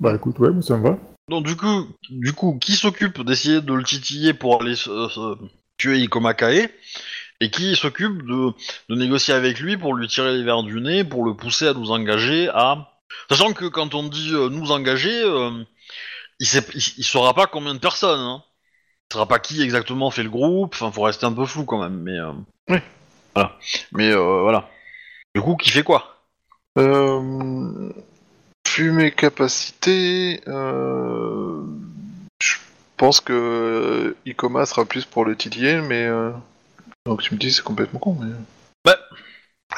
Bah 0.00 0.12
écoute, 0.14 0.40
ouais, 0.40 0.50
ça 0.60 0.76
me 0.76 0.82
va. 0.82 0.98
Donc 1.28 1.44
du 1.46 1.54
coup, 1.54 1.86
du 2.10 2.32
coup, 2.32 2.58
qui 2.60 2.72
s'occupe 2.72 3.22
d'essayer 3.22 3.60
de 3.60 3.72
le 3.74 3.84
titiller 3.84 4.34
pour 4.34 4.60
aller 4.60 4.74
tuer 5.76 5.98
Ikomakae? 5.98 6.68
Et 7.40 7.50
qui 7.50 7.76
s'occupe 7.76 8.26
de, 8.26 8.52
de 8.88 8.94
négocier 8.94 9.34
avec 9.34 9.60
lui 9.60 9.76
pour 9.76 9.94
lui 9.94 10.08
tirer 10.08 10.36
les 10.36 10.42
verres 10.44 10.62
du 10.62 10.80
nez, 10.80 11.04
pour 11.04 11.24
le 11.24 11.34
pousser 11.34 11.68
à 11.68 11.74
nous 11.74 11.90
engager 11.90 12.48
à... 12.48 12.92
Sachant 13.30 13.52
que 13.52 13.66
quand 13.66 13.94
on 13.94 14.02
dit 14.04 14.32
euh, 14.32 14.48
nous 14.48 14.70
engager, 14.70 15.22
euh, 15.22 15.50
il, 16.40 16.46
sait, 16.46 16.64
il, 16.74 16.82
il 16.98 17.04
saura 17.04 17.34
pas 17.34 17.46
combien 17.46 17.74
de 17.74 17.78
personnes. 17.78 18.20
Hein. 18.20 18.42
Il 19.10 19.14
saura 19.14 19.26
pas 19.26 19.38
qui 19.38 19.62
exactement 19.62 20.10
fait 20.10 20.22
le 20.22 20.30
groupe, 20.30 20.74
enfin 20.74 20.90
faut 20.92 21.02
rester 21.02 21.26
un 21.26 21.32
peu 21.32 21.46
flou 21.46 21.64
quand 21.64 21.80
même, 21.80 22.00
mais... 22.02 22.18
euh, 22.18 22.32
Oui. 22.68 22.78
Voilà. 23.34 23.56
Mais 23.92 24.10
euh, 24.10 24.40
voilà. 24.42 24.68
Du 25.34 25.40
coup, 25.40 25.56
qui 25.56 25.70
fait 25.70 25.82
quoi? 25.82 26.16
Euh, 26.78 27.92
vu 28.76 28.92
mes 28.92 29.10
capacités, 29.10 30.40
euh, 30.46 31.62
je 32.40 32.56
pense 32.96 33.20
que 33.20 34.16
Ikoma 34.26 34.66
sera 34.66 34.84
plus 34.84 35.04
pour 35.04 35.24
le 35.24 35.36
titiller, 35.36 35.80
mais 35.80 36.04
euh, 36.04 36.30
donc 37.08 37.22
tu 37.22 37.34
me 37.34 37.38
dis 37.38 37.52
c'est 37.52 37.64
complètement 37.64 37.98
con. 37.98 38.16
Mais... 38.20 38.92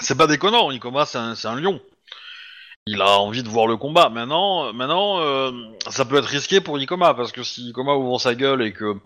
C'est 0.00 0.16
pas 0.16 0.26
déconnant, 0.26 0.70
Ikoma 0.70 1.04
c'est 1.04 1.18
un, 1.18 1.34
c'est 1.34 1.48
un 1.48 1.56
lion. 1.56 1.80
Il 2.86 3.02
a 3.02 3.18
envie 3.18 3.42
de 3.42 3.48
voir 3.48 3.66
le 3.66 3.76
combat. 3.76 4.08
Maintenant, 4.08 4.72
maintenant 4.72 5.20
euh, 5.20 5.50
ça 5.88 6.04
peut 6.04 6.16
être 6.16 6.26
risqué 6.26 6.60
pour 6.60 6.78
Ikoma, 6.78 7.14
parce 7.14 7.32
que 7.32 7.42
si 7.42 7.68
Ikoma 7.70 7.94
ouvre 7.94 8.20
sa 8.20 8.34
gueule 8.34 8.62
et 8.62 8.72
que, 8.72 8.96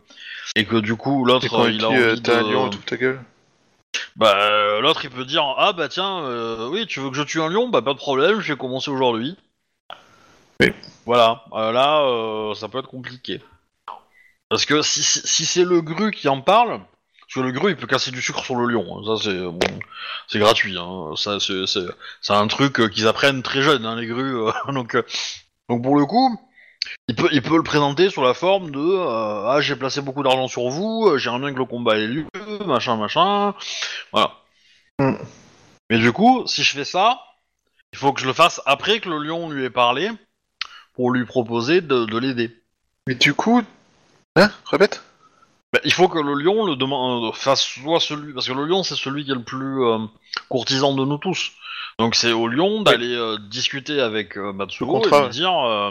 et 0.57 0.65
que 0.65 0.77
du 0.77 0.97
coup 0.97 1.25
l'autre 1.25 1.49
quand 1.49 1.67
il 1.67 1.85
a 1.85 1.89
euh, 1.89 2.13
envie 2.13 2.23
t'es 2.23 2.33
un 2.33 2.43
de... 2.43 2.53
lion, 2.53 2.71
tout 2.71 2.79
ta 2.79 2.97
gueule. 2.97 3.21
Bah, 4.17 4.35
euh, 4.37 4.81
l'autre 4.81 5.05
il 5.05 5.11
peut 5.11 5.25
dire 5.25 5.45
Ah 5.57 5.73
bah 5.73 5.89
tiens, 5.89 6.25
euh, 6.25 6.69
oui, 6.69 6.87
tu 6.87 7.01
veux 7.01 7.11
que 7.11 7.17
je 7.17 7.23
tue 7.23 7.41
un 7.41 7.49
lion? 7.49 7.69
Bah 7.69 7.83
pas 7.83 7.95
de 7.95 7.99
problème, 7.99 8.41
je 8.41 8.53
vais 8.53 8.59
commencer 8.59 8.91
aujourd'hui. 8.91 9.37
Oui. 10.61 10.73
Voilà, 11.07 11.45
euh, 11.53 11.73
là 11.73 12.03
euh, 12.03 12.55
ça 12.55 12.69
peut 12.69 12.79
être 12.79 12.89
compliqué. 12.89 13.41
Parce 14.49 14.67
que 14.67 14.83
si, 14.83 15.03
si, 15.03 15.27
si 15.27 15.47
c'est 15.47 15.65
le 15.65 15.81
gru 15.81 16.13
qui 16.13 16.29
en 16.29 16.41
parle, 16.41 16.81
parce 17.35 17.47
que 17.47 17.53
le 17.53 17.53
gru 17.53 17.71
il 17.71 17.77
peut 17.77 17.87
casser 17.87 18.11
du 18.13 18.23
sucre 18.23 18.45
sur 18.45 18.57
le 18.57 18.67
lion, 18.73 18.99
hein, 18.99 19.17
ça 19.17 19.23
c'est 19.25 19.37
bon, 19.39 19.79
c'est 20.29 20.39
gratuit, 20.39 20.77
hein, 20.79 21.13
ça 21.17 21.41
c'est 21.41 21.67
c'est- 21.67 21.81
c'est 22.21 22.33
un 22.33 22.47
truc 22.47 22.81
euh, 22.81 22.89
qu'ils 22.89 23.09
apprennent 23.09 23.43
très 23.43 23.63
jeunes, 23.63 23.85
hein, 23.85 23.97
les 23.97 24.07
grues. 24.07 24.37
euh, 24.37 24.53
donc, 24.73 24.95
euh, 24.95 25.03
donc 25.69 25.83
pour 25.83 25.97
le 25.97 26.07
coup, 26.07 26.39
il 27.09 27.17
peut, 27.17 27.29
il 27.33 27.43
peut 27.43 27.57
le 27.57 27.63
présenter 27.65 28.11
sous 28.11 28.23
la 28.23 28.35
forme 28.35 28.71
de 28.71 28.81
euh, 28.81 29.49
ah 29.51 29.59
j'ai 29.61 29.77
placé 29.77 30.01
beaucoup 30.01 30.23
d'argent 30.23 30.49
sur 30.49 30.69
vous, 30.71 31.09
euh, 31.09 31.19
j'aimerais 31.19 31.41
bien 31.41 31.53
que 31.55 31.59
le 31.59 31.65
combat 31.67 31.99
ait 31.99 32.07
lieu, 32.07 32.27
machin 32.67 32.97
machin, 32.97 33.55
voilà. 34.13 34.33
Mm. 35.01 35.15
Mais 35.91 35.99
du 35.99 36.13
coup, 36.13 36.47
si 36.47 36.65
je 36.65 36.73
fais 36.73 36.85
ça, 36.85 37.21
il 37.93 37.99
faut 37.99 38.13
que 38.13 38.21
je 38.21 38.27
le 38.27 38.33
fasse 38.33 38.61
après 38.67 39.01
que 39.01 39.09
le 39.09 39.19
lion 39.19 39.51
lui 39.51 39.65
ait 39.65 39.71
parlé 39.71 40.11
pour 40.95 41.11
lui 41.13 41.25
proposer 41.27 41.81
de, 41.81 42.05
de 42.07 42.19
l'aider. 42.19 42.57
Mais 43.09 43.15
du 43.15 43.35
coup, 43.35 43.63
hein, 44.37 44.51
répète? 44.67 45.03
Bah, 45.75 45.81
il 45.85 45.93
faut 45.93 46.07
que 46.07 46.21
le 46.21 46.35
lion 46.35 46.65
le 46.67 46.77
demande, 46.77 47.25
euh, 47.25 47.33
fasse 47.33 47.63
soit 47.63 47.99
celui, 47.99 48.33
parce 48.33 48.47
que 48.47 48.53
le 48.53 48.65
lion 48.65 48.85
c'est 48.85 48.95
celui 48.95 49.25
qui 49.25 49.33
est 49.33 49.35
le 49.35 49.43
plus 49.43 49.83
euh, 49.83 49.99
courtisan 50.49 50.95
de 50.95 51.05
nous 51.05 51.19
tous. 51.19 51.51
Donc 51.99 52.15
c'est 52.15 52.31
au 52.31 52.47
lion 52.47 52.83
d'aller 52.83 53.13
euh, 53.17 53.39
discuter 53.51 54.01
avec 54.01 54.39
euh, 54.39 54.53
Matsuo 54.53 54.87
contrat, 54.87 55.17
et 55.17 55.21
lui 55.21 55.27
ouais. 55.27 55.33
dire 55.33 55.59
euh, 55.67 55.91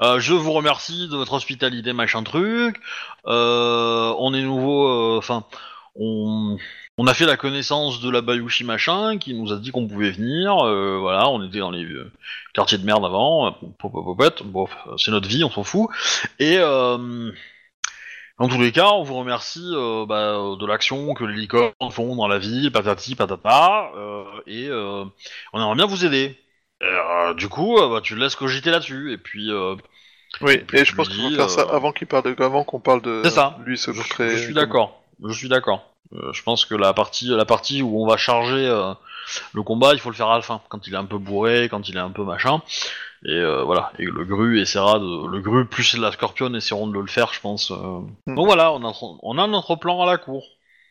euh, 0.00 0.20
je 0.20 0.32
vous 0.32 0.52
remercie 0.52 1.08
de 1.08 1.16
votre 1.16 1.32
hospitalité 1.32 1.92
machin 1.92 2.22
truc. 2.22 2.80
euh, 3.26 4.14
on 4.18 4.32
est 4.32 4.42
nouveau, 4.42 4.86
euh, 4.86 5.18
enfin 5.18 5.44
on, 5.96 6.56
on 6.96 7.06
a 7.08 7.14
fait 7.14 7.26
la 7.26 7.36
connaissance 7.36 8.00
de 8.00 8.10
la 8.10 8.20
Bayushi 8.20 8.62
machin, 8.62 9.18
qui 9.18 9.34
nous 9.34 9.52
a 9.52 9.56
dit 9.56 9.72
qu'on 9.72 9.88
pouvait 9.88 10.12
venir. 10.12 10.56
euh, 10.64 10.98
voilà, 11.00 11.28
on 11.30 11.42
était 11.42 11.58
dans 11.58 11.72
les 11.72 11.84
euh, 11.84 12.12
quartiers 12.54 12.78
de 12.78 12.84
merde 12.84 13.04
avant. 13.04 13.48
euh, 13.48 13.50
pop, 13.76 13.90
pop, 13.90 14.16
pop. 14.16 14.42
Bon, 14.44 14.68
c'est 14.98 15.10
notre 15.10 15.28
vie, 15.28 15.42
on 15.42 15.50
s'en 15.50 15.64
fout. 15.64 15.88
Et 16.38 16.58
euh, 16.58 17.32
dans 18.40 18.48
tous 18.48 18.60
les 18.60 18.72
cas, 18.72 18.88
on 18.88 19.02
vous 19.02 19.16
remercie 19.16 19.70
euh, 19.72 20.06
bah, 20.06 20.56
de 20.58 20.66
l'action 20.66 21.14
que 21.14 21.24
les 21.24 21.34
licornes 21.36 21.72
font 21.90 22.16
dans 22.16 22.26
la 22.26 22.38
ville, 22.38 22.72
patati 22.72 23.14
patata, 23.14 23.92
euh, 23.96 24.24
et 24.46 24.66
euh, 24.68 25.04
on 25.52 25.60
aimerait 25.60 25.76
bien 25.76 25.86
vous 25.86 26.04
aider. 26.06 26.36
Et, 26.80 26.84
euh, 26.84 27.34
du 27.34 27.48
coup, 27.48 27.78
euh, 27.78 27.88
bah, 27.90 28.00
tu 28.02 28.14
le 28.14 28.22
laisses 28.22 28.36
cogiter 28.36 28.70
là-dessus, 28.70 29.12
et 29.12 29.18
puis 29.18 29.50
euh, 29.52 29.76
Oui, 30.40 30.56
puis 30.58 30.78
et 30.78 30.84
je 30.86 30.94
pense 30.94 31.08
faut 31.08 31.14
dis, 31.14 31.36
faire 31.36 31.50
ça 31.50 31.62
euh, 31.62 31.76
avant 31.76 31.92
qu'il 31.92 32.06
parle 32.06 32.34
de, 32.34 32.42
avant 32.42 32.64
qu'on 32.64 32.80
parle 32.80 33.02
de 33.02 33.20
C'est 33.24 33.30
ça. 33.30 33.58
lui 33.66 33.76
se 33.76 33.92
je, 33.92 33.98
montrer. 33.98 34.30
je 34.30 34.42
suis 34.42 34.54
d'accord. 34.54 35.02
Je 35.22 35.32
suis 35.34 35.48
d'accord. 35.50 35.86
Euh, 36.14 36.32
je 36.32 36.42
pense 36.42 36.64
que 36.64 36.74
la 36.74 36.94
partie, 36.94 37.26
la 37.28 37.44
partie 37.44 37.82
où 37.82 38.02
on 38.02 38.06
va 38.06 38.16
charger 38.16 38.66
euh, 38.66 38.94
le 39.52 39.62
combat, 39.62 39.92
il 39.92 40.00
faut 40.00 40.08
le 40.10 40.16
faire 40.16 40.28
à 40.30 40.36
la 40.36 40.42
fin, 40.42 40.62
quand 40.70 40.86
il 40.86 40.94
est 40.94 40.96
un 40.96 41.04
peu 41.04 41.18
bourré, 41.18 41.68
quand 41.70 41.88
il 41.90 41.96
est 41.96 42.00
un 42.00 42.10
peu 42.10 42.24
machin. 42.24 42.62
Et 43.24 43.32
euh, 43.32 43.62
voilà. 43.64 43.92
Et 43.98 44.04
le 44.04 44.24
gru 44.24 44.60
essaiera 44.60 44.98
de, 44.98 45.26
le 45.26 45.40
gru 45.40 45.66
plus 45.66 45.96
la 45.98 46.10
scorpion 46.12 46.52
essaieront 46.54 46.86
de 46.88 46.98
le 46.98 47.06
faire, 47.06 47.32
je 47.34 47.40
pense. 47.40 47.70
euh. 47.70 48.00
Hmm. 48.26 48.34
Donc 48.34 48.46
voilà, 48.46 48.72
on 48.72 48.82
a, 48.84 48.92
on 49.22 49.38
a 49.38 49.46
notre 49.46 49.76
plan 49.76 50.00
à 50.02 50.06
la 50.06 50.16
cour. 50.18 50.44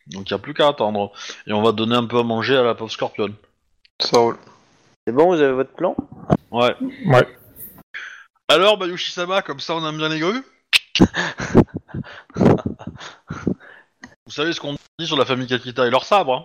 Donc 0.08 0.28
il 0.28 0.32
y 0.32 0.34
a 0.34 0.38
plus 0.38 0.54
qu'à 0.54 0.68
attendre. 0.68 1.12
Et 1.46 1.52
on 1.52 1.62
va 1.62 1.72
donner 1.72 1.96
un 1.96 2.06
peu 2.06 2.18
à 2.18 2.22
manger 2.22 2.56
à 2.56 2.62
la 2.62 2.74
pauvre 2.74 2.90
scorpion. 2.90 3.28
Ça 4.00 4.18
roule. 4.18 4.38
C'est 5.06 5.12
bon, 5.12 5.26
vous 5.26 5.40
avez 5.40 5.52
votre 5.52 5.72
plan? 5.72 5.96
Ouais. 6.50 6.74
Ouais. 7.06 7.26
Alors, 8.48 8.78
Bayushi-sama, 8.78 9.42
comme 9.42 9.60
ça 9.60 9.74
on 9.76 9.88
aime 9.88 9.96
bien 9.96 10.08
les 10.08 10.18
grues 10.20 10.42
Vous 14.26 14.32
savez 14.32 14.52
ce 14.52 14.60
qu'on 14.60 14.76
dit 14.98 15.06
sur 15.06 15.16
la 15.16 15.24
famille 15.24 15.46
Kakita 15.46 15.86
et 15.86 15.90
leur 15.90 16.04
sabre, 16.04 16.34
hein? 16.34 16.44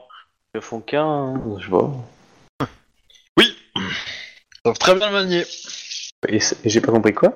Ils 0.56 0.62
font 0.62 0.80
qu'un, 0.80 1.06
hein, 1.06 1.42
je 1.60 1.70
vois. 1.70 1.92
Oui 3.38 3.56
Ils 4.66 4.70
savent 4.70 4.80
très 4.80 4.96
bien 4.96 5.08
le 5.08 5.14
manier. 5.14 5.46
Et, 6.28 6.40
c'est- 6.40 6.66
et 6.66 6.70
j'ai 6.70 6.82
pas 6.82 6.92
compris 6.92 7.14
quoi 7.14 7.34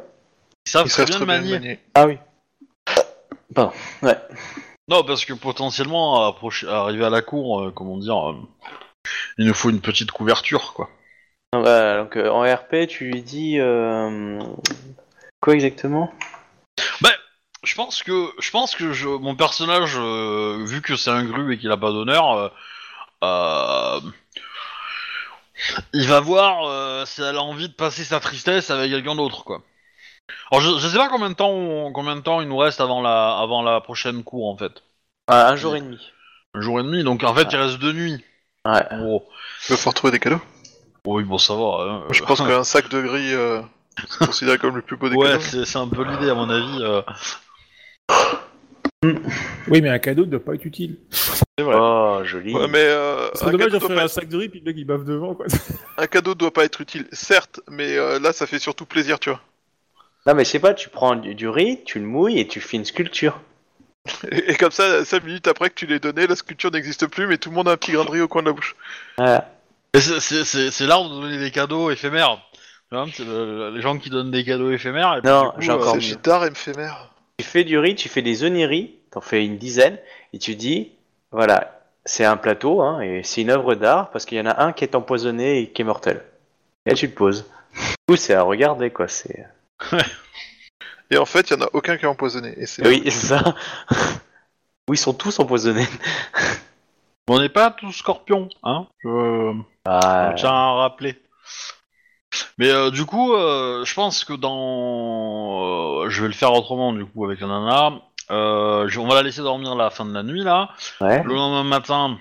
Ils 0.66 0.72
savent 0.72 0.88
Ils 0.88 0.90
très 0.90 1.06
savent 1.06 1.10
bien 1.10 1.18
très 1.18 1.26
le 1.26 1.26
bien 1.28 1.36
le 1.36 1.42
manier. 1.44 1.60
manier. 1.60 1.80
Ah 1.94 2.08
oui. 2.08 2.18
Pardon, 3.54 3.72
ouais. 4.02 4.18
Non, 4.88 5.04
parce 5.04 5.26
que 5.26 5.34
potentiellement, 5.34 6.26
approcher, 6.26 6.68
arriver 6.68 7.06
à 7.06 7.12
la 7.12 7.22
cour, 7.22 7.62
euh, 7.62 7.72
comment 7.72 7.98
dire, 7.98 8.32
euh, 8.32 8.36
il 9.38 9.46
nous 9.46 9.54
faut 9.54 9.70
une 9.70 9.82
petite 9.82 10.10
couverture, 10.10 10.74
quoi. 10.74 10.90
Ah 11.54 11.62
bah, 11.62 11.98
donc 11.98 12.16
euh, 12.18 12.30
en 12.30 12.42
RP, 12.42 12.88
tu 12.88 13.06
lui 13.06 13.22
dis 13.22 13.60
euh, 13.60 14.40
quoi 15.42 15.54
exactement? 15.54 16.12
Je 17.62 17.76
pense 17.76 18.04
que, 18.04 18.30
je 18.40 18.52
pense 18.52 18.74
que 18.74 18.94
je, 18.94 19.10
mon 19.10 19.36
personnage, 19.36 19.98
euh, 19.98 20.64
vu 20.66 20.82
que 20.82 20.96
c'est 20.96 21.10
un 21.10 21.26
gru 21.26 21.54
et 21.54 21.58
qu'il 21.58 21.70
a 21.72 21.76
pas 21.76 21.92
d'honneur, 21.92 22.32
euh, 22.32 22.50
euh, 23.26 24.00
il 25.94 26.08
va 26.08 26.20
voir 26.20 26.64
euh, 26.68 27.06
si 27.06 27.22
elle 27.22 27.36
a 27.38 27.42
envie 27.44 27.70
de 27.70 27.74
passer 27.74 28.04
sa 28.04 28.20
tristesse 28.20 28.70
avec 28.70 28.92
quelqu'un 28.92 29.16
d'autre, 29.16 29.44
quoi. 29.44 29.62
Alors, 30.52 30.62
je, 30.62 30.80
je 30.80 30.88
sais 30.88 30.98
pas 30.98 31.10
combien 31.10 31.30
de 31.30 31.36
temps, 31.36 31.50
on- 31.52 31.92
combien 31.92 32.16
de 32.16 32.22
temps 32.22 32.42
il 32.42 32.48
nous 32.48 32.58
reste 32.58 32.82
avant 32.82 33.02
la, 33.02 33.38
avant 33.40 33.62
la 33.62 33.82
prochaine 33.82 34.24
cour, 34.24 34.48
en 34.48 34.58
fait. 34.58 34.84
Ah, 35.28 35.50
Un 35.50 35.56
jour 35.56 35.76
et 35.76 35.82
demi. 35.82 36.00
Un 36.56 36.62
jour 36.62 36.80
et 36.80 36.84
demi, 36.84 37.04
donc 37.04 37.24
en 37.24 37.34
fait, 37.36 37.48
il 37.52 37.56
reste 37.58 37.78
deux 37.78 37.94
nuits. 37.94 38.24
Ouais. 38.66 38.86
Bon, 38.92 39.24
Il 39.68 39.72
va 39.72 39.78
falloir 39.78 39.94
trouver 39.94 40.12
des 40.12 40.20
cadeaux. 40.20 40.42
oui, 41.06 41.24
bon, 41.24 41.38
ça 41.38 41.56
va. 41.56 41.62
hein. 41.82 42.04
Je 42.12 42.24
pense 42.24 42.40
qu'un 42.42 42.64
sac 42.64 42.90
de 42.90 43.02
gris 43.02 43.34
euh, 43.34 43.62
c'est 44.08 44.20
considéré 44.26 44.58
comme 44.58 44.76
le 44.76 44.82
plus 44.82 44.98
beau 44.98 45.10
des 45.10 45.16
Ouais, 45.16 45.30
cadeaux. 45.30 45.42
c'est 45.42 45.66
c'est 45.66 45.78
un 45.78 45.88
peu 45.88 46.04
l'idée 46.04 46.30
à 46.30 46.34
mon 46.36 46.50
avis. 46.50 46.80
euh. 46.82 47.02
Oui, 49.70 49.82
mais 49.82 49.90
un 49.90 50.00
cadeau 50.00 50.26
ne 50.26 50.32
doit 50.32 50.44
pas 50.44 50.56
être 50.56 50.66
utile. 50.66 50.98
C'est 51.10 51.64
vrai. 51.64 51.76
Oh, 51.78 52.20
joli. 52.26 52.54
Ouais, 52.54 52.68
mais 52.68 52.80
euh, 52.84 53.30
C'est 53.34 53.46
un, 53.46 53.52
dommage 53.52 53.68
cadeau 53.68 53.80
d'offrir 53.80 53.96
doit 53.96 54.00
un 54.00 54.06
pas 54.06 54.08
sac 54.10 54.28
de 54.28 54.38
riz 54.38 54.50
puis 54.50 54.60
le 54.60 54.66
mec 54.66 54.76
il 54.78 54.86
bave 54.86 55.06
devant 55.06 55.36
quoi. 55.36 55.46
un 55.98 56.08
cadeau 56.08 56.36
doit 56.36 56.52
pas 56.52 56.66
être 56.66 56.82
utile, 56.82 57.08
certes, 57.14 57.62
mais 57.70 57.98
euh, 57.98 58.20
là 58.20 58.34
ça 58.34 58.46
fait 58.46 58.60
surtout 58.60 58.86
plaisir, 58.86 59.20
tu 59.20 59.30
vois. 59.30 59.40
Non, 60.26 60.36
mais 60.36 60.44
sais 60.44 60.60
pas, 60.60 60.74
tu 60.74 60.90
prends 60.90 61.16
du, 61.16 61.34
du 61.34 61.48
riz, 61.48 61.80
tu 61.86 62.00
le 62.00 62.06
mouilles 62.06 62.40
et 62.40 62.48
tu 62.48 62.60
fais 62.60 62.76
une 62.78 62.86
sculpture. 62.86 63.40
Et, 64.32 64.52
et 64.52 64.56
comme 64.56 64.72
ça, 64.72 65.04
5 65.06 65.24
minutes 65.24 65.48
après 65.48 65.70
que 65.70 65.76
tu 65.76 65.86
l'aies 65.86 66.00
donné, 66.00 66.26
la 66.26 66.36
sculpture 66.36 66.72
n'existe 66.72 67.08
plus, 67.08 67.28
mais 67.28 67.38
tout 67.38 67.50
le 67.50 67.56
monde 67.56 67.68
a 67.68 67.72
un 67.74 67.78
petit 67.78 67.92
grain 67.92 68.06
de 68.06 68.10
riz 68.12 68.22
au 68.22 68.28
coin 68.28 68.42
de 68.42 68.48
la 68.48 68.54
bouche. 68.54 68.76
Ouais. 69.18 69.40
Et 69.94 70.00
c'est- 70.02 70.20
C'est 70.20 70.44
c'est- 70.46 70.72
c'est 70.72 70.88
l'art 70.88 71.04
de 71.08 71.10
donner 71.22 71.38
des 71.38 71.52
cadeaux 71.52 71.90
éphémères. 71.92 72.40
C'est 73.14 73.24
le- 73.26 73.72
les 73.76 73.82
gens 73.82 73.98
qui 73.98 74.10
donnent 74.10 74.32
des 74.32 74.44
cadeaux 74.44 74.72
éphémères. 74.72 75.20
Et 75.24 75.28
Non, 75.28 75.54
j'ai 75.60 75.72
encore 75.72 75.96
euh, 75.96 76.00
C'est 76.02 76.16
mieux. 76.16 76.22
d'art 76.24 76.46
éphémère. 76.46 77.09
Tu 77.40 77.46
fais 77.46 77.64
du 77.64 77.80
riz, 77.80 77.96
tu 77.96 78.10
fais 78.10 78.22
des 78.22 78.44
oniris, 78.44 78.92
t'en 79.12 79.22
fais 79.22 79.46
une 79.46 79.58
dizaine, 79.58 79.98
et 80.34 80.40
tu 80.40 80.56
dis, 80.56 80.92
voilà, 81.32 81.82
c'est 82.04 82.26
un 82.26 82.36
plateau, 82.36 82.82
hein, 82.82 83.00
et 83.00 83.24
c'est 83.24 83.42
une 83.42 83.50
œuvre 83.50 83.76
d'art, 83.76 84.12
parce 84.12 84.26
qu'il 84.26 84.38
y 84.38 84.42
en 84.42 84.46
a 84.46 84.62
un 84.62 84.74
qui 84.74 84.84
est 84.84 84.94
empoisonné 84.94 85.60
et 85.60 85.72
qui 85.72 85.82
est 85.82 85.86
mortel. 85.86 86.22
Et 86.86 86.90
là, 86.90 86.96
tu 86.98 87.08
le 87.08 87.14
poses. 87.14 87.46
Du 87.74 87.96
coup, 88.10 88.16
c'est 88.18 88.34
à 88.34 88.42
regarder, 88.42 88.90
quoi, 88.90 89.08
c'est... 89.08 89.46
Et 91.12 91.18
en 91.18 91.26
fait, 91.26 91.50
il 91.50 91.54
y 91.54 91.56
en 91.56 91.66
a 91.66 91.70
aucun 91.74 91.98
qui 91.98 92.04
est 92.04 92.10
empoisonné. 92.10 92.54
Et 92.58 92.66
c'est 92.66 92.86
Oui, 92.86 93.02
c'est 93.06 93.28
ça. 93.28 93.56
Oui, 94.88 94.96
ils 94.96 94.98
sont 94.98 95.14
tous 95.14 95.40
empoisonnés. 95.40 95.88
On 97.30 97.40
n'est 97.40 97.50
pas 97.50 97.72
tous 97.72 97.94
scorpions, 97.94 98.50
hein. 98.64 98.86
Je, 99.00 99.54
Ah, 99.86 100.34
je 100.36 100.42
tiens 100.42 100.52
à 100.52 100.74
rappeler. 100.74 101.16
Mais 102.58 102.70
euh, 102.70 102.92
du 102.92 103.06
coup, 103.06 103.34
euh, 103.34 103.84
je 103.86 103.94
pense 103.94 104.24
que 104.24 104.34
dans, 104.34 106.04
euh, 106.04 106.10
je 106.10 106.22
vais 106.22 106.28
le 106.28 106.34
faire 106.34 106.54
autrement 106.54 106.94
du 106.94 107.06
coup 107.06 107.26
avec 107.26 107.40
la 107.42 107.48
nana. 107.48 107.94
Euh, 108.32 108.88
je- 108.88 109.00
on 109.00 109.08
va 109.08 109.16
la 109.16 109.24
laisser 109.24 109.42
dormir 109.42 109.76
la 109.76 109.90
fin 109.90 110.06
de 110.06 110.14
la 110.14 110.24
nuit 110.24 110.44
là. 110.44 110.70
ouais. 111.02 111.24
Le 111.24 111.34
lendemain 111.34 111.64
matin, 111.64 112.18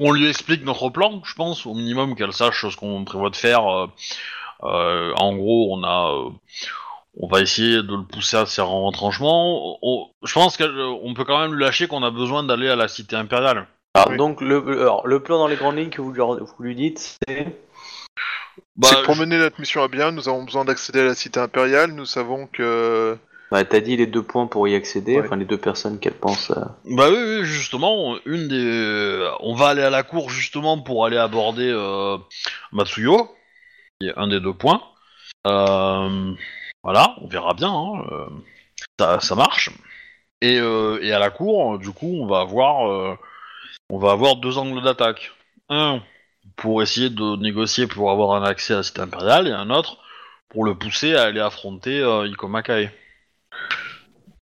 on 0.00 0.10
lui 0.12 0.28
explique 0.28 0.64
notre 0.64 0.88
plan, 0.88 1.20
je 1.24 1.34
pense, 1.34 1.66
au 1.66 1.74
minimum 1.74 2.16
qu'elle 2.16 2.32
sache 2.32 2.68
ce 2.68 2.76
qu'on 2.76 3.04
prévoit 3.04 3.30
de 3.30 3.36
faire. 3.36 3.66
euh, 3.72 3.86
euh, 4.64 5.12
en 5.16 5.36
gros, 5.36 5.68
on 5.72 5.84
a, 5.84 6.10
euh, 6.12 6.30
on 7.20 7.28
va 7.28 7.40
essayer 7.40 7.76
de 7.76 7.94
le 7.94 8.02
pousser 8.02 8.38
à 8.38 8.46
ses 8.46 8.62
retranchements. 8.62 9.78
On- 9.82 10.08
je 10.22 10.32
pense 10.32 10.56
qu'on 10.56 11.14
peut 11.14 11.24
quand 11.24 11.38
même 11.38 11.54
lui 11.54 11.62
lâcher 11.62 11.86
qu'on 11.86 12.02
a 12.02 12.10
besoin 12.10 12.42
d'aller 12.42 12.68
à 12.68 12.76
la 12.76 12.88
cité 12.88 13.14
impériale. 13.16 13.66
Alors, 13.94 14.08
Oui. 14.10 14.16
donc, 14.16 14.40
le, 14.40 14.60
le- 14.66 14.80
alors, 14.80 15.06
le 15.06 15.22
plan 15.22 15.38
dans 15.38 15.46
les 15.46 15.56
grandes 15.56 15.76
lignes 15.76 15.90
que 15.90 16.02
vous, 16.02 16.12
leur- 16.12 16.42
vous 16.42 16.62
lui 16.62 16.74
dites, 16.74 17.18
c'est... 17.28 17.56
Bah, 18.76 18.88
c'est 18.90 18.96
que 18.96 19.04
pour 19.04 19.14
je- 19.14 19.20
mener 19.20 19.38
notre 19.38 19.60
mission 19.60 19.82
à 19.82 19.88
bien, 19.88 20.12
nous 20.12 20.28
avons 20.28 20.44
besoin 20.44 20.64
d'accéder 20.64 21.00
à 21.00 21.04
la 21.04 21.14
cité 21.14 21.40
impériale. 21.40 21.92
Nous 21.92 22.04
savons 22.06 22.46
que 22.46 23.16
Bah, 23.50 23.64
t'as 23.64 23.80
dit 23.80 23.96
les 23.96 24.06
deux 24.06 24.22
points 24.22 24.46
pour 24.46 24.66
y 24.68 24.74
accéder, 24.74 25.16
Ouais. 25.18 25.26
enfin, 25.26 25.36
les 25.36 25.44
deux 25.44 25.58
personnes 25.58 25.98
qu'elle 26.00 26.14
pense... 26.14 26.50
euh, 26.50 26.64
Bah 26.84 27.08
oui, 27.10 27.16
oui, 27.18 27.44
justement, 27.44 28.16
une 28.26 28.48
des, 28.48 29.30
on 29.40 29.54
va 29.54 29.68
aller 29.68 29.82
à 29.82 29.90
la 29.90 30.02
cour 30.02 30.30
justement 30.30 30.80
pour 30.82 31.06
aller 31.06 31.16
aborder 31.16 31.70
euh, 31.70 32.18
Matsuyo, 32.72 33.30
qui 34.00 34.08
est 34.08 34.12
un 34.16 34.28
des 34.28 34.40
deux 34.40 34.52
points. 34.54 34.82
Euh, 35.46 36.32
voilà, 36.82 37.14
on 37.20 37.28
verra 37.28 37.54
bien, 37.54 37.70
hein, 37.70 38.04
euh, 38.10 38.26
ça, 38.98 39.20
ça 39.20 39.34
marche. 39.36 39.70
Et, 40.42 40.58
euh, 40.58 40.98
et 41.02 41.12
à 41.12 41.18
la 41.18 41.30
cour, 41.30 41.78
du 41.78 41.90
coup, 41.90 42.18
on 42.20 42.26
va 42.26 42.40
avoir, 42.40 42.90
euh, 42.90 43.16
on 43.90 43.98
va 43.98 44.10
avoir 44.12 44.36
deux 44.36 44.58
angles 44.58 44.82
d'attaque. 44.82 45.32
Un 45.68 46.00
pour 46.54 46.82
essayer 46.82 47.10
de 47.10 47.36
négocier 47.36 47.86
pour 47.86 48.10
avoir 48.10 48.40
un 48.40 48.46
accès 48.46 48.74
à 48.74 48.78
la 48.78 48.82
cité 48.82 49.00
impériale, 49.00 49.48
et 49.48 49.52
un 49.52 49.70
autre 49.70 49.98
pour 50.48 50.64
le 50.64 50.74
pousser 50.74 51.16
à 51.16 51.24
aller 51.24 51.40
affronter 51.40 52.00
euh, 52.00 52.26
Ikoma 52.28 52.62
Kae. 52.62 52.90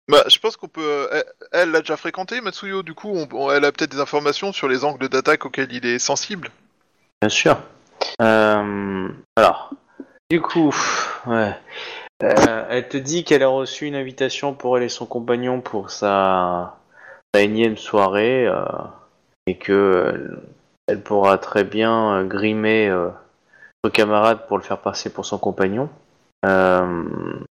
Bah, 0.10 0.24
je 0.28 0.38
pense 0.38 0.58
qu'on 0.58 0.68
peut. 0.68 1.08
Elle 1.12 1.24
elle 1.54 1.72
l'a 1.72 1.80
déjà 1.80 1.96
fréquenté, 1.96 2.42
Matsuyo. 2.42 2.84
Du 2.84 2.94
coup, 2.94 3.10
on- 3.10 3.28
on- 3.32 3.52
elle 3.52 3.64
a 3.64 3.72
peut-être 3.72 3.92
des 3.92 4.02
informations 4.02 4.52
sur 4.52 4.68
les 4.68 4.84
angles 4.84 5.08
d'attaque 5.08 5.46
auxquels 5.46 5.72
il 5.72 5.86
est 5.86 6.00
sensible. 6.00 6.50
Bien 7.22 7.30
sûr. 7.30 7.58
Euh, 8.22 9.08
alors, 9.38 9.72
du 10.30 10.42
coup, 10.42 10.76
ouais. 11.26 11.56
Euh, 12.22 12.66
elle 12.70 12.88
te 12.90 12.98
dit 12.98 13.24
qu'elle 13.24 13.44
a 13.44 13.48
reçu 13.48 13.86
une 13.86 13.96
invitation 13.96 14.54
pour 14.54 14.78
elle 14.78 14.84
et 14.84 14.90
son 14.90 15.06
compagnon 15.06 15.62
pour 15.62 15.90
sa, 15.90 16.78
sa 17.34 17.42
énième 17.42 17.78
soirée 17.78 18.46
euh, 18.46 18.66
et 19.48 19.58
que 19.58 19.72
euh, 19.72 20.38
elle 20.88 21.02
pourra 21.02 21.38
très 21.38 21.64
bien 21.64 22.14
euh, 22.14 22.24
grimer 22.24 22.90
euh, 22.90 23.10
son 23.84 23.92
camarade 23.92 24.48
pour 24.48 24.58
le 24.58 24.64
faire 24.64 24.80
passer 24.80 25.12
pour 25.12 25.26
son 25.26 25.38
compagnon. 25.38 25.90
Euh, 26.46 27.04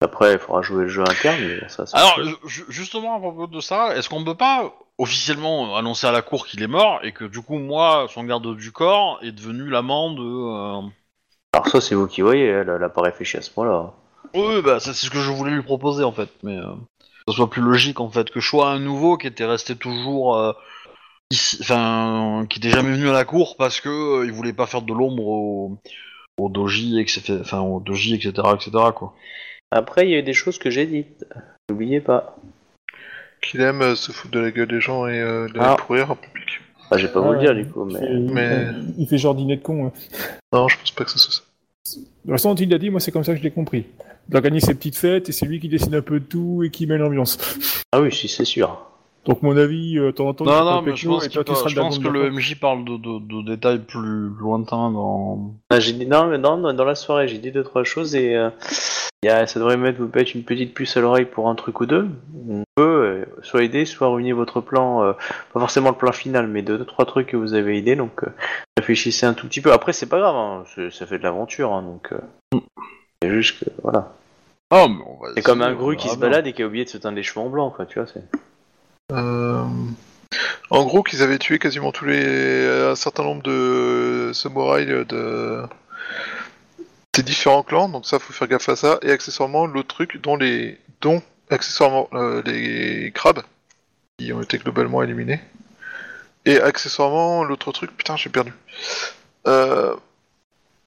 après, 0.00 0.34
il 0.34 0.38
faudra 0.38 0.62
jouer 0.62 0.84
le 0.84 0.88
jeu 0.88 1.02
interne. 1.02 1.40
Mais 1.40 1.68
ça, 1.68 1.84
Alors, 1.92 2.20
justement, 2.46 3.16
à 3.16 3.18
propos 3.18 3.48
de 3.48 3.60
ça, 3.60 3.96
est-ce 3.96 4.08
qu'on 4.08 4.24
peut 4.24 4.36
pas 4.36 4.72
officiellement 4.98 5.76
annoncer 5.76 6.06
à 6.06 6.12
la 6.12 6.22
cour 6.22 6.46
qu'il 6.46 6.62
est 6.62 6.68
mort 6.68 7.00
et 7.02 7.12
que 7.12 7.24
du 7.24 7.42
coup, 7.42 7.58
moi, 7.58 8.06
son 8.12 8.24
garde 8.24 8.56
du 8.56 8.72
corps, 8.72 9.18
est 9.22 9.32
devenu 9.32 9.68
l'amant 9.68 10.12
de. 10.12 10.22
euh, 10.22 10.88
alors 11.52 11.68
ça, 11.68 11.80
c'est 11.80 11.94
vous 11.94 12.06
qui 12.06 12.22
voyez. 12.22 12.46
Elle, 12.46 12.68
elle 12.68 12.84
a 12.84 12.88
pas 12.88 13.02
réfléchi 13.02 13.36
à 13.36 13.42
ce 13.42 13.50
point-là. 13.50 13.92
Oui, 14.34 14.62
bah, 14.62 14.78
c'est 14.78 14.92
ce 14.92 15.10
que 15.10 15.20
je 15.20 15.30
voulais 15.30 15.52
lui 15.52 15.62
proposer 15.62 16.04
en 16.04 16.12
fait, 16.12 16.28
mais 16.42 16.56
euh, 16.56 16.74
que 17.00 17.06
ce 17.28 17.34
soit 17.34 17.50
plus 17.50 17.62
logique 17.62 18.00
en 18.00 18.10
fait, 18.10 18.30
que 18.30 18.40
je 18.40 18.48
sois 18.48 18.68
un 18.68 18.78
nouveau 18.78 19.16
qui 19.16 19.26
était 19.26 19.46
resté 19.46 19.74
toujours. 19.74 20.54
Ici, 21.30 21.58
enfin, 21.60 22.46
qui 22.48 22.58
était 22.58 22.70
jamais 22.70 22.92
venu 22.92 23.08
à 23.08 23.12
la 23.12 23.24
cour 23.24 23.56
parce 23.56 23.80
que 23.80 23.88
euh, 23.88 24.26
il 24.26 24.32
voulait 24.32 24.52
pas 24.52 24.66
faire 24.66 24.82
de 24.82 24.92
l'ombre 24.92 25.26
au, 25.26 25.78
au 26.38 26.48
doji, 26.48 27.00
etc. 27.00 27.38
Enfin, 27.40 27.60
au 27.60 27.80
doji, 27.80 28.14
etc., 28.14 28.32
etc. 28.54 28.70
quoi. 28.94 29.14
Après, 29.70 30.06
il 30.06 30.10
y 30.10 30.14
a 30.14 30.18
eu 30.18 30.22
des 30.22 30.32
choses 30.34 30.58
que 30.58 30.70
j'ai 30.70 30.86
dites. 30.86 31.24
N'oubliez 31.68 32.00
pas. 32.00 32.36
qu'il 33.42 33.60
aime 33.60 33.82
euh, 33.82 33.94
se 33.96 34.12
foutre 34.12 34.32
de 34.34 34.40
la 34.40 34.50
gueule 34.50 34.68
des 34.68 34.80
gens 34.80 35.06
et 35.06 35.20
euh, 35.20 35.48
de 35.48 35.58
Ah. 35.58 35.74
les 35.78 35.84
pourrir 35.84 36.10
en 36.10 36.16
public. 36.16 36.60
Bah, 36.90 36.96
je 36.98 37.06
vais 37.06 37.12
pas 37.12 37.20
vous 37.20 37.32
le 37.32 37.38
Ouais, 37.38 37.44
dire 37.44 37.54
du 37.54 37.66
coup, 37.66 37.88
Il 37.90 38.30
mais. 38.32 38.66
il- 38.96 39.08
fait 39.08 39.18
genre 39.18 39.34
dîner 39.34 39.56
de 39.56 39.62
con. 39.62 39.86
hein. 39.86 39.92
Non, 40.52 40.68
je 40.68 40.78
pense 40.78 40.92
pas 40.92 41.04
que 41.04 41.10
ce 41.10 41.18
soit 41.18 41.32
ça. 41.34 41.42
De 41.96 42.04
toute 42.04 42.30
façon, 42.30 42.54
il 42.54 42.72
a 42.74 42.78
dit, 42.78 42.90
moi, 42.90 43.00
c'est 43.00 43.10
comme 43.12 43.24
ça 43.24 43.32
que 43.32 43.38
je 43.38 43.42
l'ai 43.44 43.50
compris. 43.50 43.86
Il 44.28 44.36
organise 44.36 44.64
ses 44.64 44.74
petites 44.74 44.96
fêtes 44.96 45.28
et 45.28 45.32
c'est 45.32 45.46
lui 45.46 45.58
qui 45.60 45.68
décide 45.68 45.94
un 45.94 46.00
peu 46.02 46.18
de 46.20 46.24
tout 46.24 46.62
et 46.64 46.70
qui 46.70 46.86
met 46.86 46.98
l'ambiance. 46.98 47.38
Ah 47.92 48.00
oui, 48.00 48.12
si, 48.12 48.28
c'est 48.28 48.44
sûr. 48.44 48.84
Donc, 49.26 49.42
mon 49.42 49.56
avis, 49.56 49.98
euh, 49.98 50.06
de 50.06 50.10
temps 50.12 50.28
en 50.28 50.34
temps, 50.34 50.44
il 50.44 50.48
Non, 50.48 50.64
non, 50.64 50.82
mais 50.82 50.96
je 50.96 51.06
pense, 51.08 51.28
qu'il 51.28 51.32
je 51.32 51.98
que 52.02 52.08
le 52.08 52.30
MJ 52.30 52.58
parle 52.60 52.84
de, 52.84 52.96
de, 52.96 53.18
de 53.42 53.42
détails 53.54 53.80
plus 53.80 54.28
lointains 54.38 54.90
dans. 54.90 55.54
Ah, 55.70 55.80
j'ai 55.80 55.92
dit 55.92 56.06
non, 56.06 56.26
mais 56.26 56.38
non, 56.38 56.72
dans 56.72 56.84
la 56.84 56.94
soirée, 56.94 57.26
j'ai 57.28 57.38
dit 57.38 57.50
deux 57.50 57.64
trois 57.64 57.84
choses 57.84 58.14
et 58.14 58.36
euh, 58.36 58.50
y 59.24 59.28
a, 59.28 59.46
ça 59.46 59.58
devrait 59.58 59.76
mettre 59.76 59.98
vous 60.00 60.10
mettre 60.14 60.30
une 60.34 60.44
petite 60.44 60.74
puce 60.74 60.96
à 60.96 61.00
l'oreille 61.00 61.24
pour 61.24 61.48
un 61.48 61.54
truc 61.56 61.80
ou 61.80 61.86
deux. 61.86 62.08
On 62.48 62.62
peut 62.76 62.82
euh, 62.82 63.24
soit 63.42 63.64
aider, 63.64 63.84
soit 63.84 64.08
ruiner 64.08 64.32
votre 64.32 64.60
plan, 64.60 65.02
euh, 65.02 65.12
pas 65.52 65.60
forcément 65.60 65.90
le 65.90 65.96
plan 65.96 66.12
final, 66.12 66.46
mais 66.46 66.62
deux, 66.62 66.78
deux 66.78 66.84
trois 66.84 67.04
trucs 67.06 67.26
que 67.28 67.36
vous 67.36 67.54
avez 67.54 67.76
aidé. 67.78 67.96
Donc 67.96 68.22
euh, 68.22 68.28
réfléchissez 68.78 69.26
un 69.26 69.34
tout 69.34 69.48
petit 69.48 69.60
peu. 69.60 69.72
Après, 69.72 69.92
c'est 69.92 70.06
pas 70.08 70.20
grave, 70.20 70.36
hein, 70.36 70.64
c'est- 70.74 70.90
ça 70.90 71.06
fait 71.06 71.18
de 71.18 71.24
l'aventure, 71.24 71.72
hein, 71.72 71.82
donc 71.82 72.12
euh, 72.12 72.58
c'est 73.22 73.30
juste 73.30 73.64
que 73.64 73.70
voilà. 73.82 74.12
Ah, 74.70 74.86
mais 74.88 75.02
on 75.06 75.22
va 75.24 75.32
C'est 75.34 75.42
comme 75.42 75.62
un 75.62 75.72
on 75.72 75.76
gru 75.76 75.96
qui 75.96 76.04
verra 76.04 76.14
se 76.14 76.20
bien. 76.20 76.28
balade 76.28 76.46
et 76.48 76.52
qui 76.52 76.62
a 76.62 76.66
oublié 76.66 76.84
de 76.84 76.90
se 76.90 76.98
teindre 76.98 77.16
les 77.16 77.22
cheveux 77.22 77.40
en 77.44 77.48
blanc, 77.48 77.70
quoi. 77.70 77.86
Tu 77.86 77.98
vois, 77.98 78.08
c'est. 78.12 78.22
Euh, 79.12 79.64
En 80.70 80.84
gros, 80.84 81.02
qu'ils 81.02 81.22
avaient 81.22 81.38
tué 81.38 81.58
quasiment 81.58 81.92
tous 81.92 82.06
les 82.06 82.66
un 82.90 82.96
certain 82.96 83.22
nombre 83.22 83.42
de 83.42 84.30
samouraïs 84.34 84.86
de 84.86 85.62
des 87.14 87.22
différents 87.22 87.62
clans, 87.62 87.88
donc 87.88 88.06
ça 88.06 88.18
faut 88.18 88.32
faire 88.32 88.48
gaffe 88.48 88.68
à 88.68 88.76
ça. 88.76 88.98
Et 89.02 89.10
accessoirement, 89.10 89.66
l'autre 89.66 89.88
truc, 89.88 90.20
dont 90.22 90.36
les 90.36 90.78
dont 91.00 91.22
accessoirement 91.50 92.08
euh, 92.14 92.42
les 92.44 93.12
crabes 93.12 93.42
qui 94.18 94.32
ont 94.32 94.42
été 94.42 94.58
globalement 94.58 95.02
éliminés. 95.02 95.40
Et 96.44 96.60
accessoirement, 96.60 97.44
l'autre 97.44 97.72
truc, 97.72 97.90
putain, 97.96 98.16
j'ai 98.16 98.30
perdu. 98.30 98.52
Euh... 99.46 99.94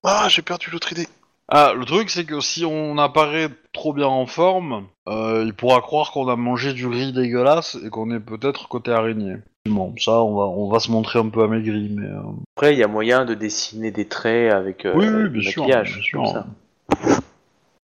Ah, 0.04 0.28
j'ai 0.30 0.42
perdu 0.42 0.70
l'autre 0.72 0.92
idée. 0.94 1.08
Ah, 1.52 1.74
le 1.76 1.84
truc, 1.86 2.10
c'est 2.12 2.26
que 2.26 2.40
si 2.42 2.64
on 2.64 2.98
apparaît 3.00 3.50
trop 3.74 3.92
bien 3.94 4.06
en 4.08 4.28
forme, 4.28 4.86
euh, 5.08 5.44
il 5.46 5.54
pourra 5.54 5.82
croire 5.82 6.12
qu'on 6.12 6.28
a 6.28 6.36
mangé 6.36 6.74
du 6.74 6.86
riz 6.86 7.12
dégueulasse 7.12 7.76
et 7.84 7.90
qu'on 7.90 8.12
est 8.12 8.20
peut-être 8.20 8.68
côté 8.68 8.92
araignée. 8.92 9.38
Bon, 9.68 9.94
ça, 9.98 10.22
on 10.22 10.36
va, 10.36 10.44
on 10.46 10.70
va 10.70 10.80
se 10.80 10.92
montrer 10.92 11.18
un 11.20 11.30
peu 11.30 11.44
amaigri, 11.44 11.90
mais. 11.96 12.06
euh, 12.06 12.20
Après, 12.56 12.74
il 12.74 12.80
y 12.80 12.84
a 12.84 12.88
moyen 12.88 13.26
de 13.26 13.34
dessiner 13.34 13.90
des 13.92 14.08
traits 14.08 14.52
avec 14.54 14.86
euh, 14.86 14.94
Oui, 14.96 15.30
bien 15.30 15.42
sûr, 15.50 15.64
maquillage, 15.64 15.94
bien 15.96 16.04
sûr. 16.04 16.24
comme 16.24 16.34
ça. 16.34 16.46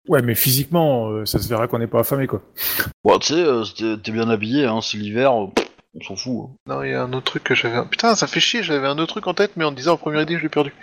Ouais, 0.08 0.20
mais 0.20 0.34
physiquement, 0.34 1.08
euh, 1.08 1.24
ça 1.24 1.38
se 1.38 1.48
verra 1.48 1.66
qu'on 1.66 1.78
n'est 1.78 1.86
pas 1.86 2.00
affamé, 2.00 2.26
quoi. 2.26 2.42
Bon, 3.02 3.18
tu 3.18 3.28
sais, 3.34 3.42
euh, 3.42 3.96
t'es 3.96 4.12
bien 4.12 4.28
habillé, 4.28 4.66
hein, 4.66 4.80
c'est 4.82 4.98
l'hiver, 4.98 5.34
on 5.34 5.50
s'en 6.06 6.16
fout. 6.16 6.50
hein. 6.50 6.54
Non, 6.66 6.82
il 6.82 6.90
y 6.90 6.94
a 6.94 7.02
un 7.02 7.12
autre 7.14 7.24
truc 7.24 7.44
que 7.44 7.54
j'avais. 7.54 7.82
Putain, 7.86 8.14
ça 8.14 8.26
fait 8.26 8.40
chier, 8.40 8.62
j'avais 8.62 8.86
un 8.86 8.98
autre 8.98 9.14
truc 9.14 9.26
en 9.26 9.32
tête, 9.34 9.52
mais 9.56 9.64
en 9.64 9.72
disant 9.72 9.94
en 9.94 9.96
première 9.96 10.20
idée, 10.20 10.36
je 10.36 10.42
l'ai 10.42 10.48
perdu. 10.50 10.74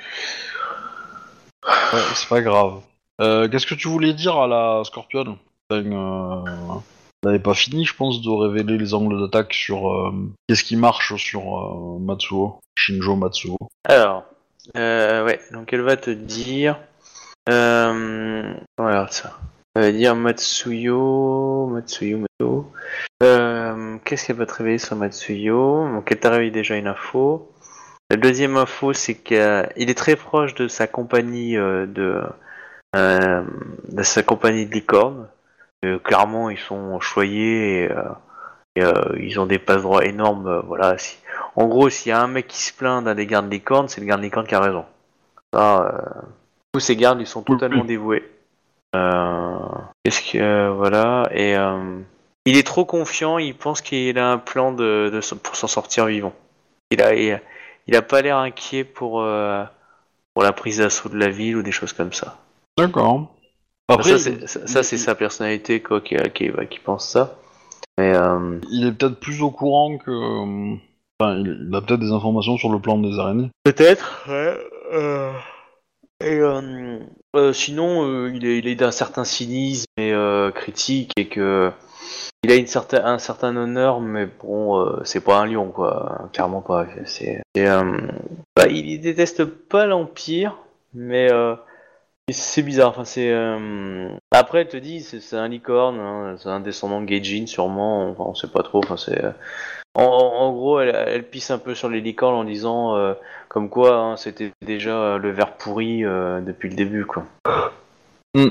Ouais, 1.68 2.00
c'est 2.16 2.30
pas 2.30 2.42
grave. 2.42 2.82
Euh, 3.22 3.48
Qu'est-ce 3.48 3.68
que 3.68 3.76
tu 3.76 3.88
voulais 3.88 4.14
dire 4.14 4.38
à 4.38 4.48
la 4.48 4.84
Scorpion 4.84 5.38
Enfin, 5.70 6.84
euh, 7.26 7.40
pas 7.40 7.54
fini, 7.54 7.86
je 7.86 7.96
pense, 7.96 8.22
de 8.22 8.30
révéler 8.30 8.78
les 8.78 8.94
angles 8.94 9.20
d'attaque 9.20 9.54
sur 9.54 9.92
euh, 9.92 10.12
qu'est-ce 10.48 10.64
qui 10.64 10.76
marche 10.76 11.16
sur 11.16 12.00
Matsuo, 12.00 12.60
Shinjo 12.76 13.16
Matsuo. 13.16 13.58
Alors, 13.88 14.24
ouais, 14.76 15.40
donc 15.52 15.72
elle 15.72 15.82
va 15.82 15.98
te 15.98 16.10
dire. 16.10 16.80
Voilà 17.48 19.08
ça? 19.10 19.38
Elle 19.76 19.82
va 19.84 19.92
dire 19.92 20.16
Matsuyo, 20.16 21.68
Matsuyo, 21.68 22.18
Matsuyo. 22.18 22.72
Qu'est-ce 24.04 24.28
qu'elle 24.28 24.36
va 24.36 24.46
te 24.46 24.54
révéler 24.54 24.78
sur 24.80 24.96
Matsuyo? 24.96 25.88
Donc 25.94 26.12
elle 26.12 26.20
t'a 26.20 26.32
révélé 26.32 26.52
déjà 26.52 26.76
une 26.76 26.88
info. 26.88 27.52
La 28.12 28.18
deuxième 28.18 28.58
info, 28.58 28.92
c'est 28.92 29.16
qu'il 29.16 29.38
est 29.90 29.98
très 29.98 30.18
proche 30.18 30.54
de 30.56 30.68
sa 30.68 30.86
compagnie 30.86 31.56
euh, 31.56 31.86
de, 31.86 32.22
euh, 32.94 33.42
de 33.88 34.04
sa 34.04 34.22
compagnie 34.22 34.66
de 34.66 34.74
licorne. 34.74 35.30
Euh, 35.86 35.98
clairement, 35.98 36.50
ils 36.50 36.58
sont 36.60 37.00
choyés 37.00 37.84
et, 37.86 37.90
euh, 37.92 38.04
et, 38.76 38.84
euh, 38.84 38.92
ils 39.18 39.40
ont 39.40 39.46
des 39.46 39.60
passe 39.60 39.82
droits 39.84 40.04
énormes. 40.04 40.46
euh, 40.48 40.60
voilà, 40.68 40.98
si, 40.98 41.20
en 41.56 41.68
gros, 41.68 41.90
s'il 41.90 42.10
y 42.10 42.12
a 42.12 42.22
un 42.22 42.28
mec 42.28 42.48
qui 42.48 42.62
se 42.62 42.74
plaint 42.74 43.02
d'un 43.02 43.16
des 43.16 43.26
gardes 43.26 43.50
licornes, 43.50 43.88
c'est 43.88 44.02
le 44.02 44.08
garde 44.08 44.22
licorne 44.22 44.46
qui 44.46 44.56
a 44.56 44.60
raison. 44.60 44.84
Ça, 45.54 45.82
euh, 45.86 46.22
tous 46.74 46.82
ces 46.82 46.98
gardes, 46.98 47.22
ils 47.22 47.26
sont 47.28 47.44
totalement 47.44 47.86
dévoués. 47.86 48.30
Euh, 48.94 49.58
Qu'est-ce 50.04 50.34
que 50.34 50.38
euh, 50.38 50.72
voilà 50.74 51.30
et 51.32 51.56
euh, 51.56 51.98
il 52.44 52.58
est 52.58 52.68
trop 52.68 52.84
confiant. 52.84 53.38
Il 53.38 53.56
pense 53.56 53.80
qu'il 53.80 54.20
a 54.20 54.34
un 54.34 54.38
plan 54.38 54.74
de, 54.74 55.10
de 55.14 55.20
s- 55.20 55.34
pour 55.42 55.56
s'en 55.56 55.68
sortir 55.68 56.08
vivant. 56.08 56.34
Il 56.92 57.02
a 57.02 57.14
il, 57.14 57.42
il 57.88 57.96
a 57.96 58.02
pas 58.02 58.22
l'air 58.22 58.38
inquiet 58.38 58.84
pour 58.84 59.22
euh, 59.22 59.64
pour 60.34 60.44
la 60.44 60.54
prise 60.54 60.78
d'assaut 60.78 61.10
de 61.10 61.18
la 61.18 61.30
ville 61.30 61.58
ou 61.58 61.64
des 61.64 61.72
choses 61.72 61.94
comme 61.94 62.14
ça. 62.14 62.38
D'accord. 62.78 63.36
Après, 63.88 64.18
ça, 64.18 64.84
c'est 64.84 64.98
sa 64.98 65.16
personnalité 65.16 65.82
quoi 65.82 66.00
qui, 66.02 66.16
qui, 66.34 66.50
qui 66.70 66.80
pense 66.80 67.10
ça. 67.10 67.38
Mais 67.98 68.16
euh, 68.16 68.60
il 68.72 68.88
est 68.88 68.92
peut-être 68.94 69.20
plus 69.20 69.42
au 69.42 69.52
courant 69.52 69.98
que. 69.98 70.12
euh, 70.12 70.78
Enfin, 71.20 71.36
il, 71.38 71.68
il 71.70 71.76
a 71.76 71.82
peut-être 71.82 72.00
des 72.00 72.12
informations 72.12 72.58
sur 72.58 72.72
le 72.72 72.80
plan 72.80 72.98
des 72.98 73.20
araignées. 73.20 73.52
Peut-être, 73.64 74.26
ouais. 74.28 74.58
euh, 74.94 75.32
Et 76.20 76.40
euh, 76.40 76.98
euh, 77.36 77.54
sinon, 77.54 78.08
euh, 78.08 78.32
il 78.34 78.44
est, 78.44 78.58
il 78.58 78.68
est 78.68 78.74
d'un 78.74 78.90
certain 78.90 79.24
cynisme 79.24 79.86
et 79.98 80.14
euh, 80.14 80.50
critique 80.50 81.12
et 81.18 81.28
que 81.28 81.72
il 82.44 82.52
a 82.52 82.56
une 82.56 82.68
certain, 82.68 83.06
un 83.06 83.20
certain 83.20 83.56
honneur, 83.56 84.00
mais 84.00 84.26
bon, 84.26 84.80
euh, 84.80 85.02
c'est 85.04 85.24
pas 85.24 85.38
un 85.38 85.46
lion, 85.46 85.70
quoi. 85.70 86.30
Clairement 86.34 86.62
pas. 86.62 86.88
C'est, 87.06 87.42
euh, 87.58 88.02
bah, 88.56 88.68
il, 88.68 89.00
déteste 89.00 89.46
pas 89.46 89.86
l'empire, 89.86 90.58
mais 90.96 91.32
euh, 91.32 91.56
c'est 92.32 92.64
bizarre. 92.64 92.90
Enfin, 92.90 93.06
c'est 93.06 93.32
après, 94.32 94.62
elle 94.62 94.70
te 94.70 94.78
dit, 94.78 95.02
c'est, 95.02 95.36
un 95.36 95.48
licorne, 95.48 96.00
hein, 96.00 96.36
c'est 96.40 96.50
un 96.50 96.62
descendant 96.62 97.02
de 97.02 97.06
Gaijin, 97.06 97.46
sûrement. 97.46 98.10
Enfin, 98.10 98.24
on 98.26 98.34
sait 98.34 98.48
pas 98.48 98.64
trop. 98.64 98.80
Enfin, 98.80 98.98
c'est 98.98 99.22
en, 99.94 100.52
gros, 100.52 100.80
elle, 100.80 101.30
pisse 101.30 101.52
un 101.52 101.60
peu 101.60 101.76
sur 101.76 101.90
les 101.90 102.02
licornes 102.02 102.36
en 102.36 102.44
disant 102.44 103.14
comme 103.50 103.70
quoi 103.70 103.98
hein, 103.98 104.18
c'était 104.18 104.54
déjà 104.66 105.18
le 105.18 105.30
verre 105.32 105.58
pourri 105.58 106.02
depuis 106.02 106.70
le 106.70 106.76
début, 106.76 107.06
quoi. 107.06 107.26
Mm. 108.34 108.50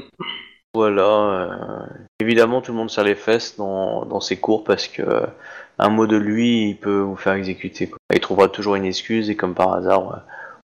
Voilà. 0.74 1.02
euh, 1.02 1.86
évidemment, 2.20 2.60
tout 2.60 2.72
le 2.72 2.78
monde 2.78 2.90
serre 2.90 3.04
les 3.04 3.14
fesses 3.14 3.56
dans, 3.56 4.20
ses 4.20 4.38
cours 4.38 4.64
parce 4.64 4.86
que 4.86 5.02
euh, 5.02 5.26
un 5.78 5.88
mot 5.88 6.06
de 6.06 6.16
lui, 6.16 6.70
il 6.70 6.76
peut 6.76 7.00
vous 7.00 7.16
faire 7.16 7.32
exécuter. 7.32 7.90
Il 8.12 8.20
trouvera 8.20 8.48
toujours 8.48 8.76
une 8.76 8.84
excuse 8.84 9.30
et 9.30 9.36
comme 9.36 9.54
par 9.54 9.72
hasard, 9.72 10.12
euh, 10.12 10.18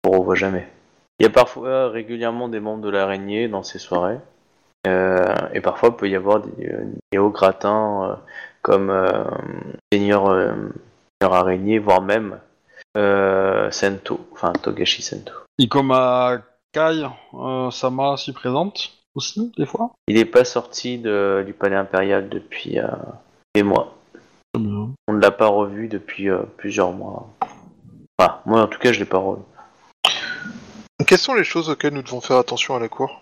on 0.06 0.12
ne 0.12 0.18
revoit 0.18 0.36
jamais. 0.36 0.68
Il 1.20 1.24
y 1.24 1.28
a 1.28 1.30
parfois 1.30 1.90
régulièrement 1.90 2.50
des 2.50 2.60
membres 2.60 2.82
de 2.82 2.90
l'araignée 2.90 3.48
dans 3.48 3.64
ces 3.64 3.78
soirées. 3.78 4.18
Et 5.54 5.62
parfois, 5.62 5.90
il 5.90 5.96
peut 5.96 6.10
y 6.10 6.16
avoir 6.16 6.40
des, 6.40 6.70
des 7.12 7.20
hauts 7.20 7.30
gratins 7.30 8.04
euh, 8.04 8.16
comme 8.64 8.92
Seigneur, 9.94 10.56
Araignée, 11.22 11.78
voire 11.78 12.02
même 12.02 12.40
Sento, 12.96 14.28
enfin 14.34 14.54
Togashi 14.54 15.04
Sento. 15.04 15.34
Ikoma 15.60 16.42
Kai, 16.74 17.06
Sama 17.70 18.18
s'y 18.18 18.34
présente 18.34 19.01
aussi, 19.16 19.52
des 19.58 19.66
fois 19.66 19.92
Il 20.08 20.16
n'est 20.16 20.26
pas 20.26 20.46
sorti 20.46 20.98
de- 20.98 21.44
du 21.46 21.54
palais 21.54 21.76
impérial 21.76 22.30
depuis 22.30 22.80
euh, 22.80 22.88
des 23.56 23.64
mois. 23.64 23.96
On 24.54 25.14
ne 25.14 25.20
l'a 25.20 25.32
pas 25.32 25.48
revu 25.48 25.88
depuis 25.88 26.30
euh, 26.30 26.40
plusieurs 26.58 26.92
mois. 26.92 27.30
Enfin, 28.18 28.40
moi 28.46 28.62
en 28.62 28.68
tout 28.68 28.80
cas, 28.80 28.92
je 28.92 29.00
l'ai 29.00 29.06
pas 29.06 29.18
revu. 29.18 29.42
Quelles 31.08 31.18
sont 31.18 31.34
les 31.34 31.44
choses 31.44 31.70
auxquelles 31.70 31.94
nous 31.94 32.04
devons 32.04 32.22
faire 32.22 32.38
attention 32.38 32.76
à 32.76 32.80
la 32.80 32.88
cour? 32.88 33.22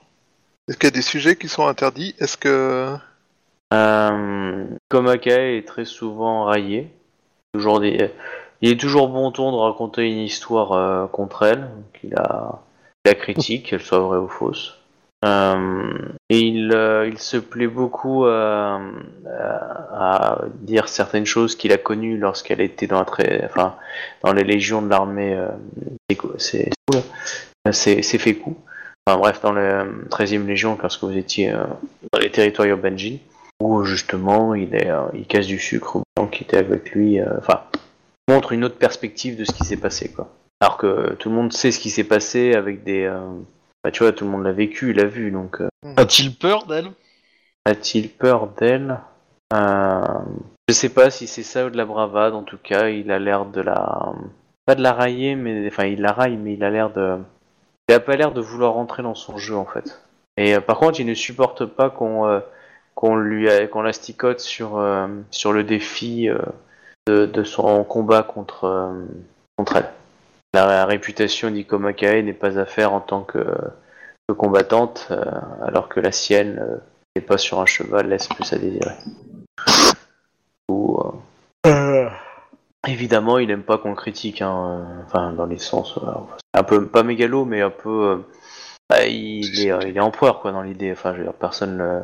Est-ce 0.67 0.77
qu'il 0.77 0.87
y 0.87 0.93
a 0.93 0.95
des 0.95 1.01
sujets 1.01 1.35
qui 1.35 1.47
sont 1.47 1.65
interdits? 1.67 2.15
Est-ce 2.19 2.37
que... 2.37 2.95
Euh, 3.73 4.65
Komaka 4.89 5.55
est 5.55 5.67
très 5.67 5.85
souvent 5.85 6.45
raillé. 6.45 6.91
Toujours 7.53 7.79
des... 7.79 8.11
Il 8.61 8.71
est 8.71 8.79
toujours 8.79 9.07
bon 9.07 9.31
ton 9.31 9.51
de 9.51 9.57
raconter 9.57 10.09
une 10.11 10.17
histoire 10.19 10.73
euh, 10.73 11.07
contre 11.07 11.43
elle, 11.43 11.69
qu'il 11.93 12.15
a... 12.15 12.59
qu'il 13.03 13.13
la 13.13 13.15
critique, 13.15 13.65
qu'elle 13.69 13.81
soit 13.81 13.99
vraie 13.99 14.17
ou 14.17 14.27
fausse. 14.27 14.78
Euh, 15.25 15.97
et 16.29 16.39
il, 16.39 16.71
euh, 16.73 17.07
il 17.07 17.17
se 17.17 17.35
plaît 17.37 17.67
beaucoup 17.67 18.25
à, 18.25 18.79
à- 19.93 20.41
dire 20.61 20.87
certaines 20.87 21.25
choses 21.25 21.55
qu'il 21.55 21.73
a 21.73 21.77
connues 21.77 22.17
lorsqu'elle 22.17 22.61
était 22.61 22.87
dans, 22.87 23.03
les 24.33 24.43
légions 24.43 24.81
de 24.81 24.89
l'armée. 24.89 25.35
Euh, 25.35 25.47
c'est 26.09 26.15
quoi- 26.15 26.35
c'est 27.71 28.17
Feku. 28.17 28.55
Enfin 29.05 29.17
bref, 29.17 29.41
dans 29.41 29.51
la 29.51 29.85
13e 30.09 30.47
légion, 30.47 30.77
lorsque 30.81 31.03
vous 31.03 31.17
étiez 31.17 31.51
euh, 31.51 31.63
dans 32.13 32.19
les 32.19 32.31
territoires 32.31 32.67
Yobanji 32.67 33.21
où 33.61 33.83
justement 33.83 34.53
euh, 34.53 35.07
il 35.13 35.25
casse 35.27 35.47
du 35.47 35.59
sucre 35.59 35.97
aux 35.97 36.03
gens 36.17 36.27
qui 36.27 36.43
étaient 36.43 36.57
avec 36.57 36.91
lui, 36.91 37.19
euh, 37.19 37.25
enfin, 37.39 37.61
montre 38.29 38.53
une 38.53 38.63
autre 38.63 38.77
perspective 38.77 39.37
de 39.37 39.43
ce 39.43 39.51
qui 39.51 39.65
s'est 39.65 39.77
passé, 39.77 40.09
quoi. 40.09 40.29
Alors 40.61 40.77
que 40.77 41.13
tout 41.15 41.29
le 41.29 41.35
monde 41.35 41.51
sait 41.51 41.71
ce 41.71 41.79
qui 41.79 41.89
s'est 41.89 42.03
passé 42.05 42.53
avec 42.53 42.83
des. 42.83 43.05
Bah, 43.83 43.91
tu 43.91 44.03
vois, 44.03 44.11
tout 44.11 44.25
le 44.25 44.31
monde 44.31 44.43
l'a 44.43 44.51
vécu, 44.51 44.93
l'a 44.93 45.05
vu, 45.05 45.31
donc 45.31 45.61
euh, 45.61 45.69
A-t-il 45.97 46.35
peur 46.35 46.65
d'elle? 46.65 46.91
A-t-il 47.65 48.09
peur 48.09 48.47
d'elle? 48.47 48.99
Euh, 49.53 50.01
Je 50.67 50.73
sais 50.73 50.89
pas 50.89 51.09
si 51.09 51.27
c'est 51.27 51.43
ça 51.43 51.65
ou 51.65 51.69
de 51.69 51.77
la 51.77 51.85
bravade, 51.85 52.33
en 52.33 52.43
tout 52.43 52.57
cas, 52.57 52.89
il 52.89 53.11
a 53.11 53.19
l'air 53.19 53.45
de 53.45 53.61
la. 53.61 54.13
Pas 54.65 54.75
de 54.75 54.81
la 54.83 54.93
railler, 54.93 55.35
mais. 55.35 55.67
Enfin, 55.67 55.85
il 55.85 56.01
la 56.01 56.11
raille, 56.11 56.37
mais 56.37 56.53
il 56.53 56.63
a 56.63 56.69
l'air 56.69 56.91
de. 56.91 57.17
Il 57.87 57.95
a 57.95 57.99
pas 57.99 58.15
l'air 58.15 58.31
de 58.33 58.41
vouloir 58.41 58.73
rentrer 58.73 59.01
dans 59.03 59.15
son 59.15 59.37
jeu, 59.37 59.55
en 59.55 59.65
fait. 59.65 60.01
Et 60.37 60.55
euh, 60.55 60.61
par 60.61 60.77
contre, 60.77 60.99
il 60.99 61.07
ne 61.07 61.13
supporte 61.15 61.65
pas 61.65 61.89
qu'on 61.89 62.27
euh, 62.27 62.39
qu'on 62.95 63.15
lui 63.15 63.49
a- 63.49 63.67
qu'on 63.67 63.81
l'asticote 63.81 64.39
sur, 64.41 64.77
euh, 64.77 65.07
sur 65.31 65.53
le 65.53 65.63
défi 65.63 66.29
euh, 66.29 66.37
de, 67.07 67.25
de 67.25 67.43
son 67.43 67.83
combat 67.83 68.23
contre, 68.23 68.65
euh, 68.65 69.05
contre 69.57 69.77
elle. 69.77 69.89
La 70.53 70.85
réputation 70.85 71.51
d'Ikomakae 71.51 72.23
n'est 72.23 72.33
pas 72.33 72.57
à 72.57 72.65
faire 72.65 72.93
en 72.93 73.01
tant 73.01 73.21
que, 73.21 73.39
que 74.27 74.33
combattante, 74.33 75.07
euh, 75.11 75.23
alors 75.63 75.89
que 75.89 75.99
la 75.99 76.11
sienne 76.11 76.59
euh, 76.59 76.77
n'est 77.15 77.21
pas 77.21 77.37
sur 77.37 77.59
un 77.59 77.65
cheval, 77.65 78.09
laisse 78.09 78.27
plus 78.27 78.51
à 78.53 78.57
désirer. 78.57 78.95
Ou, 80.69 80.99
euh, 81.65 82.09
Évidemment, 82.87 83.37
il 83.37 83.51
aime 83.51 83.63
pas 83.63 83.77
qu'on 83.77 83.89
le 83.89 83.95
critique, 83.95 84.41
hein, 84.41 84.85
euh, 84.87 85.03
enfin 85.05 85.33
dans 85.33 85.45
les 85.45 85.59
sens, 85.59 85.97
euh, 85.97 86.11
un 86.53 86.63
peu 86.63 86.87
pas 86.87 87.03
mégalo, 87.03 87.45
mais 87.45 87.61
un 87.61 87.69
peu, 87.69 87.89
euh, 87.89 88.17
bah, 88.89 89.05
il 89.05 89.59
est, 89.61 89.71
euh, 89.71 89.79
il 89.85 89.97
est 89.97 89.99
empereur 89.99 90.39
quoi 90.39 90.51
dans 90.51 90.61
l'idée. 90.61 90.91
Enfin, 90.91 91.13
je 91.13 91.19
veux 91.19 91.23
dire, 91.25 91.33
personne 91.33 91.77
le, 91.77 92.01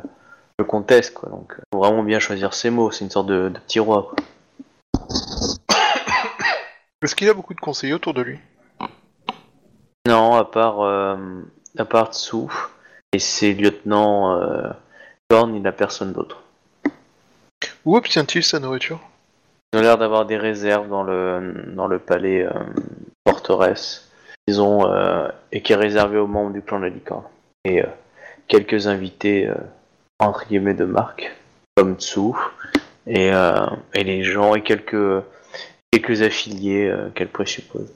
le 0.60 0.66
conteste 0.66 1.14
quoi. 1.16 1.30
Donc, 1.30 1.54
euh, 1.54 1.62
faut 1.74 1.80
vraiment 1.80 2.04
bien 2.04 2.20
choisir 2.20 2.54
ses 2.54 2.70
mots. 2.70 2.92
C'est 2.92 3.06
une 3.06 3.10
sorte 3.10 3.28
de, 3.28 3.50
de 3.50 3.58
petit 3.60 3.80
roi. 3.80 4.10
Quoi. 4.10 4.16
Est-ce 7.06 7.16
qu'il 7.16 7.30
a 7.30 7.36
beaucoup 7.36 7.54
de 7.54 7.60
conseillers 7.60 7.94
autour 7.94 8.16
de 8.16 8.24
lui? 8.24 8.40
Non, 10.08 10.34
à 10.34 10.44
part, 10.44 10.82
euh, 10.82 11.16
à 11.78 11.86
part 11.86 12.12
Tsu 12.12 12.48
et 13.14 13.20
ses 13.20 13.54
lieutenants 13.54 14.42
euh, 14.42 14.72
Thorn, 15.30 15.54
il 15.54 15.62
n'a 15.62 15.72
personne 15.72 16.14
d'autre. 16.14 16.42
Où 17.86 17.96
obtient-il 17.96 18.44
sa 18.44 18.60
nourriture? 18.60 19.00
Ils 19.72 19.78
ont 19.78 19.82
l'air 19.84 20.00
d'avoir 20.00 20.26
des 20.26 20.38
réserves 20.38 20.90
dans 20.90 21.04
le, 21.04 21.66
dans 21.76 21.86
le 21.86 22.00
palais 22.00 22.44
euh, 22.44 22.52
forteresse. 23.28 24.12
Ils 24.48 24.60
ont, 24.60 24.92
euh, 24.92 25.30
et 25.52 25.62
qui 25.62 25.74
est 25.74 25.76
réservé 25.76 26.18
aux 26.18 26.26
membres 26.26 26.54
du 26.54 26.64
clan 26.64 26.80
de 26.80 26.86
la 26.86 26.90
licorne. 26.90 27.26
Et 27.66 27.84
euh, 27.84 27.88
quelques 28.48 28.88
invités, 28.88 29.48
euh, 29.48 29.54
entre 30.18 30.48
guillemets, 30.48 30.74
de 30.74 30.86
marque, 30.86 31.32
comme 31.78 31.98
Tsu, 31.98 32.32
et, 33.06 33.32
euh, 33.32 33.68
et 33.94 34.04
les 34.04 34.24
gens, 34.24 34.56
et 34.56 34.64
quelques, 34.64 35.24
quelques 36.00 36.22
affiliés 36.22 36.88
euh, 36.88 37.10
qu'elle 37.12 37.30
présuppose. 37.30 37.92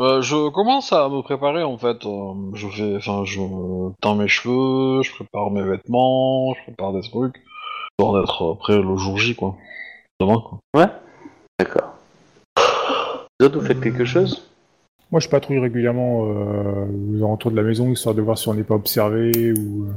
Euh, 0.00 0.20
je 0.22 0.48
commence 0.50 0.92
à 0.92 1.08
me 1.08 1.22
préparer 1.22 1.62
en 1.62 1.78
fait. 1.78 2.04
Euh, 2.04 2.32
je 2.54 2.68
fais, 2.68 2.96
enfin, 2.96 3.24
je 3.24 3.40
teins 4.00 4.16
mes 4.16 4.28
cheveux, 4.28 5.02
je 5.02 5.12
prépare 5.12 5.50
mes 5.50 5.62
vêtements, 5.62 6.52
je 6.54 6.62
prépare 6.64 6.92
des 6.92 7.02
trucs, 7.02 7.40
histoire 7.92 8.20
d'être 8.20 8.54
prêt 8.54 8.76
le 8.76 8.96
jour 8.96 9.16
J 9.18 9.34
quoi. 9.34 9.56
Demain 10.20 10.42
quoi. 10.46 10.58
Ouais 10.74 10.88
D'accord. 11.58 11.94
Vous 13.38 13.46
autres, 13.46 13.60
vous 13.60 13.66
faites 13.66 13.80
quelque 13.80 14.04
chose? 14.04 14.50
Moi, 15.10 15.20
je 15.20 15.28
patrouille 15.28 15.60
régulièrement 15.60 16.24
euh, 16.26 16.86
aux 17.12 17.18
alentours 17.18 17.52
de 17.52 17.56
la 17.56 17.62
maison, 17.62 17.90
histoire 17.92 18.14
de 18.14 18.22
voir 18.22 18.36
si 18.36 18.48
on 18.48 18.54
n'est 18.54 18.64
pas 18.64 18.74
observé 18.74 19.52
ou. 19.52 19.84
euh, 19.84 19.92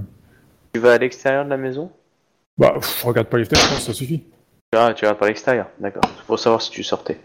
Tu 0.74 0.80
vas 0.80 0.94
à 0.94 0.98
l'extérieur 1.00 1.44
de 1.46 1.50
la 1.50 1.58
maison? 1.58 1.90
Bah, 2.58 2.74
pff, 2.76 3.02
je 3.02 3.08
regarde 3.08 3.28
pas 3.28 3.38
les 3.38 3.46
fenêtres, 3.46 3.66
je 3.66 3.70
pense 3.70 3.80
que 3.80 3.86
ça 3.86 3.94
suffit. 3.94 4.24
Tu 4.72 4.78
vas, 4.78 4.94
tu 4.94 5.06
vas 5.06 5.16
par 5.16 5.28
l'extérieur, 5.28 5.68
d'accord. 5.80 6.04
Pour 6.26 6.40
savoir 6.40 6.62
si 6.62 6.72
tu 6.72 6.84
sortais. 6.84 7.20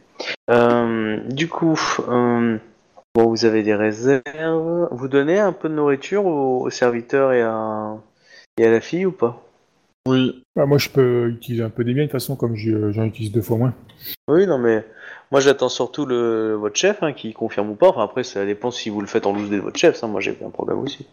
Euh, 0.50 1.18
du 1.28 1.48
coup, 1.48 1.78
euh, 2.08 2.58
bon, 3.14 3.26
vous 3.28 3.44
avez 3.44 3.62
des 3.62 3.74
réserves. 3.74 4.88
Vous 4.92 5.08
donnez 5.08 5.40
un 5.40 5.52
peu 5.52 5.68
de 5.68 5.74
nourriture 5.74 6.24
aux, 6.24 6.60
aux 6.62 6.70
serviteurs 6.70 7.32
et 7.32 7.42
à, 7.42 7.96
et 8.58 8.66
à 8.66 8.70
la 8.70 8.80
fille 8.80 9.06
ou 9.06 9.12
pas? 9.12 9.42
Oui. 10.06 10.44
Bah, 10.54 10.66
moi, 10.66 10.78
je 10.78 10.88
peux 10.88 11.28
utiliser 11.28 11.64
un 11.64 11.70
peu 11.70 11.84
des 11.84 11.94
miens, 11.94 12.02
de 12.02 12.06
toute 12.08 12.12
façon, 12.12 12.36
comme 12.36 12.54
je- 12.56 12.92
j'en 12.92 13.04
utilise 13.04 13.32
deux 13.32 13.42
fois 13.42 13.56
moins. 13.56 13.74
Oui, 14.28 14.46
non, 14.46 14.58
mais 14.58 14.84
moi 15.30 15.40
j'attends 15.40 15.68
surtout 15.68 16.06
le, 16.06 16.54
votre 16.54 16.76
chef 16.76 17.02
hein, 17.02 17.12
qui 17.12 17.32
confirme 17.32 17.70
ou 17.70 17.74
pas. 17.74 17.88
Enfin, 17.88 18.04
après, 18.04 18.24
ça 18.24 18.44
dépend 18.44 18.70
si 18.70 18.90
vous 18.90 19.00
le 19.00 19.06
faites 19.06 19.26
en 19.26 19.32
loose 19.32 19.50
de 19.50 19.58
votre 19.58 19.78
chef. 19.78 19.96
Ça, 19.96 20.06
moi 20.06 20.20
j'ai 20.20 20.36
un 20.44 20.50
problème 20.50 20.78
aussi. 20.78 21.06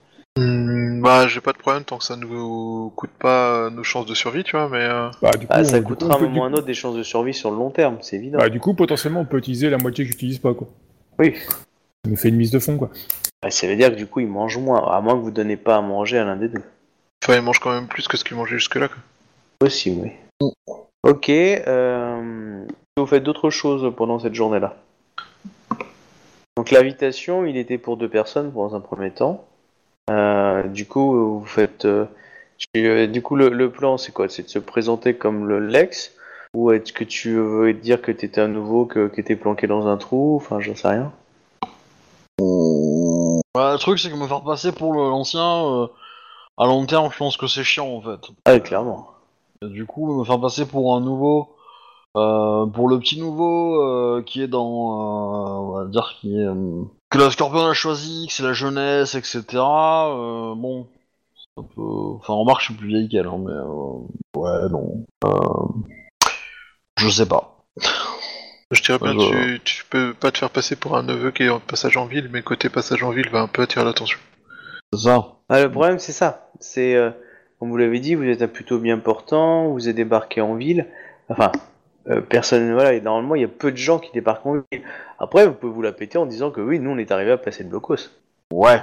Bah, 1.09 1.27
j'ai 1.27 1.41
pas 1.41 1.53
de 1.53 1.57
problème 1.57 1.83
tant 1.85 1.97
que 1.97 2.03
ça 2.03 2.15
nous 2.15 2.93
coûte 2.95 3.09
pas 3.17 3.55
euh, 3.55 3.69
nos 3.71 3.81
chances 3.81 4.05
de 4.05 4.13
survie, 4.13 4.43
tu 4.43 4.55
vois, 4.55 4.69
mais... 4.69 4.77
euh, 4.83 5.09
Bah, 5.23 5.31
du 5.31 5.47
coup, 5.47 5.53
Ah, 5.55 5.63
ça 5.63 5.77
on- 5.77 5.79
du 5.79 5.83
coup, 5.85 5.89
coûtera 5.95 6.11
on 6.11 6.15
un 6.17 6.19
peut- 6.19 6.25
moment 6.27 6.41
ou 6.41 6.43
un 6.43 6.53
autre 6.53 6.67
des 6.67 6.75
chances 6.75 6.95
de 6.95 7.01
survie 7.01 7.33
sur 7.33 7.49
le 7.49 7.57
long 7.57 7.71
terme, 7.71 7.97
c'est 8.01 8.17
évident. 8.17 8.37
Bah, 8.37 8.49
du 8.49 8.59
coup, 8.59 8.75
potentiellement, 8.75 9.21
on 9.21 9.25
peut 9.25 9.39
utiliser 9.39 9.71
la 9.71 9.79
moitié 9.79 10.05
que 10.05 10.11
j'utilise 10.11 10.37
pas, 10.37 10.53
quoi. 10.53 10.67
Oui. 11.17 11.33
Ça 11.35 12.11
nous 12.11 12.15
fait 12.15 12.29
une 12.29 12.35
mise 12.35 12.51
de 12.51 12.59
fond, 12.59 12.77
quoi. 12.77 12.91
Bah, 13.41 13.49
ça 13.49 13.65
veut 13.65 13.75
dire 13.75 13.89
que 13.89 13.95
du 13.95 14.05
coup, 14.05 14.19
ils 14.19 14.27
mangent 14.27 14.59
moins, 14.59 14.85
à 14.87 15.01
moins 15.01 15.15
que 15.15 15.21
vous 15.21 15.31
donnez 15.31 15.57
pas 15.57 15.77
à 15.77 15.81
manger 15.81 16.19
à 16.19 16.25
l'un 16.25 16.35
des 16.35 16.47
deux. 16.47 16.61
Enfin, 17.23 17.37
il 17.37 17.41
mange 17.41 17.57
quand 17.57 17.71
même 17.71 17.87
plus 17.87 18.07
que 18.07 18.15
ce 18.15 18.23
qu'il 18.23 18.37
mangeait 18.37 18.57
jusque-là, 18.57 18.87
quoi. 18.87 18.97
Possible, 19.57 20.11
oui. 20.39 20.51
Ok, 21.01 21.29
euh, 21.31 22.65
vous 22.97 23.05
faites 23.07 23.23
d'autres 23.23 23.49
choses 23.49 23.91
pendant 23.97 24.19
cette 24.19 24.35
journée-là. 24.35 24.75
Donc 26.55 26.69
l'invitation, 26.69 27.47
il 27.47 27.57
était 27.57 27.79
pour 27.79 27.97
deux 27.97 28.09
personnes 28.09 28.51
dans 28.51 28.75
un 28.75 28.79
premier 28.79 29.09
temps. 29.09 29.47
Euh, 30.09 30.63
du 30.63 30.85
coup, 30.85 31.39
vous 31.39 31.45
faites. 31.45 31.85
euh, 31.85 32.05
tu- 32.57 32.67
euh, 32.77 33.07
du 33.07 33.21
coup, 33.21 33.35
le, 33.35 33.49
le 33.49 33.69
plan, 33.71 33.97
c'est 33.97 34.11
quoi? 34.11 34.27
C'est 34.27 34.43
de 34.43 34.49
se 34.49 34.59
présenter 34.59 35.13
comme 35.15 35.47
le 35.47 35.59
Lex? 35.59 36.11
Ou 36.55 36.71
est-ce 36.71 36.91
que 36.91 37.03
tu 37.03 37.35
veux 37.35 37.73
dire 37.73 38.01
que 38.01 38.11
t'étais 38.11 38.41
un 38.41 38.47
nouveau, 38.47 38.85
que, 38.85 39.07
que 39.07 39.21
t'es 39.21 39.35
planqué 39.35 39.67
dans 39.67 39.87
un 39.87 39.97
trou? 39.97 40.35
Enfin, 40.37 40.59
j'en 40.59 40.75
sais 40.75 40.87
rien. 40.87 41.11
Bah, 43.53 43.73
le 43.73 43.77
truc 43.77 43.99
c'est 43.99 44.09
que 44.09 44.15
me 44.15 44.27
faire 44.27 44.43
passer 44.43 44.71
pour 44.71 44.93
l'ancien, 44.93 45.65
euh, 45.65 45.87
à 46.57 46.65
long 46.65 46.85
terme, 46.85 47.09
je 47.11 47.17
pense 47.17 47.37
que 47.37 47.47
c'est 47.47 47.63
chiant 47.63 47.87
en 47.87 48.01
fait. 48.01 48.31
Ah, 48.45 48.59
clairement. 48.59 49.09
Et 49.61 49.67
du 49.67 49.85
coup, 49.85 50.19
me 50.19 50.23
faire 50.23 50.39
passer 50.39 50.65
pour 50.65 50.95
un 50.95 51.01
nouveau, 51.01 51.49
euh, 52.17 52.65
pour 52.65 52.89
le 52.89 52.99
petit 52.99 53.19
nouveau 53.19 53.81
euh, 53.81 54.23
qui 54.25 54.41
est 54.41 54.47
dans, 54.47 54.63
euh, 54.63 55.59
on 55.59 55.71
va 55.71 55.85
dire 55.85 56.15
qui 56.19 56.35
est 56.35 56.45
euh, 56.45 56.83
que 57.09 57.17
la 57.17 57.31
Scorpion 57.31 57.65
a 57.65 57.73
choisi, 57.73 58.27
que 58.27 58.33
c'est 58.33 58.43
la 58.43 58.53
jeunesse, 58.53 59.15
etc. 59.15 59.43
euh, 59.53 60.53
bon, 60.55 60.87
c'est 61.35 61.61
un 61.61 61.63
peu, 61.63 61.81
enfin, 62.17 62.33
remarque, 62.33 62.61
je 62.61 62.65
suis 62.65 62.73
plus 62.75 62.87
vieille 62.87 63.09
qu'elle, 63.09 63.27
hein, 63.27 63.39
mais 63.39 63.51
euh, 63.51 64.39
ouais, 64.39 64.69
non, 64.69 65.05
euh, 65.25 65.83
je 66.97 67.09
sais 67.09 67.25
pas. 67.27 67.63
Je 68.71 68.83
dirais 68.83 68.99
bien, 69.01 69.17
tu, 69.17 69.61
tu 69.63 69.85
peux 69.89 70.13
pas 70.13 70.31
te 70.31 70.37
faire 70.37 70.51
passer 70.51 70.75
pour 70.75 70.95
un 70.95 71.01
neveu 71.01 71.31
qui 71.31 71.43
est 71.43 71.49
en 71.49 71.59
passage 71.59 71.97
en 71.97 72.05
ville, 72.05 72.29
mais 72.31 72.43
côté 72.43 72.69
passage 72.69 73.01
en 73.01 73.09
ville 73.09 73.27
va 73.31 73.41
un 73.41 73.47
peu 73.47 73.63
attirer 73.63 73.83
l'attention. 73.83 74.19
C'est 74.93 74.99
ça. 74.99 75.37
Ah, 75.49 75.63
le 75.63 75.71
problème, 75.71 75.97
c'est 75.97 76.11
ça. 76.11 76.51
C'est, 76.59 76.93
euh, 76.93 77.09
comme 77.59 77.71
vous 77.71 77.77
l'avez 77.77 77.99
dit, 77.99 78.13
vous 78.13 78.25
êtes 78.25 78.43
un 78.43 78.47
plutôt 78.47 78.77
bien 78.77 78.99
portant, 78.99 79.69
vous 79.69 79.89
êtes 79.89 79.95
débarqué 79.95 80.41
en 80.41 80.53
ville. 80.53 80.85
Enfin, 81.29 81.51
euh, 82.09 82.21
personne, 82.21 82.73
voilà, 82.73 82.93
et 82.93 83.01
normalement, 83.01 83.35
il 83.35 83.41
y 83.41 83.45
a 83.45 83.49
peu 83.49 83.71
de 83.71 83.77
gens 83.77 83.99
qui 83.99 84.11
débarquent 84.11 84.45
en 84.45 84.53
ville. 84.71 84.81
Après, 85.19 85.45
vous 85.47 85.53
pouvez 85.53 85.71
vous 85.73 85.81
la 85.81 85.91
péter 85.91 86.17
en 86.17 86.25
disant 86.25 86.51
que 86.51 86.61
oui, 86.61 86.79
nous, 86.79 86.91
on 86.91 86.97
est 86.97 87.11
arrivé 87.11 87.31
à 87.31 87.37
passer 87.37 87.63
le 87.63 87.69
blocos. 87.69 88.09
Ouais. 88.51 88.81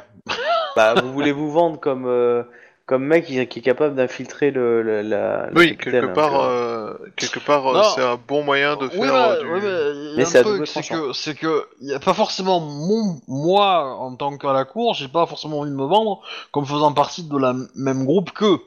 Bah, 0.76 0.94
vous 1.02 1.12
voulez 1.12 1.32
vous 1.32 1.50
vendre 1.50 1.80
comme, 1.80 2.04
euh, 2.06 2.42
comme 2.84 3.04
mec 3.04 3.24
qui, 3.24 3.44
qui 3.48 3.58
est 3.58 3.62
capable 3.62 3.94
d'infiltrer 3.96 4.50
le, 4.50 4.82
le- 4.82 5.00
la. 5.02 5.48
Oui, 5.56 5.76
quelque 5.76 6.04
hein, 6.04 6.12
part, 6.14 6.40
euh, 6.44 6.92
quelque 7.16 7.40
part, 7.40 7.66
euh, 7.66 7.74
Non. 7.78 7.82
c'est 7.94 8.02
un 8.02 8.18
bon 8.28 8.44
moyen 8.44 8.76
de 8.76 8.86
faire 8.88 9.00
Oui, 9.00 9.08
euh, 9.10 9.42
mais- 9.54 9.60
du... 9.60 10.16
mais 10.18 10.24
c'est 10.66 10.82
que, 10.88 11.12
c'est 11.14 11.34
que, 11.34 11.66
y 11.80 11.94
a 11.94 11.98
pas 11.98 12.12
forcément 12.14 12.60
mon, 12.60 13.16
moi, 13.26 13.96
en 13.98 14.14
tant 14.14 14.36
qu'à 14.36 14.52
la 14.52 14.64
cour, 14.66 14.94
j'ai 14.94 15.08
pas 15.08 15.26
forcément 15.26 15.60
envie 15.60 15.70
de 15.70 15.76
me 15.76 15.86
vendre 15.86 16.20
comme 16.52 16.66
faisant 16.66 16.92
partie 16.92 17.24
de 17.26 17.38
la 17.38 17.54
même 17.74 18.04
groupe 18.04 18.30
qu'eux. 18.32 18.58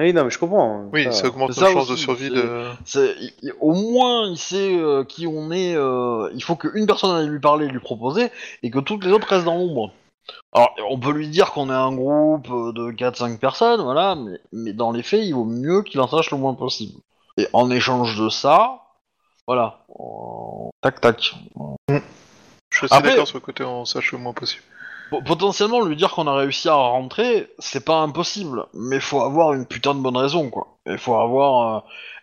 Ah 0.00 0.04
oui, 0.04 0.14
non, 0.14 0.24
mais 0.24 0.30
je 0.30 0.38
comprends. 0.38 0.88
Oui, 0.94 1.04
ça- 1.04 1.12
ça 1.12 1.26
augmente 1.28 1.50
nos 1.54 1.66
chances 1.66 1.88
de 1.88 1.96
survie 1.96 2.30
de... 2.30 2.70
C'est, 2.86 3.14
il- 3.20 3.32
il- 3.42 3.52
au 3.60 3.74
moins, 3.74 4.28
il 4.30 4.38
sait 4.38 4.74
euh, 4.78 5.04
qui 5.04 5.26
on 5.26 5.50
est, 5.50 5.74
euh, 5.76 6.30
il 6.34 6.42
faut 6.42 6.56
qu'une 6.56 6.86
personne 6.86 7.14
aille 7.14 7.28
lui 7.28 7.38
parler, 7.40 7.66
lui 7.68 7.80
proposer, 7.80 8.30
et 8.62 8.70
que 8.70 8.78
toutes 8.78 9.04
les 9.04 9.12
autres 9.12 9.28
restent 9.28 9.44
dans 9.44 9.56
l'ombre. 9.58 9.92
Alors, 10.54 10.74
on 10.88 10.98
peut 10.98 11.12
lui 11.12 11.28
dire 11.28 11.52
qu'on 11.52 11.68
est 11.68 11.74
un 11.74 11.92
groupe 11.92 12.48
euh, 12.50 12.72
de 12.72 12.92
4-5 12.92 13.38
personnes, 13.38 13.82
voilà, 13.82 14.14
mais, 14.14 14.38
mais 14.52 14.72
dans 14.72 14.90
les 14.90 15.02
faits, 15.02 15.20
il 15.22 15.32
vaut 15.34 15.44
mieux 15.44 15.82
qu'il 15.82 16.00
en 16.00 16.08
sache 16.08 16.30
le 16.30 16.38
moins 16.38 16.54
possible. 16.54 16.98
Et 17.36 17.46
en 17.52 17.70
échange 17.70 18.18
de 18.18 18.30
ça, 18.30 18.80
voilà, 19.46 19.80
euh, 19.98 20.68
tac 20.80 21.00
tac. 21.02 21.34
Je 21.88 22.76
suis 22.78 22.86
assez 22.86 22.94
Après- 22.94 23.10
d'accord 23.10 23.26
sur 23.26 23.36
le 23.36 23.42
côté 23.42 23.64
on 23.64 23.84
sache 23.84 24.12
le 24.12 24.18
moins 24.18 24.32
possible. 24.32 24.62
Potentiellement, 25.26 25.82
lui 25.82 25.96
dire 25.96 26.10
qu'on 26.12 26.26
a 26.26 26.34
réussi 26.34 26.68
à 26.68 26.74
rentrer, 26.74 27.48
c'est 27.58 27.84
pas 27.84 28.00
impossible, 28.00 28.66
mais 28.74 29.00
faut 29.00 29.20
avoir 29.22 29.52
une 29.52 29.66
putain 29.66 29.94
de 29.94 30.00
bonne 30.00 30.16
raison, 30.16 30.50
quoi. 30.50 30.78
Il 30.86 30.98
faut 30.98 31.16
avoir... 31.16 31.76
euh, 31.76 31.80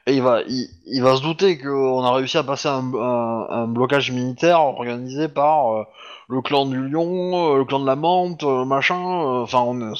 Et 0.07 0.14
il 0.15 0.22
va, 0.22 0.41
il, 0.47 0.68
il 0.85 1.03
va 1.03 1.15
se 1.18 1.22
douter 1.22 1.57
qu'on 1.57 2.03
a 2.03 2.14
réussi 2.14 2.38
à 2.38 2.43
passer 2.43 2.69
un, 2.69 2.93
un- 2.93 3.47
un 3.49 3.68
blocage 3.68 4.11
militaire 4.11 4.61
organisé 4.61 5.27
par 5.27 5.73
euh, 5.73 5.84
le 6.30 6.41
clan 6.41 6.65
du 6.65 6.80
lion, 6.88 7.53
euh, 7.55 7.57
le 7.57 7.65
clan 7.65 7.80
de 7.81 7.85
la 7.85 7.95
menthe, 7.97 8.43
euh, 8.43 8.64
machin... 8.65 8.95
euh, 8.95 9.41
Enfin, 9.43 9.59
on 9.59 9.93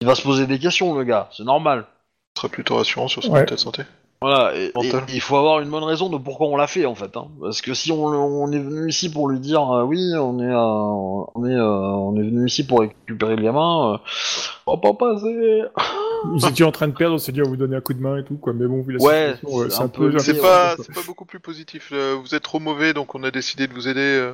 il 0.00 0.06
va 0.06 0.14
se 0.14 0.22
poser 0.22 0.46
des 0.46 0.58
questions, 0.58 0.94
le 0.94 1.04
gars, 1.04 1.28
c'est 1.32 1.44
normal. 1.44 1.86
Ce 2.36 2.42
sera 2.42 2.48
plutôt 2.50 2.76
rassurant 2.76 3.08
sur 3.08 3.22
son 3.22 3.32
Ouais. 3.32 3.42
état 3.42 3.54
de 3.54 3.60
santé. 3.60 3.82
Voilà, 4.26 4.56
et, 4.56 4.72
il 5.12 5.20
faut 5.20 5.36
avoir 5.36 5.60
une 5.60 5.68
bonne 5.68 5.84
raison 5.84 6.08
de 6.08 6.16
pourquoi 6.16 6.46
on 6.46 6.56
l'a 6.56 6.66
fait 6.66 6.86
en 6.86 6.94
fait. 6.94 7.14
Hein. 7.14 7.26
Parce 7.42 7.60
que 7.60 7.74
si 7.74 7.92
on, 7.92 8.06
on 8.06 8.50
est 8.52 8.58
venu 8.58 8.88
ici 8.88 9.12
pour 9.12 9.28
lui 9.28 9.38
dire 9.38 9.70
euh, 9.70 9.82
oui, 9.84 10.00
on 10.16 10.38
est, 10.40 10.44
euh, 10.50 10.56
on 11.34 11.44
est, 11.44 11.52
euh, 11.54 11.62
on 11.66 12.16
est 12.16 12.22
venu 12.22 12.46
ici 12.46 12.66
pour 12.66 12.80
récupérer 12.80 13.36
le 13.36 13.42
gamin, 13.42 13.92
euh, 13.92 13.98
on 14.66 14.76
va 14.76 14.80
pas 14.80 14.94
passer. 14.94 15.62
Ils 16.36 16.48
étaient 16.48 16.64
en 16.64 16.72
train 16.72 16.88
de 16.88 16.94
perdre, 16.94 17.16
on 17.16 17.18
s'est 17.18 17.32
dit 17.32 17.42
on 17.42 17.48
vous 17.48 17.58
donner 17.58 17.76
un 17.76 17.82
coup 17.82 17.92
de 17.92 18.00
main 18.00 18.16
et 18.16 18.24
tout, 18.24 18.36
quoi. 18.38 18.54
Mais 18.54 18.66
bon, 18.66 18.80
vu 18.80 18.94
la 18.94 19.04
Ouais, 19.04 19.34
situation, 19.34 19.68
c'est 19.68 19.82
un 19.82 19.84
un 19.84 19.88
peu. 19.88 20.10
peu- 20.10 20.18
C'est 20.20 20.40
pas, 20.40 20.70
ouais. 20.70 20.82
c'est 20.86 20.94
pas 20.94 21.02
beaucoup 21.06 21.26
plus 21.26 21.40
positif. 21.40 21.92
Vous 21.92 22.34
êtes 22.34 22.42
trop 22.42 22.60
mauvais, 22.60 22.94
donc 22.94 23.14
on 23.14 23.22
a 23.24 23.30
décidé 23.30 23.66
de 23.66 23.74
vous 23.74 23.88
aider. 23.88 24.32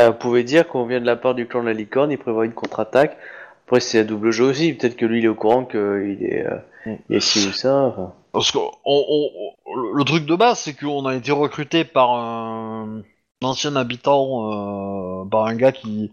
vous 0.00 0.12
pouvez 0.14 0.42
dire 0.42 0.66
qu'on 0.68 0.86
vient 0.86 1.00
de 1.02 1.06
la 1.06 1.16
part 1.16 1.34
du 1.34 1.46
clan 1.46 1.60
de 1.60 1.66
la 1.66 1.74
licorne, 1.74 2.10
il 2.10 2.16
prévoit 2.16 2.46
une 2.46 2.54
contre-attaque. 2.54 3.18
Après, 3.66 3.80
c'est 3.80 3.98
à 3.98 4.04
double 4.04 4.30
jeu 4.30 4.44
aussi. 4.46 4.72
Peut-être 4.72 4.96
que 4.96 5.04
lui, 5.04 5.18
il 5.18 5.26
est 5.26 5.28
au 5.28 5.34
courant 5.34 5.66
qu'il 5.66 5.78
est, 6.22 6.46
euh, 6.46 6.94
il 7.10 7.16
est 7.16 7.20
ci 7.20 7.46
ou 7.46 7.52
ça. 7.52 7.74
enfin. 7.76 8.14
Parce 8.32 8.50
que 8.52 8.58
on- 8.58 8.72
on- 8.84 9.30
on- 9.66 9.74
le- 9.94 10.04
truc 10.04 10.26
de 10.26 10.36
base, 10.36 10.58
c'est 10.60 10.74
qu'on 10.74 11.06
a 11.06 11.14
été 11.14 11.32
recruté 11.32 11.84
par 11.84 12.10
un, 12.12 13.02
un 13.42 13.46
ancien 13.46 13.74
habitant, 13.76 15.22
euh, 15.22 15.24
par 15.28 15.46
un 15.46 15.54
gars 15.56 15.72
qui 15.72 16.10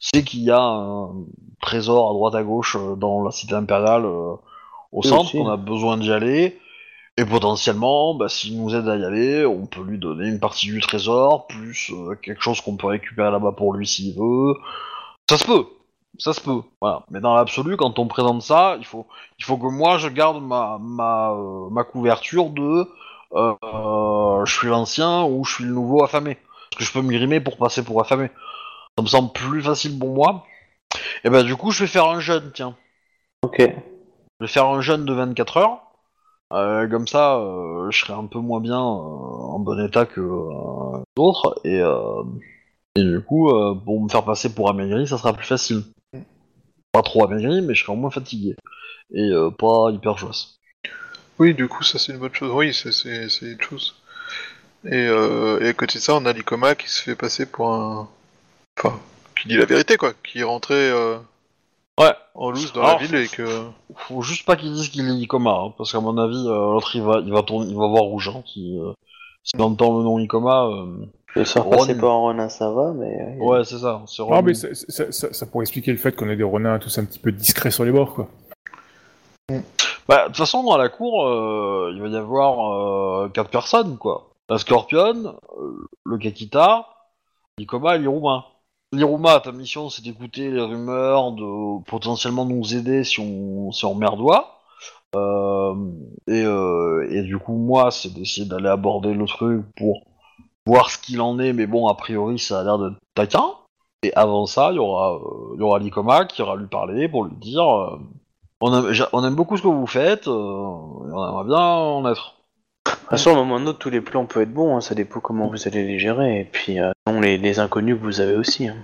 sait 0.00 0.22
qu'il 0.22 0.40
y 0.44 0.50
a 0.50 0.60
un 0.60 1.10
trésor 1.60 2.10
à 2.10 2.12
droite 2.14 2.34
à 2.34 2.42
gauche 2.42 2.76
euh, 2.76 2.94
dans 2.96 3.22
la 3.22 3.30
cité 3.30 3.54
impériale 3.54 4.04
euh, 4.04 4.34
au 4.92 5.02
Oui, 5.02 5.08
centre, 5.08 5.24
aussi. 5.26 5.38
qu'on 5.38 5.48
a 5.48 5.56
besoin 5.56 5.96
d'y 5.96 6.12
aller. 6.12 6.58
Et 7.16 7.24
potentiellement, 7.24 8.14
bah, 8.14 8.28
s'il 8.28 8.62
nous 8.62 8.74
aide 8.76 8.88
à 8.88 8.96
y 8.96 9.04
aller, 9.04 9.44
on 9.44 9.66
peut 9.66 9.82
lui 9.82 9.98
donner 9.98 10.28
une 10.28 10.38
partie 10.38 10.66
du 10.66 10.80
trésor, 10.80 11.48
plus 11.48 11.90
euh, 11.92 12.14
quelque 12.14 12.40
chose 12.40 12.60
qu'on 12.60 12.76
peut 12.76 12.86
récupérer 12.86 13.30
là-bas 13.32 13.52
pour 13.52 13.74
lui 13.74 13.86
s'il 13.88 14.14
veut. 14.16 14.54
Ça 15.28 15.36
se 15.36 15.44
peut, 15.44 15.66
ça 16.18 16.32
se 16.32 16.40
peut. 16.40 16.62
Voilà. 16.80 17.04
Mais 17.10 17.20
dans 17.20 17.34
l'absolu, 17.34 17.76
quand 17.76 17.98
on 17.98 18.06
présente 18.08 18.42
ça, 18.42 18.76
il 18.78 18.84
faut, 18.84 19.06
il 19.38 19.44
faut 19.44 19.56
que 19.56 19.66
moi 19.66 19.98
je 19.98 20.08
garde 20.08 20.42
ma, 20.42 20.78
ma, 20.80 21.32
euh, 21.32 21.68
ma 21.70 21.84
couverture 21.84 22.50
de 22.50 22.88
euh, 23.34 23.54
euh, 23.62 24.44
je 24.44 24.52
suis 24.52 24.68
l'ancien 24.68 25.24
ou 25.24 25.44
je 25.44 25.54
suis 25.54 25.64
le 25.64 25.72
nouveau 25.72 26.02
affamé. 26.02 26.36
Parce 26.70 26.78
que 26.78 26.84
je 26.84 26.92
peux 26.92 27.02
me 27.02 27.12
grimer 27.12 27.40
pour 27.40 27.56
passer 27.56 27.84
pour 27.84 28.00
affamé. 28.00 28.30
Ça 28.96 29.02
me 29.02 29.08
semble 29.08 29.32
plus 29.32 29.62
facile 29.62 29.98
pour 29.98 30.10
moi. 30.14 30.44
Et 31.24 31.30
ben 31.30 31.44
du 31.44 31.56
coup, 31.56 31.70
je 31.70 31.80
vais 31.84 31.88
faire 31.88 32.06
un 32.06 32.20
jeune, 32.20 32.50
tiens. 32.54 32.76
Ok. 33.42 33.58
Je 33.60 34.44
vais 34.46 34.48
faire 34.48 34.66
un 34.66 34.80
jeûne 34.80 35.04
de 35.04 35.12
24 35.12 35.56
heures. 35.58 35.82
Euh, 36.52 36.88
comme 36.88 37.06
ça, 37.06 37.38
je 37.90 37.98
serai 37.98 38.14
un 38.14 38.26
peu 38.26 38.38
moins 38.38 38.60
bien 38.60 38.78
en 38.78 39.58
bon 39.58 39.78
état 39.84 40.06
que 40.06 40.20
d'autres. 41.16 41.60
Et, 41.64 41.82
et 42.98 43.04
du 43.04 43.20
coup, 43.20 43.50
euh, 43.50 43.74
pour 43.76 44.00
me 44.00 44.08
faire 44.08 44.24
passer 44.24 44.52
pour 44.52 44.68
amaigri, 44.68 45.06
ça 45.06 45.18
sera 45.18 45.32
plus 45.32 45.46
facile. 45.46 45.84
Pas 46.92 47.02
trop 47.02 47.24
amaigri, 47.24 47.60
mais 47.62 47.74
je 47.74 47.82
serai 47.84 47.92
au 47.92 47.96
moins 47.96 48.10
fatigué. 48.10 48.54
Et 49.12 49.30
euh, 49.30 49.50
pas 49.50 49.90
hyper 49.92 50.16
joyeux. 50.18 50.34
Oui, 51.38 51.54
du 51.54 51.68
coup, 51.68 51.82
ça 51.84 51.98
c'est 51.98 52.12
une 52.12 52.18
bonne 52.18 52.34
chose. 52.34 52.50
Oui, 52.52 52.74
c'est 52.74 52.92
c'est- 52.92 53.28
c'est 53.28 53.46
une 53.52 53.60
chose. 53.60 53.94
Et, 54.84 55.06
euh, 55.06 55.58
et 55.60 55.68
à 55.68 55.72
côté 55.74 55.98
de 55.98 56.02
ça, 56.04 56.14
on 56.14 56.24
a 56.26 56.32
l'Icoma 56.32 56.74
qui 56.74 56.88
se 56.88 57.02
fait 57.02 57.16
passer 57.16 57.46
pour 57.46 57.72
un. 57.72 58.08
Enfin, 58.78 58.98
qui 59.40 59.48
dit 59.48 59.56
la 59.56 59.64
vérité, 59.66 59.96
quoi. 59.96 60.12
Qui 60.24 60.40
est 60.40 60.44
rentré 60.44 60.74
euh, 60.74 61.18
Ouais, 62.00 62.14
en 62.34 62.50
loose 62.50 62.72
dans 62.72 62.82
Alors, 62.82 63.00
la 63.00 63.06
ville 63.06 63.14
et 63.16 63.28
que. 63.28 63.44
faut 63.96 64.22
juste 64.22 64.46
pas 64.46 64.56
qu'ils 64.56 64.72
disent 64.72 64.88
qu'il 64.88 65.08
est 65.08 65.14
Icoma, 65.14 65.50
hein, 65.50 65.74
parce 65.76 65.92
qu'à 65.92 66.00
mon 66.00 66.16
avis, 66.18 66.36
euh, 66.46 66.72
l'autre 66.74 66.94
il 66.94 67.02
va, 67.02 67.20
il 67.24 67.32
va 67.32 67.42
tourner, 67.42 67.68
il 67.70 67.76
va 67.76 67.88
voir 67.88 68.04
rouge. 68.04 68.28
Hein, 68.28 68.42
si, 68.46 68.78
s'il 69.42 69.60
entend 69.62 69.98
le 69.98 70.04
nom 70.04 70.18
Icoma, 70.20 70.68
faire 71.44 71.64
Ron. 71.64 71.70
passer 71.70 71.96
par 71.96 72.10
un 72.10 72.16
Ronin, 72.18 72.48
ça 72.48 72.70
va, 72.70 72.92
mais. 72.92 73.36
euh, 73.40 73.44
ouais, 73.44 73.64
c'est 73.64 73.78
ça. 73.78 74.02
Non, 74.18 74.26
vraiment- 74.26 74.42
mais 74.42 74.54
ça, 74.54 74.68
ça, 74.72 75.10
ça- 75.12 75.32
ça 75.32 75.46
pourrait 75.46 75.62
expliquer 75.64 75.92
le 75.92 75.98
fait 75.98 76.14
qu'on 76.16 76.28
ait 76.28 76.36
des 76.36 76.42
renards 76.42 76.78
tous 76.80 76.98
un 76.98 77.04
petit 77.04 77.18
peu 77.18 77.32
discrets 77.32 77.70
sur 77.70 77.84
les 77.84 77.92
bords, 77.92 78.14
quoi. 78.14 78.28
Bah, 80.08 80.22
de 80.22 80.26
toute 80.28 80.36
façon, 80.36 80.70
à 80.70 80.78
la 80.78 80.88
cour, 80.88 81.26
euh, 81.26 81.92
il 81.94 82.00
va 82.02 82.08
y 82.08 82.16
avoir 82.16 82.72
euh, 83.24 83.28
quatre 83.28 83.50
personnes, 83.50 83.96
quoi. 83.98 84.30
La 84.50 84.58
Scorpion, 84.58 85.36
euh, 85.58 85.86
le 86.04 86.18
Kakita, 86.18 86.86
l'Ikoma 87.58 87.96
et 87.96 87.98
l'Iruma. 87.98 88.46
L'Iruma, 88.92 89.40
ta 89.40 89.52
mission, 89.52 89.90
c'est 89.90 90.02
d'écouter 90.02 90.50
les 90.50 90.62
rumeurs, 90.62 91.32
de 91.32 91.82
potentiellement 91.84 92.46
nous 92.46 92.74
aider 92.74 93.04
si 93.04 93.20
on, 93.20 93.70
si 93.72 93.84
on 93.84 93.94
merdoit. 93.94 94.54
Euh, 95.14 95.74
et, 96.26 96.42
euh, 96.42 97.06
et 97.10 97.22
du 97.22 97.38
coup, 97.38 97.54
moi, 97.54 97.90
c'est 97.90 98.12
d'essayer 98.12 98.46
d'aller 98.46 98.68
aborder 98.68 99.12
le 99.12 99.26
truc 99.26 99.62
pour 99.76 100.02
voir 100.68 100.90
ce 100.90 100.98
qu'il 100.98 101.20
en 101.20 101.38
est, 101.38 101.52
mais 101.52 101.66
bon, 101.66 101.88
a 101.88 101.94
priori, 101.94 102.38
ça 102.38 102.60
a 102.60 102.64
l'air 102.64 102.78
d'être 102.78 102.96
taquin. 103.14 103.44
Et 104.02 104.12
avant 104.14 104.46
ça, 104.46 104.68
il 104.70 104.76
y 104.76 104.78
aura, 104.78 105.14
euh, 105.16 105.54
il 105.54 105.60
y 105.60 105.62
aura 105.62 105.78
l'Ikoma 105.78 106.24
qui 106.26 106.42
ira 106.42 106.54
lui 106.56 106.66
parler 106.68 107.08
pour 107.08 107.24
lui 107.24 107.34
dire... 107.36 107.64
euh, 107.68 107.98
on 108.60 108.72
aime, 108.76 108.92
j'a- 108.92 109.08
on 109.12 109.24
aime 109.24 109.34
beaucoup 109.34 109.56
ce 109.56 109.62
que 109.62 109.68
vous 109.68 109.86
faites, 109.86 110.28
euh, 110.28 110.30
et 110.30 111.12
on 111.12 111.28
aimerait 111.28 111.44
bien 111.44 111.58
en 111.58 112.08
être. 112.10 112.34
De 112.86 112.90
toute 112.92 113.08
façon, 113.10 113.30
à 113.30 113.32
un 113.34 113.44
moment 113.44 113.64
ou 113.64 113.68
autre, 113.68 113.78
tous 113.78 113.90
les 113.90 114.00
plans 114.00 114.26
peuvent 114.26 114.42
être 114.42 114.52
bons, 114.52 114.76
hein, 114.76 114.80
ça 114.80 114.94
dépend 114.94 115.20
comment 115.20 115.48
vous 115.48 115.66
allez 115.66 115.84
les 115.86 115.98
gérer. 115.98 116.40
Et 116.40 116.44
puis, 116.44 116.78
euh, 116.80 116.90
non, 117.06 117.20
les, 117.20 117.38
les 117.38 117.58
inconnus 117.60 117.96
que 117.98 118.02
vous 118.04 118.20
avez 118.20 118.34
aussi. 118.36 118.68
hein. 118.68 118.76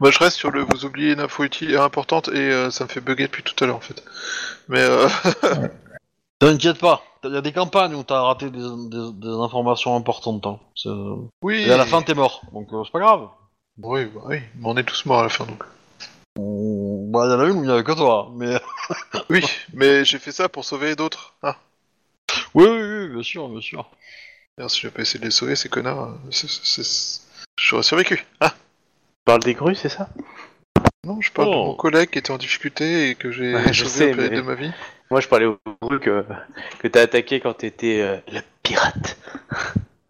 Moi, 0.00 0.10
je 0.10 0.18
reste 0.18 0.36
sur 0.36 0.50
le. 0.50 0.62
Vous 0.62 0.84
oubliez 0.84 1.12
une 1.12 1.20
info 1.20 1.44
utile 1.44 1.70
et 1.72 1.76
importante 1.76 2.28
et 2.28 2.50
euh, 2.50 2.70
ça 2.70 2.84
me 2.84 2.88
fait 2.88 3.00
bugger 3.00 3.24
depuis 3.24 3.42
tout 3.42 3.62
à 3.62 3.66
l'heure 3.66 3.76
en 3.76 3.80
fait. 3.80 4.02
Mais 4.68 4.80
euh, 4.80 5.06
T'inquiète 6.38 6.78
pas, 6.78 7.02
il 7.24 7.32
y 7.32 7.36
a 7.36 7.40
des 7.40 7.52
campagnes 7.52 7.94
où 7.94 8.02
t'as 8.02 8.20
raté 8.22 8.50
des, 8.50 8.58
des- 8.58 9.12
des 9.12 9.28
informations 9.42 9.94
importantes. 9.96 10.46
Hein. 10.46 10.58
C'est- 10.74 10.88
oui. 11.42 11.62
Et 11.66 11.72
à 11.72 11.76
la 11.76 11.86
fin, 11.86 12.02
t'es 12.02 12.14
mort, 12.14 12.42
donc 12.52 12.72
euh, 12.72 12.82
c'est 12.84 12.92
pas 12.92 13.00
grave. 13.00 13.28
Oui, 13.82 14.04
bah 14.06 14.20
oui, 14.26 14.40
mais 14.56 14.62
on 14.68 14.76
est 14.76 14.84
tous 14.84 15.04
morts 15.06 15.20
à 15.20 15.22
la 15.24 15.28
fin 15.28 15.44
donc. 15.46 15.62
On- 16.38 17.08
Bah, 17.10 17.24
il 17.26 17.30
y 17.30 17.34
en 17.34 17.40
a 17.40 17.44
une 17.48 17.58
où 17.58 17.64
il 17.64 17.68
y 17.68 17.72
avait 17.72 17.84
que 17.84 17.92
toi, 17.92 18.30
mais. 18.34 18.58
Oui, 19.30 19.44
mais 19.74 20.04
j'ai 20.04 20.18
fait 20.18 20.32
ça 20.32 20.48
pour 20.48 20.64
sauver 20.64 20.96
d'autres. 20.96 21.34
Ah, 21.42 21.56
oui, 22.54 22.64
oui, 22.66 22.82
oui, 22.82 23.08
bien 23.14 23.22
sûr, 23.22 23.48
bien 23.48 23.60
sûr. 23.60 23.88
merde, 24.58 24.70
si 24.70 24.80
j'avais 24.80 24.92
pas 24.94 25.02
essayé 25.02 25.20
de 25.20 25.24
les 25.24 25.30
sauver, 25.30 25.56
ces 25.56 25.68
connards, 25.68 26.02
euh, 26.04 26.12
c'est- 26.30 26.48
c'est- 26.50 26.82
c'est- 26.82 27.20
j'aurais 27.58 27.82
survécu. 27.82 28.24
Ah, 28.40 28.50
Tu 28.50 29.24
parles 29.24 29.42
des 29.42 29.54
grues, 29.54 29.74
c'est 29.76 29.88
ça? 29.88 30.08
Non, 31.06 31.20
je 31.20 31.30
parle 31.32 31.50
de 31.50 31.54
Oh. 31.54 31.64
mon 31.66 31.74
collègue 31.74 32.10
qui 32.10 32.18
était 32.18 32.30
en 32.32 32.38
difficulté 32.38 33.10
et 33.10 33.14
que 33.14 33.30
j'ai 33.30 33.54
Ouais, 33.54 33.72
je 33.72 33.84
sauvé 33.84 33.98
sais, 34.06 34.12
au 34.12 34.16
péril 34.16 34.30
mais- 34.32 34.36
de 34.38 34.42
ma 34.42 34.54
vie. 34.54 34.72
Moi, 35.10 35.20
je 35.20 35.28
parlais 35.28 35.46
aux 35.46 35.58
grues 35.82 36.00
que, 36.00 36.24
que 36.78 36.88
t'as 36.88 37.02
attaqué 37.02 37.40
quand 37.40 37.54
t'étais 37.54 38.00
euh, 38.00 38.16
le 38.32 38.40
pirate. 38.62 39.16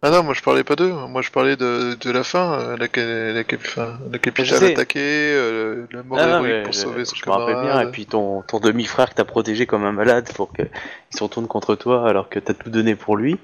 Ah 0.03 0.09
non, 0.09 0.23
moi 0.23 0.33
je 0.33 0.41
parlais 0.41 0.63
pas 0.63 0.75
d'eux, 0.75 0.91
moi 0.91 1.21
je 1.21 1.29
parlais 1.29 1.55
de, 1.55 1.93
de 1.93 2.09
la 2.11 2.23
fin, 2.23 2.53
euh, 2.59 2.75
laquelle, 2.75 3.35
laquelle, 3.35 3.59
fin, 3.59 3.99
la 4.11 4.17
capitale 4.17 4.63
attaquée, 4.63 4.99
euh, 4.99 5.85
la 5.91 6.01
mort 6.01 6.17
Ah, 6.19 6.25
non, 6.25 6.33
héroïque 6.37 6.51
mais 6.53 6.63
pour 6.63 6.73
je, 6.73 6.79
sauver 6.79 7.05
son 7.05 7.15
je 7.15 7.21
me 7.27 7.31
rappelle 7.31 7.61
bien, 7.61 7.79
et 7.81 7.91
puis 7.91 8.07
ton, 8.07 8.41
ton 8.41 8.59
demi-frère 8.59 9.11
que 9.11 9.13
t'as 9.13 9.25
protégé 9.25 9.67
comme 9.67 9.83
un 9.85 9.91
malade 9.91 10.27
pour 10.33 10.51
qu'il 10.53 10.69
se 11.11 11.23
retourne 11.23 11.45
contre 11.45 11.75
toi 11.75 12.09
alors 12.09 12.29
que 12.29 12.39
t'as 12.39 12.55
tout 12.55 12.71
donné 12.71 12.95
pour 12.95 13.15
lui. 13.15 13.37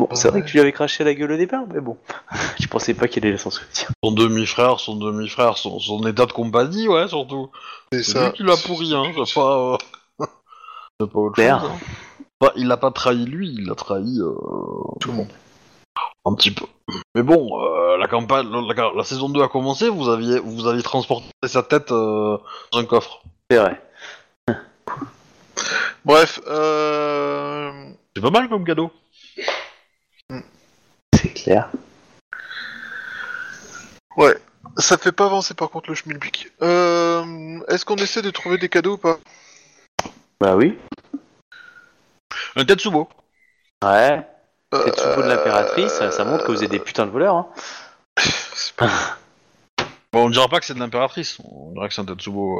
Bon, 0.00 0.08
c'est 0.14 0.26
vrai 0.30 0.40
que 0.42 0.46
tu 0.46 0.54
lui 0.54 0.60
avais 0.62 0.72
craché 0.72 1.04
à 1.04 1.06
la 1.06 1.14
gueule 1.14 1.30
au 1.30 1.36
départ, 1.36 1.62
mais 1.72 1.80
bon, 1.80 1.96
je 2.60 2.66
pensais 2.66 2.94
pas 2.94 3.06
qu'il 3.06 3.24
allait 3.24 3.36
s'en 3.38 3.50
souvenir. 3.50 3.86
Son 4.02 4.10
demi-frère, 4.10 4.80
son 4.80 4.96
demi-frère, 4.96 5.58
son, 5.58 5.78
son 5.78 6.04
état 6.08 6.26
de 6.26 6.32
compagnie, 6.32 6.88
ouais, 6.88 7.06
surtout. 7.06 7.50
C'est 7.92 8.02
C'est 8.02 8.12
ça. 8.14 8.26
lui 8.26 8.32
qui 8.32 8.42
l'a 8.42 8.56
pourri, 8.56 8.92
hein, 8.96 9.04
c'est 9.24 9.34
pas. 9.34 9.74
euh, 9.74 9.76
c'est 11.00 11.10
pas 11.10 11.18
autre 11.18 11.34
Claire. 11.34 11.60
chose. 11.60 11.70
hein. 11.70 11.78
Bah, 12.40 12.52
il 12.56 12.68
l'a 12.68 12.76
pas 12.76 12.90
trahi 12.90 13.24
lui, 13.26 13.48
il 13.58 13.66
l'a 13.66 13.74
trahi. 13.74 14.18
euh, 14.20 14.34
Tout 15.00 15.08
le 15.10 15.14
monde. 15.14 15.28
Un 16.24 16.34
petit 16.34 16.50
peu. 16.50 16.66
Mais 17.14 17.22
bon, 17.22 17.60
euh, 17.62 17.96
la 17.98 18.06
campagne, 18.06 18.48
la, 18.50 18.92
la 18.94 19.04
saison 19.04 19.28
2 19.28 19.42
a 19.42 19.48
commencé, 19.48 19.88
vous 19.88 20.08
aviez, 20.08 20.38
vous 20.38 20.66
aviez 20.66 20.82
transporté 20.82 21.26
sa 21.46 21.62
tête 21.62 21.92
euh, 21.92 22.36
dans 22.72 22.78
un 22.78 22.84
coffre. 22.84 23.22
C'est 23.50 23.58
vrai. 23.58 23.82
Bref, 26.04 26.40
euh... 26.46 27.90
C'est 28.16 28.22
pas 28.22 28.30
mal 28.30 28.48
comme 28.48 28.64
cadeau. 28.64 28.90
C'est 31.14 31.32
clair. 31.34 31.70
Ouais, 34.16 34.36
ça 34.78 34.96
fait 34.98 35.12
pas 35.12 35.26
avancer 35.26 35.54
par 35.54 35.70
contre 35.70 35.90
le 35.90 35.94
schmilblick. 35.94 36.48
Euh... 36.62 37.60
Est-ce 37.68 37.84
qu'on 37.84 37.96
essaie 37.96 38.22
de 38.22 38.30
trouver 38.30 38.56
des 38.58 38.68
cadeaux 38.68 38.94
ou 38.94 38.98
pas? 38.98 39.18
Bah 40.40 40.56
oui. 40.56 40.78
Un 42.56 42.64
Tetsubo. 42.64 43.08
Ouais. 43.84 44.26
Euh, 44.74 44.92
C'est 44.96 45.16
le 45.16 45.22
de 45.22 45.28
l'impératrice, 45.28 45.92
ça, 45.92 46.10
ça 46.12 46.24
montre 46.24 46.44
que 46.46 46.52
vous 46.52 46.62
êtes 46.62 46.70
des 46.70 46.78
putains 46.78 47.06
de 47.06 47.10
voleurs. 47.10 47.34
Hein. 47.34 47.46
c'est 48.18 48.74
pas- 48.76 48.88
Bon, 50.12 50.26
on 50.26 50.30
dira 50.30 50.48
pas 50.48 50.58
que 50.58 50.66
c'est 50.66 50.74
de 50.74 50.78
l'impératrice, 50.80 51.38
on 51.44 51.72
dirait 51.72 51.88
que 51.88 51.94
c'est 51.94 52.00
un 52.00 52.04
Tetsubo 52.04 52.58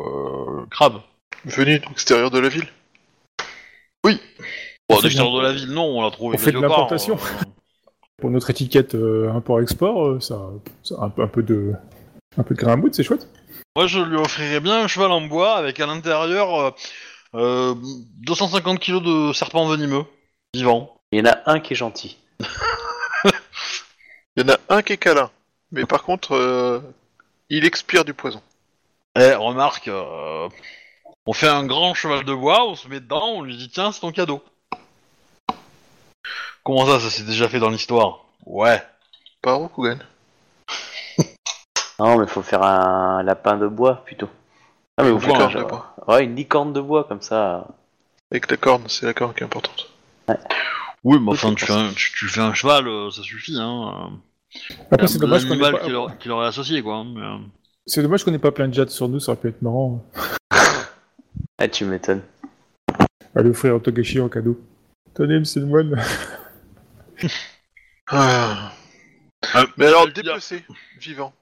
euh, 0.62 0.66
crabe. 0.70 1.00
Venu 1.44 1.78
de 1.80 1.86
l'extérieur 1.86 2.30
de 2.30 2.38
la 2.38 2.48
ville. 2.48 2.68
Bon, 4.04 4.16
On 4.88 4.94
à 4.94 4.96
fait 4.98 5.02
l'extérieur 5.04 5.32
de 5.34 5.38
de 5.40 5.42
la 5.46 5.52
ville, 5.52 5.70
non, 5.72 5.84
on 5.98 6.02
l'a 6.02 6.10
trouvé 6.10 6.36
on 6.36 6.38
fait 6.38 6.52
de 6.52 6.60
l'importation. 6.60 7.16
euh. 7.16 7.44
Pour 8.20 8.30
notre 8.30 8.50
étiquette 8.50 8.94
euh, 8.94 9.32
import-export, 9.32 10.06
euh, 10.06 10.20
ça, 10.20 10.38
ça 10.82 10.94
a 11.00 11.04
un 11.06 11.10
peu, 11.10 11.22
un 11.22 11.26
peu 11.28 11.42
de, 11.42 11.72
un 12.36 12.42
peu 12.42 12.54
de 12.54 12.60
grain 12.60 12.72
à 12.74 12.76
moudre, 12.76 12.94
c'est 12.94 13.02
chouette. 13.02 13.26
Moi, 13.76 13.86
je 13.86 13.98
lui 13.98 14.16
offrirais 14.16 14.60
bien 14.60 14.84
un 14.84 14.88
cheval 14.88 15.10
en 15.10 15.22
bois 15.22 15.54
avec 15.56 15.80
à 15.80 15.86
l'intérieur 15.86 16.74
euh, 17.34 17.74
euh, 17.74 17.74
250 18.18 18.78
kilos 18.78 19.02
de 19.02 19.32
serpents 19.32 19.66
venimeux, 19.66 20.04
vivants. 20.54 20.96
Il 21.12 21.18
y 21.18 21.22
en 21.22 21.32
a 21.32 21.38
un 21.46 21.60
qui 21.60 21.74
est 21.74 21.76
gentil. 21.76 22.18
Il 24.36 24.42
y 24.46 24.50
en 24.50 24.54
a 24.54 24.58
un 24.68 24.82
qui 24.82 24.92
est 24.92 24.96
câlin, 24.96 25.30
mais 25.72 25.84
par 25.84 26.04
contre, 26.04 26.36
euh, 26.36 26.80
il 27.50 27.64
expire 27.64 28.04
du 28.04 28.14
poison. 28.14 28.40
Eh, 29.16 29.34
remarque, 29.34 29.88
euh, 29.88 30.48
on 31.26 31.32
fait 31.32 31.48
un 31.48 31.66
grand 31.66 31.94
cheval 31.94 32.24
de 32.24 32.32
bois, 32.32 32.64
on 32.64 32.76
se 32.76 32.86
met 32.86 33.00
dedans, 33.00 33.26
on 33.26 33.42
lui 33.42 33.56
dit 33.56 33.68
tiens, 33.68 33.90
c'est 33.90 34.00
ton 34.00 34.12
cadeau. 34.12 34.42
Comment 36.62 36.86
ça, 36.86 37.00
ça 37.00 37.10
s'est 37.10 37.24
déjà 37.24 37.48
fait 37.48 37.58
dans 37.58 37.70
l'histoire? 37.70 38.24
Ouais. 38.46 38.80
Pas 39.42 39.54
Rokugan. 39.54 39.98
Non, 41.98 42.18
mais 42.18 42.26
faut 42.26 42.42
faire 42.42 42.62
un 42.62 43.22
lapin 43.22 43.56
de 43.58 43.66
bois 43.66 43.96
plutôt. 44.06 44.30
Ah, 44.96 45.02
mais 45.04 45.10
vous 45.10 45.16
Une 45.16 45.20
faites 45.22 45.32
licorne 45.32 45.56
un- 45.56 45.62
de 45.62 45.68
bois. 45.68 45.94
Ouais, 46.08 46.24
une 46.24 46.36
licorne 46.36 46.72
de 46.72 46.80
bois 46.80 47.04
comme 47.04 47.22
ça. 47.22 47.66
Avec 48.30 48.50
la 48.50 48.56
corne, 48.56 48.82
c'est 48.88 49.06
la 49.06 49.14
corne 49.14 49.34
qui 49.34 49.40
est 49.40 49.46
importante. 49.46 49.88
Oui, 51.02 51.18
mais 51.20 51.30
enfin, 51.32 51.48
c'est 51.50 51.54
tu 51.56 51.66
fais, 51.66 51.72
un, 51.72 51.88
tu, 51.92 52.12
tu 52.12 52.28
fais 52.28 52.40
un 52.40 52.52
cheval, 52.54 52.86
euh, 52.86 53.10
ça 53.10 53.22
suffit, 53.22 53.56
hein. 53.58 54.10
Après, 54.90 55.06
c'est 55.08 55.18
dommage 55.18 55.44
qu'on 55.44 55.50
l'animal 55.50 55.74
ait 55.76 55.78
qui 55.86 55.92
pas... 55.92 56.12
qui 56.18 56.28
leur 56.28 56.44
est 56.44 56.46
associé, 56.48 56.82
quoi. 56.82 57.04
mais, 57.04 57.20
euh, 57.20 57.38
C'est 57.86 58.02
dommage 58.02 58.22
qu'on 58.24 58.34
ait 58.34 58.38
pas 58.38 58.52
plein 58.52 58.68
de 58.68 58.74
jets 58.74 58.88
sur 58.88 59.08
nous, 59.08 59.18
ça 59.20 59.32
aurait 59.32 59.40
pu 59.40 59.48
être 59.48 59.62
marrant. 59.62 60.04
Ah, 61.58 61.68
tu 61.68 61.84
m'étonnes. 61.84 62.22
Allez 63.34 63.50
offrir 63.50 63.74
un 63.74 63.78
Togashi 63.78 64.20
en 64.20 64.28
cadeau. 64.28 64.60
Tenez, 65.14 65.38
monsieur 65.38 65.60
le 65.60 65.66
moine. 65.66 66.00
Ah. 68.08 68.72
Mais 69.76 69.86
alors, 69.86 70.08
dépecer, 70.12 70.64
vivant. 71.00 71.32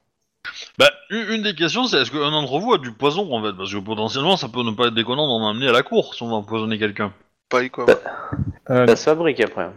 Bah, 0.78 0.90
une, 1.10 1.42
des 1.42 1.54
questions, 1.54 1.86
c'est 1.86 1.98
est-ce 2.02 2.10
qu'un 2.10 2.30
d'entre 2.30 2.58
vous 2.58 2.72
a 2.74 2.78
du 2.78 2.92
poison, 2.92 3.32
en 3.32 3.42
fait? 3.42 3.52
Parce 3.56 3.72
que 3.72 3.78
potentiellement, 3.78 4.36
ça 4.36 4.48
peut 4.48 4.62
ne 4.62 4.70
pas 4.72 4.86
être 4.88 4.94
déconnant 4.94 5.26
d'en 5.26 5.48
amener 5.48 5.68
à 5.68 5.72
la 5.72 5.82
cour 5.82 6.14
si 6.14 6.22
on 6.22 6.28
va 6.28 6.34
empoisonner 6.36 6.78
quelqu'un. 6.78 7.12
Pas 7.48 7.66
quoi. 7.68 7.86
Euh, 8.70 8.86
Ça 8.86 8.96
se 8.96 9.04
fabrique 9.04 9.40
après. 9.40 9.70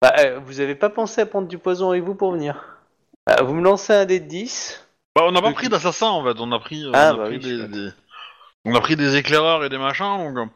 Bah, 0.00 0.14
euh, 0.20 0.38
vous 0.44 0.60
avez 0.60 0.74
pas 0.74 0.88
pensé 0.90 1.20
à 1.20 1.26
prendre 1.26 1.48
du 1.48 1.58
poison 1.58 1.90
avec 1.90 2.04
vous 2.04 2.14
pour 2.14 2.32
venir? 2.32 2.64
Ah, 3.26 3.42
Vous 3.42 3.54
me 3.54 3.62
lancez 3.62 3.92
un 3.92 4.04
dé 4.06 4.20
de 4.20 4.26
10 4.26 4.86
Bah, 5.16 5.22
on 5.26 5.32
n'a 5.32 5.42
pas 5.42 5.52
pris 5.52 5.68
d'assassin, 5.68 6.08
en 6.08 6.24
fait. 6.24 6.40
On 6.40 6.50
a 6.52 6.58
pris, 6.58 6.84
euh, 6.84 6.90
Ah, 6.94 7.10
on 7.12 7.14
a 7.14 7.16
bah 7.18 7.24
pris 7.26 7.36
oui, 7.36 7.42
des, 7.42 7.56
je 7.58 7.62
des- 7.64 7.90
On 8.64 8.74
a 8.74 8.80
pris 8.80 8.96
des 8.96 9.16
éclaireurs 9.16 9.64
et 9.64 9.68
des 9.68 9.78
machins, 9.78 10.32
donc... 10.34 10.50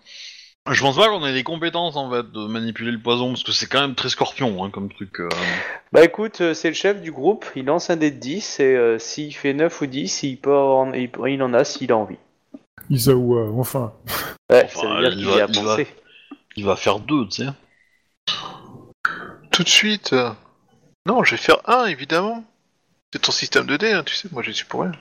euh, 0.69 0.73
Je 0.73 0.81
pense 0.81 0.97
pas 0.97 1.09
qu'on 1.09 1.25
ait 1.27 1.33
des 1.33 1.43
compétences, 1.45 1.97
en 1.97 2.11
fait, 2.11 2.31
de 2.31 2.47
manipuler 2.47 2.91
le 2.91 2.99
poison, 3.01 3.29
parce 3.31 3.43
que 3.43 3.53
c'est 3.53 3.67
quand 3.67 3.81
même 3.81 3.95
très 3.95 4.09
scorpion, 4.09 4.65
hein, 4.65 4.71
comme 4.71 4.89
truc. 4.93 5.21
euh. 5.21 5.29
Bah 5.93 6.05
écoute, 6.05 6.41
euh, 6.41 6.55
c'est 6.55 6.69
le 6.69 6.75
chef 6.75 7.01
du 7.01 7.13
groupe, 7.13 7.45
il 7.57 7.67
lance 7.67 7.91
un 7.91 7.97
dé 7.97 8.11
de 8.11 8.19
10 8.19 8.61
et 8.61 8.77
euh, 8.77 8.99
s'il 8.99 9.35
fait 9.35 9.53
9 9.55 9.81
ou 9.81 9.87
10, 9.87 10.23
il, 10.25 10.37
peut 10.39 10.55
en- 10.57 10.93
il, 10.93 11.11
il 11.29 11.43
en 11.43 11.55
a 11.55 11.65
s'il 11.65 11.93
a 11.93 11.97
envie. 11.97 12.17
Isawa, 12.91 13.51
enfin. 13.53 13.93
Ouais, 14.51 14.65
Enfin, 14.67 14.81
ça 14.83 14.89
veut 14.95 15.01
dire 15.01 15.13
il 15.13 15.17
qu'il 15.19 15.27
va- 15.27 15.37
y 15.37 15.41
a 15.41 15.47
il 15.49 15.55
va- 15.57 15.63
pensé. 15.77 15.87
Il 16.57 16.65
va 16.65 16.77
faire 16.77 16.99
deux, 16.99 17.27
tu 17.29 17.45
sais. 17.45 17.49
Tout 19.51 19.63
de 19.63 19.69
suite. 19.69 20.13
euh, 20.13 20.31
Non, 21.07 21.23
je 21.25 21.33
vais 21.33 21.37
faire 21.37 21.59
un, 21.69 21.87
évidemment. 21.87 22.45
C'est 23.13 23.21
ton 23.23 23.33
système 23.33 23.67
de 23.67 23.77
dés, 23.77 23.93
hein, 23.93 24.03
tu 24.05 24.15
sais, 24.15 24.29
moi 24.33 24.43
j'y 24.43 24.53
suis 24.53 24.65
pour 24.67 24.83
rien. 24.83 24.93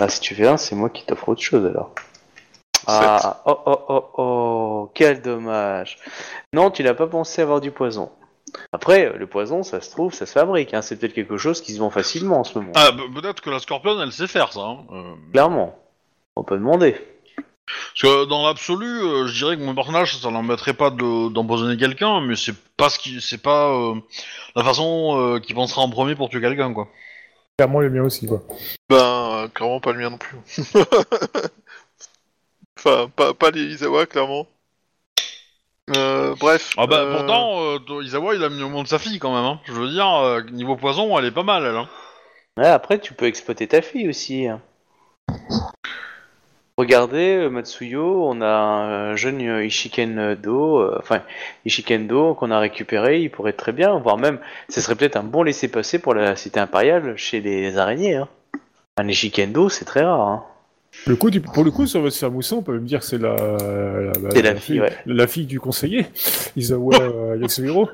Ah, 0.00 0.08
si 0.08 0.20
tu 0.20 0.34
fais 0.34 0.46
un, 0.48 0.56
c'est 0.56 0.74
moi 0.74 0.90
qui 0.90 1.04
t'offre 1.06 1.28
autre 1.28 1.42
chose 1.42 1.64
alors. 1.64 1.94
Ah, 2.86 3.42
oh 3.46 3.58
oh 3.66 3.78
oh 3.88 4.04
oh, 4.18 4.90
quel 4.94 5.22
dommage. 5.22 5.98
Non, 6.52 6.70
tu 6.70 6.82
n'as 6.82 6.94
pas 6.94 7.06
pensé 7.06 7.42
avoir 7.42 7.60
du 7.60 7.70
poison. 7.70 8.10
Après, 8.72 9.06
euh, 9.06 9.16
le 9.16 9.26
poison, 9.26 9.62
ça 9.62 9.80
se 9.80 9.90
trouve, 9.90 10.14
ça 10.14 10.24
se 10.26 10.32
fabrique. 10.32 10.72
Hein. 10.72 10.82
C'est 10.82 10.96
peut-être 10.96 11.12
quelque 11.14 11.36
chose 11.36 11.60
qui 11.60 11.72
se 11.74 11.78
vend 11.80 11.90
facilement 11.90 12.40
en 12.40 12.44
ce 12.44 12.58
moment. 12.58 12.72
Ah, 12.76 12.90
pe- 12.92 13.20
peut-être 13.20 13.40
que 13.42 13.50
la 13.50 13.58
scorpionne, 13.58 14.00
elle 14.00 14.12
sait 14.12 14.26
faire 14.28 14.52
ça. 14.52 14.60
hein. 14.60 14.78
Euh, 14.92 15.14
Clairement. 15.32 15.76
On 16.36 16.44
peut 16.44 16.56
demander. 16.56 16.94
Parce 17.66 18.02
que 18.02 18.24
dans 18.26 18.46
l'absolu, 18.46 18.86
euh, 18.86 19.26
je 19.26 19.36
dirais 19.36 19.56
que 19.56 19.62
mon 19.62 19.74
personnage, 19.74 20.16
ça 20.16 20.30
l'embêterait 20.30 20.74
pas 20.74 20.90
de- 20.90 21.28
d'empoisonner 21.30 21.76
quelqu'un, 21.76 22.20
mais 22.20 22.36
c'est 22.36 22.54
pas 22.76 22.88
ce 22.90 22.98
qui, 23.00 23.20
c'est 23.20 23.42
pas 23.42 23.70
euh, 23.74 23.94
la 24.54 24.62
façon 24.62 25.16
euh, 25.18 25.40
qu'il 25.40 25.56
pensera 25.56 25.82
en 25.82 25.90
premier 25.90 26.14
pour 26.14 26.28
tuer 26.28 26.40
quelqu'un, 26.40 26.72
quoi. 26.72 26.86
Clairement, 27.58 27.80
le 27.80 27.90
mien 27.90 28.02
aussi, 28.04 28.26
quoi. 28.26 28.42
Ben, 28.88 28.96
euh, 28.96 29.48
clairement 29.48 29.80
pas 29.80 29.92
le 29.92 29.98
mien 29.98 30.10
non 30.10 30.18
plus. 30.18 30.36
enfin, 32.86 33.10
pas, 33.14 33.34
pas 33.34 33.50
les 33.50 33.62
Izawa, 33.62 34.06
clairement. 34.06 34.46
Euh, 35.96 36.34
bref. 36.38 36.72
Ah 36.76 36.86
bah 36.86 36.98
euh, 36.98 37.16
pourtant, 37.16 37.60
euh, 37.60 38.02
Isawa, 38.02 38.34
il 38.34 38.42
a 38.42 38.48
mis 38.48 38.62
au 38.62 38.68
monde 38.68 38.88
sa 38.88 38.98
fille 38.98 39.18
quand 39.18 39.34
même. 39.34 39.44
Hein. 39.44 39.60
Je 39.66 39.72
veux 39.72 39.88
dire, 39.88 40.12
euh, 40.16 40.42
niveau 40.50 40.76
poison, 40.76 41.16
elle 41.18 41.26
est 41.26 41.30
pas 41.30 41.44
mal, 41.44 41.64
elle. 41.64 41.76
Hein. 41.76 41.88
Ouais, 42.56 42.66
après, 42.66 42.98
tu 42.98 43.14
peux 43.14 43.26
exploiter 43.26 43.68
ta 43.68 43.82
fille 43.82 44.08
aussi. 44.08 44.48
hein. 44.48 44.60
Regardez, 46.76 47.48
Matsuyo, 47.48 48.28
on 48.28 48.42
a 48.42 48.46
un 48.46 49.16
jeune 49.16 49.40
Ishiken 49.40 50.34
Do, 50.34 50.78
euh, 50.80 50.98
enfin 50.98 51.22
Ishiken 51.64 52.06
Do 52.06 52.34
qu'on 52.34 52.50
a 52.50 52.58
récupéré, 52.58 53.20
il 53.20 53.30
pourrait 53.30 53.54
très 53.54 53.72
bien, 53.72 53.96
voire 53.98 54.18
même, 54.18 54.40
ce 54.68 54.82
serait 54.82 54.94
peut-être 54.94 55.16
un 55.16 55.22
bon 55.22 55.42
laisser-passer 55.42 55.98
pour 55.98 56.12
la 56.12 56.36
cité 56.36 56.60
impériale 56.60 57.16
chez 57.16 57.40
les 57.40 57.78
araignées. 57.78 58.16
Hein. 58.16 58.28
Un 58.98 59.08
Ishiken 59.08 59.52
Do, 59.52 59.70
c'est 59.70 59.86
très 59.86 60.04
rare. 60.04 60.44
Le 61.06 61.14
coup, 61.16 61.30
du- 61.30 61.40
pour 61.40 61.62
le 61.64 61.70
coup, 61.70 61.86
sur 61.86 62.00
votre 62.00 62.16
sermousson, 62.16 62.56
on 62.56 62.62
peut 62.62 62.78
me 62.78 62.86
dire 62.86 63.00
que 63.00 63.06
c'est 63.06 63.18
la, 63.18 63.34
la, 63.36 64.30
C'est 64.32 64.42
la 64.42 64.56
fille, 64.56 64.80
ouais. 64.80 64.92
la 65.06 65.26
fille 65.26 65.46
du 65.46 65.60
conseiller, 65.60 66.06
Isawa 66.56 66.94
euh, 67.00 67.36
Yasuhiro, 67.40 67.88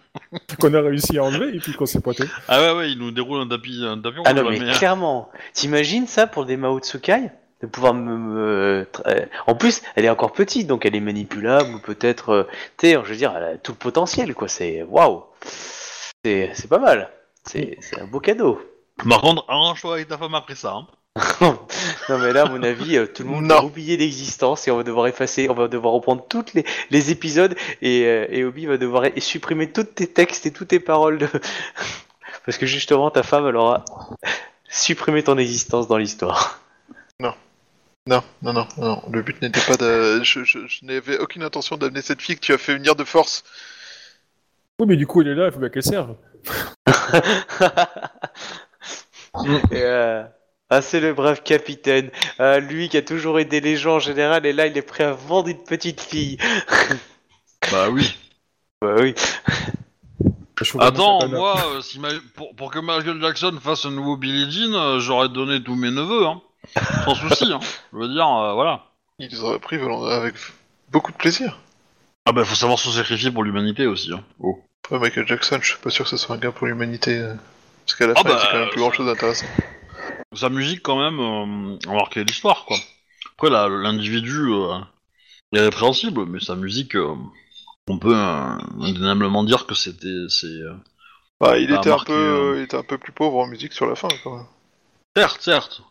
qu'on 0.60 0.74
a 0.74 0.80
réussi 0.80 1.18
à 1.18 1.24
enlever 1.24 1.56
et 1.56 1.58
puis 1.60 1.72
qu'on 1.72 1.86
s'est 1.86 2.00
pointé. 2.00 2.24
Ah 2.48 2.60
ouais, 2.60 2.78
ouais, 2.78 2.92
il 2.92 2.98
nous 2.98 3.10
déroule 3.12 3.40
un 3.40 3.48
tapis, 3.48 3.82
un 3.86 3.98
tapis 3.98 4.18
Ah 4.24 4.34
non, 4.34 4.48
mais 4.50 4.60
euh, 4.60 4.72
clairement, 4.74 5.30
t'imagines 5.54 6.06
ça 6.06 6.26
pour 6.26 6.44
des 6.44 6.56
Mao 6.56 6.78
Tsukai 6.80 7.30
de 7.62 7.66
pouvoir 7.66 7.92
me, 7.94 8.16
me- 8.16 8.86
tra- 8.92 9.26
En 9.46 9.54
plus, 9.54 9.82
elle 9.94 10.04
est 10.06 10.10
encore 10.10 10.32
petite, 10.32 10.66
donc 10.66 10.86
elle 10.86 10.96
est 10.96 11.00
manipulable, 11.00 11.74
ou 11.74 11.78
peut-être... 11.78 12.30
euh, 12.30 12.42
Tu 12.78 12.88
sais, 12.88 12.92
je 12.94 13.08
veux 13.10 13.16
dire, 13.16 13.32
elle 13.36 13.44
a 13.44 13.56
tout 13.58 13.72
le 13.72 13.78
potentiel, 13.78 14.34
quoi, 14.34 14.48
c'est... 14.48 14.82
Waouh 14.82 15.24
C'est 16.24 16.50
c'est 16.54 16.68
pas 16.68 16.78
mal, 16.78 17.10
c'est 17.44 17.76
c'est 17.80 17.98
un 18.00 18.06
beau 18.06 18.20
cadeau. 18.20 18.60
Par 19.08 19.20
contre, 19.22 19.44
arrange-toi 19.48 19.94
avec 19.94 20.08
ta 20.08 20.18
femme 20.18 20.34
après 20.34 20.54
ça. 20.54 20.72
Hein. 20.74 20.86
Non 21.40 22.18
mais 22.18 22.32
là, 22.32 22.42
à 22.42 22.48
mon 22.48 22.62
avis, 22.62 22.96
euh, 22.96 23.06
tout 23.06 23.24
le 23.24 23.30
monde 23.30 23.46
Non. 23.46 23.56
va 23.56 23.64
oublier 23.64 23.96
l'existence 23.96 24.68
et 24.68 24.70
on 24.70 24.76
va 24.76 24.84
devoir 24.84 25.06
effacer, 25.08 25.48
on 25.50 25.54
va 25.54 25.66
devoir 25.68 25.92
reprendre 25.94 26.24
tous 26.28 26.44
les, 26.54 26.64
les 26.90 27.10
épisodes 27.10 27.56
et, 27.82 28.04
euh, 28.06 28.26
et 28.30 28.44
Obi 28.44 28.66
va 28.66 28.76
devoir 28.76 29.04
supprimer 29.18 29.72
tous 29.72 29.82
tes 29.84 30.06
textes 30.06 30.46
et 30.46 30.52
toutes 30.52 30.68
tes 30.68 30.78
paroles 30.80 31.18
de... 31.18 31.28
Parce 32.46 32.58
que 32.58 32.66
justement, 32.66 33.10
ta 33.10 33.22
femme, 33.24 33.46
elle 33.48 33.56
aura 33.56 33.84
supprimé 34.68 35.22
ton 35.22 35.36
existence 35.36 35.88
dans 35.88 35.98
l'histoire. 35.98 36.60
Non, 37.20 37.34
non, 38.06 38.22
non, 38.42 38.66
non. 38.78 39.02
Le 39.12 39.20
but 39.22 39.40
n'était 39.42 39.60
pas 39.60 39.76
de. 39.76 40.22
Je, 40.22 40.42
je- 40.44 40.66
je 40.66 40.84
n'avais 40.86 41.18
aucune 41.18 41.42
intention 41.42 41.76
d'amener 41.76 42.00
cette 42.02 42.22
fille 42.22 42.36
que 42.36 42.40
tu 42.40 42.52
as 42.54 42.58
fait 42.58 42.74
venir 42.74 42.96
de 42.96 43.04
force. 43.04 43.44
Oui, 44.80 44.86
mais 44.88 44.96
du 44.96 45.06
coup, 45.06 45.20
il 45.20 45.28
est 45.28 45.34
là, 45.34 45.46
il 45.46 45.52
faut 45.52 45.58
bien 45.58 45.68
qu'elle 45.68 45.82
serve. 45.82 46.16
Et, 49.70 49.82
euh, 49.82 50.24
Ah, 50.70 50.82
c'est 50.82 51.00
le 51.00 51.12
brave 51.14 51.42
capitaine. 51.42 52.10
Euh, 52.38 52.60
lui 52.60 52.88
qui 52.88 52.96
a 52.96 53.02
toujours 53.02 53.38
aidé 53.40 53.60
les 53.60 53.76
gens 53.76 53.96
en 53.96 53.98
général, 54.00 54.46
et 54.46 54.52
là, 54.52 54.66
il 54.66 54.76
est 54.78 54.82
prêt 54.82 55.04
à 55.04 55.12
vendre 55.12 55.48
une 55.48 55.62
petite 55.64 56.00
fille. 56.00 56.38
Bah 57.70 57.88
oui. 57.90 58.16
Bah 58.82 58.94
oui. 58.98 59.14
Attends, 60.78 61.28
moi, 61.28 61.54
euh, 61.74 61.80
si 61.82 61.98
Ma- 61.98 62.08
pour, 62.34 62.54
pour 62.56 62.70
que 62.70 62.78
Michael 62.78 63.20
Jackson 63.20 63.58
fasse 63.62 63.84
un 63.84 63.90
nouveau 63.90 64.16
Billie 64.16 64.50
Jean, 64.50 64.74
euh, 64.74 65.00
j'aurais 65.00 65.28
donné 65.28 65.62
tous 65.62 65.74
mes 65.74 65.90
neveux, 65.90 66.26
hein. 66.26 66.40
Sans 67.04 67.14
souci, 67.14 67.52
hein. 67.52 67.60
Je 67.92 67.98
veux 67.98 68.08
dire, 68.08 68.26
euh, 68.26 68.54
voilà. 68.54 68.84
Ils 69.18 69.28
les 69.28 69.40
auraient 69.40 69.58
pris 69.58 69.76
volant- 69.76 70.04
avec 70.04 70.34
beaucoup 70.90 71.12
de 71.12 71.16
plaisir. 71.18 71.58
Ah 72.26 72.32
bah 72.32 72.44
faut 72.44 72.54
savoir 72.54 72.78
se 72.78 72.90
sacrifier 72.90 73.30
pour 73.30 73.42
l'humanité 73.44 73.86
aussi, 73.86 74.12
hein. 74.14 74.22
Oh. 74.38 74.58
Après, 74.84 74.98
Michael 74.98 75.26
Jackson, 75.26 75.58
je 75.60 75.68
suis 75.72 75.78
pas 75.78 75.90
sûr 75.90 76.04
que 76.04 76.10
ce 76.10 76.16
soit 76.16 76.36
un 76.36 76.38
gain 76.38 76.52
pour 76.52 76.66
l'humanité. 76.66 77.18
euh, 77.18 77.34
Parce 77.86 77.96
qu'à 77.98 78.06
la 78.06 78.14
Ah 78.16 78.22
fin, 78.22 78.28
bah, 78.30 78.38
c'est 78.42 78.50
quand 78.52 78.58
même 78.60 78.68
plus 78.70 78.80
grand 78.80 78.92
chose 78.92 79.06
d'intéressant. 79.06 79.46
Sa 80.34 80.48
musique, 80.48 80.82
quand 80.82 80.98
même, 80.98 81.18
euh, 81.18 81.90
a 81.90 81.94
marqué 81.94 82.24
l'histoire, 82.24 82.64
quoi. 82.64 82.76
Après, 83.32 83.50
là, 83.50 83.68
l'individu 83.68 84.52
euh, 84.52 84.78
est 85.52 85.60
répréhensible, 85.60 86.26
mais 86.26 86.40
sa 86.40 86.54
musique, 86.54 86.94
euh, 86.94 87.14
on 87.88 87.98
peut 87.98 88.14
euh, 88.14 88.58
indéniablement 88.80 89.42
dire 89.44 89.66
que 89.66 89.74
c'était... 89.74 90.28
c'est... 90.28 90.46
euh, 90.46 90.74
Bah, 91.40 91.58
il, 91.58 91.72
était 91.72 91.90
un 91.90 91.98
peu, 91.98 92.54
il 92.58 92.62
était 92.62 92.76
un 92.76 92.82
peu 92.84 92.98
plus 92.98 93.12
pauvre 93.12 93.38
en 93.38 93.46
musique 93.46 93.72
sur 93.72 93.86
la 93.86 93.96
fin, 93.96 94.08
quand 94.22 94.36
même. 94.36 94.46
Certes, 95.16 95.42
certes. 95.42 95.82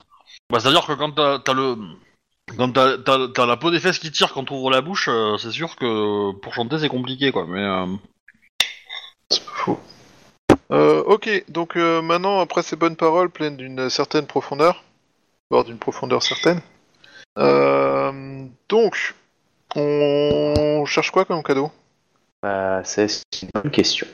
Bah, 0.50 0.60
c'est-à-dire 0.60 0.86
que 0.88 0.94
quand 0.94 1.12
t'as 1.12 1.40
t'as 1.40 1.54
le... 1.54 1.76
Quand 2.58 2.72
t'as 2.72 2.98
t'as- 2.98 3.28
t'as 3.28 3.46
la 3.46 3.58
peau 3.58 3.70
des 3.70 3.80
fesses 3.80 4.00
qui 4.00 4.12
tire 4.12 4.34
quand 4.34 4.46
t'ouvres 4.46 4.72
la 4.72 4.82
bouche, 4.82 5.10
c'est 5.38 5.52
sûr 5.52 5.76
que 5.76 6.32
pour 6.40 6.54
chanter 6.54 6.80
c'est 6.80 6.90
compliqué 6.90 7.32
quoi. 7.32 7.46
Mais 7.46 7.64
C'est 9.30 9.46
pas 9.46 9.52
faux. 9.54 9.80
Euh, 10.72 11.02
ok, 11.04 11.44
donc 11.48 11.76
euh, 11.76 12.02
maintenant, 12.02 12.40
après 12.40 12.62
ces 12.62 12.76
bonnes 12.76 12.96
paroles 12.96 13.30
pleines 13.30 13.58
d'une 13.58 13.90
certaine 13.90 14.28
profondeur, 14.28 14.84
voire 15.50 15.64
d'une 15.64 15.80
profondeur 15.80 16.22
certaine, 16.22 16.62
euh, 17.38 18.46
donc, 18.68 19.16
on 19.76 20.84
cherche 20.86 21.12
quoi 21.12 21.26
comme 21.26 21.44
cadeau? 21.44 21.72
Bah, 22.44 22.82
c'est 22.84 23.08
une 23.42 23.50
bonne 23.54 23.72
question. 23.72 24.08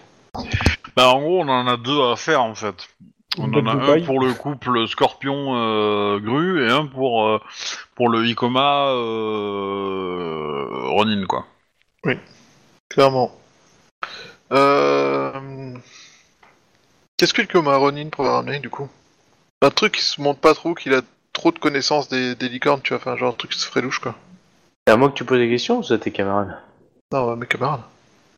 bah 0.95 1.10
en 1.10 1.22
gros 1.22 1.41
on 1.41 1.48
en 1.48 1.68
a 1.68 1.77
deux 1.77 2.02
à 2.02 2.15
faire 2.15 2.44
en 2.44 2.56
fait. 2.56 2.88
On 3.38 3.53
en 3.53 3.65
a 3.68 3.72
un 3.72 3.86
paille. 3.86 4.03
pour 4.06 4.19
le 4.19 4.34
couple 4.34 4.88
Scorpion 4.88 5.56
euh, 5.56 6.19
Grue 6.19 6.65
et 6.65 6.72
un 6.72 6.86
pour 6.86 7.26
euh, 7.26 7.41
pour 7.95 8.10
le 8.10 8.26
Icoma 8.26 8.88
euh, 8.91 10.65
Ronin 10.90 11.26
quoi. 11.26 11.45
Clairement. 12.90 13.32
Euh... 14.52 15.73
Qu'est-ce 17.17 17.33
que 17.33 17.41
le 17.41 17.47
coma 17.47 17.77
Ronin 17.77 18.09
pourrait 18.09 18.29
ramener, 18.29 18.59
du 18.59 18.69
coup? 18.69 18.89
Un 19.61 19.69
truc 19.69 19.93
qui 19.93 20.01
se 20.01 20.21
montre 20.21 20.39
pas 20.41 20.53
trop, 20.53 20.73
qu'il 20.73 20.93
a 20.93 21.01
trop 21.31 21.51
de 21.51 21.59
connaissances 21.59 22.09
des, 22.09 22.35
des 22.35 22.49
licornes, 22.49 22.81
tu 22.81 22.89
vois, 22.93 22.97
enfin, 22.97 23.15
genre 23.15 23.33
un 23.33 23.37
truc 23.37 23.51
qui 23.51 23.59
se 23.59 23.65
ferait 23.67 23.81
louche, 23.81 23.99
quoi. 23.99 24.15
C'est 24.85 24.93
à 24.93 24.97
moi 24.97 25.09
que 25.09 25.13
tu 25.15 25.23
poses 25.23 25.39
des 25.39 25.49
questions 25.49 25.79
ou 25.79 25.83
c'est 25.83 25.93
à 25.93 25.97
tes 25.97 26.11
camarades? 26.11 26.57
Non, 27.13 27.29
ouais, 27.29 27.35
mes 27.37 27.45
camarades. 27.47 27.81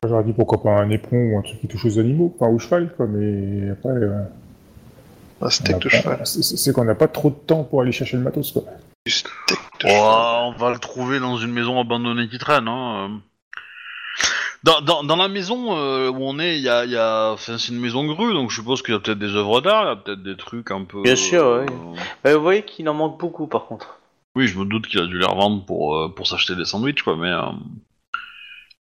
J'aurais 0.06 0.22
dit 0.22 0.32
pourquoi 0.32 0.62
pas 0.62 0.70
un 0.70 0.90
éperon 0.90 1.32
ou 1.32 1.38
un 1.38 1.42
truc 1.42 1.60
qui 1.60 1.66
touche 1.66 1.84
aux 1.86 1.98
animaux, 1.98 2.32
enfin 2.38 2.50
au 2.52 2.58
cheval, 2.60 2.94
quoi, 2.96 3.06
mais 3.08 3.70
après. 3.70 3.88
euh, 3.90 4.22
Un 5.40 5.50
steak 5.50 5.78
de 5.80 5.88
pas- 5.88 5.96
cheval. 5.96 6.20
c'est- 6.24 6.72
qu'on 6.72 6.84
n'a 6.84 6.94
pas 6.94 7.08
trop 7.08 7.30
de 7.30 7.34
temps 7.34 7.64
pour 7.64 7.82
aller 7.82 7.90
chercher 7.92 8.16
le 8.16 8.22
matos, 8.22 8.52
quoi. 8.52 8.62
Du 9.04 9.10
steak 9.12 9.28
de 9.80 9.86
Oh, 9.86 9.88
cheval. 9.88 10.44
on 10.44 10.52
va 10.52 10.70
le 10.70 10.78
trouver 10.78 11.18
dans 11.18 11.36
une 11.36 11.50
maison 11.52 11.80
abandonnée 11.80 12.28
qui 12.28 12.38
traîne. 12.38 12.68
Hein. 12.68 13.20
Dans, 14.64 14.80
dans, 14.80 15.04
dans 15.04 15.16
la 15.16 15.28
maison 15.28 15.76
euh, 15.76 16.10
où 16.10 16.18
on 16.20 16.38
est, 16.38 16.56
il 16.56 16.62
y 16.62 16.68
a, 16.68 16.84
il 16.84 16.90
y 16.90 16.96
a... 16.96 17.30
enfin, 17.32 17.58
c'est 17.58 17.72
une 17.72 17.78
maison 17.80 18.04
grue, 18.06 18.34
donc 18.34 18.50
je 18.50 18.56
suppose 18.56 18.82
qu'il 18.82 18.92
y 18.92 18.96
a 18.96 19.00
peut-être 19.00 19.18
des 19.18 19.34
œuvres 19.36 19.60
d'art, 19.60 19.84
il 19.84 19.88
y 19.88 19.92
a 19.92 19.96
peut-être 19.96 20.22
des 20.22 20.36
trucs 20.36 20.70
un 20.72 20.84
peu. 20.84 21.02
Bien 21.02 21.16
sûr, 21.16 21.42
ouais. 21.42 21.66
euh, 21.70 21.94
Bah, 22.24 22.34
vous 22.34 22.42
voyez 22.42 22.62
qu'il 22.64 22.88
en 22.88 22.94
manque 22.94 23.18
beaucoup 23.20 23.46
par 23.46 23.66
contre. 23.66 24.00
Oui, 24.34 24.46
je 24.46 24.58
me 24.58 24.64
doute 24.64 24.86
qu'il 24.88 25.00
a 25.00 25.06
dû 25.06 25.18
les 25.18 25.26
revendre 25.26 25.64
pour, 25.64 25.96
euh, 25.96 26.08
pour 26.08 26.26
s'acheter 26.26 26.56
des 26.56 26.64
sandwichs, 26.64 27.02
quoi, 27.02 27.16
mais. 27.16 27.28
Euh... 27.30 27.50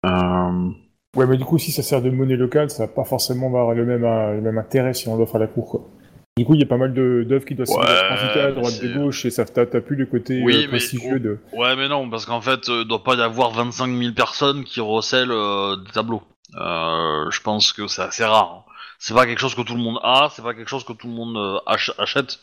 euh, 0.06 0.70
Ouais, 1.16 1.26
mais 1.26 1.36
du 1.36 1.44
coup, 1.44 1.59
si 1.59 1.70
ça 1.70 1.82
sert 1.82 2.02
de 2.02 2.10
monnaie 2.10 2.34
locale, 2.36 2.70
ça 2.70 2.86
va 2.86 2.92
pas 2.92 3.05
forcément 3.05 3.46
avoir 3.46 3.72
le 3.72 3.84
même, 3.84 4.05
euh, 4.05 4.34
le 4.34 4.40
même 4.40 4.59
intérêt 4.59 4.94
si 4.94 5.06
on 5.09 5.16
l'offre 5.16 5.36
à 5.36 5.38
la 5.38 5.46
cour, 5.46 5.68
quoi. 5.68 5.88
Du 6.36 6.44
coup, 6.44 6.55
il 6.55 6.61
y 6.61 6.65
a 6.65 6.66
pas 6.66 6.77
mal 6.77 6.93
d'œuvres 6.93 7.44
qui 7.44 7.55
doivent 7.55 7.69
Ouais, 7.69 7.86
se 7.86 8.06
transiter 8.06 8.40
à 8.40 8.47
mais 8.48 8.52
droite 8.55 8.82
de 8.82 8.93
gauche, 8.93 9.24
et 9.24 9.31
ça 9.31 9.44
t'as 9.44 9.66
plus 9.66 9.94
le 9.94 10.06
côté 10.06 10.43
Oui, 10.43 10.55
euh, 10.56 10.61
mais- 10.62 10.66
prestigieux 10.66 11.20
de... 11.20 11.39
Ouais, 11.52 11.77
mais 11.77 11.86
non, 11.89 12.11
parce 12.11 12.27
qu'en 12.27 12.40
fait, 12.40 12.69
euh, 12.69 12.81
il 12.82 12.89
doit 12.89 13.05
pas 13.05 13.15
y 13.15 13.20
avoir 13.23 13.52
25 13.52 13.97
000 13.97 14.15
personnes 14.15 14.65
qui 14.65 14.81
recèlent 14.81 15.31
euh, 15.31 15.77
des 15.77 15.93
tableaux. 15.93 16.24
Euh, 16.56 17.31
je 17.31 17.40
pense 17.40 17.73
que 17.73 17.86
c'est 17.86 18.02
assez 18.02 18.24
rare. 18.24 18.65
hein. 18.66 18.70
C'est 18.98 19.15
pas 19.15 19.27
quelque 19.27 19.39
chose 19.39 19.55
que 19.55 19.61
tout 19.62 19.74
le 19.77 19.81
monde 19.82 19.98
a, 20.02 20.28
c'est 20.35 20.43
pas 20.43 20.55
quelque 20.55 20.69
chose 20.70 20.82
que 20.82 20.93
tout 20.93 21.06
le 21.06 21.12
monde 21.12 21.36
euh, 21.36 21.59
ach- 21.66 21.93
achète 21.98 22.40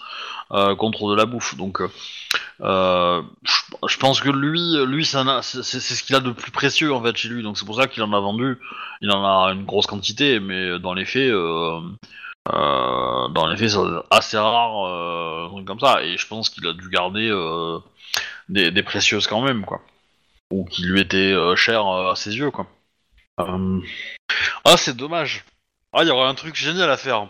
euh, 0.52 0.74
contre 0.76 1.10
de 1.10 1.16
la 1.16 1.26
bouffe. 1.26 1.58
Donc, 1.58 1.82
euh, 1.82 1.90
euh, 2.62 3.22
je, 3.88 3.98
pense 3.98 4.22
que 4.22 4.30
lui, 4.30 4.78
lui, 4.86 5.04
c'est 5.06 5.18
ce 5.64 6.04
qu'il 6.04 6.16
a 6.16 6.20
de 6.22 6.32
plus 6.32 6.52
précieux 6.52 6.94
en 6.94 7.02
fait 7.04 7.18
chez 7.18 7.28
lui. 7.28 7.44
Donc 7.44 7.58
c'est 7.58 7.66
pour 7.66 7.76
ça 7.76 7.88
qu'il 7.88 8.04
en 8.04 8.14
a 8.14 8.20
vendu. 8.22 8.58
Il 9.02 9.12
en 9.12 9.26
a 9.26 9.52
une 9.52 9.66
grosse 9.66 9.88
quantité, 9.88 10.40
mais 10.40 10.80
dans 10.80 10.94
les 10.94 11.06
faits, 11.06 11.32
euh, 12.50 13.28
dans 13.30 13.48
les 13.48 13.58
faits, 13.58 13.70
c'est 13.70 13.78
assez 14.10 14.38
rare, 14.38 14.86
euh, 14.88 15.46
un 15.46 15.50
truc 15.50 15.66
comme 15.66 15.80
ça. 15.80 16.04
Et 16.04 16.18
je 16.18 16.28
pense 16.28 16.50
qu'il 16.50 16.68
a 16.68 16.74
dû 16.74 16.90
garder. 16.90 17.30
euh, 17.30 17.80
des, 18.50 18.72
des 18.72 18.84
précieuses 18.84 19.28
quand 19.28 19.42
même, 19.42 19.66
quoi. 19.66 19.82
Ou 20.52 20.66
qui 20.66 20.84
lui 20.84 21.00
étaient 21.00 21.34
chères 21.56 21.88
à 21.88 22.16
ses 22.16 22.36
yeux, 22.36 22.52
quoi. 22.52 22.68
Ah, 23.38 24.76
c'est 24.78 24.96
dommage. 24.96 25.46
Ah, 25.94 26.04
il 26.04 26.08
y 26.08 26.12
aurait 26.12 26.28
un 26.28 26.36
truc 26.36 26.56
génial 26.56 26.90
à 26.90 26.98
faire. 26.98 27.28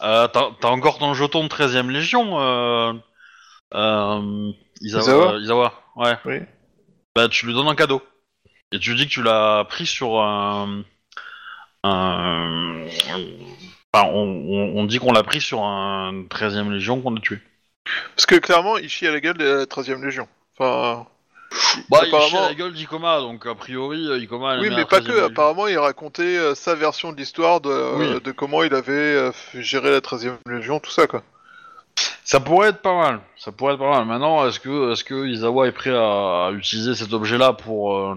T'as 0.00 0.28
t'as 0.28 0.68
encore 0.68 0.98
ton 0.98 1.14
jeton 1.14 1.44
de 1.44 1.48
13ème 1.48 1.90
Légion, 1.90 2.40
euh... 2.40 2.92
Euh... 3.74 4.52
Isawa, 4.80 5.02
Isawa 5.02 5.38
Isawa, 5.38 5.74
ouais. 5.96 6.18
Oui. 6.24 6.38
Bah, 7.14 7.28
tu 7.28 7.46
lui 7.46 7.52
donnes 7.52 7.68
un 7.68 7.74
cadeau. 7.74 8.02
Et 8.72 8.78
tu 8.78 8.94
dis 8.94 9.06
que 9.06 9.12
tu 9.12 9.22
l'as 9.22 9.64
pris 9.68 9.86
sur 9.86 10.20
un... 10.20 10.82
un... 11.82 12.86
Enfin, 13.92 14.08
on, 14.12 14.22
on- 14.22 14.78
on 14.80 14.84
dit 14.84 14.98
qu'on 14.98 15.12
l'a 15.12 15.22
pris 15.22 15.40
sur 15.40 15.62
un 15.64 16.24
13ème 16.28 16.70
Légion 16.70 17.00
qu'on 17.00 17.16
a 17.16 17.20
tué. 17.20 17.38
Parce 18.14 18.26
que 18.26 18.36
clairement, 18.36 18.78
il 18.78 18.88
chie 18.88 19.06
à 19.06 19.10
la 19.12 19.20
gueule 19.20 19.36
de 19.38 19.44
la 19.44 19.64
13ème 19.66 20.04
Légion. 20.04 20.28
Enfin, 20.56 21.06
Bah, 21.88 21.98
il 22.02 22.08
Apparemment- 22.08 22.28
chie 22.28 22.36
à 22.36 22.48
la 22.48 22.54
gueule 22.54 22.72
d'Ikoma, 22.72 23.20
donc 23.20 23.44
a 23.46 23.54
priori, 23.56 24.06
euh, 24.06 24.18
Ikoma... 24.18 24.54
elle 24.54 24.60
oui, 24.60 24.70
mais 24.70 24.84
pas 24.84 25.00
13e 25.00 25.06
que. 25.06 25.12
Légion. 25.12 25.26
Apparemment, 25.26 25.66
il 25.66 25.78
racontait 25.78 26.22
euh, 26.36 26.54
sa 26.54 26.76
version 26.76 27.10
de 27.12 27.16
l'histoire 27.16 27.60
de, 27.60 27.68
euh, 27.70 27.96
Oui. 27.96 28.20
de 28.22 28.30
comment 28.32 28.62
il 28.62 28.74
avait 28.74 28.92
euh, 28.92 29.32
géré 29.54 29.90
la 29.90 30.00
13ème 30.00 30.36
Légion, 30.46 30.78
tout 30.78 30.90
ça, 30.92 31.06
quoi. 31.08 31.22
Ça 32.22 32.38
pourrait 32.38 32.68
être 32.68 32.82
pas 32.82 32.94
mal. 32.96 33.20
Ça 33.36 33.50
pourrait 33.50 33.72
être 33.74 33.80
pas 33.80 33.90
mal. 33.90 34.04
Maintenant, 34.04 34.46
est-ce 34.46 34.60
que, 34.60 34.92
est-ce 34.92 35.02
que 35.02 35.26
Izawa 35.26 35.66
est 35.66 35.72
prêt 35.72 35.90
à, 35.90 36.46
à 36.46 36.52
utiliser 36.52 36.94
cet 36.94 37.12
objet-là 37.12 37.54
pour, 37.54 37.96
euh, 37.96 38.14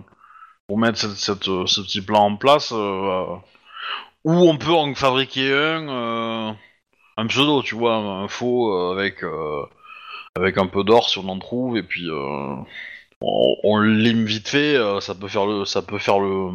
pour 0.67 0.77
mettre 0.77 0.99
cette, 0.99 1.15
cette, 1.15 1.43
ce 1.45 1.81
petit 1.81 2.01
plan 2.01 2.25
en 2.25 2.35
place 2.35 2.71
euh, 2.71 2.75
euh, 2.75 3.35
Ou 4.25 4.31
on 4.33 4.57
peut 4.57 4.71
en 4.73 4.93
fabriquer 4.95 5.51
un, 5.53 5.89
euh, 5.89 6.53
un 7.17 7.27
pseudo, 7.27 7.61
tu 7.61 7.75
vois, 7.75 7.95
un 7.95 8.27
faux 8.27 8.73
euh, 8.73 8.93
avec, 8.93 9.23
euh, 9.23 9.65
avec 10.35 10.57
un 10.57 10.67
peu 10.67 10.83
d'or 10.83 11.09
si 11.09 11.19
on 11.19 11.29
en 11.29 11.39
trouve, 11.39 11.77
et 11.77 11.83
puis 11.83 12.09
on, 12.11 12.65
on 13.21 13.79
lime 13.79 14.25
vite 14.25 14.49
fait. 14.49 14.77
ça 15.01 15.15
peut 15.15 15.27
faire 15.27 15.45
le, 15.45 15.65
ça 15.65 15.81
peut 15.81 15.99
faire 15.99 16.19
le. 16.19 16.51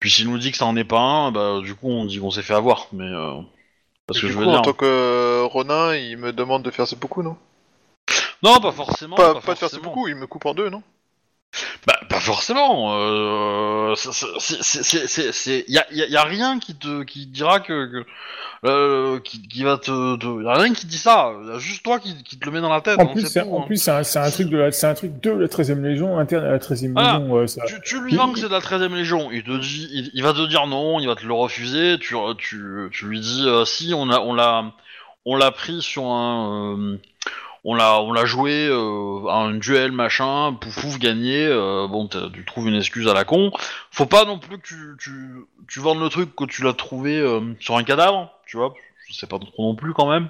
Puis 0.00 0.10
s'il 0.10 0.28
nous 0.28 0.38
dit 0.38 0.50
que 0.50 0.56
ça 0.56 0.66
en 0.66 0.76
est 0.76 0.84
pas 0.84 1.00
un, 1.00 1.32
bah 1.32 1.60
du 1.62 1.74
coup 1.74 1.88
on 1.88 2.04
dit 2.04 2.18
qu'on 2.18 2.30
s'est 2.30 2.42
fait 2.42 2.54
avoir. 2.54 2.88
Mais 2.92 3.04
euh, 3.04 3.40
parce 4.06 4.20
que 4.20 4.26
du 4.26 4.32
je 4.32 4.38
coup, 4.38 4.44
veux 4.44 4.48
en 4.48 4.62
tant 4.62 4.72
que 4.72 5.42
Ronin, 5.44 5.94
il 5.94 6.18
me 6.18 6.32
demande 6.32 6.62
de 6.62 6.70
faire 6.70 6.86
beaucoup, 7.00 7.22
non? 7.22 7.36
Non, 8.42 8.60
pas 8.60 8.72
forcément. 8.72 9.16
pas, 9.16 9.34
pas 9.34 9.40
de 9.40 9.44
faire 9.44 9.56
forcément. 9.56 9.84
beaucoup, 9.84 10.08
il 10.08 10.16
me 10.16 10.26
coupe 10.26 10.46
en 10.46 10.54
deux, 10.54 10.68
non? 10.68 10.82
Bah, 11.86 11.98
pas 12.08 12.20
forcément. 12.20 12.94
Euh, 12.96 13.94
c'est- 13.96 15.32
c'est- 15.32 15.64
y 15.68 15.78
a, 15.78 15.86
y 15.92 16.02
a- 16.02 16.06
y 16.08 16.16
a 16.16 16.22
rien 16.24 16.58
qui 16.58 16.74
te, 16.74 17.02
qui 17.02 17.26
dira 17.26 17.60
que, 17.60 17.86
que 17.86 18.04
euh, 18.64 19.18
qui, 19.20 19.42
qui 19.48 19.64
va 19.64 19.76
te, 19.76 20.16
te- 20.16 20.44
y 20.44 20.48
a 20.48 20.54
rien 20.54 20.72
qui 20.72 20.86
dit 20.86 20.96
ça. 20.96 21.32
Y 21.46 21.50
a 21.56 21.58
juste 21.58 21.82
toi 21.82 21.98
qui, 21.98 22.22
qui 22.22 22.38
te 22.38 22.44
le 22.46 22.52
met 22.52 22.60
dans 22.60 22.68
la 22.68 22.80
tête. 22.80 22.98
En 23.00 23.06
plus, 23.06 23.26
c'est 23.26 23.40
hein. 23.40 24.02
c'est 24.04 24.18
un, 24.18 24.30
truc 24.30 24.48
de 24.48 24.56
la, 24.56 24.72
c'est 24.72 24.86
un 24.86 24.94
truc 24.94 25.20
de 25.20 25.30
la 25.30 25.48
13e 25.48 25.82
Légion, 25.82 26.18
interne 26.18 26.44
à 26.44 26.50
la 26.52 26.58
13e 26.58 26.92
Voilà. 26.92 27.18
Légion. 27.18 27.36
euh, 27.36 27.46
ça... 27.48 27.64
Tu, 27.66 27.74
tu 27.84 28.00
lui 28.00 28.14
vends 28.14 28.32
que 28.32 28.38
c'est 28.38 28.46
de 28.48 28.52
la 28.52 28.60
13ème 28.60 28.94
Légion, 28.94 29.30
il 29.32 29.42
te 29.42 29.56
dit, 29.58 29.88
il, 29.92 30.10
il 30.14 30.22
va 30.22 30.32
te 30.32 30.46
dire 30.46 30.66
non, 30.68 31.00
il 31.00 31.08
va 31.08 31.16
te 31.16 31.26
le 31.26 31.34
refuser, 31.34 31.98
tu, 31.98 32.14
tu, 32.38 32.88
tu 32.92 33.06
lui 33.06 33.20
dis 33.20 33.44
euh, 33.46 33.64
si 33.64 33.92
on 33.94 34.08
a, 34.10 34.20
on 34.20 34.32
l'a, 34.32 34.64
on 35.26 35.34
l'a 35.36 35.50
pris 35.50 35.82
sur 35.82 36.04
un, 36.04 36.76
euh, 36.78 36.98
on 37.64 37.74
l'a, 37.74 38.00
on 38.00 38.12
l'a 38.12 38.24
joué 38.24 38.66
euh, 38.68 39.26
à 39.28 39.36
un 39.36 39.54
duel 39.54 39.92
machin, 39.92 40.52
pouf 40.60 40.80
pouf 40.80 40.98
gagné, 40.98 41.46
euh, 41.46 41.86
bon 41.88 42.08
tu 42.08 42.44
trouves 42.44 42.68
une 42.68 42.74
excuse 42.76 43.08
à 43.08 43.14
la 43.14 43.24
con, 43.24 43.52
faut 43.90 44.06
pas 44.06 44.24
non 44.24 44.38
plus 44.38 44.58
que 44.58 44.66
tu, 44.66 44.96
tu, 44.98 45.44
tu 45.68 45.80
vendes 45.80 46.00
le 46.00 46.08
truc 46.08 46.34
que 46.34 46.44
tu 46.44 46.62
l'as 46.64 46.72
trouvé 46.72 47.18
euh, 47.20 47.54
sur 47.60 47.76
un 47.76 47.84
cadavre, 47.84 48.30
tu 48.46 48.56
vois, 48.56 48.74
je 49.08 49.14
sais 49.14 49.26
pas 49.26 49.38
trop 49.38 49.62
non 49.62 49.74
plus 49.76 49.92
quand 49.94 50.10
même. 50.10 50.28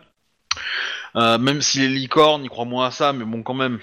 Euh, 1.16 1.38
même 1.38 1.62
si 1.62 1.80
les 1.80 1.88
licornes, 1.88 2.44
ils 2.44 2.50
croient 2.50 2.64
moins 2.64 2.86
à 2.86 2.90
ça, 2.90 3.12
mais 3.12 3.24
bon 3.24 3.42
quand 3.42 3.54
même, 3.54 3.80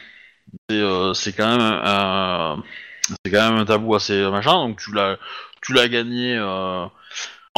c'est, 0.70 0.78
euh, 0.80 1.14
quand 1.38 1.48
même 1.58 1.62
un, 1.62 2.64
c'est 3.26 3.32
quand 3.32 3.50
même 3.52 3.60
un 3.60 3.66
tabou 3.66 3.96
assez 3.96 4.22
machin, 4.30 4.54
donc 4.68 4.80
tu 4.80 4.94
l'as, 4.94 5.18
tu 5.62 5.74
l'as 5.74 5.88
gagné. 5.88 6.36
euh. 6.38 6.86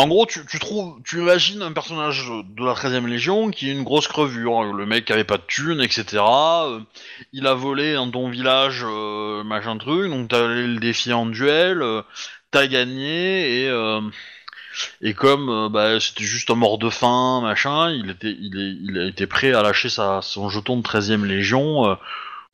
En 0.01 0.07
gros, 0.07 0.25
tu, 0.25 0.59
trouves, 0.59 0.99
tu 1.03 1.19
imagines 1.19 1.61
un 1.61 1.73
personnage 1.73 2.25
de 2.27 2.65
la 2.65 2.73
13ème 2.73 3.05
Légion 3.05 3.51
qui 3.51 3.69
est 3.69 3.71
une 3.71 3.83
grosse 3.83 4.07
crevure, 4.07 4.57
hein, 4.57 4.73
le 4.75 4.87
mec 4.87 5.05
qui 5.05 5.13
avait 5.13 5.23
pas 5.23 5.37
de 5.37 5.43
thunes, 5.47 5.79
etc. 5.79 6.23
euh, 6.23 6.79
il 7.33 7.45
a 7.45 7.53
volé 7.53 7.93
dans 7.93 8.09
ton 8.09 8.27
village, 8.31 8.83
euh, 8.83 9.43
machin 9.43 9.77
truc, 9.77 10.09
donc 10.09 10.29
t'as 10.29 10.43
allé 10.43 10.65
le 10.65 10.79
défier 10.79 11.13
en 11.13 11.27
duel, 11.27 11.83
euh, 11.83 12.01
t'as 12.49 12.65
gagné 12.65 13.61
et 13.61 13.69
euh, 13.69 14.01
et 15.03 15.13
comme 15.13 15.69
bah, 15.71 15.99
c'était 15.99 16.23
juste 16.23 16.49
un 16.49 16.55
mort 16.55 16.79
de 16.79 16.89
faim, 16.89 17.41
machin, 17.43 17.91
il 17.91 18.09
était, 18.09 18.35
il 18.35 18.97
a 18.97 19.05
été 19.07 19.27
prêt 19.27 19.53
à 19.53 19.61
lâcher 19.61 19.89
sa, 19.89 20.23
son 20.23 20.49
jeton 20.49 20.77
de 20.77 20.81
13ème 20.81 21.25
Légion. 21.25 21.95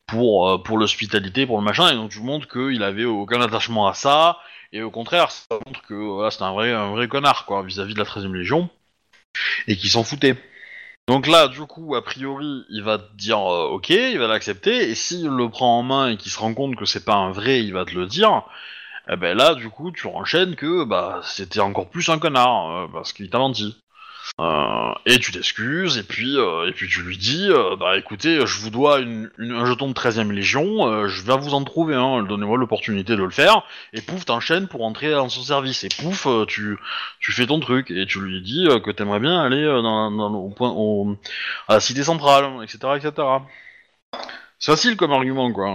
pour, 0.05 0.63
pour 0.63 0.77
l'hospitalité, 0.77 1.45
pour 1.45 1.57
le 1.57 1.63
machin, 1.63 1.91
et 1.91 1.95
donc 1.95 2.11
tu 2.11 2.19
montres 2.19 2.47
qu'il 2.49 2.83
avait 2.83 3.05
aucun 3.05 3.39
attachement 3.39 3.87
à 3.87 3.93
ça, 3.93 4.37
et 4.71 4.81
au 4.81 4.91
contraire, 4.91 5.31
ça 5.31 5.59
montre 5.65 5.81
que 5.83 5.93
voilà, 5.93 6.31
c'est 6.31 6.43
un 6.43 6.53
vrai, 6.53 6.71
un 6.73 6.91
vrai 6.91 7.07
connard, 7.07 7.45
quoi, 7.45 7.63
vis-à-vis 7.63 7.93
de 7.93 7.99
la 7.99 8.05
13ème 8.05 8.33
Légion, 8.33 8.69
et 9.67 9.75
qu'il 9.77 9.89
s'en 9.89 10.03
foutait. 10.03 10.35
Donc 11.07 11.27
là, 11.27 11.47
du 11.47 11.61
coup, 11.61 11.95
a 11.95 12.03
priori, 12.03 12.65
il 12.69 12.83
va 12.83 12.97
te 12.97 13.15
dire 13.15 13.39
euh, 13.39 13.69
ok, 13.69 13.89
il 13.89 14.19
va 14.19 14.27
l'accepter, 14.27 14.89
et 14.89 14.95
s'il 14.95 15.27
le 15.27 15.49
prend 15.49 15.79
en 15.79 15.83
main 15.83 16.09
et 16.09 16.17
qu'il 16.17 16.31
se 16.31 16.39
rend 16.39 16.53
compte 16.53 16.75
que 16.75 16.85
c'est 16.85 17.05
pas 17.05 17.15
un 17.15 17.31
vrai, 17.31 17.63
il 17.63 17.73
va 17.73 17.85
te 17.85 17.95
le 17.95 18.07
dire, 18.07 18.43
eh 19.09 19.15
ben 19.15 19.37
là, 19.37 19.55
du 19.55 19.69
coup, 19.69 19.91
tu 19.91 20.07
enchaînes 20.07 20.55
que 20.55 20.83
bah 20.83 21.21
c'était 21.23 21.61
encore 21.61 21.89
plus 21.89 22.09
un 22.09 22.19
connard, 22.19 22.71
euh, 22.71 22.87
parce 22.91 23.13
qu'il 23.13 23.29
t'a 23.29 23.39
menti. 23.39 23.77
Euh, 24.39 24.93
et 25.05 25.19
tu 25.19 25.31
t'excuses, 25.31 25.97
et 25.97 26.03
puis 26.03 26.37
euh, 26.37 26.67
et 26.67 26.71
puis 26.71 26.87
tu 26.87 27.01
lui 27.01 27.17
dis, 27.17 27.47
euh, 27.49 27.75
bah 27.75 27.97
écoutez, 27.97 28.45
je 28.45 28.59
vous 28.59 28.69
dois 28.69 28.99
un 28.99 29.65
jeton 29.65 29.87
de 29.87 29.93
13ème 29.93 30.31
Légion, 30.31 31.07
je 31.07 31.23
viens 31.23 31.37
vous 31.37 31.53
en 31.53 31.63
trouver 31.63 31.95
un, 31.95 32.23
donnez-moi 32.23 32.57
l'opportunité 32.57 33.15
de 33.15 33.23
le 33.23 33.31
faire, 33.31 33.63
et 33.93 34.01
pouf, 34.01 34.25
t'enchaînes 34.25 34.67
pour 34.67 34.85
entrer 34.85 35.11
dans 35.11 35.29
son 35.29 35.41
service, 35.41 35.83
et 35.83 35.89
pouf, 35.89 36.27
tu, 36.47 36.77
tu 37.19 37.31
fais 37.31 37.47
ton 37.47 37.59
truc, 37.59 37.89
et 37.89 38.05
tu 38.05 38.19
lui 38.21 38.41
dis 38.41 38.67
que 38.83 38.91
t'aimerais 38.91 39.19
bien 39.19 39.41
aller 39.41 39.63
dans, 39.63 40.11
au 40.35 40.49
point, 40.49 41.17
à 41.67 41.75
la 41.75 41.79
cité 41.79 42.03
centrale, 42.03 42.63
etc., 42.63 42.77
etc. 42.97 43.27
C'est 44.59 44.71
facile 44.71 44.97
comme 44.97 45.13
argument, 45.13 45.51
quoi. 45.51 45.71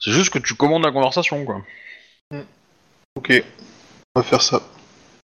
C'est 0.00 0.12
juste 0.12 0.32
que 0.32 0.38
tu 0.38 0.54
commandes 0.54 0.84
la 0.84 0.92
conversation, 0.92 1.44
quoi. 1.44 1.62
Ok, 3.16 3.44
on 4.14 4.20
va 4.20 4.24
faire 4.24 4.42
ça. 4.42 4.62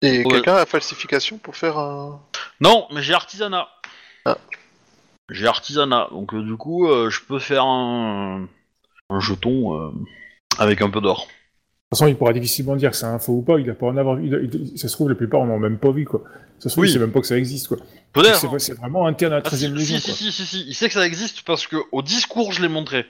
Et 0.01 0.19
Ouais. 0.19 0.31
quelqu'un 0.31 0.55
a 0.55 0.65
falsification 0.65 1.37
pour 1.37 1.55
faire 1.55 1.77
un... 1.77 2.21
Non, 2.59 2.87
mais 2.93 3.01
j'ai 3.03 3.13
artisanat. 3.13 3.67
Ah. 4.25 4.37
J'ai 5.29 5.47
artisanat, 5.47 6.07
donc 6.11 6.33
euh, 6.33 6.41
du 6.43 6.57
coup, 6.57 6.87
euh, 6.87 7.09
je 7.09 7.21
peux 7.21 7.39
faire 7.39 7.63
un, 7.65 8.47
un 9.09 9.19
jeton 9.19 9.77
euh, 9.79 9.91
avec 10.57 10.81
un 10.81 10.89
peu 10.89 11.01
d'or. 11.01 11.19
De 11.19 11.25
toute 11.25 11.99
façon, 11.99 12.07
il 12.07 12.15
pourra 12.17 12.33
difficilement 12.33 12.75
dire 12.75 12.91
que 12.91 12.97
c'est 12.97 13.05
un 13.05 13.19
faux 13.19 13.33
ou 13.33 13.41
pas, 13.41 13.59
il 13.59 13.69
a 13.69 13.73
pas 13.73 13.85
en 13.87 13.97
avoir 13.97 14.15
vu. 14.15 14.27
il- 14.27 14.49
il- 14.73 14.77
ça 14.79 14.87
se 14.87 14.93
trouve, 14.93 15.09
la 15.09 15.15
plupart 15.15 15.45
n'en 15.45 15.53
ont 15.53 15.59
même 15.59 15.77
pas 15.77 15.91
vu, 15.91 16.05
quoi. 16.05 16.21
Ça 16.59 16.69
se 16.69 16.73
trouve, 16.75 16.83
Oui. 16.83 16.89
il 16.89 16.93
sait 16.93 16.99
même 16.99 17.11
pas 17.11 17.19
que 17.21 17.27
ça 17.27 17.37
existe, 17.37 17.67
quoi. 17.67 17.77
Peut-être. 18.13 18.39
C'est 18.39 18.59
c'est 18.59 18.73
vraiment 18.77 19.05
interne 19.07 19.33
à 19.33 19.37
la 19.37 19.41
Ah, 19.45 19.49
13ème 19.49 19.71
si, 19.77 19.93
Légion, 19.93 19.97
si, 19.97 20.05
quoi. 20.05 20.13
si, 20.15 20.31
si, 20.31 20.45
si, 20.45 20.65
il 20.67 20.73
sait 20.73 20.87
que 20.87 20.93
ça 20.93 21.05
existe 21.05 21.43
parce 21.43 21.67
que 21.67 21.77
au 21.91 22.01
discours 22.01 22.51
je 22.53 22.61
l'ai 22.61 22.67
montré. 22.67 23.05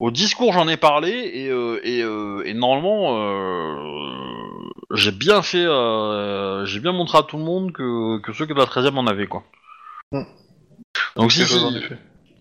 Au 0.00 0.10
discours 0.10 0.52
j'en 0.52 0.66
ai 0.68 0.76
parlé 0.76 1.10
et, 1.12 1.48
euh, 1.50 1.80
et, 1.84 2.02
euh, 2.02 2.42
et 2.44 2.52
normalement 2.54 3.16
euh, 3.16 4.43
j'ai 4.94 5.12
bien 5.12 5.42
fait, 5.42 5.64
euh, 5.64 6.64
j'ai 6.66 6.80
bien 6.80 6.92
montré 6.92 7.18
à 7.18 7.22
tout 7.22 7.36
le 7.36 7.44
monde 7.44 7.72
que, 7.72 8.18
que 8.20 8.32
ceux 8.32 8.46
que 8.46 8.52
de 8.52 8.58
la 8.58 8.64
13ème 8.64 8.96
en 8.96 9.06
avaient 9.06 9.26
quoi. 9.26 9.44
Hmm. 10.12 10.24
Donc 11.16 11.32
si, 11.32 11.42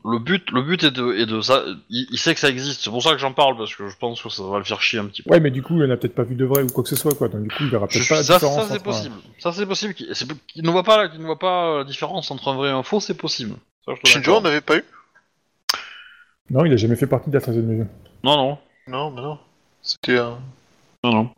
le 0.06 0.20
but, 0.20 0.52
le 0.52 0.62
but 0.62 0.84
est 0.84 0.92
de, 0.92 1.14
est 1.14 1.26
de 1.26 1.40
ça. 1.42 1.64
Il, 1.90 2.08
il 2.12 2.18
sait 2.18 2.34
que 2.34 2.40
ça 2.40 2.50
existe. 2.50 2.82
C'est 2.82 2.90
pour 2.90 3.02
ça 3.02 3.12
que 3.12 3.20
j'en 3.20 3.32
parle 3.32 3.58
parce 3.58 3.74
que 3.74 3.88
je 3.88 3.96
pense 3.98 4.22
que 4.22 4.30
ça 4.30 4.44
va 4.44 4.58
le 4.58 4.66
faire 4.66 4.82
chier 4.82 5.00
un 5.00 5.06
petit 5.06 5.22
peu. 5.22 5.32
Ouais, 5.32 5.40
mais 5.40 5.52
du 5.52 5.64
coup, 5.64 5.76
il 5.78 5.84
en 5.84 5.90
a 5.90 5.98
peut-être 5.98 6.16
pas 6.16 6.24
vu 6.24 6.36
de 6.36 6.46
vrai 6.46 6.62
ou 6.64 6.68
quoi 6.68 6.84
que 6.84 6.90
ce 6.90 6.96
soit, 6.96 7.16
quoi. 7.16 7.30
Donc, 7.30 7.44
du 7.44 7.50
coup, 7.50 7.64
il 7.64 7.70
verra 7.70 7.88
peut-être 7.88 8.10
pas 8.10 8.16
la 8.16 8.24
ça, 8.24 8.34
différence. 8.36 8.68
ça, 8.68 8.74
c'est 8.74 8.84
possible. 8.84 9.16
Ça 9.40 9.52
c'est 9.54 9.66
possible. 9.66 9.94
Qu'il 9.94 10.64
ne 10.64 10.70
voit 10.72 10.84
pas, 10.84 11.08
qu'il 11.08 11.22
ne 11.22 11.26
voit 11.26 11.40
pas 11.40 11.78
la 11.78 11.84
différence 11.86 12.32
entre 12.32 12.50
un 12.50 12.56
vrai 12.56 12.70
et 12.70 12.74
un 12.74 12.84
faux, 12.84 13.00
c'est 13.00 13.14
possible. 13.14 13.56
Ça, 13.86 13.94
Shinjo, 14.04 14.42
n'avait 14.42 14.62
pas 14.62 14.78
eu? 14.78 14.84
Non, 16.50 16.66
il 16.66 16.74
a 16.74 16.78
jamais 16.78 16.98
fait 16.98 17.08
partie 17.08 17.30
de 17.30 17.36
la 17.36 17.42
13 17.42 17.58
e 17.58 17.62
maison. 17.62 17.88
Non, 18.24 18.36
non. 18.36 18.58
Non, 18.88 19.12
mais 19.12 19.22
non. 19.22 19.40
C'était 19.82 20.18
un. 20.18 20.38
Non, 21.04 21.12
non. 21.14 21.30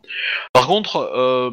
Par 0.52 0.66
contre, 0.66 0.96
euh, 0.96 1.50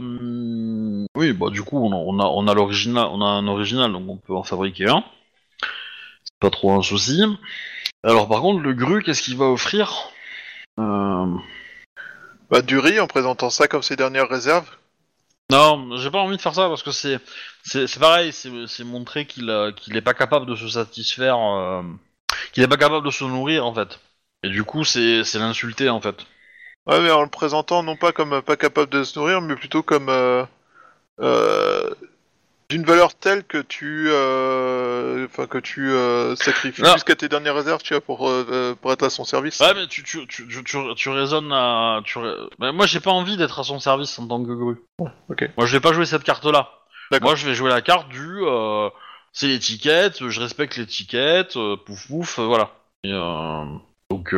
oui, 1.15 1.33
bah 1.33 1.49
du 1.49 1.63
coup, 1.63 1.77
on 1.77 1.91
a, 1.91 1.95
on 1.95 2.19
a, 2.19 2.25
on 2.25 2.47
a 2.47 2.53
l'original, 2.53 3.07
on 3.11 3.21
a 3.21 3.25
un 3.25 3.47
original, 3.47 3.91
donc 3.91 4.07
on 4.09 4.17
peut 4.17 4.35
en 4.35 4.43
fabriquer 4.43 4.87
un. 4.87 5.03
C'est 6.23 6.39
pas 6.39 6.49
trop 6.49 6.71
un 6.73 6.81
souci. 6.81 7.21
Alors, 8.03 8.27
par 8.29 8.41
contre, 8.41 8.61
le 8.61 8.73
gru, 8.73 9.03
qu'est-ce 9.03 9.23
qu'il 9.23 9.37
va 9.37 9.45
offrir? 9.45 10.09
Euh, 10.79 11.27
Bah, 12.49 12.61
du 12.61 12.77
riz 12.77 12.99
en 12.99 13.07
présentant 13.07 13.49
ça 13.49 13.67
comme 13.67 13.81
ses 13.83 13.95
dernières 13.95 14.29
réserves. 14.29 14.69
Non, 15.51 15.97
j'ai 15.97 16.11
pas 16.11 16.19
envie 16.19 16.37
de 16.37 16.41
faire 16.41 16.55
ça 16.55 16.69
parce 16.69 16.83
que 16.83 16.91
c'est, 16.91 17.19
c'est, 17.63 17.87
c'est 17.87 17.99
pareil, 17.99 18.33
c'est, 18.33 18.51
c'est 18.67 18.83
montrer 18.83 19.25
qu'il, 19.27 19.49
a- 19.49 19.71
qu'il 19.73 19.95
est 19.97 20.01
pas 20.01 20.13
capable 20.13 20.45
de 20.45 20.55
se 20.55 20.67
satisfaire, 20.69 21.37
euh, 21.39 21.83
qu'il 22.53 22.63
est 22.63 22.67
pas 22.67 22.77
capable 22.77 23.05
de 23.05 23.11
se 23.11 23.23
nourrir 23.25 23.65
en 23.65 23.73
fait. 23.73 23.99
Et 24.43 24.49
du 24.49 24.63
coup, 24.63 24.83
c'est, 24.83 25.23
c'est 25.23 25.39
l'insulter 25.39 25.89
en 25.89 26.01
fait. 26.01 26.25
Ouais, 26.85 26.99
mais 26.99 27.11
en 27.11 27.23
le 27.23 27.29
présentant 27.29 27.81
non 27.81 27.95
pas 27.95 28.11
comme 28.11 28.33
euh, 28.33 28.41
pas 28.41 28.57
capable 28.57 28.89
de 28.89 29.03
se 29.03 29.17
nourrir, 29.17 29.41
mais 29.41 29.55
plutôt 29.55 29.83
comme 29.83 30.09
euh, 30.09 30.43
euh, 31.21 31.89
d'une 32.69 32.83
valeur 32.83 33.15
telle 33.15 33.45
que 33.45 33.59
tu, 33.59 34.07
enfin 34.09 35.47
que 35.47 35.59
tu 35.59 35.91
sacrifies 36.35 36.83
jusqu'à 36.85 37.15
tes 37.15 37.29
dernières 37.29 37.55
réserves, 37.55 37.83
tu 37.83 37.93
vois, 37.93 38.01
pour 38.01 38.31
pour 38.81 38.91
être 38.91 39.03
à 39.03 39.09
son 39.09 39.23
service. 39.23 39.59
Ouais, 39.59 39.73
mais 39.75 39.87
tu, 39.87 40.03
tu, 40.03 40.25
tu, 40.27 40.47
tu, 40.47 40.63
tu, 40.95 41.09
raisonnes 41.09 41.51
à. 41.53 42.01
Tu, 42.03 42.17
moi, 42.59 42.85
j'ai 42.87 42.99
pas 42.99 43.11
envie 43.11 43.37
d'être 43.37 43.59
à 43.59 43.63
son 43.63 43.79
service 43.79 44.17
en 44.17 44.27
tant 44.27 44.43
que 44.43 44.51
gru. 44.51 44.81
ok. 45.29 45.49
Moi, 45.55 45.67
je 45.67 45.71
vais 45.73 45.81
pas 45.81 45.93
jouer 45.93 46.05
cette 46.05 46.23
carte-là. 46.23 46.71
D'accord. 47.11 47.29
Moi, 47.29 47.35
je 47.35 47.47
vais 47.47 47.53
jouer 47.53 47.69
la 47.69 47.81
carte 47.81 48.09
du. 48.09 48.41
c'est 49.33 49.47
l'étiquette, 49.47 50.27
je 50.27 50.39
respecte 50.39 50.77
l'étiquette, 50.77 51.57
euh, 51.57 51.77
pouf 51.77 52.07
pouf, 52.07 52.39
euh, 52.39 52.45
voilà. 52.45 52.71
Et, 53.03 53.11
euh, 53.13 53.65
donc, 54.09 54.33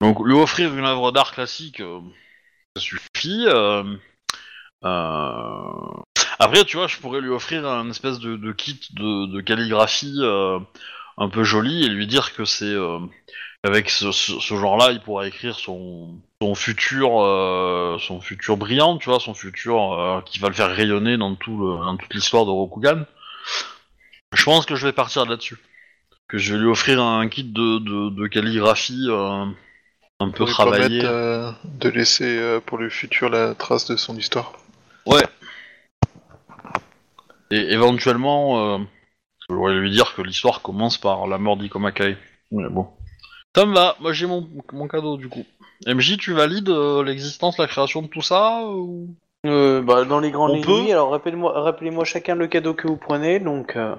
donc, 0.00 0.18
lui 0.26 0.34
offrir 0.34 0.74
une 0.76 0.84
œuvre 0.84 1.12
d'art 1.12 1.32
classique, 1.32 1.80
euh, 1.80 2.00
ça 2.76 2.82
suffit. 2.82 3.44
euh, 3.48 3.84
euh, 4.84 6.02
Après, 6.38 6.64
tu 6.64 6.76
vois, 6.76 6.86
je 6.86 6.98
pourrais 6.98 7.20
lui 7.20 7.30
offrir 7.30 7.66
un 7.66 7.90
espèce 7.90 8.18
de, 8.20 8.52
kit 8.52 8.80
de, 8.94 9.26
de 9.26 9.40
calligraphie 9.40 10.16
euh, 10.20 10.58
un 11.18 11.28
peu 11.28 11.44
joli 11.44 11.84
et 11.84 11.88
lui 11.88 12.06
dire 12.06 12.34
que 12.34 12.44
c'est. 12.44 12.64
euh, 12.66 12.98
avec 13.64 13.90
ce, 13.90 14.12
ce, 14.12 14.40
genre-là, 14.56 14.92
il 14.92 15.00
pourra 15.00 15.28
écrire 15.28 15.58
son, 15.58 16.20
futur, 16.56 17.20
euh, 17.22 17.98
son 18.00 18.20
futur 18.20 18.56
brillant, 18.56 18.98
tu 18.98 19.10
vois, 19.10 19.20
son 19.20 19.34
futur 19.34 20.22
qui 20.26 20.38
va 20.38 20.48
le 20.48 20.54
faire 20.54 20.74
rayonner 20.74 21.18
dans 21.18 21.34
tout 21.36 21.78
toute 22.00 22.14
l'histoire 22.14 22.46
de 22.46 22.50
Rokugan. 22.50 23.04
Je 24.32 24.44
pense 24.44 24.66
que 24.66 24.74
je 24.76 24.86
vais 24.86 24.92
partir 24.92 25.24
là-dessus. 25.26 25.58
Que 26.28 26.38
je 26.38 26.54
vais 26.54 26.60
lui 26.60 26.68
offrir 26.68 27.02
un 27.02 27.28
kit 27.28 27.44
de, 27.44 27.78
de, 27.78 28.10
de 28.10 28.26
calligraphie 28.28 29.06
euh, 29.08 29.46
un 30.20 30.30
peu 30.30 30.44
permettre 30.44 31.04
euh, 31.04 31.50
de 31.64 31.88
laisser 31.88 32.38
euh, 32.38 32.60
pour 32.60 32.78
le 32.78 32.88
futur 32.88 33.28
la 33.28 33.54
trace 33.54 33.86
de 33.86 33.96
son 33.96 34.16
histoire. 34.16 34.52
Ouais. 35.06 35.24
Et 37.50 37.72
éventuellement, 37.72 38.74
euh, 38.74 38.78
je 39.40 39.54
pourrais 39.54 39.74
lui 39.74 39.90
dire 39.90 40.14
que 40.14 40.22
l'histoire 40.22 40.62
commence 40.62 40.98
par 40.98 41.26
la 41.26 41.38
mort 41.38 41.56
d'Ikomakai. 41.56 42.16
Mais 42.52 42.68
bon. 42.68 42.86
Ça 43.56 43.66
me 43.66 43.74
va, 43.74 43.96
moi 43.98 44.12
j'ai 44.12 44.26
mon, 44.26 44.48
mon 44.72 44.86
cadeau 44.86 45.16
du 45.16 45.28
coup. 45.28 45.44
MJ, 45.86 46.18
tu 46.18 46.34
valides 46.34 46.68
euh, 46.68 47.02
l'existence, 47.02 47.58
la 47.58 47.66
création 47.66 48.02
de 48.02 48.06
tout 48.06 48.22
ça 48.22 48.62
ou... 48.66 49.08
Euh, 49.46 49.80
bah, 49.80 50.04
dans 50.04 50.20
les 50.20 50.30
grandes 50.30 50.64
lignes. 50.64 50.92
Alors, 50.92 51.10
rappelez-moi, 51.10 51.58
rappelez-moi 51.62 52.04
chacun 52.04 52.34
le 52.34 52.46
cadeau 52.46 52.74
que 52.74 52.86
vous 52.86 52.98
prenez. 52.98 53.40
Donc, 53.40 53.74
euh, 53.76 53.94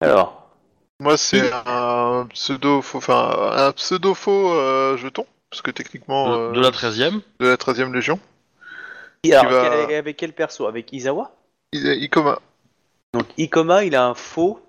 alors, 0.00 0.52
Moi, 1.00 1.16
c'est 1.16 1.50
un 1.66 2.26
pseudo, 2.32 2.80
faux, 2.80 2.98
enfin 2.98 3.52
un 3.56 3.72
pseudo 3.72 4.14
faux 4.14 4.52
euh, 4.52 4.96
jeton, 4.96 5.26
parce 5.50 5.62
que 5.62 5.70
techniquement 5.70 6.28
de, 6.30 6.36
euh, 6.36 6.52
de 6.52 6.60
la 6.60 6.70
13ème 6.70 7.20
de 7.40 7.46
la 7.48 7.56
13e 7.56 7.92
légion. 7.92 8.18
Et 9.24 9.34
alors, 9.34 9.50
va- 9.52 9.86
quel- 9.86 9.96
avec 9.96 10.16
quel 10.16 10.32
perso? 10.32 10.66
Avec 10.66 10.92
Izawa? 10.92 11.32
I- 11.72 12.04
Ikoma. 12.04 12.38
Donc, 13.14 13.26
Ikoma, 13.36 13.84
il 13.84 13.96
a 13.96 14.06
un 14.06 14.14
faux 14.14 14.60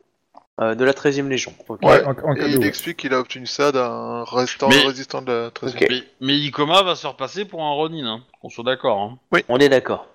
euh, 0.62 0.76
de 0.76 0.84
la 0.84 0.92
13ème 0.94 1.30
Légion. 1.30 1.54
Ouais. 1.82 2.04
En, 2.04 2.12
en 2.12 2.36
Et 2.36 2.50
il 2.50 2.58
ouais. 2.58 2.68
explique 2.68 2.98
qu'il 2.98 3.14
a 3.14 3.20
obtenu 3.20 3.46
ça 3.46 3.72
d'un 3.72 4.24
résistant, 4.26 4.68
Mais- 4.68 4.86
résistant 4.86 5.22
de 5.22 5.32
la 5.32 5.52
13e. 5.52 5.76
Ok. 5.78 5.86
mais, 5.90 6.04
mais 6.20 6.34
Ikoma 6.38 6.84
va 6.84 6.96
se 6.96 7.02
faire 7.02 7.16
passer 7.16 7.46
pour 7.46 7.64
un 7.64 7.72
Ronin, 7.72 8.06
hein, 8.08 8.24
qu'on 8.42 8.50
soit 8.50 8.66
d'accord. 8.66 9.00
Hein. 9.32 9.42
On 9.48 9.58
est 9.60 9.70
d'accord. 9.70 10.08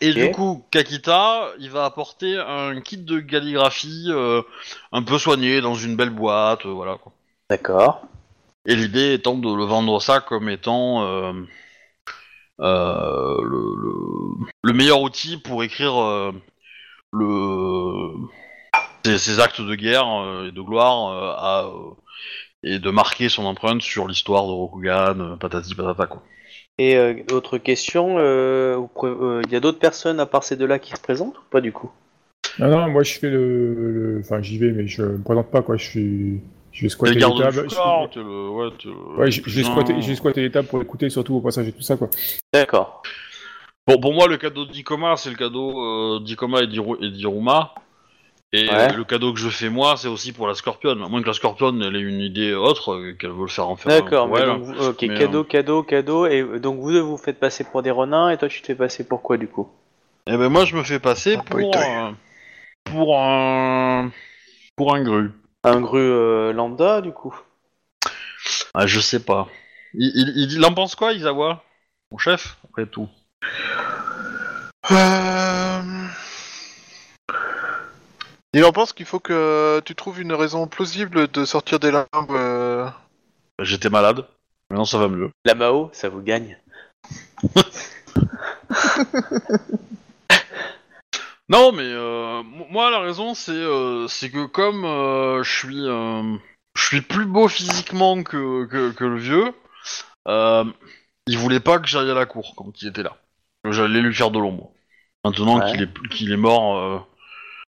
Et 0.00 0.12
du 0.12 0.30
coup, 0.30 0.62
Kakita, 0.70 1.48
il 1.58 1.70
va 1.70 1.84
apporter 1.84 2.36
un 2.38 2.80
kit 2.80 2.96
de 2.98 3.18
calligraphie 3.20 4.06
euh, 4.10 4.42
un 4.92 5.02
peu 5.02 5.18
soigné 5.18 5.60
dans 5.60 5.74
une 5.74 5.96
belle 5.96 6.10
boîte, 6.10 6.64
euh, 6.66 6.70
voilà 6.70 6.96
quoi. 6.96 7.12
D'accord. 7.50 8.02
Et 8.66 8.76
l'idée 8.76 9.14
étant 9.14 9.38
de 9.38 9.54
le 9.54 9.64
vendre 9.64 10.00
ça 10.02 10.20
comme 10.20 10.50
étant 10.50 11.02
euh, 11.06 11.32
euh, 12.60 13.36
le, 13.42 13.74
le- 13.82 14.46
le 14.62 14.72
meilleur 14.72 15.00
outil 15.02 15.36
pour 15.38 15.62
écrire 15.64 15.96
euh, 16.00 16.32
le 17.12 18.12
ses, 19.04 19.18
ses 19.18 19.40
actes 19.40 19.60
de 19.60 19.74
guerre 19.74 20.08
euh, 20.08 20.48
et 20.48 20.52
de 20.52 20.60
gloire 20.62 21.08
euh, 21.12 21.34
à, 21.38 21.66
euh, 21.66 21.94
et 22.64 22.78
de 22.80 22.90
marquer 22.90 23.28
son 23.30 23.44
empreinte 23.46 23.82
sur 23.82 24.08
l'histoire 24.08 24.46
de 24.46 24.52
Rokugan, 24.52 25.20
euh, 25.20 25.36
patati 25.36 25.74
patata 25.74 26.06
quoi. 26.06 26.22
Et 26.78 26.96
euh, 26.96 27.24
autre 27.32 27.58
question, 27.58 28.18
euh, 28.18 28.78
euh, 29.02 29.42
il 29.44 29.52
y 29.52 29.56
a 29.56 29.60
d'autres 29.60 29.80
personnes 29.80 30.20
à 30.20 30.26
part 30.26 30.44
ces 30.44 30.54
deux-là 30.56 30.78
qui 30.78 30.92
se 30.94 31.00
présentent 31.00 31.36
ou 31.38 31.42
pas 31.50 31.60
du 31.60 31.72
coup? 31.72 31.90
Non, 32.58 32.68
non, 32.68 32.88
moi 32.90 33.02
je 33.02 33.14
fais 33.18 33.30
le. 33.30 33.74
le- 34.14 34.20
Enfin, 34.20 34.40
j'y 34.42 34.58
vais, 34.58 34.70
mais 34.72 34.86
je 34.86 35.02
me 35.02 35.22
présente 35.22 35.50
pas, 35.50 35.62
quoi. 35.62 35.76
Je 35.76 35.84
suis. 35.84 36.40
Je 36.74 36.82
vais 36.82 36.88
squatter 36.88 37.14
le 37.14 37.20
les 37.20 37.38
tables. 37.38 37.68
du 37.68 37.74
corps, 37.74 38.10
t'es 38.10 38.18
le 38.20 38.48
ouais, 38.50 38.68
t'es 38.78 38.88
le- 38.88 39.16
Ouais, 39.18 39.30
je 39.30 39.40
je 39.46 39.56
vais 39.56 39.62
Non. 39.62 39.70
squatter, 39.70 40.02
je 40.02 40.08
vais 40.08 40.14
squatter 40.16 40.42
les 40.42 40.50
tables 40.50 40.68
pour 40.68 40.82
écouter, 40.82 41.08
surtout 41.08 41.36
au 41.36 41.40
passage 41.40 41.68
et 41.68 41.72
tout 41.72 41.82
ça, 41.82 41.96
quoi. 41.96 42.08
D'accord. 42.52 43.02
Bon, 43.86 43.98
pour 44.00 44.12
moi, 44.12 44.26
le 44.26 44.36
cadeau 44.38 44.64
d'Ikoma, 44.66 45.16
c'est 45.16 45.30
le 45.30 45.36
cadeau 45.36 45.80
euh, 45.80 46.20
d'Ikoma 46.20 46.62
et 46.62 46.66
d'Iru- 46.66 46.98
et 47.00 47.10
d'Iruma. 47.10 47.74
Et 48.52 48.68
Ouais. 48.68 48.92
euh, 48.92 48.96
le 48.96 49.04
cadeau 49.04 49.32
que 49.32 49.38
je 49.38 49.48
fais 49.48 49.68
moi, 49.68 49.96
c'est 49.96 50.08
aussi 50.08 50.32
pour 50.32 50.46
la 50.48 50.54
Scorpion. 50.54 50.90
À 50.90 50.94
moins 51.08 51.20
que 51.22 51.26
la 51.26 51.32
Scorpion 51.32 51.78
elle 51.80 51.94
ait 51.96 52.00
une 52.00 52.20
idée 52.20 52.54
autre, 52.54 52.92
euh, 52.94 53.12
qu'elle 53.12 53.30
veut 53.30 53.42
le 53.42 53.46
faire 53.48 53.68
en 53.68 53.76
faire. 53.76 53.92
un 53.92 54.00
D'accord, 54.00 54.26
pour 54.28 54.36
mais 54.36 54.44
donc, 54.44 54.62
vous- 54.62 54.86
ok, 54.90 55.02
Mais, 55.02 55.14
cadeau, 55.18 55.40
euh, 55.40 55.44
cadeau, 55.44 55.82
cadeau, 55.82 56.26
et 56.26 56.42
donc 56.60 56.78
vous 56.80 56.90
deux 56.92 57.00
vous 57.00 57.16
faites 57.16 57.38
passer 57.40 57.64
pour 57.64 57.82
des 57.82 57.90
renins, 57.90 58.30
et 58.30 58.36
toi 58.38 58.48
tu 58.48 58.60
te 58.62 58.66
fais 58.66 58.74
passer 58.76 59.06
pour 59.06 59.22
quoi 59.22 59.36
du 59.36 59.46
coup? 59.48 59.68
Et 60.26 60.36
ben 60.36 60.48
moi, 60.48 60.64
je 60.64 60.76
me 60.76 60.82
fais 60.82 60.98
passer 61.00 61.34
Un 61.34 61.38
pour 61.38 61.44
poitoy. 61.46 61.82
euh, 61.84 62.10
pour 62.84 63.18
un 63.18 64.10
pour 64.76 64.94
un 64.94 65.02
gru. 65.02 65.30
Un 65.64 65.80
gru 65.80 65.98
euh, 66.00 66.52
lambda 66.52 67.00
du 67.00 67.10
coup 67.12 67.34
Ah, 68.74 68.86
je 68.86 69.00
sais 69.00 69.20
pas. 69.20 69.48
Il, 69.94 70.12
il, 70.14 70.32
il, 70.36 70.52
il 70.52 70.64
en 70.64 70.74
pense 70.74 70.94
quoi, 70.94 71.12
Isawa? 71.12 71.62
Mon 72.10 72.18
chef, 72.18 72.58
après 72.64 72.86
tout. 72.86 73.08
Euh, 74.90 75.82
Il 78.52 78.64
en 78.64 78.72
pense 78.72 78.92
qu'il 78.92 79.06
faut 79.06 79.20
que 79.20 79.80
tu 79.84 79.94
trouves 79.94 80.20
une 80.20 80.32
raison 80.32 80.66
plausible 80.66 81.28
de 81.28 81.44
sortir 81.44 81.80
des 81.80 81.90
limbes. 81.90 82.06
euh, 82.30 82.86
J'étais 83.60 83.88
malade. 83.90 84.26
Maintenant, 84.70 84.84
ça 84.84 84.98
va 84.98 85.08
mieux. 85.08 85.30
La 85.44 85.54
Mao, 85.54 85.90
ça 85.92 86.08
vous 86.08 86.20
gagne. 86.22 86.58
Non, 91.50 91.72
mais 91.72 91.82
euh, 91.84 92.42
moi 92.70 92.90
la 92.90 93.00
raison 93.00 93.34
c'est 93.34 93.52
euh, 93.52 94.08
c'est 94.08 94.30
que 94.30 94.46
comme 94.46 94.84
euh, 94.84 95.42
je 95.42 95.50
suis 95.58 95.86
euh, 95.86 96.36
je 96.74 96.82
suis 96.86 97.02
plus 97.02 97.26
beau 97.26 97.48
physiquement 97.48 98.22
que, 98.22 98.64
que, 98.64 98.92
que 98.92 99.04
le 99.04 99.18
vieux, 99.18 99.52
euh, 100.26 100.64
il 101.26 101.36
voulait 101.36 101.60
pas 101.60 101.78
que 101.78 101.86
j'aille 101.86 102.10
à 102.10 102.14
la 102.14 102.24
cour 102.26 102.54
quand 102.56 102.80
il 102.80 102.88
était 102.88 103.02
là. 103.02 103.16
J'allais 103.68 104.00
lui 104.00 104.14
faire 104.14 104.30
de 104.30 104.38
l'ombre. 104.38 104.70
Maintenant 105.24 105.58
Ouais. 105.58 105.70
qu'il 105.70 105.82
est 105.82 106.08
qu'il 106.08 106.32
est 106.32 106.36
mort 106.38 107.06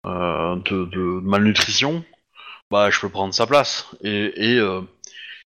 de, 0.05 0.85
de 0.85 1.21
malnutrition, 1.23 2.05
bah 2.71 2.91
je 2.91 3.01
peux 3.01 3.09
prendre 3.09 3.33
sa 3.35 3.47
place 3.47 3.87
et 4.03 4.55
et, 4.55 4.81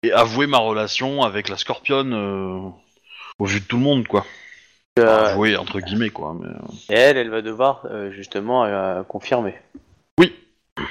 et 0.04 0.12
avouer 0.12 0.48
ma 0.48 0.58
relation 0.58 1.24
avec 1.24 1.48
la 1.50 1.58
Scorpionne 1.58 2.14
au 2.14 3.46
vu 3.46 3.60
de 3.60 3.66
tout 3.66 3.78
le 3.78 3.84
monde 3.84 4.08
quoi. 4.08 4.26
Euh, 4.98 5.58
entre 5.58 5.80
guillemets 5.82 6.10
quoi. 6.10 6.36
Mais, 6.40 6.48
euh, 6.48 6.94
et 6.96 6.98
elle, 6.98 7.18
elle 7.18 7.30
va 7.30 7.42
devoir 7.42 7.86
euh, 7.86 8.12
justement 8.12 8.64
euh, 8.66 9.04
confirmer. 9.04 9.56
Oui. 10.20 10.34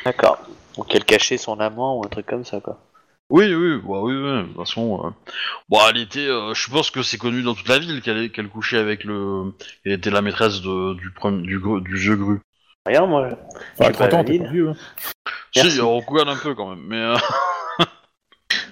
D'accord. 0.05 0.39
Donc 0.77 0.95
elle 0.95 1.05
cachait 1.05 1.39
son 1.39 1.59
amant 1.61 1.99
ou 1.99 2.05
un 2.05 2.09
truc 2.09 2.27
comme 2.27 2.45
ça 2.45 2.61
quoi. 2.61 2.79
Oui, 3.31 3.55
oui, 3.55 3.79
bah 3.79 4.01
oui, 4.03 4.13
oui, 4.15 4.43
de 4.43 4.47
toute 4.49 4.57
façon. 4.57 5.07
euh, 5.07 5.11
Bon, 5.71 5.79
elle 5.89 5.97
était. 5.97 6.29
euh, 6.29 6.53
je 6.53 6.71
pense 6.71 6.91
que 6.91 7.03
c'est 7.03 7.17
connu 7.17 7.43
dans 7.43 7.55
toute 7.55 7.69
la 7.69 7.79
ville 7.79 8.03
qu'elle 8.03 8.49
couchait 8.49 8.77
avec 8.79 9.05
le. 9.05 9.55
Elle 9.87 9.93
était 9.93 10.11
la 10.11 10.21
maîtresse 10.21 10.61
de, 10.61 10.95
du, 10.95 11.11
premier, 11.11 11.41
du, 11.43 11.59
gru- 11.59 11.81
du 11.81 11.97
vieux 11.97 12.17
gru. 12.17 12.41
Rien, 12.85 13.07
moi. 13.07 13.29
Enfin, 13.79 13.85
suis 13.85 13.93
pas 13.95 14.09
30 14.09 14.15
ans, 14.15 14.25
t'es 14.25 14.33
valide. 14.33 14.45
pas 14.45 14.51
vieux. 14.53 14.69
Hein. 14.69 14.77
Merci. 15.57 15.71
Si, 15.71 15.81
on 15.81 15.99
regarde 16.01 16.29
un 16.29 16.37
peu 16.37 16.55
quand 16.55 16.69
même, 16.69 16.85
mais 16.87 16.99
euh, 17.01 17.17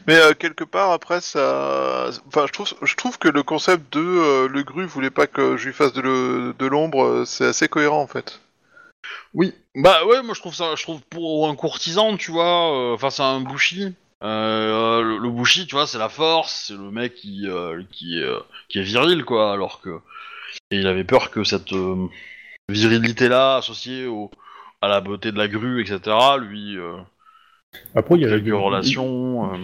Mais 0.07 0.17
euh, 0.17 0.35
quelque 0.35 0.65
part 0.65 0.91
après 0.91 1.21
ça, 1.21 2.11
enfin 2.27 2.47
je 2.47 2.53
trouve, 2.53 2.69
je 2.83 2.95
trouve 2.97 3.19
que 3.19 3.29
le 3.29 3.43
concept 3.43 3.93
de 3.93 4.01
euh, 4.01 4.49
le 4.49 4.63
gru 4.63 4.85
voulait 4.87 5.11
pas 5.11 5.27
que 5.27 5.57
je 5.57 5.67
lui 5.67 5.73
fasse 5.75 5.93
de, 5.93 6.01
le- 6.01 6.55
de 6.59 6.67
l'ombre, 6.67 7.05
euh, 7.05 7.25
c'est 7.25 7.47
assez 7.47 7.69
cohérent 7.69 8.03
en 8.03 8.07
fait. 8.07 8.41
oui. 9.35 9.55
Bah 9.75 10.05
ouais, 10.05 10.23
moi 10.23 10.35
je 10.35 10.41
trouve 10.41 10.55
ça, 10.55 10.75
je 10.77 10.83
trouve 10.83 11.01
pour 11.09 11.49
un 11.49 11.55
courtisan, 11.57 12.17
tu 12.17 12.31
vois, 12.31 12.93
euh, 12.95 12.99
face 12.99 13.21
à 13.21 13.25
un 13.25 13.41
bushi, 13.41 13.95
euh, 14.23 15.01
le, 15.03 15.19
le 15.19 15.31
bushi, 15.31 15.67
tu 15.67 15.75
vois, 15.75 15.87
c'est 15.87 15.99
la 15.99 16.11
force, 16.11 16.67
c'est 16.69 16.75
le 16.75 16.91
mec 16.91 17.15
qui 17.15 17.47
euh, 17.47 17.83
qui, 17.91 18.19
est, 18.19 18.23
euh, 18.23 18.41
qui 18.69 18.79
est 18.81 18.83
viril, 18.83 19.25
quoi, 19.25 19.53
alors 19.53 19.81
que 19.81 19.99
et 20.71 20.79
il 20.79 20.87
avait 20.87 21.05
peur 21.05 21.31
que 21.31 21.45
cette 21.45 21.73
euh, 21.73 22.07
virilité-là 22.69 23.57
associée 23.57 24.07
au 24.07 24.31
à 24.83 24.89
la 24.89 25.01
beauté 25.01 25.33
de 25.33 25.39
la 25.39 25.49
grue, 25.49 25.81
etc., 25.83 26.37
lui, 26.39 26.77
euh, 26.77 26.99
Après, 27.95 28.17
il 28.17 28.23
y 28.23 28.25
a 28.27 28.29
quelques 28.29 28.53
relations. 28.55 29.55
euh, 29.55 29.59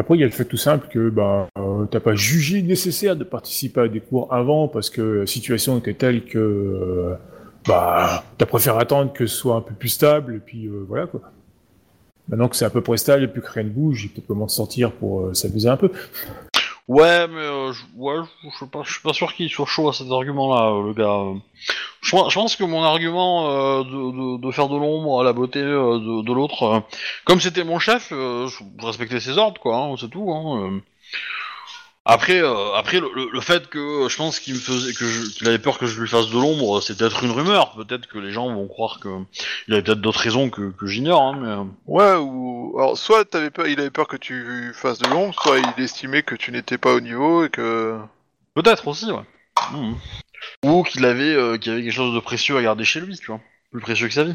Après, 0.00 0.16
il 0.16 0.20
y 0.20 0.24
a 0.24 0.26
le 0.26 0.32
fait 0.32 0.46
tout 0.46 0.56
simple 0.56 0.88
que 0.88 1.10
bah, 1.10 1.48
euh, 1.58 1.84
t'as 1.84 2.00
pas 2.00 2.14
jugé 2.14 2.62
nécessaire 2.62 3.16
de 3.16 3.24
participer 3.24 3.82
à 3.82 3.88
des 3.88 4.00
cours 4.00 4.32
avant 4.32 4.66
parce 4.66 4.88
que 4.88 5.02
la 5.02 5.26
situation 5.26 5.76
était 5.76 5.92
telle 5.92 6.24
que 6.24 6.38
euh, 6.38 7.14
bah, 7.68 8.24
t'as 8.38 8.46
préféré 8.46 8.78
attendre 8.78 9.12
que 9.12 9.26
ce 9.26 9.36
soit 9.36 9.56
un 9.56 9.60
peu 9.60 9.74
plus 9.74 9.90
stable 9.90 10.36
et 10.36 10.38
puis 10.38 10.68
euh, 10.68 10.86
voilà 10.88 11.06
quoi. 11.06 11.20
Maintenant 12.30 12.48
que 12.48 12.56
c'est 12.56 12.64
à 12.64 12.70
peu 12.70 12.80
près 12.80 12.96
stable 12.96 13.24
et 13.24 13.28
plus 13.28 13.42
que 13.42 13.50
rien 13.50 13.64
ne 13.64 13.68
bouge, 13.68 14.04
il 14.04 14.08
peut-être 14.08 14.30
moment 14.30 14.46
de 14.46 14.50
sortir 14.50 14.92
pour 14.92 15.36
s'amuser 15.36 15.68
un 15.68 15.76
peu. 15.76 15.90
Ouais, 16.92 17.28
mais 17.28 17.38
euh, 17.40 17.72
je, 17.72 17.82
ouais, 17.94 18.16
je, 18.42 18.56
suis 18.56 18.66
pas, 18.66 18.82
je 18.84 18.90
suis 18.92 19.02
pas 19.02 19.12
sûr 19.12 19.32
qu'il 19.34 19.48
soit 19.48 19.64
chaud 19.66 19.88
à 19.88 19.92
cet 19.92 20.10
argument-là, 20.10 20.70
euh, 20.72 20.86
le 20.88 20.92
gars. 20.92 21.40
Je, 22.00 22.10
pense- 22.10 22.30
je 22.32 22.34
pense 22.34 22.56
que 22.56 22.64
mon 22.64 22.82
argument 22.82 23.48
euh, 23.48 23.84
de, 23.84 23.90
de, 24.38 24.42
de 24.44 24.50
faire 24.50 24.68
de 24.68 24.76
l'ombre 24.76 25.20
à 25.20 25.24
la 25.24 25.32
beauté 25.32 25.60
euh, 25.60 25.98
de, 26.00 26.22
de 26.22 26.32
l'autre, 26.32 26.62
euh, 26.64 26.80
comme 27.24 27.40
c'était 27.40 27.62
mon 27.62 27.78
chef, 27.78 28.08
je 28.10 28.84
respectais 28.84 29.20
ses 29.20 29.38
ordres, 29.38 29.60
quoi. 29.60 29.76
hein, 29.76 29.94
c'est 30.00 30.10
tout. 30.10 30.32
Hein. 30.32 30.80
Après, 32.12 32.42
euh, 32.42 32.72
après 32.74 32.98
le, 32.98 33.08
le- 33.14 33.30
le 33.30 33.40
fait 33.40 33.68
que 33.68 34.06
je 34.08 34.16
pense 34.16 34.40
qu'il 34.40 34.54
me 34.54 34.58
faisait, 34.58 34.92
que 34.94 35.04
je- 35.06 35.30
qu'il 35.30 35.46
avait 35.48 35.58
peur 35.60 35.78
que 35.78 35.86
je 35.86 36.00
lui 36.00 36.08
fasse 36.08 36.28
de 36.28 36.34
l'ombre, 36.34 36.80
c'est 36.80 36.96
peut-être 36.98 37.22
une 37.22 37.30
rumeur. 37.30 37.74
Peut-être 37.76 38.06
que 38.08 38.18
les 38.18 38.32
gens 38.32 38.52
vont 38.52 38.66
croire 38.66 38.98
que 39.00 39.08
il 39.68 39.74
avait 39.74 39.82
peut-être 39.82 40.00
d'autres 40.00 40.20
raisons 40.20 40.50
que, 40.50 40.70
que 40.72 40.86
j'ignore. 40.86 41.22
Hein, 41.22 41.38
mais 41.40 41.48
euh, 41.48 41.64
Ouais, 41.86 42.14
ou 42.16 42.74
alors 42.78 42.98
soit 42.98 43.24
t'avais 43.24 43.50
peur, 43.50 43.66
il 43.68 43.78
avait 43.78 43.90
peur 43.90 44.08
que 44.08 44.16
tu 44.16 44.72
fasses 44.74 44.98
de 44.98 45.08
l'ombre, 45.08 45.34
soit 45.40 45.58
il 45.58 45.82
estimait 45.84 46.22
que 46.22 46.34
tu 46.34 46.50
n'étais 46.52 46.78
pas 46.78 46.92
au 46.94 47.00
niveau 47.00 47.44
et 47.44 47.48
que. 47.50 47.96
peut-être 48.54 48.88
aussi, 48.88 49.10
ouais. 49.12 49.22
Mhm. 49.72 49.94
Ou 50.64 50.82
qu'il 50.82 51.04
avait, 51.04 51.34
euh, 51.34 51.58
qu'il 51.58 51.70
avait 51.72 51.82
quelque 51.82 51.92
chose 51.94 52.14
de 52.14 52.20
précieux 52.20 52.56
à 52.56 52.62
garder 52.62 52.84
chez 52.84 53.00
lui, 53.00 53.16
tu 53.18 53.26
vois, 53.26 53.40
plus 53.70 53.80
précieux 53.80 54.08
que 54.08 54.14
sa 54.14 54.24
vie. 54.24 54.34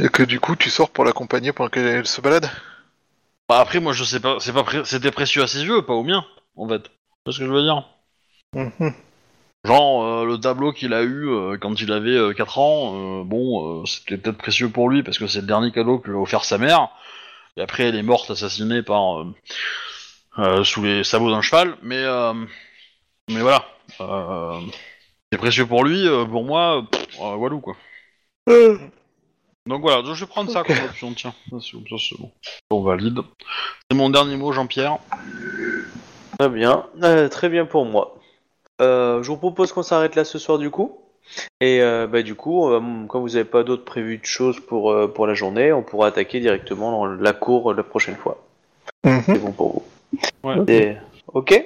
Et 0.00 0.08
que 0.08 0.22
du 0.22 0.40
coup 0.40 0.56
tu 0.56 0.70
sors 0.70 0.90
pour 0.90 1.04
l'accompagner 1.04 1.52
pendant 1.52 1.68
qu'elle 1.70 2.06
se 2.06 2.20
balade. 2.20 2.48
Bah 3.48 3.58
après, 3.60 3.80
moi, 3.80 3.92
je 3.92 4.04
sais 4.04 4.20
pas, 4.20 4.38
c'est 4.40 4.52
pas, 4.52 4.62
pré- 4.64 4.84
c'était 4.84 5.10
précieux 5.10 5.42
à 5.42 5.46
ses 5.48 5.64
yeux, 5.64 5.82
pas 5.82 5.94
au 5.94 6.02
mien, 6.04 6.24
en 6.56 6.68
fait. 6.68 6.90
C'est 7.26 7.32
ce 7.32 7.38
que 7.40 7.46
je 7.46 7.50
veux 7.52 7.62
dire? 7.62 7.84
Mhm. 8.52 8.94
Genre, 9.64 10.04
euh, 10.04 10.24
le 10.24 10.38
tableau 10.38 10.72
qu'il 10.72 10.94
a 10.94 11.02
eu 11.02 11.28
euh, 11.28 11.58
quand 11.58 11.80
il 11.80 11.90
avait 11.92 12.16
euh, 12.16 12.32
4 12.32 12.58
ans, 12.58 13.20
euh, 13.20 13.24
bon, 13.24 13.84
c'était 13.84 14.16
peut-être 14.16 14.38
précieux 14.38 14.68
pour 14.70 14.88
lui 14.88 15.02
parce 15.02 15.18
que 15.18 15.26
c'est 15.26 15.40
le 15.40 15.46
dernier 15.46 15.72
cadeau 15.72 15.98
que 15.98 16.08
lui 16.10 16.16
a 16.16 16.20
offert 16.20 16.44
sa 16.44 16.56
mère. 16.58 16.88
Et 17.56 17.62
après, 17.62 17.84
elle 17.84 17.96
est 17.96 18.02
morte 18.02 18.30
assassinée 18.30 18.82
par 18.82 19.24
sous 20.64 20.82
les 20.82 21.04
sabots 21.04 21.30
d'un 21.30 21.42
cheval. 21.42 21.76
Mais, 21.82 22.02
euh, 22.02 22.32
mais 23.30 23.42
voilà, 23.42 23.66
c'est 25.32 25.38
précieux 25.38 25.66
pour 25.66 25.84
lui. 25.84 26.06
pour 26.30 26.44
moi, 26.44 26.84
pff, 26.90 27.18
walou 27.18 27.60
quoi. 27.60 27.76
Donc 29.66 29.80
voilà, 29.80 30.02
donc 30.02 30.14
je 30.14 30.24
vais 30.24 30.28
prendre 30.28 30.50
ça 30.50 30.62
comme 30.62 30.76
option. 30.84 31.12
Tiens, 31.14 31.34
ça 31.50 31.56
c'est 31.60 31.76
ça, 31.88 31.96
c'est 31.98 32.18
bon. 32.20 32.30
On 32.70 32.82
valide. 32.82 33.18
C'est 33.90 33.96
mon 33.96 34.10
dernier 34.10 34.36
mot, 34.36 34.52
Jean-Pierre. 34.52 34.98
Très 36.38 36.48
bien, 36.48 36.86
Euh, 37.02 37.28
très 37.28 37.48
bien 37.48 37.66
pour 37.66 37.84
moi. 37.84 38.16
Euh, 38.80 39.22
je 39.22 39.28
vous 39.28 39.36
propose 39.38 39.72
qu'on 39.72 39.82
s'arrête 39.82 40.14
là 40.16 40.24
ce 40.24 40.38
soir 40.38 40.58
du 40.58 40.70
coup. 40.70 40.98
Et 41.60 41.80
euh, 41.80 42.06
bah, 42.06 42.22
du 42.22 42.34
coup, 42.36 42.68
euh, 42.70 42.80
comme 43.08 43.22
vous 43.22 43.30
n'avez 43.30 43.44
pas 43.44 43.64
d'autres 43.64 43.84
prévues 43.84 44.18
de 44.18 44.24
choses 44.26 44.60
pour, 44.60 44.92
euh, 44.92 45.08
pour 45.08 45.26
la 45.26 45.34
journée, 45.34 45.72
on 45.72 45.82
pourra 45.82 46.08
attaquer 46.08 46.38
directement 46.38 46.92
dans 46.92 47.06
la 47.06 47.32
cour 47.32 47.72
euh, 47.72 47.74
la 47.74 47.82
prochaine 47.82 48.16
fois. 48.16 48.44
C'est 49.04 49.40
bon 49.40 49.50
pour 49.52 49.72
vous. 49.72 49.84
Ouais. 50.48 50.56
Et- 50.68 50.96
ok 51.32 51.64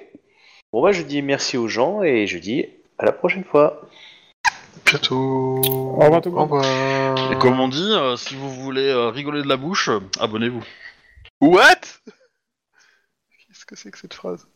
Bon 0.72 0.82
bah 0.82 0.92
je 0.92 1.02
dis 1.02 1.20
merci 1.20 1.58
aux 1.58 1.66
gens 1.68 2.02
et 2.02 2.26
je 2.28 2.38
dis 2.38 2.64
à 2.98 3.04
la 3.04 3.12
prochaine 3.12 3.44
fois. 3.44 3.82
Bientôt. 4.86 5.60
Au 5.64 5.98
revoir, 6.00 6.20
tout 6.22 6.30
le 6.30 6.36
Au 6.36 6.46
monde. 6.46 6.50
revoir. 6.52 7.09
Et 7.30 7.34
euh, 7.34 7.38
comme 7.38 7.60
on 7.60 7.68
dit, 7.68 7.92
euh, 7.92 8.16
si 8.16 8.34
vous 8.34 8.50
voulez 8.50 8.88
euh, 8.88 9.10
rigoler 9.10 9.42
de 9.42 9.48
la 9.48 9.56
bouche, 9.56 9.88
abonnez-vous. 10.18 10.64
What? 11.40 11.80
Qu'est-ce 13.46 13.64
que 13.64 13.76
c'est 13.76 13.92
que 13.92 13.98
cette 13.98 14.14
phrase? 14.14 14.48